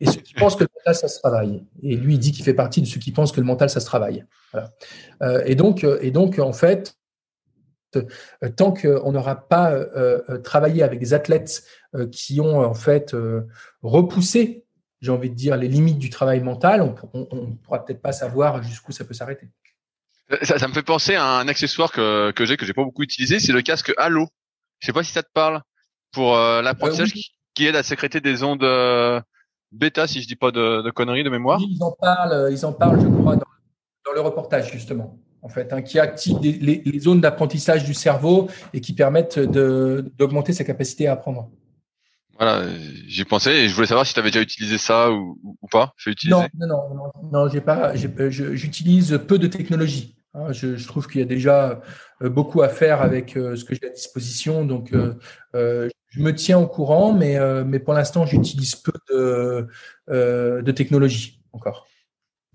et 0.00 0.06
ceux 0.06 0.20
qui 0.20 0.34
pensent 0.34 0.56
que 0.56 0.64
le 0.64 0.68
mental 0.86 0.94
ça 0.94 1.08
se 1.08 1.18
travaille. 1.18 1.64
Et 1.82 1.96
lui 1.96 2.14
il 2.14 2.18
dit 2.18 2.32
qu'il 2.32 2.44
fait 2.44 2.54
partie 2.54 2.80
de 2.80 2.86
ceux 2.86 3.00
qui 3.00 3.12
pensent 3.12 3.32
que 3.32 3.40
le 3.40 3.46
mental 3.46 3.70
ça 3.70 3.80
se 3.80 3.86
travaille. 3.86 4.24
et 5.44 5.54
donc, 5.54 5.84
et 5.84 6.10
donc 6.10 6.38
en 6.38 6.52
fait, 6.52 6.96
euh, 7.96 8.48
tant 8.54 8.72
qu'on 8.72 9.12
n'aura 9.12 9.48
pas 9.48 9.72
euh, 9.72 10.20
euh, 10.28 10.38
travaillé 10.38 10.82
avec 10.82 10.98
des 10.98 11.14
athlètes 11.14 11.64
qui 12.12 12.40
ont 12.42 12.60
en 12.60 12.74
fait 12.74 13.16
repoussé, 13.82 14.64
j'ai 15.00 15.10
envie 15.10 15.30
de 15.30 15.34
dire, 15.34 15.56
les 15.56 15.68
limites 15.68 15.98
du 15.98 16.10
travail 16.10 16.40
mental, 16.40 16.82
on 17.14 17.20
ne 17.32 17.54
pourra 17.54 17.84
peut-être 17.84 18.02
pas 18.02 18.12
savoir 18.12 18.62
jusqu'où 18.62 18.92
ça 18.92 19.04
peut 19.04 19.14
s'arrêter. 19.14 19.48
Ça, 20.42 20.68
me 20.68 20.74
fait 20.74 20.82
penser 20.82 21.14
à 21.14 21.24
un 21.24 21.48
accessoire 21.48 21.90
que, 21.92 22.32
que 22.32 22.44
j'ai 22.44 22.58
que 22.58 22.66
j'ai 22.66 22.74
pas 22.74 22.84
beaucoup 22.84 23.02
utilisé, 23.02 23.40
c'est 23.40 23.52
le 23.52 23.62
casque 23.62 23.94
Halo. 23.96 24.28
Je 24.80 24.86
sais 24.86 24.92
pas 24.92 25.04
si 25.04 25.12
ça 25.12 25.22
te 25.22 25.30
parle 25.32 25.62
pour 26.12 26.34
l'apprentissage 26.36 27.14
qui, 27.54 27.66
aide 27.66 27.76
à 27.76 27.82
sécréter 27.82 28.20
des 28.20 28.42
ondes 28.42 28.64
bêta, 29.72 30.06
si 30.06 30.22
je 30.22 30.28
dis 30.28 30.36
pas 30.36 30.50
de, 30.50 30.90
conneries 30.90 31.24
de 31.24 31.30
mémoire. 31.30 31.60
Ils 31.60 31.82
en 31.82 31.92
parlent, 31.92 32.48
ils 32.50 32.64
en 32.64 32.72
parlent, 32.72 33.00
je 33.00 33.06
crois, 33.06 33.36
dans, 33.36 34.12
le 34.14 34.20
reportage 34.20 34.72
justement. 34.72 35.18
En 35.42 35.48
fait, 35.48 35.72
hein, 35.72 35.82
qui 35.82 36.00
active 36.00 36.38
les, 36.40 36.98
zones 36.98 37.20
d'apprentissage 37.20 37.84
du 37.84 37.94
cerveau 37.94 38.48
et 38.72 38.80
qui 38.80 38.94
permettent 38.94 39.38
d'augmenter 39.38 40.52
sa 40.52 40.64
capacité 40.64 41.06
à 41.06 41.12
apprendre. 41.12 41.50
Voilà, 42.38 42.64
j'y 43.06 43.24
pensais 43.24 43.64
et 43.64 43.68
je 43.68 43.74
voulais 43.74 43.86
savoir 43.86 44.06
si 44.06 44.12
tu 44.12 44.20
avais 44.20 44.30
déjà 44.30 44.42
utilisé 44.42 44.76
ça 44.76 45.10
ou, 45.10 45.38
pas. 45.70 45.94
Non, 46.28 46.46
non, 46.58 46.66
non, 46.66 46.94
non, 46.94 47.12
non 47.32 47.48
j'ai 47.48 47.60
pas. 47.60 47.94
J'utilise 47.94 49.20
peu 49.26 49.38
de 49.38 49.46
technologies. 49.46 50.15
Hein, 50.36 50.52
je, 50.52 50.76
je, 50.76 50.86
trouve 50.86 51.06
qu'il 51.08 51.20
y 51.20 51.24
a 51.24 51.26
déjà 51.26 51.80
euh, 52.22 52.28
beaucoup 52.28 52.60
à 52.60 52.68
faire 52.68 53.00
avec 53.00 53.38
euh, 53.38 53.56
ce 53.56 53.64
que 53.64 53.74
j'ai 53.74 53.86
à 53.86 53.90
disposition, 53.90 54.66
donc 54.66 54.92
euh, 54.92 55.88
je 56.10 56.20
me 56.20 56.34
tiens 56.34 56.58
au 56.58 56.66
courant, 56.66 57.14
mais, 57.14 57.38
mais 57.64 57.78
pour 57.78 57.94
l'instant, 57.94 58.26
j'utilise 58.26 58.74
peu 58.76 58.92
de, 59.10 59.66
de 60.08 60.72
technologie 60.72 61.40
encore. 61.52 61.86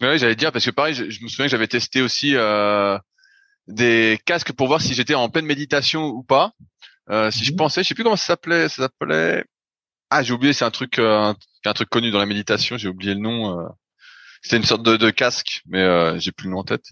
Oui, 0.02 0.18
j'allais 0.18 0.36
dire 0.36 0.52
parce 0.52 0.66
que 0.66 0.72
pareil, 0.72 0.94
je, 0.94 1.24
me 1.24 1.28
souviens 1.28 1.46
que 1.46 1.52
j'avais 1.52 1.68
testé 1.68 2.02
aussi 2.02 2.36
des 3.68 4.20
casques 4.26 4.54
pour 4.54 4.68
voir 4.68 4.82
si 4.82 4.94
j'étais 4.94 5.16
en 5.16 5.30
pleine 5.30 5.46
méditation 5.46 6.06
ou 6.08 6.24
pas. 6.24 6.54
si 7.32 7.46
je 7.46 7.52
mhm. 7.52 7.58
pensais, 7.58 7.84
je 7.84 7.90
sais 7.90 7.96
plus 7.96 8.04
comment 8.04 8.16
ça 8.16 8.26
s'appelait, 8.26 8.70
ça 8.70 8.84
s'appelait. 8.84 9.44
Ah, 10.10 10.24
j'ai 10.24 10.34
oublié, 10.34 10.54
c'est 10.54 10.66
un 10.66 10.72
truc, 10.72 10.98
un, 10.98 11.36
un, 11.66 11.74
truc 11.74 11.90
connu 11.90 12.10
dans 12.10 12.20
la 12.20 12.26
méditation. 12.26 12.78
J'ai 12.78 12.88
oublié 12.88 13.14
le 13.14 13.20
nom. 13.20 13.70
C'était 14.42 14.58
une 14.58 14.64
sorte 14.64 14.84
de, 14.84 14.98
de 14.98 15.10
casque, 15.12 15.62
mais 15.68 16.20
j'ai 16.20 16.32
plus 16.32 16.46
le 16.46 16.52
nom 16.52 16.60
en 16.60 16.64
tête. 16.64 16.86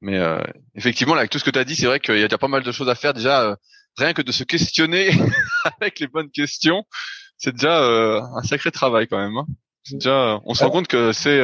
Mais 0.00 0.18
euh, 0.18 0.38
effectivement, 0.74 1.14
là, 1.14 1.20
avec 1.20 1.30
tout 1.30 1.38
ce 1.38 1.44
que 1.44 1.50
tu 1.50 1.58
as 1.58 1.64
dit, 1.64 1.76
c'est 1.76 1.86
vrai 1.86 2.00
qu'il 2.00 2.18
y 2.18 2.22
a 2.22 2.28
déjà 2.28 2.38
pas 2.38 2.48
mal 2.48 2.62
de 2.62 2.72
choses 2.72 2.88
à 2.88 2.94
faire. 2.94 3.14
Déjà, 3.14 3.42
euh, 3.42 3.56
rien 3.96 4.12
que 4.12 4.22
de 4.22 4.32
se 4.32 4.44
questionner 4.44 5.10
avec 5.80 6.00
les 6.00 6.06
bonnes 6.06 6.30
questions, 6.30 6.84
c'est 7.38 7.52
déjà 7.52 7.82
euh, 7.82 8.20
un 8.34 8.42
sacré 8.42 8.70
travail 8.70 9.08
quand 9.08 9.18
même. 9.18 9.36
Hein. 9.36 9.46
Déjà, 9.90 10.40
on 10.44 10.54
se 10.54 10.64
rend 10.64 10.70
compte 10.70 10.88
que 10.88 11.12
c'est 11.12 11.40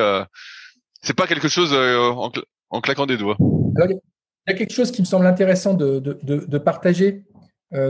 c'est 1.01 1.15
pas 1.15 1.29
quelque 1.29 1.49
chose 1.49 1.73
en, 1.73 2.81
claquant 2.81 3.07
des 3.07 3.17
doigts. 3.17 3.37
il 3.39 4.01
y 4.49 4.51
a 4.51 4.55
quelque 4.55 4.73
chose 4.73 4.91
qui 4.91 5.01
me 5.01 5.07
semble 5.07 5.27
intéressant 5.27 5.75
de, 5.75 6.01
de, 6.01 6.19
de 6.23 6.59
partager 6.59 7.25
euh, 7.32 7.32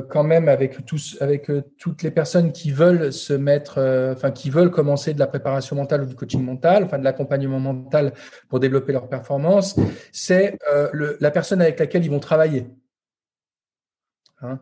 quand 0.09 0.23
même 0.23 0.49
avec 0.49 0.87
tous, 0.87 1.17
avec 1.21 1.51
euh, 1.51 1.63
toutes 1.77 2.05
les 2.05 2.13
personnes 2.13 2.53
qui 2.53 2.71
veulent 2.71 3.13
se 3.13 3.33
mettre, 3.33 3.79
euh, 3.79 4.13
enfin 4.13 4.31
qui 4.31 4.49
veulent 4.49 4.71
commencer 4.71 5.13
de 5.13 5.19
la 5.19 5.27
préparation 5.27 5.75
mentale 5.75 6.03
ou 6.03 6.07
du 6.07 6.15
coaching 6.15 6.43
mental, 6.43 6.85
enfin 6.85 6.99
de 6.99 7.05
l'accompagnement 7.05 7.59
mental 7.59 8.13
pour 8.49 8.61
développer 8.61 8.93
leur 8.93 9.09
performance, 9.09 9.77
c'est 10.13 10.57
la 10.93 11.31
personne 11.31 11.61
avec 11.61 11.81
laquelle 11.81 12.05
ils 12.05 12.11
vont 12.11 12.21
travailler. 12.21 12.69
Hein 14.41 14.61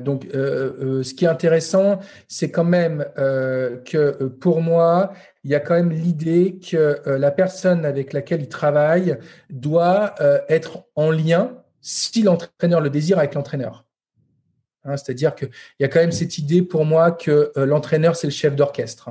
donc, 0.00 0.26
ce 0.30 1.14
qui 1.14 1.24
est 1.24 1.28
intéressant, 1.28 2.00
c'est 2.26 2.50
quand 2.50 2.64
même 2.64 3.06
que 3.16 4.24
pour 4.40 4.60
moi, 4.60 5.12
il 5.44 5.50
y 5.50 5.54
a 5.54 5.60
quand 5.60 5.74
même 5.74 5.90
l'idée 5.90 6.58
que 6.58 7.00
la 7.06 7.30
personne 7.30 7.86
avec 7.86 8.12
laquelle 8.12 8.42
il 8.42 8.48
travaille 8.48 9.16
doit 9.48 10.14
être 10.48 10.84
en 10.96 11.10
lien, 11.10 11.62
si 11.80 12.22
l'entraîneur 12.22 12.80
le 12.80 12.90
désire, 12.90 13.18
avec 13.18 13.34
l'entraîneur. 13.34 13.87
Hein, 14.88 14.96
c'est-à-dire 14.96 15.34
qu'il 15.34 15.50
y 15.80 15.84
a 15.84 15.88
quand 15.88 16.00
même 16.00 16.12
cette 16.12 16.38
idée 16.38 16.62
pour 16.62 16.84
moi 16.84 17.12
que 17.12 17.52
euh, 17.56 17.66
l'entraîneur, 17.66 18.16
c'est 18.16 18.26
le 18.26 18.32
chef 18.32 18.56
d'orchestre. 18.56 19.10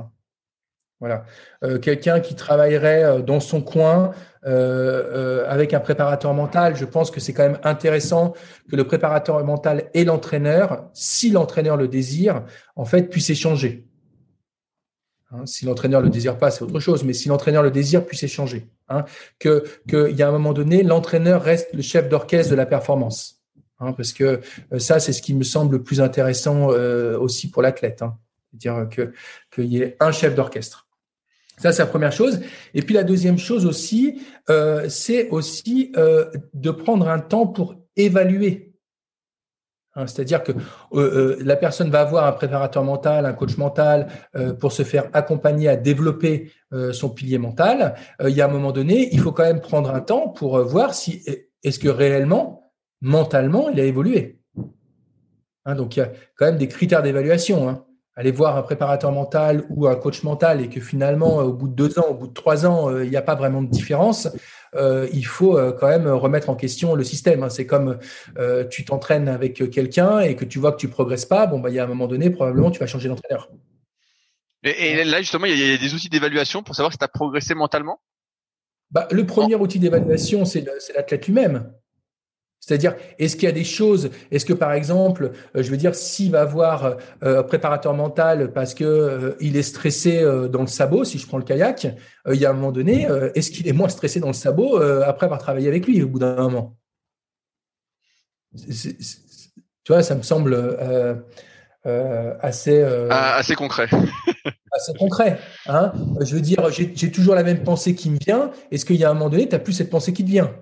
Voilà. 1.00 1.24
Euh, 1.62 1.78
quelqu'un 1.78 2.18
qui 2.18 2.34
travaillerait 2.34 3.04
euh, 3.04 3.18
dans 3.20 3.40
son 3.40 3.62
coin 3.62 4.12
avec 4.42 5.74
un 5.74 5.80
préparateur 5.80 6.32
mental, 6.32 6.74
je 6.74 6.86
pense 6.86 7.10
que 7.10 7.20
c'est 7.20 7.34
quand 7.34 7.42
même 7.42 7.58
intéressant 7.64 8.32
que 8.70 8.76
le 8.76 8.84
préparateur 8.84 9.44
mental 9.44 9.90
et 9.92 10.04
l'entraîneur, 10.04 10.88
si 10.94 11.30
l'entraîneur 11.30 11.76
le 11.76 11.86
désire, 11.86 12.44
en 12.74 12.86
fait, 12.86 13.10
puissent 13.10 13.28
échanger. 13.28 13.84
Hein, 15.32 15.44
si 15.44 15.66
l'entraîneur 15.66 16.00
le 16.00 16.08
désire 16.08 16.38
pas, 16.38 16.50
c'est 16.50 16.62
autre 16.62 16.80
chose, 16.80 17.04
mais 17.04 17.12
si 17.12 17.28
l'entraîneur 17.28 17.62
le 17.62 17.70
désire, 17.70 18.06
puisse 18.06 18.22
échanger. 18.22 18.68
Hein, 18.88 19.04
que 19.38 19.64
qu'il 19.86 20.16
y 20.16 20.22
a 20.22 20.28
un 20.28 20.32
moment 20.32 20.54
donné, 20.54 20.82
l'entraîneur 20.82 21.42
reste 21.42 21.74
le 21.74 21.82
chef 21.82 22.08
d'orchestre 22.08 22.50
de 22.50 22.56
la 22.56 22.64
performance. 22.64 23.37
Hein, 23.80 23.92
parce 23.92 24.12
que 24.12 24.40
euh, 24.72 24.78
ça, 24.78 24.98
c'est 24.98 25.12
ce 25.12 25.22
qui 25.22 25.34
me 25.34 25.44
semble 25.44 25.76
le 25.76 25.82
plus 25.82 26.00
intéressant 26.00 26.72
euh, 26.72 27.16
aussi 27.18 27.50
pour 27.50 27.62
l'athlète. 27.62 28.02
Hein. 28.02 28.16
C'est-à-dire 28.50 28.88
que 28.88 29.12
qu'il 29.54 29.66
y 29.66 29.82
ait 29.82 29.96
un 30.00 30.10
chef 30.10 30.34
d'orchestre. 30.34 30.86
Ça, 31.58 31.72
c'est 31.72 31.82
la 31.82 31.88
première 31.88 32.12
chose. 32.12 32.40
Et 32.74 32.82
puis 32.82 32.94
la 32.94 33.02
deuxième 33.02 33.38
chose 33.38 33.66
aussi, 33.66 34.22
euh, 34.48 34.88
c'est 34.88 35.28
aussi 35.30 35.92
de 36.54 36.70
prendre 36.70 37.08
un 37.08 37.18
temps 37.18 37.46
pour 37.46 37.74
évaluer. 37.96 38.72
Hein, 39.94 40.06
c'est-à-dire 40.06 40.44
que 40.44 40.52
la 40.92 41.56
personne 41.56 41.90
va 41.90 42.00
avoir 42.00 42.26
un 42.26 42.32
préparateur 42.32 42.84
mental, 42.84 43.26
un 43.26 43.32
coach 43.32 43.56
mental 43.56 44.06
pour 44.60 44.70
se 44.70 44.84
faire 44.84 45.10
accompagner 45.12 45.68
à 45.68 45.76
développer 45.76 46.52
son 46.92 47.10
pilier 47.10 47.38
mental. 47.38 47.96
il 48.20 48.30
y 48.30 48.40
a 48.40 48.44
un 48.44 48.52
moment 48.52 48.70
donné, 48.70 49.08
il 49.12 49.18
faut 49.18 49.32
quand 49.32 49.42
même 49.42 49.60
prendre 49.60 49.92
un 49.92 50.00
temps 50.00 50.28
pour 50.28 50.60
voir 50.60 50.94
si 50.94 51.24
est-ce 51.64 51.80
que 51.80 51.88
réellement 51.88 52.67
mentalement, 53.00 53.68
il 53.68 53.80
a 53.80 53.84
évolué. 53.84 54.38
Hein, 55.64 55.74
donc, 55.74 55.96
il 55.96 56.00
y 56.00 56.02
a 56.02 56.12
quand 56.36 56.46
même 56.46 56.56
des 56.56 56.68
critères 56.68 57.02
d'évaluation. 57.02 57.68
Hein. 57.68 57.84
Aller 58.16 58.32
voir 58.32 58.56
un 58.56 58.62
préparateur 58.62 59.12
mental 59.12 59.64
ou 59.68 59.86
un 59.86 59.94
coach 59.94 60.24
mental 60.24 60.60
et 60.60 60.68
que 60.68 60.80
finalement, 60.80 61.36
au 61.36 61.52
bout 61.52 61.68
de 61.68 61.74
deux 61.74 62.00
ans, 62.00 62.06
au 62.10 62.14
bout 62.14 62.26
de 62.26 62.32
trois 62.32 62.66
ans, 62.66 62.90
euh, 62.90 63.04
il 63.04 63.10
n'y 63.10 63.16
a 63.16 63.22
pas 63.22 63.36
vraiment 63.36 63.62
de 63.62 63.70
différence, 63.70 64.28
euh, 64.74 65.06
il 65.12 65.24
faut 65.24 65.56
euh, 65.56 65.72
quand 65.72 65.86
même 65.86 66.08
remettre 66.08 66.50
en 66.50 66.56
question 66.56 66.96
le 66.96 67.04
système. 67.04 67.44
Hein. 67.44 67.48
C'est 67.48 67.66
comme 67.66 67.98
tu 68.70 68.84
t'entraînes 68.84 69.28
avec 69.28 69.70
quelqu'un 69.70 70.18
et 70.18 70.34
que 70.34 70.44
tu 70.44 70.58
vois 70.58 70.72
que 70.72 70.78
tu 70.78 70.88
progresses 70.88 71.26
pas, 71.26 71.46
bon, 71.46 71.60
bah, 71.60 71.70
il 71.70 71.76
y 71.76 71.78
a 71.78 71.84
un 71.84 71.86
moment 71.86 72.08
donné, 72.08 72.30
probablement, 72.30 72.72
tu 72.72 72.80
vas 72.80 72.86
changer 72.86 73.08
d'entraîneur. 73.08 73.48
Et, 74.64 75.04
là, 75.04 75.20
justement, 75.20 75.46
il 75.46 75.56
y, 75.56 75.72
a 75.72 75.76
des 75.76 75.94
outils 75.94 76.08
d'évaluation 76.08 76.64
pour 76.64 76.74
savoir 76.74 76.92
si 76.92 76.98
tu 76.98 77.04
as 77.04 77.08
progressé 77.08 77.54
mentalement? 77.54 78.00
Bah, 78.90 79.06
Le 79.12 79.24
premier 79.24 79.54
outil 79.54 79.78
d'évaluation, 79.78 80.44
c'est 80.44 80.64
l'athlète 80.94 81.26
lui-même. 81.26 81.72
C'est-à-dire, 82.60 82.96
est-ce 83.18 83.36
qu'il 83.36 83.44
y 83.44 83.48
a 83.48 83.52
des 83.52 83.64
choses, 83.64 84.10
est-ce 84.30 84.44
que 84.44 84.52
par 84.52 84.72
exemple, 84.72 85.32
euh, 85.56 85.62
je 85.62 85.70
veux 85.70 85.76
dire, 85.76 85.94
s'il 85.94 86.32
va 86.32 86.42
avoir 86.42 86.98
euh, 87.22 87.40
un 87.40 87.42
préparateur 87.42 87.94
mental 87.94 88.52
parce 88.52 88.74
que 88.74 88.84
euh, 88.84 89.36
il 89.40 89.56
est 89.56 89.62
stressé 89.62 90.22
dans 90.50 90.60
le 90.60 90.66
sabot, 90.66 91.04
si 91.04 91.18
je 91.18 91.26
prends 91.26 91.38
le 91.38 91.44
kayak, 91.44 91.86
il 92.30 92.36
y 92.36 92.44
a 92.44 92.50
un 92.50 92.52
moment 92.52 92.72
donné, 92.72 93.08
est-ce 93.34 93.50
qu'il 93.50 93.68
est 93.68 93.72
moins 93.72 93.88
stressé 93.88 94.20
dans 94.20 94.26
le 94.28 94.34
sabot 94.34 94.76
après 94.76 95.24
avoir 95.26 95.40
travaillé 95.40 95.68
avec 95.68 95.86
lui 95.86 96.02
au 96.02 96.08
bout 96.08 96.18
d'un 96.18 96.36
moment? 96.36 96.76
Tu 98.54 98.96
vois, 99.88 100.02
ça 100.02 100.14
me 100.14 100.22
semble 100.22 100.54
assez 102.42 102.82
ah, 103.10 103.36
assez 103.36 103.54
concret. 103.54 103.88
assez 104.72 104.92
concret. 104.98 105.38
Hein? 105.66 105.92
Je 106.20 106.34
veux 106.34 106.42
dire, 106.42 106.68
j'ai 106.70 107.10
toujours 107.10 107.34
la 107.34 107.44
même 107.44 107.62
pensée 107.62 107.94
qui 107.94 108.10
me 108.10 108.18
vient. 108.18 108.50
Est-ce 108.70 108.84
qu'il 108.84 108.96
y 108.96 109.04
a 109.04 109.10
un 109.10 109.14
moment 109.14 109.30
donné, 109.30 109.48
tu 109.48 109.54
n'as 109.54 109.60
plus 109.60 109.72
cette 109.72 109.90
pensée 109.90 110.12
qui 110.12 110.24
te 110.24 110.30
vient? 110.30 110.52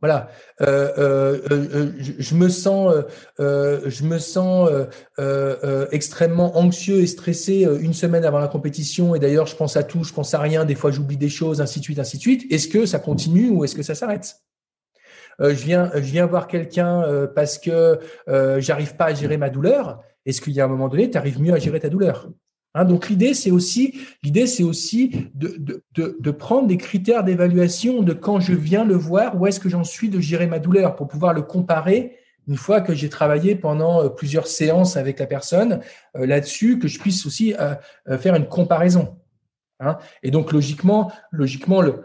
Voilà, 0.00 0.28
euh, 0.60 0.92
euh, 0.98 1.38
euh, 1.50 1.92
je, 1.98 2.34
me 2.34 2.48
sens, 2.48 2.94
je 3.38 4.04
me 4.04 4.18
sens 4.18 4.70
extrêmement 5.92 6.56
anxieux 6.56 7.00
et 7.00 7.06
stressé 7.06 7.66
une 7.80 7.94
semaine 7.94 8.24
avant 8.24 8.38
la 8.38 8.48
compétition. 8.48 9.14
Et 9.14 9.18
d'ailleurs, 9.18 9.46
je 9.46 9.56
pense 9.56 9.76
à 9.76 9.82
tout, 9.82 10.04
je 10.04 10.12
pense 10.12 10.34
à 10.34 10.40
rien. 10.40 10.64
Des 10.64 10.74
fois, 10.74 10.90
j'oublie 10.90 11.16
des 11.16 11.28
choses, 11.28 11.60
ainsi 11.60 11.80
de 11.80 11.84
suite, 11.84 11.98
ainsi 11.98 12.16
de 12.16 12.22
suite. 12.22 12.52
Est-ce 12.52 12.68
que 12.68 12.86
ça 12.86 12.98
continue 12.98 13.50
ou 13.50 13.64
est-ce 13.64 13.74
que 13.74 13.82
ça 13.82 13.94
s'arrête? 13.94 14.36
Je 15.40 15.52
viens, 15.52 15.90
je 15.94 16.00
viens 16.00 16.26
voir 16.26 16.48
quelqu'un 16.48 17.28
parce 17.34 17.58
que 17.58 17.98
j'arrive 18.58 18.96
pas 18.96 19.06
à 19.06 19.14
gérer 19.14 19.36
ma 19.36 19.50
douleur. 19.50 20.00
Est-ce 20.26 20.40
qu'il 20.40 20.52
y 20.52 20.60
a 20.60 20.64
un 20.64 20.68
moment 20.68 20.88
donné, 20.88 21.10
tu 21.10 21.16
arrives 21.16 21.40
mieux 21.40 21.54
à 21.54 21.58
gérer 21.58 21.80
ta 21.80 21.88
douleur? 21.88 22.28
Hein, 22.74 22.84
donc 22.84 23.08
l'idée, 23.08 23.34
c'est 23.34 23.50
aussi, 23.50 23.98
l'idée, 24.22 24.46
c'est 24.46 24.62
aussi 24.62 25.30
de, 25.34 25.82
de, 25.94 26.30
prendre 26.30 26.68
des 26.68 26.76
critères 26.76 27.24
d'évaluation 27.24 28.02
de 28.02 28.12
quand 28.12 28.40
je 28.40 28.52
viens 28.52 28.84
le 28.84 28.94
voir, 28.94 29.40
où 29.40 29.46
est-ce 29.46 29.58
que 29.58 29.68
j'en 29.68 29.84
suis 29.84 30.10
de 30.10 30.20
gérer 30.20 30.46
ma 30.46 30.58
douleur 30.58 30.94
pour 30.94 31.08
pouvoir 31.08 31.32
le 31.32 31.42
comparer 31.42 32.16
une 32.46 32.56
fois 32.56 32.80
que 32.80 32.94
j'ai 32.94 33.08
travaillé 33.08 33.54
pendant 33.54 34.02
euh, 34.02 34.08
plusieurs 34.08 34.46
séances 34.46 34.96
avec 34.96 35.18
la 35.18 35.26
personne 35.26 35.80
euh, 36.16 36.26
là-dessus, 36.26 36.78
que 36.78 36.88
je 36.88 36.98
puisse 36.98 37.26
aussi 37.26 37.54
euh, 37.54 37.74
faire 38.18 38.34
une 38.34 38.46
comparaison. 38.46 39.16
Hein. 39.80 39.98
Et 40.22 40.30
donc 40.30 40.52
logiquement, 40.52 41.12
logiquement 41.30 41.82
le, 41.82 42.04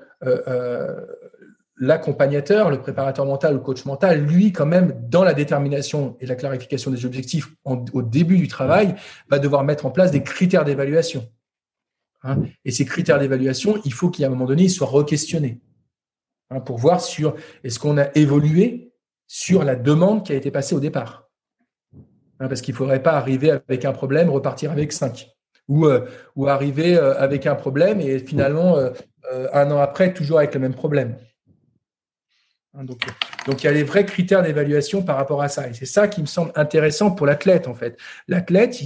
l'accompagnateur, 1.85 2.69
le 2.69 2.79
préparateur 2.79 3.25
mental, 3.25 3.53
le 3.53 3.59
coach 3.59 3.85
mental, 3.85 4.21
lui, 4.21 4.51
quand 4.51 4.65
même, 4.65 4.93
dans 5.09 5.23
la 5.23 5.33
détermination 5.33 6.17
et 6.19 6.25
la 6.25 6.35
clarification 6.35 6.91
des 6.91 7.05
objectifs 7.05 7.53
au 7.65 8.01
début 8.01 8.37
du 8.37 8.47
travail, 8.47 8.95
va 9.29 9.39
devoir 9.39 9.63
mettre 9.63 9.85
en 9.85 9.91
place 9.91 10.11
des 10.11 10.23
critères 10.23 10.65
d'évaluation. 10.65 11.27
Hein. 12.23 12.37
et 12.63 12.71
ces 12.71 12.85
critères 12.85 13.19
d'évaluation, 13.19 13.81
il 13.83 13.93
faut 13.93 14.09
qu'à 14.09 14.27
un 14.27 14.29
moment 14.29 14.45
donné, 14.45 14.63
ils 14.63 14.69
soient 14.69 14.87
re-questionnés 14.87 15.59
hein, 16.49 16.61
pour 16.61 16.77
voir 16.77 17.01
sur 17.01 17.35
est-ce 17.65 17.79
qu'on 17.79 17.97
a 17.97 18.07
évolué 18.15 18.93
sur 19.27 19.63
la 19.63 19.75
demande 19.75 20.25
qui 20.25 20.31
a 20.31 20.35
été 20.35 20.49
passée 20.49 20.73
au 20.73 20.79
départ. 20.79 21.29
Hein, 22.39 22.47
parce 22.47 22.61
qu'il 22.61 22.73
ne 22.73 22.77
faudrait 22.77 23.03
pas 23.03 23.13
arriver 23.13 23.51
avec 23.51 23.83
un 23.83 23.91
problème, 23.91 24.29
repartir 24.29 24.71
avec 24.71 24.93
cinq. 24.93 25.29
Ou, 25.69 25.85
euh, 25.85 26.05
ou 26.35 26.47
arriver 26.47 26.97
euh, 26.97 27.17
avec 27.17 27.45
un 27.45 27.55
problème 27.55 28.01
et 28.01 28.19
finalement, 28.19 28.77
euh, 28.77 28.91
un 29.53 29.71
an 29.71 29.77
après, 29.77 30.13
toujours 30.13 30.39
avec 30.39 30.53
le 30.53 30.59
même 30.59 30.73
problème. 30.73 31.15
1, 32.75 32.85
2, 32.85 32.95
Donc 33.45 33.63
il 33.63 33.67
y 33.67 33.69
a 33.69 33.71
les 33.71 33.83
vrais 33.83 34.05
critères 34.05 34.41
d'évaluation 34.41 35.03
par 35.03 35.17
rapport 35.17 35.43
à 35.43 35.47
ça. 35.47 35.67
Et 35.67 35.73
c'est 35.73 35.85
ça 35.85 36.07
qui 36.07 36.21
me 36.21 36.25
semble 36.25 36.51
intéressant 36.55 37.11
pour 37.11 37.27
l'athlète 37.27 37.67
en 37.67 37.75
fait. 37.75 37.97
L'athlète, 38.27 38.79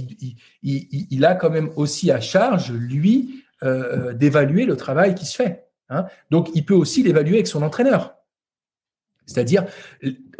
il, 0.62 1.24
a 1.24 1.34
quand 1.34 1.50
même 1.50 1.70
aussi 1.76 2.10
à 2.10 2.20
charge, 2.20 2.70
lui, 2.70 3.44
euh, 3.62 4.12
d'évaluer 4.12 4.66
le 4.66 4.76
travail 4.76 5.14
qui 5.14 5.24
se 5.24 5.36
fait. 5.36 5.64
Hein. 5.88 6.04
Donc 6.30 6.50
il 6.54 6.66
peut 6.66 6.74
aussi 6.74 7.02
l'évaluer 7.02 7.36
avec 7.36 7.46
son 7.46 7.62
entraîneur. 7.62 8.14
C'est-à-dire 9.24 9.64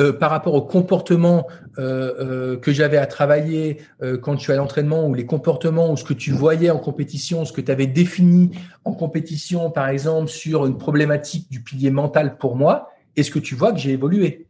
euh, 0.01 0.13
par 0.13 0.31
rapport 0.31 0.55
au 0.55 0.63
comportement 0.63 1.47
euh, 1.79 2.57
que 2.59 2.73
j'avais 2.73 2.97
à 2.97 3.07
travailler 3.07 3.79
quand 4.23 4.37
tu 4.37 4.53
à 4.53 4.57
l'entraînement 4.57 5.07
ou 5.07 5.15
les 5.15 5.27
comportements 5.27 5.91
ou 5.91 5.97
ce 5.97 6.05
que 6.05 6.15
tu 6.15 6.33
voyais 6.33 6.71
en 6.71 6.79
compétition, 6.79 7.45
ce 7.47 7.53
que 7.53 7.61
tu 7.63 7.73
avais 7.73 7.87
défini 7.87 8.51
en 8.85 8.93
compétition, 8.93 9.71
par 9.71 9.89
exemple, 9.89 10.29
sur 10.29 10.67
une 10.67 10.77
problématique 10.77 11.51
du 11.51 11.63
pilier 11.63 11.91
mental 11.91 12.39
pour 12.39 12.57
moi, 12.57 12.91
est-ce 13.19 13.31
que 13.31 13.39
tu 13.39 13.55
vois 13.55 13.73
que 13.73 13.79
j'ai 13.79 13.93
évolué 13.93 14.49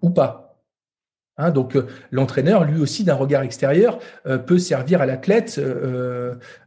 ou 0.00 0.10
pas? 0.10 0.60
Hein, 1.36 1.50
Donc 1.50 1.76
l'entraîneur, 2.10 2.64
lui 2.64 2.80
aussi, 2.80 3.04
d'un 3.04 3.14
regard 3.14 3.42
extérieur, 3.42 3.98
peut 4.46 4.58
servir 4.58 5.00
à 5.00 5.06
l'athlète 5.06 5.60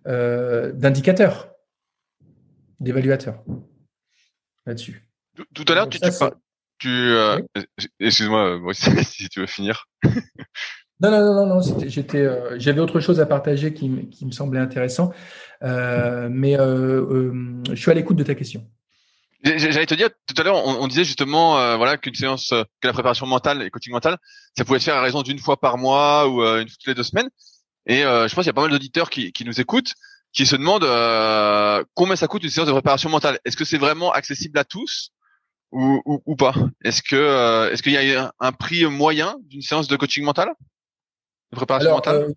d'indicateur, 0.05 1.51
d'évaluateur 2.79 3.43
là-dessus. 4.65 5.03
Tout 5.53 5.65
à 5.67 5.75
l'heure, 5.75 5.89
tu, 5.89 5.99
tu, 5.99 6.09
tu, 6.77 6.89
euh, 6.89 7.39
excuse-moi, 7.99 8.59
si 9.03 9.29
tu 9.29 9.41
veux 9.41 9.47
finir. 9.47 9.87
non, 10.99 11.11
non, 11.11 11.33
non, 11.33 11.45
non, 11.45 11.61
j'étais, 11.87 12.19
euh, 12.19 12.57
j'avais 12.57 12.79
autre 12.79 12.99
chose 12.99 13.19
à 13.19 13.25
partager 13.25 13.73
qui, 13.73 14.09
qui 14.09 14.25
me 14.25 14.31
semblait 14.31 14.59
intéressant, 14.59 15.13
euh, 15.63 16.29
mais 16.31 16.55
je 16.55 17.75
suis 17.75 17.91
à 17.91 17.93
l'écoute 17.93 18.17
de 18.17 18.23
ta 18.23 18.35
question. 18.35 18.67
J'allais 19.45 19.85
te 19.85 19.93
dire 19.93 20.09
tout 20.25 20.33
à 20.41 20.43
l'heure, 20.43 20.55
on, 20.65 20.87
disait 20.87 21.03
justement, 21.03 21.77
voilà, 21.77 21.97
qu'une 21.97 22.15
séance, 22.15 22.49
que 22.49 22.87
la 22.87 22.93
préparation 22.93 23.27
mentale 23.27 23.61
et 23.61 23.69
coaching 23.69 23.93
mental, 23.93 24.17
ça 24.57 24.65
pouvait 24.65 24.79
se 24.79 24.85
faire 24.85 24.95
à 24.95 25.01
raison 25.01 25.21
d'une 25.21 25.37
fois 25.37 25.59
par 25.59 25.77
mois 25.77 26.27
ou 26.27 26.41
une 26.41 26.67
fois 26.67 26.77
toutes 26.79 26.87
les 26.87 26.95
deux 26.95 27.03
semaines. 27.03 27.29
Et 27.85 28.01
je 28.01 28.33
pense 28.33 28.43
qu'il 28.43 28.47
y 28.47 28.49
a 28.49 28.53
pas 28.53 28.63
mal 28.63 28.71
d'auditeurs 28.71 29.11
qui, 29.11 29.31
qui 29.31 29.45
nous 29.45 29.61
écoutent, 29.61 29.93
qui 30.33 30.47
se 30.47 30.55
demandent 30.55 30.87
combien 31.93 32.15
ça 32.15 32.27
coûte 32.27 32.43
une 32.43 32.49
séance 32.49 32.67
de 32.67 32.73
préparation 32.73 33.09
mentale? 33.09 33.39
Est-ce 33.45 33.55
que 33.55 33.65
c'est 33.65 33.77
vraiment 33.77 34.11
accessible 34.11 34.57
à 34.57 34.63
tous 34.63 35.11
ou, 35.71 36.01
ou, 36.05 36.21
ou 36.25 36.35
pas? 36.35 36.53
Est-ce 36.83 37.01
que 37.01 37.15
euh, 37.15 37.71
est-ce 37.71 37.83
qu'il 37.83 37.93
y 37.93 38.15
a 38.15 38.33
un 38.39 38.51
prix 38.51 38.85
moyen 38.85 39.35
d'une 39.43 39.61
séance 39.61 39.87
de 39.87 39.95
coaching 39.95 40.23
mental, 40.23 40.49
de 41.51 41.55
préparation 41.55 41.91
mentale? 41.91 42.15
euh, 42.15 42.33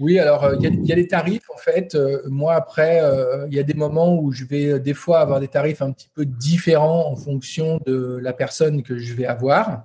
Oui, 0.00 0.18
alors 0.18 0.44
euh, 0.44 0.56
il 0.60 0.84
y, 0.84 0.88
y, 0.88 0.92
a 0.92 0.96
des 0.96 1.06
tarifs 1.06 1.48
en 1.54 1.58
fait. 1.58 1.96
moi 2.26 2.54
après, 2.54 3.00
il 3.48 3.54
y 3.54 3.60
a 3.60 3.62
des 3.62 3.74
moments 3.74 4.18
où 4.18 4.32
je 4.32 4.44
vais 4.44 4.80
des 4.80 4.94
fois 4.94 5.20
avoir 5.20 5.38
des 5.38 5.48
tarifs 5.48 5.82
un 5.82 5.92
petit 5.92 6.10
peu 6.12 6.24
différents 6.24 7.06
en 7.06 7.16
fonction 7.16 7.78
de 7.86 8.18
la 8.20 8.32
personne 8.32 8.82
que 8.82 8.98
je 8.98 9.14
vais 9.14 9.26
avoir. 9.26 9.84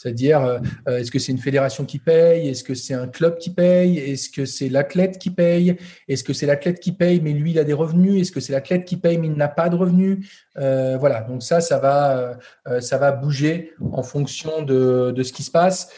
C'est-à-dire, 0.00 0.42
euh, 0.42 0.58
euh, 0.88 0.98
est-ce 0.98 1.10
que 1.10 1.18
c'est 1.18 1.30
une 1.30 1.38
fédération 1.38 1.84
qui 1.84 1.98
paye? 1.98 2.48
Est-ce 2.48 2.64
que 2.64 2.72
c'est 2.72 2.94
un 2.94 3.06
club 3.06 3.36
qui 3.36 3.50
paye? 3.50 3.98
Est-ce 3.98 4.30
que 4.30 4.46
c'est 4.46 4.70
l'athlète 4.70 5.18
qui 5.18 5.28
paye? 5.28 5.76
Est-ce 6.08 6.24
que 6.24 6.32
c'est 6.32 6.46
l'athlète 6.46 6.80
qui 6.80 6.92
paye, 6.92 7.20
mais 7.20 7.34
lui, 7.34 7.50
il 7.50 7.58
a 7.58 7.64
des 7.64 7.74
revenus? 7.74 8.18
Est-ce 8.18 8.32
que 8.32 8.40
c'est 8.40 8.54
l'athlète 8.54 8.86
qui 8.86 8.96
paye, 8.96 9.18
mais 9.18 9.26
il 9.26 9.34
n'a 9.34 9.48
pas 9.48 9.68
de 9.68 9.76
revenus? 9.76 10.26
Euh, 10.56 10.96
Voilà, 10.98 11.20
donc 11.20 11.42
ça, 11.42 11.60
ça 11.60 11.78
va, 11.78 13.12
bouger 13.12 13.74
en 13.92 14.02
fonction 14.02 14.62
de, 14.62 15.12
de 15.14 15.22
ce 15.22 15.34
qui 15.34 15.42
se 15.42 15.50
passe. 15.50 15.90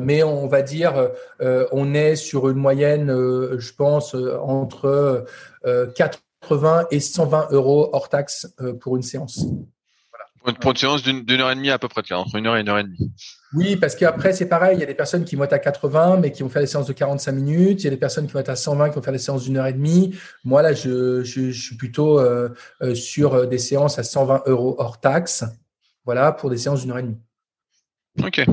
mais 0.00 0.22
on 0.22 0.46
va 0.48 0.62
dire, 0.62 1.10
on 1.40 1.92
est 1.92 2.16
sur 2.16 2.48
une 2.48 2.56
moyenne, 2.56 3.08
je 3.10 3.72
pense, 3.74 4.14
entre 4.14 5.26
80 5.94 6.86
et 6.90 7.00
120 7.00 7.48
euros 7.50 7.90
hors 7.92 8.08
taxe 8.08 8.46
pour 8.80 8.96
une 8.96 9.02
séance. 9.02 9.44
Pour 10.60 10.70
une 10.70 10.76
séance 10.76 11.02
d'une 11.02 11.40
heure 11.40 11.50
et 11.50 11.54
demie 11.54 11.70
à 11.70 11.78
peu 11.78 11.88
près, 11.88 12.02
entre 12.12 12.36
une 12.36 12.46
heure 12.46 12.56
et 12.56 12.62
une 12.62 12.68
heure 12.70 12.78
et 12.78 12.84
demie. 12.84 13.12
Oui, 13.54 13.76
parce 13.76 13.94
qu'après, 13.94 14.32
c'est 14.32 14.48
pareil. 14.48 14.76
Il 14.76 14.80
y 14.80 14.82
a 14.82 14.86
des 14.86 14.94
personnes 14.94 15.24
qui 15.24 15.36
vont 15.36 15.44
être 15.44 15.52
à 15.52 15.58
80, 15.58 16.18
mais 16.18 16.32
qui 16.32 16.42
vont 16.42 16.48
faire 16.48 16.62
des 16.62 16.66
séances 16.66 16.86
de 16.86 16.92
45 16.92 17.32
minutes. 17.32 17.82
Il 17.82 17.84
y 17.84 17.86
a 17.88 17.90
des 17.90 17.98
personnes 17.98 18.26
qui 18.26 18.32
vont 18.32 18.40
être 18.40 18.48
à 18.48 18.56
120, 18.56 18.90
qui 18.90 18.96
vont 18.96 19.02
faire 19.02 19.12
des 19.12 19.18
séances 19.18 19.44
d'une 19.44 19.58
heure 19.58 19.66
et 19.66 19.74
demie. 19.74 20.16
Moi, 20.44 20.62
là, 20.62 20.72
je, 20.72 21.22
je, 21.22 21.50
suis 21.50 21.76
plutôt 21.76 22.18
euh, 22.18 22.48
euh, 22.82 22.94
sur 22.94 23.46
des 23.46 23.58
séances 23.58 23.98
à 23.98 24.04
120 24.04 24.44
euros 24.46 24.74
hors 24.78 25.00
taxe. 25.00 25.44
Voilà, 26.04 26.32
pour 26.32 26.48
des 26.50 26.56
séances 26.56 26.80
d'une 26.80 26.92
heure 26.92 26.98
et 26.98 27.02
demie. 27.02 27.18
Ok. 28.22 28.44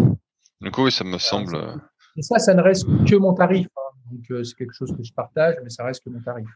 Du 0.62 0.72
coup, 0.72 0.84
oui, 0.84 0.92
ça 0.92 1.06
me 1.06 1.18
semble. 1.18 1.56
Euh, 1.56 1.76
et 2.18 2.22
ça, 2.22 2.38
ça 2.38 2.54
ne 2.54 2.62
reste 2.62 2.86
que 3.08 3.16
mon 3.16 3.34
tarif. 3.34 3.68
Hein. 3.78 4.12
Donc, 4.12 4.46
c'est 4.46 4.56
quelque 4.56 4.74
chose 4.74 4.92
que 4.92 5.04
je 5.04 5.14
partage, 5.14 5.56
mais 5.64 5.70
ça 5.70 5.86
reste 5.86 6.04
que 6.04 6.10
mon 6.10 6.20
tarif. 6.20 6.48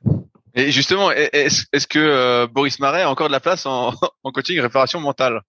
Et 0.53 0.69
justement, 0.71 1.11
est-ce 1.11 1.87
que 1.87 2.45
Boris 2.47 2.79
Marais 2.79 3.03
a 3.03 3.09
encore 3.09 3.27
de 3.27 3.31
la 3.31 3.39
place 3.39 3.65
en, 3.65 3.93
en 4.23 4.31
coaching 4.31 4.59
réparation 4.59 4.99
mentale? 4.99 5.41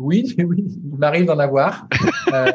Oui, 0.00 0.34
oui, 0.44 0.64
il 0.66 0.98
m'arrive 0.98 1.26
d'en 1.26 1.38
avoir. 1.38 1.86
Euh, 2.32 2.50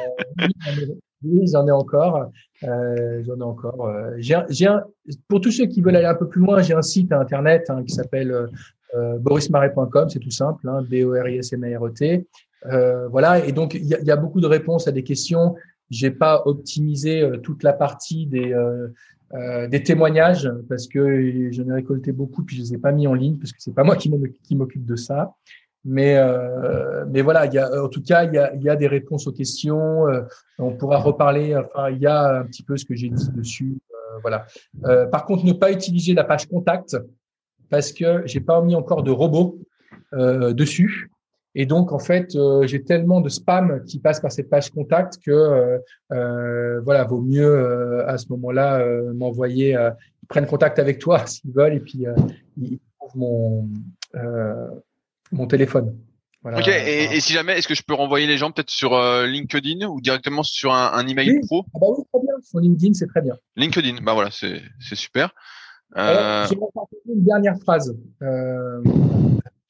oui, 1.24 1.48
j'en 1.52 1.68
ai 1.68 1.72
encore. 1.72 2.30
Euh, 2.64 3.24
j'en 3.26 3.38
ai 3.38 3.44
encore. 3.44 3.88
Euh, 3.88 4.16
j'ai, 4.18 4.68
un, 4.68 4.84
pour 5.28 5.42
tous 5.42 5.52
ceux 5.52 5.66
qui 5.66 5.82
veulent 5.82 5.96
aller 5.96 6.06
un 6.06 6.16
peu 6.16 6.28
plus 6.28 6.42
loin, 6.42 6.62
j'ai 6.62 6.74
un 6.74 6.82
site 6.82 7.12
internet 7.12 7.70
hein, 7.70 7.84
qui 7.84 7.94
s'appelle 7.94 8.50
euh, 8.96 9.18
borismaret.com, 9.20 10.10
c'est 10.10 10.20
tout 10.20 10.32
simple, 10.32 10.68
hein, 10.68 10.82
B-O-R-I-S-M-A-R-E-T. 10.90 12.28
Euh, 12.68 13.08
voilà, 13.10 13.46
et 13.46 13.52
donc 13.52 13.74
il 13.74 13.86
y 13.86 14.12
a, 14.12 14.16
beaucoup 14.16 14.42
de 14.42 14.48
réponses 14.48 14.88
à 14.88 14.92
des 14.92 15.04
questions. 15.04 15.56
J'ai 15.90 16.12
pas 16.12 16.42
optimisé 16.46 17.22
euh, 17.22 17.38
toute 17.38 17.64
la 17.64 17.74
partie 17.74 18.26
des 18.26 18.54
euh, 18.54 19.68
des 19.68 19.84
témoignages 19.84 20.50
parce 20.70 20.88
que 20.88 21.52
j'en 21.52 21.68
ai 21.68 21.74
récolté 21.74 22.12
beaucoup 22.12 22.44
puis 22.44 22.56
je 22.56 22.62
les 22.62 22.74
ai 22.76 22.78
pas 22.78 22.92
mis 22.92 23.08
en 23.08 23.14
ligne 23.14 23.38
parce 23.38 23.52
que 23.52 23.58
c'est 23.60 23.74
pas 23.74 23.84
moi 23.84 23.96
qui 23.98 24.10
m'occupe 24.56 24.86
de 24.86 24.96
ça. 24.96 25.34
Mais, 25.88 26.18
euh, 26.18 27.06
mais 27.08 27.22
voilà, 27.22 27.46
il 27.46 27.54
y 27.54 27.60
a, 27.60 27.84
en 27.84 27.88
tout 27.88 28.02
cas, 28.02 28.24
il 28.24 28.34
y 28.34 28.40
a, 28.40 28.54
il 28.56 28.64
y 28.64 28.70
a 28.70 28.76
des 28.76 28.88
réponses 28.88 29.28
aux 29.28 29.32
questions. 29.32 30.08
Euh, 30.08 30.22
on 30.58 30.72
pourra 30.72 30.98
reparler. 30.98 31.56
Enfin, 31.56 31.92
il 31.92 32.00
y 32.00 32.08
a 32.08 32.40
un 32.40 32.46
petit 32.46 32.64
peu 32.64 32.76
ce 32.76 32.86
que 32.86 32.96
j'ai 32.96 33.10
dit 33.10 33.30
dessus. 33.36 33.78
Euh, 34.16 34.20
voilà. 34.22 34.48
Euh, 34.86 35.06
par 35.06 35.26
contre, 35.26 35.46
ne 35.46 35.54
pas 35.54 35.72
utiliser 35.72 36.14
la 36.14 36.24
page 36.24 36.48
contact 36.48 36.98
parce 37.70 37.92
que 37.92 38.24
j'ai 38.26 38.40
pas 38.40 38.62
mis 38.62 38.76
encore 38.76 39.04
de 39.04 39.12
robot 39.12 39.60
euh, 40.14 40.54
dessus. 40.54 41.12
Et 41.54 41.66
donc, 41.66 41.94
en 41.94 42.00
fait, 42.00 42.36
j'ai 42.64 42.84
tellement 42.84 43.22
de 43.22 43.30
spam 43.30 43.82
qui 43.86 44.00
passe 44.00 44.20
par 44.20 44.30
cette 44.30 44.50
page 44.50 44.72
contact 44.72 45.20
que 45.26 45.80
voilà, 46.10 47.06
vaut 47.06 47.22
mieux 47.22 48.04
à 48.06 48.18
ce 48.18 48.28
moment-là 48.32 48.86
m'envoyer. 49.14 49.70
ils 49.72 50.28
prennent 50.28 50.48
contact 50.48 50.80
avec 50.80 51.00
toi 51.00 51.20
s'ils 51.26 51.54
veulent 51.54 51.76
et 51.76 51.80
puis 51.80 52.08
ils 52.58 52.80
trouvent 53.00 53.18
mon 53.18 53.70
mon 55.32 55.48
téléphone. 55.48 55.98
Ok, 56.44 56.68
et, 56.68 57.20
si 57.22 57.34
jamais, 57.34 57.58
est-ce 57.58 57.68
que 57.68 57.74
je 57.74 57.82
peux 57.82 57.96
renvoyer 57.96 58.28
les 58.28 58.38
gens 58.38 58.52
peut-être 58.52 58.70
sur 58.70 58.94
euh, 58.94 59.26
LinkedIn 59.26 59.88
ou 59.88 60.00
directement 60.00 60.44
sur 60.44 60.74
un, 60.74 60.92
un 60.94 61.08
email 61.08 61.40
pro? 61.48 61.66
Ah 61.74 61.80
bah 61.82 61.88
oui, 61.90 62.04
très 62.14 62.22
bien. 62.22 62.34
Sur 62.44 62.60
LinkedIn, 62.60 62.94
c'est 62.94 63.08
très 63.08 63.22
bien. 63.22 63.36
LinkedIn, 63.56 64.04
bah 64.04 64.14
voilà, 64.14 64.30
c'est 64.30 64.62
super. 64.94 65.34
Euh... 65.98 66.46
une 67.08 67.24
dernière 67.24 67.58
phrase. 67.60 67.98
Euh... 68.22 68.82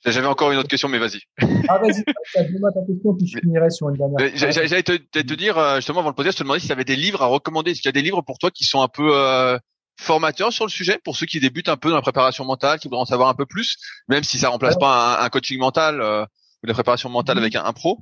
J'avais 0.05 0.27
encore 0.27 0.51
une 0.51 0.59
autre 0.59 0.67
question, 0.67 0.87
mais 0.87 0.99
vas-y. 0.99 1.21
Ah 1.67 1.79
vas-y, 1.79 2.59
moi 2.59 2.71
ta 2.71 2.81
question, 2.85 3.15
puis 3.15 3.25
je 3.25 3.39
finirai 3.39 3.71
sur 3.71 3.89
une 3.89 3.95
dernière. 3.95 4.19
J'allais 4.35 4.83
te, 4.83 4.97
te, 4.97 5.33
dire 5.33 5.57
euh, 5.57 5.77
justement 5.77 6.01
avant 6.01 6.09
le 6.09 6.15
podcast, 6.15 6.37
je 6.37 6.43
te 6.43 6.43
demandais 6.43 6.59
si 6.59 6.67
tu 6.67 6.73
avais 6.73 6.83
des 6.83 6.95
livres 6.95 7.23
à 7.23 7.25
recommander. 7.25 7.71
Est-ce 7.71 7.81
qu'il 7.81 7.89
y 7.89 7.93
a 7.97 7.99
des 7.99 8.03
livres 8.03 8.21
pour 8.21 8.37
toi 8.37 8.51
qui 8.51 8.65
sont 8.65 8.81
un 8.81 8.87
peu 8.87 9.09
euh, 9.13 9.57
formateur 9.97 10.51
sur 10.51 10.65
le 10.65 10.69
sujet 10.69 10.99
pour 11.03 11.15
ceux 11.15 11.25
qui 11.25 11.39
débutent 11.39 11.69
un 11.69 11.77
peu 11.77 11.89
dans 11.89 11.95
la 11.95 12.01
préparation 12.01 12.45
mentale, 12.45 12.79
qui 12.79 12.87
voudraient 12.87 13.01
en 13.01 13.05
savoir 13.05 13.29
un 13.29 13.33
peu 13.33 13.45
plus, 13.45 13.77
même 14.07 14.23
si 14.23 14.37
ça 14.37 14.49
remplace 14.49 14.77
pas 14.77 15.23
un, 15.23 15.29
coaching 15.29 15.59
mental 15.59 16.01
euh, 16.01 16.23
ou 16.63 16.67
la 16.67 16.73
préparation 16.73 17.09
mentale 17.09 17.37
avec 17.37 17.55
un, 17.55 17.71
pro 17.73 17.99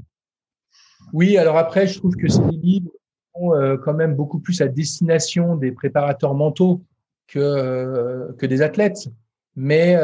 Oui, 1.13 1.37
alors 1.37 1.57
après, 1.57 1.87
je 1.87 1.99
trouve 1.99 2.15
que 2.15 2.27
ces 2.27 2.41
livres 2.51 2.91
sont 3.35 3.53
euh, 3.53 3.77
quand 3.77 3.93
même 3.93 4.15
beaucoup 4.15 4.39
plus 4.39 4.61
à 4.61 4.67
destination 4.67 5.55
des 5.55 5.71
préparateurs 5.71 6.33
mentaux 6.33 6.83
que, 7.27 7.39
euh, 7.39 8.33
que 8.37 8.45
des 8.45 8.61
athlètes. 8.61 9.07
Mais 9.55 9.95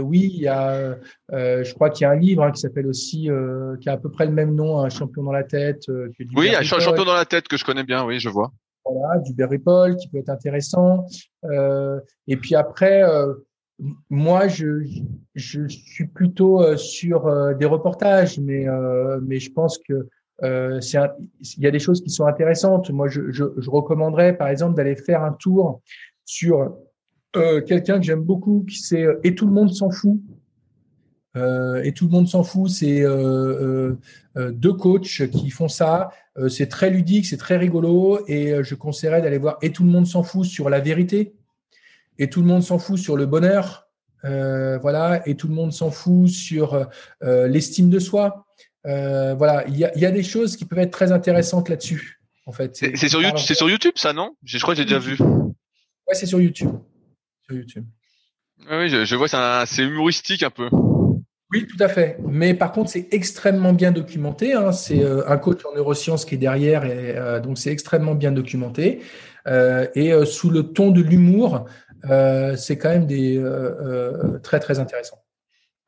oui, 0.00 0.30
il 0.32 0.40
y 0.40 0.48
a, 0.48 0.96
je 1.30 1.74
crois 1.74 1.90
qu'il 1.90 2.04
y 2.04 2.06
a 2.06 2.10
un 2.10 2.16
livre 2.16 2.42
hein, 2.42 2.52
qui 2.52 2.62
s'appelle 2.62 2.86
aussi, 2.86 3.28
qui 3.82 3.88
a 3.90 3.92
à 3.92 3.96
peu 3.98 4.10
près 4.10 4.24
le 4.24 4.32
même 4.32 4.54
nom, 4.54 4.80
un 4.80 4.88
champion 4.88 5.24
dans 5.24 5.32
la 5.32 5.44
tête. 5.44 5.82
oui, 6.34 6.54
un 6.54 6.62
champion 6.62 7.04
dans 7.04 7.12
la 7.12 7.26
tête 7.26 7.48
que 7.48 7.58
je 7.58 7.66
connais 7.66 7.84
bien, 7.84 8.06
oui, 8.06 8.18
je 8.18 8.30
vois 8.30 8.50
voilà, 8.92 9.20
du 9.20 9.34
Barry 9.34 9.58
Paul 9.58 9.96
qui 9.96 10.08
peut 10.08 10.18
être 10.18 10.28
intéressant. 10.28 11.06
Euh, 11.44 12.00
et 12.26 12.36
puis 12.36 12.54
après, 12.54 13.02
euh, 13.02 13.34
moi, 14.10 14.48
je, 14.48 14.84
je 15.34 15.68
suis 15.68 16.06
plutôt 16.06 16.62
euh, 16.62 16.76
sur 16.76 17.54
des 17.56 17.66
reportages, 17.66 18.38
mais, 18.38 18.66
mais 19.22 19.38
je 19.38 19.52
pense 19.52 19.78
que 19.78 20.08
euh, 20.44 20.80
y 21.58 21.66
a 21.66 21.70
des 21.70 21.78
choses 21.78 22.00
qui 22.02 22.10
sont 22.10 22.26
intéressantes. 22.26 22.90
Moi, 22.90 23.08
je, 23.08 23.30
je, 23.30 23.44
je 23.56 23.70
recommanderais, 23.70 24.36
par 24.36 24.48
exemple, 24.48 24.76
d'aller 24.76 24.96
faire 24.96 25.22
un 25.22 25.32
tour 25.32 25.80
sur 26.24 26.76
quelqu'un 27.66 27.98
que 27.98 28.04
j'aime 28.04 28.22
beaucoup, 28.22 28.64
qui 28.68 28.78
c'est 28.78 29.06
Et 29.22 29.34
tout 29.34 29.46
le 29.46 29.52
monde 29.52 29.72
s'en 29.72 29.90
fout 29.90 30.20
euh, 31.36 31.82
et 31.82 31.92
tout 31.92 32.06
le 32.06 32.10
monde 32.10 32.28
s'en 32.28 32.42
fout. 32.42 32.70
C'est 32.70 33.02
euh, 33.02 33.94
euh, 34.36 34.50
deux 34.50 34.72
coachs 34.72 35.28
qui 35.30 35.50
font 35.50 35.68
ça. 35.68 36.10
c'est 36.48 36.68
très 36.68 36.90
ludique, 36.90 37.26
c'est 37.26 37.36
très 37.36 37.56
rigolo. 37.56 38.24
Et 38.28 38.62
je 38.62 38.74
conseillerais 38.74 39.22
d'aller 39.22 39.38
voir 39.38 39.58
Et 39.62 39.72
tout 39.72 39.84
le 39.84 39.90
monde 39.90 40.06
s'en 40.06 40.22
fout 40.22 40.46
sur 40.46 40.70
la 40.70 40.80
vérité. 40.80 41.34
Et 42.18 42.28
tout 42.28 42.40
le 42.40 42.46
monde 42.46 42.62
s'en 42.62 42.78
fout 42.78 42.98
sur 42.98 43.16
le 43.16 43.26
bonheur. 43.26 43.88
voilà. 44.22 45.22
Et 45.26 45.34
tout 45.34 45.48
le 45.48 45.54
monde 45.54 45.72
s'en 45.72 45.90
fout 45.90 46.28
sur 46.28 46.86
l'estime 47.22 47.90
de 47.90 47.98
soi. 47.98 48.46
voilà, 48.84 49.64
il 49.68 49.76
y 49.76 49.84
a, 49.84 49.96
y 49.98 50.06
a, 50.06 50.10
des 50.10 50.22
choses 50.22 50.56
qui 50.56 50.64
peuvent 50.64 50.78
être 50.78 50.92
très 50.92 51.12
intéressantes 51.12 51.68
là-dessus. 51.68 52.20
En 52.46 52.52
fait, 52.52 52.74
c'est 52.76 53.08
sur, 53.08 53.20
YouTube, 53.20 53.54
sur 53.54 53.68
YouTube, 53.68 53.92
ça, 53.96 54.14
non? 54.14 54.34
Je 54.42 54.58
crois 54.58 54.72
que 54.72 54.78
j'ai 54.78 54.86
déjà 54.86 54.98
vu. 54.98 55.18
Ouais, 55.20 56.14
c'est 56.14 56.24
sur 56.24 56.40
YouTube. 56.40 56.70
Sur 57.44 57.56
YouTube. 57.56 57.84
Oui, 58.70 58.88
je, 58.88 59.04
je 59.04 59.16
vois, 59.16 59.28
c'est 59.66 59.82
humoristique 59.82 60.42
un 60.42 60.50
peu. 60.50 60.70
Oui, 61.50 61.66
tout 61.66 61.82
à 61.82 61.88
fait. 61.88 62.18
Mais 62.28 62.52
par 62.52 62.72
contre, 62.72 62.90
c'est 62.90 63.08
extrêmement 63.10 63.72
bien 63.72 63.90
documenté. 63.90 64.52
Hein. 64.52 64.72
C'est 64.72 65.02
euh, 65.02 65.26
un 65.28 65.38
coach 65.38 65.64
en 65.64 65.74
neurosciences 65.74 66.24
qui 66.26 66.34
est 66.34 66.38
derrière, 66.38 66.84
et 66.84 67.16
euh, 67.16 67.40
donc 67.40 67.58
c'est 67.58 67.70
extrêmement 67.70 68.14
bien 68.14 68.32
documenté. 68.32 69.00
Euh, 69.46 69.86
et 69.94 70.12
sous 70.26 70.50
le 70.50 70.72
ton 70.72 70.90
de 70.90 71.00
l'humour, 71.00 71.64
c'est 72.56 72.76
quand 72.76 72.90
même 72.90 73.06
des 73.06 73.42
très 74.42 74.60
très 74.60 74.78
intéressant. 74.78 75.16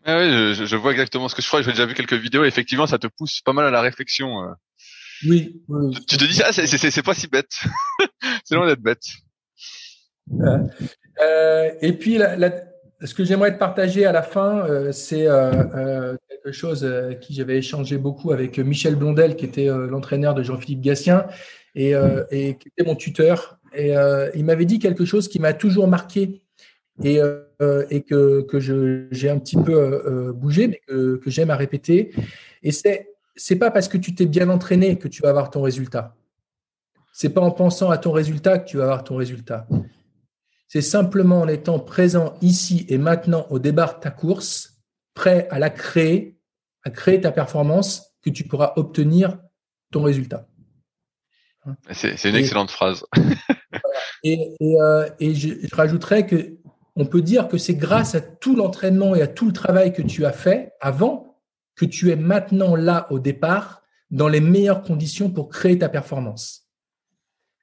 Ah 0.07 0.19
oui, 0.19 0.55
je, 0.55 0.65
je, 0.65 0.77
vois 0.77 0.93
exactement 0.93 1.29
ce 1.29 1.35
que 1.35 1.43
je 1.43 1.47
crois. 1.47 1.61
J'ai 1.61 1.73
déjà 1.73 1.85
vu 1.85 1.93
quelques 1.93 2.15
vidéos. 2.15 2.45
Et 2.45 2.49
effectivement, 2.49 2.87
ça 2.87 2.99
te 2.99 3.07
pousse 3.07 3.43
pas 3.43 3.53
mal 3.53 3.67
à 3.67 3.71
la 3.71 3.83
réflexion. 3.83 4.47
Oui. 5.29 5.61
tu, 6.09 6.17
te 6.17 6.25
dis 6.25 6.41
ah, 6.43 6.53
c'est 6.53 7.03
pas 7.03 7.13
si 7.13 7.27
bête. 7.29 7.53
c'est 8.45 8.55
loin 8.55 8.67
d'être 8.67 8.81
bête. 8.81 9.05
et 11.83 11.93
puis 11.93 12.17
la, 12.17 12.37
la 12.37 12.51
ce 13.03 13.15
que 13.15 13.25
j'aimerais 13.25 13.53
te 13.53 13.59
partager 13.59 14.05
à 14.05 14.13
la 14.13 14.23
fin, 14.23 14.67
euh, 14.67 14.93
c'est 14.93 15.27
euh, 15.27 15.53
euh, 15.75 16.17
quelque 16.29 16.53
chose 16.53 16.89
qui 17.21 17.35
j'avais 17.35 17.59
échangé 17.59 17.97
beaucoup 17.97 18.33
avec 18.33 18.59
Michel 18.59 18.97
Blondel, 18.97 19.37
qui 19.37 19.45
était 19.45 19.67
l'entraîneur 19.67 20.35
de 20.35 20.43
Jean-Philippe 20.43 20.81
Gatien 20.81 21.27
et, 21.75 21.93
et, 22.31 22.57
qui 22.57 22.69
était 22.69 22.85
mon 22.85 22.95
tuteur. 22.95 23.59
Et 23.75 23.93
il 24.35 24.45
m'avait 24.45 24.65
dit 24.65 24.79
quelque 24.79 25.05
chose 25.05 25.29
qui 25.29 25.39
m'a 25.39 25.53
toujours 25.53 25.87
marqué 25.87 26.43
et, 27.05 27.19
et 27.91 28.01
que, 28.03 28.41
que 28.43 28.59
j'ai 29.11 29.31
un 29.31 29.39
petit 29.39 29.57
peu 29.57 30.33
bougé, 30.35 30.69
mais 30.69 30.81
que, 30.87 31.17
que 31.17 31.31
j'aime 31.31 31.51
à 31.51 31.57
répéter. 31.57 32.13
Et 32.63 32.73
c'est 32.73 33.11
c'est 33.37 33.57
pas 33.57 33.71
parce 33.71 33.89
que 33.89 33.97
tu 33.97 34.15
t'es 34.15 34.27
bien 34.27 34.49
entraîné 34.49 34.99
que 34.99 35.09
tu 35.09 35.23
vas 35.23 35.31
avoir 35.31 35.51
ton 35.51 35.63
résultat. 35.63 36.15
C'est 37.13 37.31
pas 37.31 37.41
en 37.41 37.51
pensant 37.51 37.91
à 37.91 37.99
ton 37.99 38.13
résultat 38.13 38.59
que 38.59 38.69
tu 38.69 38.77
vas 38.77 38.85
avoir 38.85 39.05
ton 39.05 39.17
résultat. 39.17 39.67
C'est 40.73 40.83
simplement 40.83 41.41
en 41.41 41.49
étant 41.49 41.81
présent 41.81 42.35
ici 42.43 42.87
et 42.89 42.97
maintenant 42.97 43.45
au 43.51 43.59
départ 43.59 43.97
de 43.97 44.03
ta 44.03 44.11
course, 44.13 44.79
prêt 45.15 45.49
à 45.51 45.59
la 45.59 45.69
créer, 45.69 46.39
à 46.85 46.91
créer 46.91 47.21
ta 47.21 47.33
performance, 47.33 48.15
que 48.23 48.31
tu 48.31 48.45
pourras 48.45 48.75
obtenir 48.77 49.37
ton 49.91 50.05
résultat. 50.05 50.47
C'est 51.91 52.25
une 52.25 52.37
excellente 52.37 52.71
phrase. 52.71 53.05
et, 54.23 54.55
euh, 54.63 55.11
je, 55.21 55.75
rajouterais 55.75 56.25
que 56.25 56.57
on 56.95 57.05
peut 57.05 57.23
dire 57.23 57.49
que 57.49 57.59
c'est 57.59 57.75
grâce 57.75 58.15
à 58.15 58.21
tout 58.21 58.55
l'entraînement 58.55 59.17
et 59.17 59.23
à 59.23 59.27
tout 59.27 59.47
le 59.47 59.53
travail 59.53 59.93
que 59.93 60.03
tu 60.03 60.25
as 60.25 60.33
fait 60.33 60.75
avant 60.81 61.43
que 61.75 61.85
tu 61.85 62.11
es 62.11 62.17
maintenant 62.17 62.77
là 62.77 63.09
au 63.11 63.19
départ 63.19 63.83
dans 64.13 64.29
les 64.29 64.41
meilleures 64.41 64.83
conditions 64.83 65.31
pour 65.31 65.49
créer 65.49 65.79
ta 65.79 65.89
performance. 65.89 66.70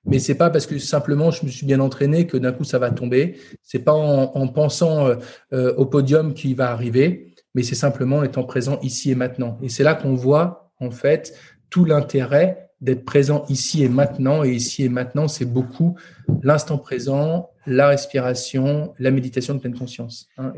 Mais 0.08 0.20
c'est 0.20 0.36
pas 0.36 0.50
parce 0.50 0.66
que 0.66 0.80
simplement 0.80 1.32
je 1.32 1.46
me 1.46 1.52
suis 1.52 1.66
bien 1.66 1.80
entraîné 1.80 2.28
que 2.28 2.38
d'un 2.38 2.54
coup 2.54 2.64
ça 2.64 2.80
va 2.80 2.92
tomber. 2.92 3.38
C'est 3.62 3.84
pas 3.84 3.94
en, 3.94 4.48
pensant 4.48 5.08
euh, 5.08 5.16
euh, 5.54 5.74
au 5.76 5.86
podium 5.86 6.34
qui 6.34 6.54
va 6.54 6.72
arriver, 6.72 7.34
mais 7.54 7.64
c'est 7.64 7.76
simplement 7.76 8.18
en 8.18 8.24
étant 8.24 8.44
présent 8.44 8.80
ici 8.82 9.12
et 9.12 9.16
maintenant. 9.16 9.60
Et 9.62 9.70
c'est 9.70 9.84
là 9.84 9.96
qu'on 9.96 10.16
voit 10.16 10.72
en 10.80 10.92
fait 10.92 11.38
tout 11.70 11.86
l'intérêt 11.86 12.68
d'être 12.82 13.06
présent 13.06 13.46
ici 13.50 13.84
et 13.84 13.90
maintenant. 13.90 14.44
Et 14.44 14.52
ici 14.52 14.84
et 14.84 14.90
maintenant, 14.90 15.28
c'est 15.28 15.46
beaucoup 15.46 15.98
l'instant 16.44 16.78
présent, 16.78 17.50
la 17.66 17.88
respiration, 17.90 18.94
la 19.00 19.12
méditation 19.12 19.56
de 19.56 19.60
pleine 19.60 19.78
conscience. 19.78 20.28
Hein. 20.38 20.54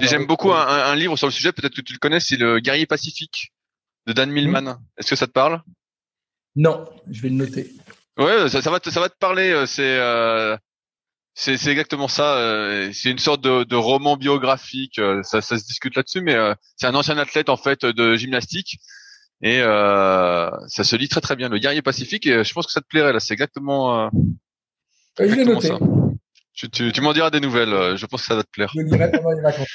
J'aime 0.00 0.26
beaucoup 0.26 0.52
un, 0.52 0.94
livre 0.94 1.16
sur 1.16 1.26
le 1.26 1.32
sujet, 1.32 1.52
peut-être 1.52 1.74
que 1.74 1.80
tu 1.80 1.92
le 1.92 1.98
connais, 1.98 2.20
c'est 2.20 2.36
Le 2.36 2.60
guerrier 2.60 2.86
pacifique 2.86 3.52
de 4.06 4.12
Dan 4.12 4.30
Millman. 4.30 4.78
Est-ce 4.96 5.10
que 5.10 5.16
ça 5.16 5.26
te 5.26 5.32
parle? 5.32 5.62
Non, 6.54 6.84
je 7.10 7.22
vais 7.22 7.28
le 7.28 7.34
noter. 7.34 7.72
Ouais, 8.18 8.48
ça, 8.48 8.70
va 8.70 8.80
te, 8.80 8.90
ça 8.90 9.00
va 9.00 9.08
te 9.08 9.18
parler. 9.18 9.50
Euh, 9.50 9.66
c'est 9.66 9.98
euh, 9.98 10.56
c'est 11.34 11.66
exactement 11.66 12.08
ça. 12.08 12.36
Euh, 12.36 12.90
c'est 12.94 13.10
une 13.10 13.18
sorte 13.18 13.42
de, 13.42 13.64
de 13.64 13.76
roman 13.76 14.16
biographique. 14.16 15.00
Ça, 15.22 15.42
ça, 15.42 15.58
se 15.58 15.64
discute 15.64 15.94
là-dessus, 15.94 16.22
mais 16.22 16.34
c'est 16.76 16.86
un 16.86 16.94
ancien 16.94 17.18
athlète 17.18 17.50
en 17.50 17.58
fait 17.58 17.84
de 17.84 18.16
gymnastique 18.16 18.78
et 19.42 19.58
ça 19.58 20.82
se 20.82 20.96
lit 20.96 21.10
très 21.10 21.20
très 21.20 21.36
bien. 21.36 21.50
Le 21.50 21.58
guerrier 21.58 21.82
pacifique. 21.82 22.26
Et 22.26 22.42
je 22.42 22.52
pense 22.54 22.66
que 22.66 22.72
ça 22.72 22.80
te 22.80 22.86
plairait 22.86 23.12
là. 23.12 23.20
C'est 23.20 23.34
exactement, 23.34 24.10
exactement 25.18 25.60
ça. 25.60 25.78
Tu, 26.54 26.70
tu, 26.70 26.90
tu 26.90 27.00
m'en 27.02 27.12
diras 27.12 27.28
des 27.28 27.40
nouvelles. 27.40 27.98
Je 27.98 28.06
pense 28.06 28.22
que 28.22 28.28
ça 28.28 28.34
va 28.34 28.42
te 28.42 28.50
plaire. 28.50 28.72
Je 28.74 28.80
dirai 28.80 29.10
pendant 29.10 29.32
les 29.32 29.42
vacances. 29.42 29.68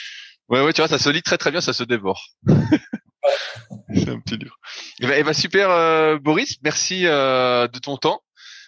Ouais, 0.49 0.63
ouais, 0.63 0.73
tu 0.73 0.81
vois, 0.81 0.88
ça 0.88 0.97
se 0.97 1.09
lit 1.09 1.22
très 1.22 1.38
très 1.38 1.51
bien, 1.51 1.61
ça 1.61 1.73
se 1.73 1.84
dévore. 1.84 2.26
c'est 3.93 4.09
un 4.09 4.19
petit 4.19 4.38
livre. 4.38 4.57
Et 4.99 5.05
bah, 5.05 5.22
bah 5.22 5.34
super, 5.35 6.19
Boris, 6.22 6.57
merci 6.63 7.03
de 7.03 7.80
ton 7.80 7.97
temps. 7.97 8.23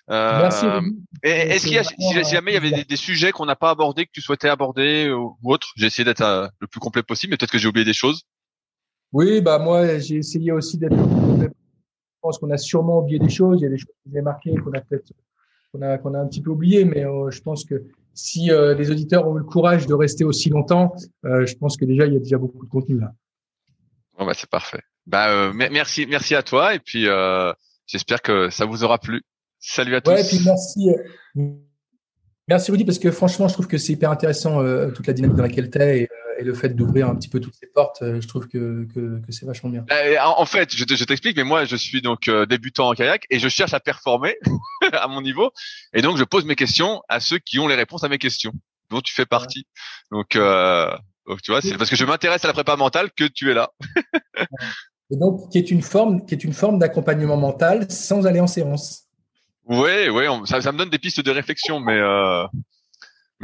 Merci. 0.09 0.65
Euh, 0.65 0.81
est-ce 1.23 1.65
qu'il 1.65 1.75
y 1.75 1.77
a, 1.77 1.83
si, 1.83 2.23
jamais 2.29 2.51
il 2.51 2.53
y 2.55 2.57
avait 2.57 2.83
des, 2.83 2.95
sujets 2.95 3.31
qu'on 3.31 3.45
n'a 3.45 3.55
pas 3.55 3.69
abordés 3.69 4.05
que 4.05 4.11
tu 4.11 4.21
souhaitais 4.21 4.49
aborder 4.49 5.09
ou, 5.11 5.37
autre, 5.43 5.69
j'ai 5.77 5.85
essayé 5.85 6.03
d'être 6.03 6.21
euh, 6.21 6.47
le 6.59 6.67
plus 6.67 6.79
complet 6.79 7.03
possible, 7.03 7.31
mais 7.31 7.37
peut-être 7.37 7.51
que 7.51 7.57
j'ai 7.57 7.67
oublié 7.67 7.85
des 7.85 7.93
choses. 7.93 8.23
Oui, 9.13 9.41
bah 9.41 9.59
moi 9.59 9.99
j'ai 9.99 10.17
essayé 10.17 10.51
aussi 10.51 10.77
d'être. 10.77 10.95
Je 10.95 11.47
pense 12.21 12.39
qu'on 12.39 12.49
a 12.51 12.57
sûrement 12.57 12.99
oublié 12.99 13.19
des 13.19 13.29
choses. 13.29 13.59
Il 13.61 13.63
y 13.63 13.67
a 13.67 13.69
des 13.69 13.77
choses 13.77 13.93
que 14.03 14.11
j'ai 14.11 14.21
marquées 14.21 14.55
qu'on 14.55 14.71
a 14.71 14.81
peut-être 14.81 15.13
qu'on 15.71 15.81
a 15.81 15.97
qu'on 15.97 16.13
a 16.15 16.19
un 16.19 16.27
petit 16.27 16.41
peu 16.41 16.49
oublié, 16.49 16.83
mais 16.83 17.05
euh, 17.05 17.29
je 17.29 17.41
pense 17.41 17.63
que 17.63 17.83
si 18.15 18.49
les 18.49 18.91
auditeurs 18.91 19.27
ont 19.27 19.35
eu 19.35 19.39
le 19.39 19.45
courage 19.45 19.87
de 19.87 19.93
rester 19.95 20.23
aussi 20.23 20.49
longtemps, 20.49 20.93
je 21.23 21.55
pense 21.55 21.77
que 21.77 21.85
déjà 21.85 22.05
il 22.05 22.13
y 22.13 22.15
a 22.15 22.19
déjà 22.19 22.37
beaucoup 22.37 22.63
de 22.63 22.69
contenu 22.69 22.99
là. 22.99 23.11
Bon 24.17 24.25
bah 24.25 24.33
c'est 24.35 24.49
parfait. 24.49 24.81
Bah 25.07 25.51
merci 25.53 26.05
merci 26.05 26.35
à 26.35 26.43
toi 26.43 26.75
et 26.75 26.79
puis 26.79 27.07
j'espère 27.87 28.21
que 28.21 28.51
ça 28.51 28.65
vous 28.65 28.83
aura 28.83 28.99
plu. 28.99 29.23
Salut 29.65 29.95
à 29.95 30.01
tous. 30.01 30.11
Ouais, 30.11 30.27
puis 30.27 30.39
merci. 30.43 30.89
Euh, 30.89 31.41
merci 32.49 32.69
Rudy 32.69 32.83
parce 32.83 32.99
que 32.99 33.11
franchement, 33.11 33.47
je 33.47 33.53
trouve 33.53 33.67
que 33.67 33.77
c'est 33.77 33.93
hyper 33.93 34.11
intéressant 34.11 34.61
euh, 34.61 34.91
toute 34.91 35.07
la 35.07 35.13
dynamique 35.13 35.37
dans 35.37 35.43
laquelle 35.43 35.71
tu 35.71 35.79
es 35.79 36.03
euh, 36.03 36.39
et, 36.39 36.43
le 36.43 36.53
fait 36.53 36.75
d'ouvrir 36.75 37.07
un 37.07 37.15
petit 37.15 37.29
peu 37.29 37.39
toutes 37.39 37.55
ces 37.55 37.67
portes. 37.67 37.99
je 38.01 38.27
trouve 38.27 38.49
que, 38.49 38.85
que, 38.93 39.21
que 39.25 39.31
c'est 39.31 39.45
vachement 39.45 39.69
bien. 39.69 39.85
en 40.21 40.45
fait, 40.45 40.75
je, 40.75 41.05
t'explique, 41.05 41.37
mais 41.37 41.45
moi, 41.45 41.63
je 41.63 41.77
suis 41.77 42.01
donc 42.01 42.29
débutant 42.49 42.89
en 42.89 42.93
kayak 42.93 43.25
et 43.29 43.39
je 43.39 43.47
cherche 43.47 43.73
à 43.73 43.79
performer 43.79 44.35
à 44.91 45.07
mon 45.07 45.21
niveau. 45.21 45.51
Et 45.93 46.01
donc, 46.01 46.17
je 46.17 46.25
pose 46.25 46.43
mes 46.43 46.55
questions 46.55 47.01
à 47.07 47.21
ceux 47.21 47.39
qui 47.39 47.57
ont 47.59 47.69
les 47.69 47.75
réponses 47.75 48.03
à 48.03 48.09
mes 48.09 48.17
questions, 48.17 48.51
dont 48.89 48.99
tu 48.99 49.13
fais 49.13 49.25
partie. 49.25 49.65
Donc, 50.11 50.29
tu 50.31 50.39
vois, 50.39 51.61
c'est 51.61 51.77
parce 51.77 51.89
que 51.89 51.95
je 51.95 52.03
m'intéresse 52.03 52.43
à 52.43 52.47
la 52.47 52.53
prépa 52.53 52.75
mentale 52.75 53.11
que 53.15 53.23
tu 53.23 53.49
es 53.49 53.53
là. 53.53 53.71
et 55.09 55.15
donc, 55.15 55.49
qui 55.49 55.57
est 55.57 55.71
une 55.71 55.83
forme, 55.83 56.25
qui 56.25 56.33
est 56.35 56.43
une 56.43 56.53
forme 56.53 56.79
d'accompagnement 56.79 57.37
mental 57.37 57.89
sans 57.89 58.27
aller 58.27 58.41
en 58.41 58.47
séance. 58.47 59.03
Ouais, 59.65 60.09
ouais, 60.09 60.27
ça, 60.45 60.61
ça, 60.61 60.71
me 60.71 60.77
donne 60.77 60.89
des 60.89 60.99
pistes 60.99 61.21
de 61.21 61.31
réflexion, 61.31 61.79
mais 61.79 61.97
euh, 61.97 62.43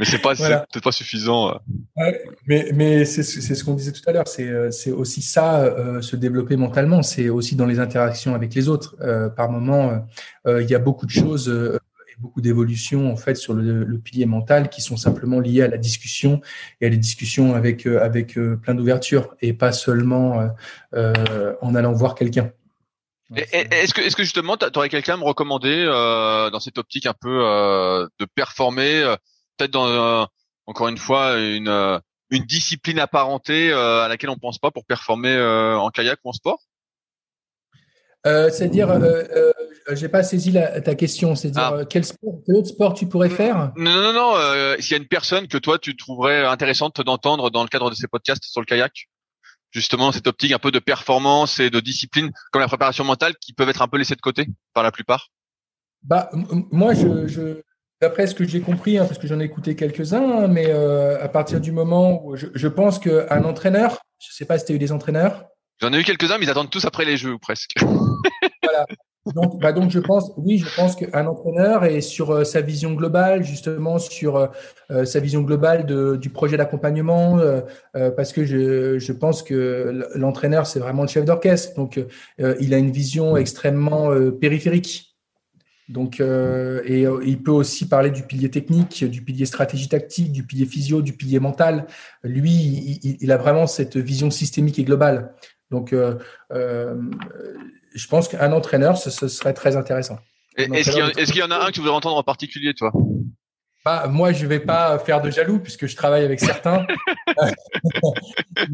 mais 0.00 0.06
c'est 0.06 0.18
pas 0.18 0.34
peut-être 0.34 0.82
pas 0.82 0.92
suffisant. 0.92 1.50
Euh. 1.50 1.54
Ouais, 1.96 2.24
mais 2.46 2.70
mais 2.74 3.04
c'est 3.04 3.22
ce 3.22 3.62
qu'on 3.62 3.74
disait 3.74 3.92
tout 3.92 4.02
à 4.06 4.12
l'heure, 4.12 4.26
c'est 4.26 4.48
euh, 4.48 4.70
c'est 4.70 4.92
aussi 4.92 5.20
ça, 5.20 5.60
euh, 5.60 6.00
se 6.00 6.16
développer 6.16 6.56
mentalement, 6.56 7.02
c'est 7.02 7.28
aussi 7.28 7.54
dans 7.54 7.66
les 7.66 7.80
interactions 7.80 8.34
avec 8.34 8.54
les 8.54 8.70
autres. 8.70 8.96
Euh, 9.02 9.28
par 9.28 9.50
moment, 9.50 10.06
il 10.46 10.70
y 10.70 10.74
a 10.74 10.78
beaucoup 10.78 11.04
de 11.04 11.10
choses 11.10 11.48
et 11.48 12.14
beaucoup 12.18 12.40
d'évolutions 12.40 13.12
en 13.12 13.16
fait 13.16 13.34
sur 13.34 13.52
le, 13.52 13.84
le, 13.84 13.98
pilier 13.98 14.24
mental 14.24 14.70
qui 14.70 14.80
sont 14.80 14.96
simplement 14.96 15.38
liées 15.38 15.62
à 15.62 15.68
la 15.68 15.76
discussion 15.76 16.40
et 16.80 16.86
à 16.86 16.88
les 16.88 16.96
discussions 16.96 17.54
avec 17.54 17.86
avec 17.86 18.38
plein 18.62 18.74
d'ouverture 18.74 19.36
et 19.42 19.52
pas 19.52 19.72
seulement 19.72 20.50
en 20.92 21.74
allant 21.74 21.92
voir 21.92 22.14
quelqu'un. 22.14 22.50
Est-ce 23.36 23.94
que, 23.94 24.00
est-ce 24.00 24.16
que 24.16 24.24
justement, 24.24 24.56
tu 24.56 24.66
aurais 24.76 24.88
quelqu'un 24.88 25.14
à 25.14 25.16
me 25.16 25.24
recommander 25.24 25.84
euh, 25.86 26.50
dans 26.50 26.58
cette 26.58 26.78
optique 26.78 27.06
un 27.06 27.14
peu 27.18 27.42
euh, 27.44 28.06
de 28.18 28.24
performer, 28.24 29.02
euh, 29.02 29.14
peut-être 29.56 29.70
dans 29.70 29.86
euh, 29.86 30.24
encore 30.66 30.88
une 30.88 30.98
fois 30.98 31.38
une 31.38 31.68
euh, 31.68 31.98
une 32.30 32.44
discipline 32.44 32.98
apparentée 32.98 33.72
à 33.72 34.06
laquelle 34.08 34.30
on 34.30 34.38
pense 34.38 34.58
pas 34.58 34.70
pour 34.70 34.84
performer 34.84 35.36
en 35.36 35.90
kayak 35.90 36.20
ou 36.24 36.28
en 36.28 36.32
sport? 36.32 36.60
C'est-à-dire, 38.24 38.88
euh, 38.88 39.50
j'ai 39.90 40.08
pas 40.08 40.22
saisi 40.22 40.52
la, 40.52 40.80
ta 40.80 40.94
question. 40.94 41.34
C'est-à-dire 41.34 41.80
ah. 41.80 41.84
quel, 41.86 42.04
sport, 42.04 42.34
quel 42.46 42.54
autre 42.54 42.68
sport 42.68 42.94
tu 42.94 43.06
pourrais 43.06 43.30
faire? 43.30 43.72
Non, 43.76 44.00
non, 44.00 44.12
non. 44.12 44.34
S'il 44.78 44.92
y 44.92 44.94
a 44.94 44.98
une 44.98 45.08
personne 45.08 45.48
que 45.48 45.58
toi 45.58 45.80
tu 45.80 45.96
trouverais 45.96 46.46
intéressante 46.46 47.00
d'entendre 47.00 47.50
dans 47.50 47.64
le 47.64 47.68
cadre 47.68 47.90
de 47.90 47.96
ces 47.96 48.06
podcasts 48.06 48.44
sur 48.44 48.60
le 48.60 48.66
kayak? 48.66 49.08
Justement 49.70 50.12
cette 50.12 50.26
optique 50.26 50.52
un 50.52 50.58
peu 50.58 50.70
de 50.70 50.78
performance 50.78 51.60
et 51.60 51.70
de 51.70 51.80
discipline 51.80 52.30
comme 52.52 52.60
la 52.60 52.68
préparation 52.68 53.04
mentale 53.04 53.34
qui 53.40 53.52
peuvent 53.52 53.68
être 53.68 53.82
un 53.82 53.88
peu 53.88 53.98
laissées 53.98 54.16
de 54.16 54.20
côté 54.20 54.46
par 54.74 54.82
la 54.82 54.92
plupart? 54.92 55.28
Bah, 56.02 56.30
Moi, 56.70 56.94
je, 56.94 57.26
je 57.26 57.62
d'après 58.00 58.26
ce 58.26 58.34
que 58.34 58.46
j'ai 58.46 58.60
compris, 58.60 58.98
hein, 58.98 59.04
parce 59.04 59.18
que 59.18 59.26
j'en 59.26 59.40
ai 59.40 59.44
écouté 59.44 59.76
quelques-uns, 59.76 60.22
hein, 60.22 60.48
mais 60.48 60.66
euh, 60.68 61.22
à 61.22 61.28
partir 61.28 61.60
du 61.60 61.72
moment 61.72 62.24
où 62.24 62.36
je, 62.36 62.46
je 62.54 62.68
pense 62.68 62.98
qu'un 62.98 63.44
entraîneur, 63.44 63.98
je 64.18 64.28
ne 64.28 64.34
sais 64.34 64.46
pas 64.46 64.58
si 64.58 64.64
tu 64.64 64.72
as 64.72 64.74
eu 64.74 64.78
des 64.78 64.92
entraîneurs. 64.92 65.44
J'en 65.80 65.92
ai 65.92 66.00
eu 66.00 66.04
quelques-uns, 66.04 66.38
mais 66.38 66.44
ils 66.44 66.50
attendent 66.50 66.70
tous 66.70 66.84
après 66.84 67.04
les 67.04 67.16
jeux 67.16 67.32
ou 67.32 67.38
presque. 67.38 67.74
voilà. 68.62 68.86
donc, 69.34 69.60
bah 69.60 69.72
donc, 69.72 69.90
je 69.90 69.98
pense, 69.98 70.32
oui, 70.36 70.58
je 70.58 70.74
pense 70.74 70.96
qu'un 70.96 71.26
entraîneur 71.26 71.84
est 71.84 72.00
sur 72.00 72.30
euh, 72.30 72.44
sa 72.44 72.60
vision 72.60 72.92
globale, 72.92 73.42
justement 73.42 73.98
sur 73.98 74.36
euh, 74.36 74.46
euh, 74.90 75.04
sa 75.04 75.20
vision 75.20 75.42
globale 75.42 75.86
de, 75.86 76.16
du 76.16 76.30
projet 76.30 76.56
d'accompagnement, 76.56 77.38
parce 77.92 78.32
que 78.32 78.44
je, 78.44 78.98
je 78.98 79.12
pense 79.12 79.42
que 79.42 80.08
l'entraîneur 80.14 80.66
c'est 80.66 80.80
vraiment 80.80 81.02
le 81.02 81.08
chef 81.08 81.24
d'orchestre, 81.24 81.74
donc 81.76 82.00
il 82.38 82.74
a 82.74 82.78
une 82.78 82.90
vision 82.90 83.36
extrêmement 83.36 84.10
périphérique. 84.40 85.16
Donc, 85.88 86.20
et 86.20 87.06
il 87.24 87.42
peut 87.42 87.50
aussi 87.50 87.88
parler 87.88 88.10
du 88.10 88.22
pilier 88.22 88.50
technique, 88.50 89.04
du 89.04 89.22
pilier 89.22 89.46
stratégie 89.46 89.88
tactique, 89.88 90.32
du 90.32 90.44
pilier 90.44 90.66
physio, 90.66 91.02
du 91.02 91.12
pilier 91.12 91.40
mental. 91.40 91.86
Lui, 92.22 92.50
il, 92.50 93.16
il 93.20 93.32
a 93.32 93.36
vraiment 93.36 93.66
cette 93.66 93.96
vision 93.96 94.30
systémique 94.30 94.78
et 94.78 94.84
globale. 94.84 95.34
Donc, 95.70 95.94
je 97.94 98.06
pense 98.06 98.28
qu'un 98.28 98.52
entraîneur, 98.52 98.96
ce, 98.96 99.10
serait 99.28 99.54
très 99.54 99.76
intéressant. 99.76 100.18
Est-ce 100.56 100.90
qu'il 101.32 101.40
y, 101.40 101.42
en 101.42 101.50
a 101.50 101.58
un 101.58 101.66
que 101.66 101.72
tu 101.72 101.80
voudrais 101.80 101.94
entendre 101.94 102.16
en 102.16 102.22
particulier, 102.22 102.74
toi? 102.74 102.92
Bah, 103.84 104.08
moi, 104.08 104.32
je 104.32 104.46
vais 104.46 104.60
pas 104.60 104.98
faire 104.98 105.22
de 105.22 105.30
jaloux 105.30 105.58
puisque 105.58 105.86
je 105.86 105.96
travaille 105.96 106.24
avec 106.24 106.40
certains. 106.40 106.86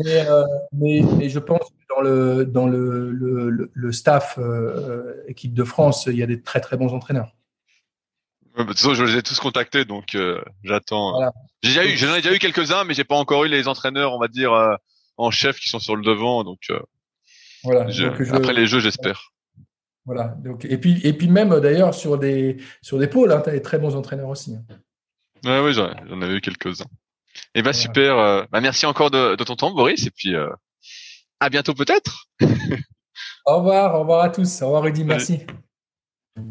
Euh, 0.06 0.44
mais, 0.72 1.28
je 1.28 1.38
pense 1.38 1.60
que 1.60 1.94
dans 1.94 2.00
le, 2.00 2.44
dans 2.44 2.66
le, 2.66 3.10
le, 3.72 3.92
staff 3.92 4.38
euh, 4.38 5.22
équipe 5.28 5.54
de 5.54 5.64
France, 5.64 6.06
il 6.06 6.16
y 6.16 6.22
a 6.22 6.26
des 6.26 6.42
très 6.42 6.60
très 6.60 6.76
bons 6.76 6.92
entraîneurs. 6.92 7.32
de 8.58 8.64
toute 8.64 8.76
façon, 8.76 8.94
je 8.94 9.04
les 9.04 9.16
ai 9.16 9.22
tous 9.22 9.38
contactés, 9.38 9.84
donc 9.84 10.14
euh, 10.14 10.42
j'attends. 10.64 11.20
J'ai 11.62 11.70
déjà 11.70 11.84
eu, 11.86 11.96
j'en 11.96 12.14
ai 12.14 12.20
déjà 12.20 12.34
eu 12.34 12.38
quelques-uns, 12.38 12.84
mais 12.84 12.94
j'ai 12.94 13.04
pas 13.04 13.14
encore 13.14 13.44
eu 13.44 13.48
les 13.48 13.68
entraîneurs, 13.68 14.12
on 14.12 14.18
va 14.18 14.28
dire, 14.28 14.52
en 15.16 15.30
chef 15.30 15.58
qui 15.58 15.68
sont 15.68 15.78
sur 15.78 15.94
le 15.94 16.02
devant. 16.02 16.42
Donc, 16.42 16.70
voilà. 17.66 17.86
Après 18.32 18.52
les 18.52 18.66
jeux, 18.66 18.80
j'espère. 18.80 19.32
Voilà. 20.04 20.36
Donc, 20.42 20.64
et 20.64 20.78
puis, 20.78 21.00
et 21.02 21.12
puis 21.12 21.28
même 21.28 21.58
d'ailleurs 21.60 21.92
sur 21.92 22.16
des 22.16 22.58
sur 22.80 22.98
des 22.98 23.08
pôles, 23.08 23.32
hein, 23.32 23.40
tu 23.42 23.50
as 23.50 23.52
des 23.52 23.62
très 23.62 23.78
bons 23.78 23.96
entraîneurs 23.96 24.28
aussi. 24.28 24.54
Hein. 24.54 24.62
Ouais, 25.44 25.60
oui, 25.60 25.74
j'en 25.74 26.22
avais 26.22 26.36
eu 26.36 26.40
quelques-uns. 26.40 26.84
Et 27.54 27.60
eh 27.60 27.62
bah 27.62 27.70
ben, 27.70 27.72
super. 27.72 28.18
Euh, 28.18 28.44
bah, 28.50 28.60
merci 28.60 28.86
encore 28.86 29.10
de, 29.10 29.34
ton 29.36 29.56
temps, 29.56 29.72
Boris. 29.72 30.06
Et 30.06 30.10
puis 30.10 30.34
euh, 30.34 30.48
à 31.40 31.50
bientôt 31.50 31.74
peut-être. 31.74 32.28
au 33.46 33.56
revoir, 33.56 33.94
au 33.96 34.00
revoir 34.00 34.24
à 34.24 34.30
tous. 34.30 34.62
Au 34.62 34.66
revoir 34.66 34.84
Rudy, 34.84 35.04
merci. 35.04 35.40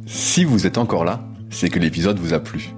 Si 0.06 0.44
vous 0.44 0.68
êtes 0.68 0.78
encore 0.78 1.06
là, 1.06 1.24
c'est 1.50 1.70
que 1.70 1.80
l'épisode 1.80 2.20
vous 2.20 2.34
a 2.34 2.40
plu. 2.40 2.72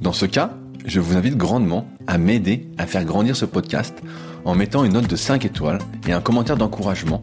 Dans 0.00 0.12
ce 0.12 0.26
cas, 0.26 0.50
je 0.86 0.98
vous 0.98 1.16
invite 1.16 1.36
grandement 1.36 1.86
à 2.06 2.18
m'aider 2.18 2.68
à 2.78 2.86
faire 2.86 3.04
grandir 3.04 3.36
ce 3.36 3.44
podcast 3.44 4.02
en 4.44 4.54
mettant 4.54 4.84
une 4.84 4.94
note 4.94 5.06
de 5.06 5.16
5 5.16 5.44
étoiles 5.44 5.78
et 6.08 6.12
un 6.12 6.20
commentaire 6.20 6.56
d'encouragement 6.56 7.22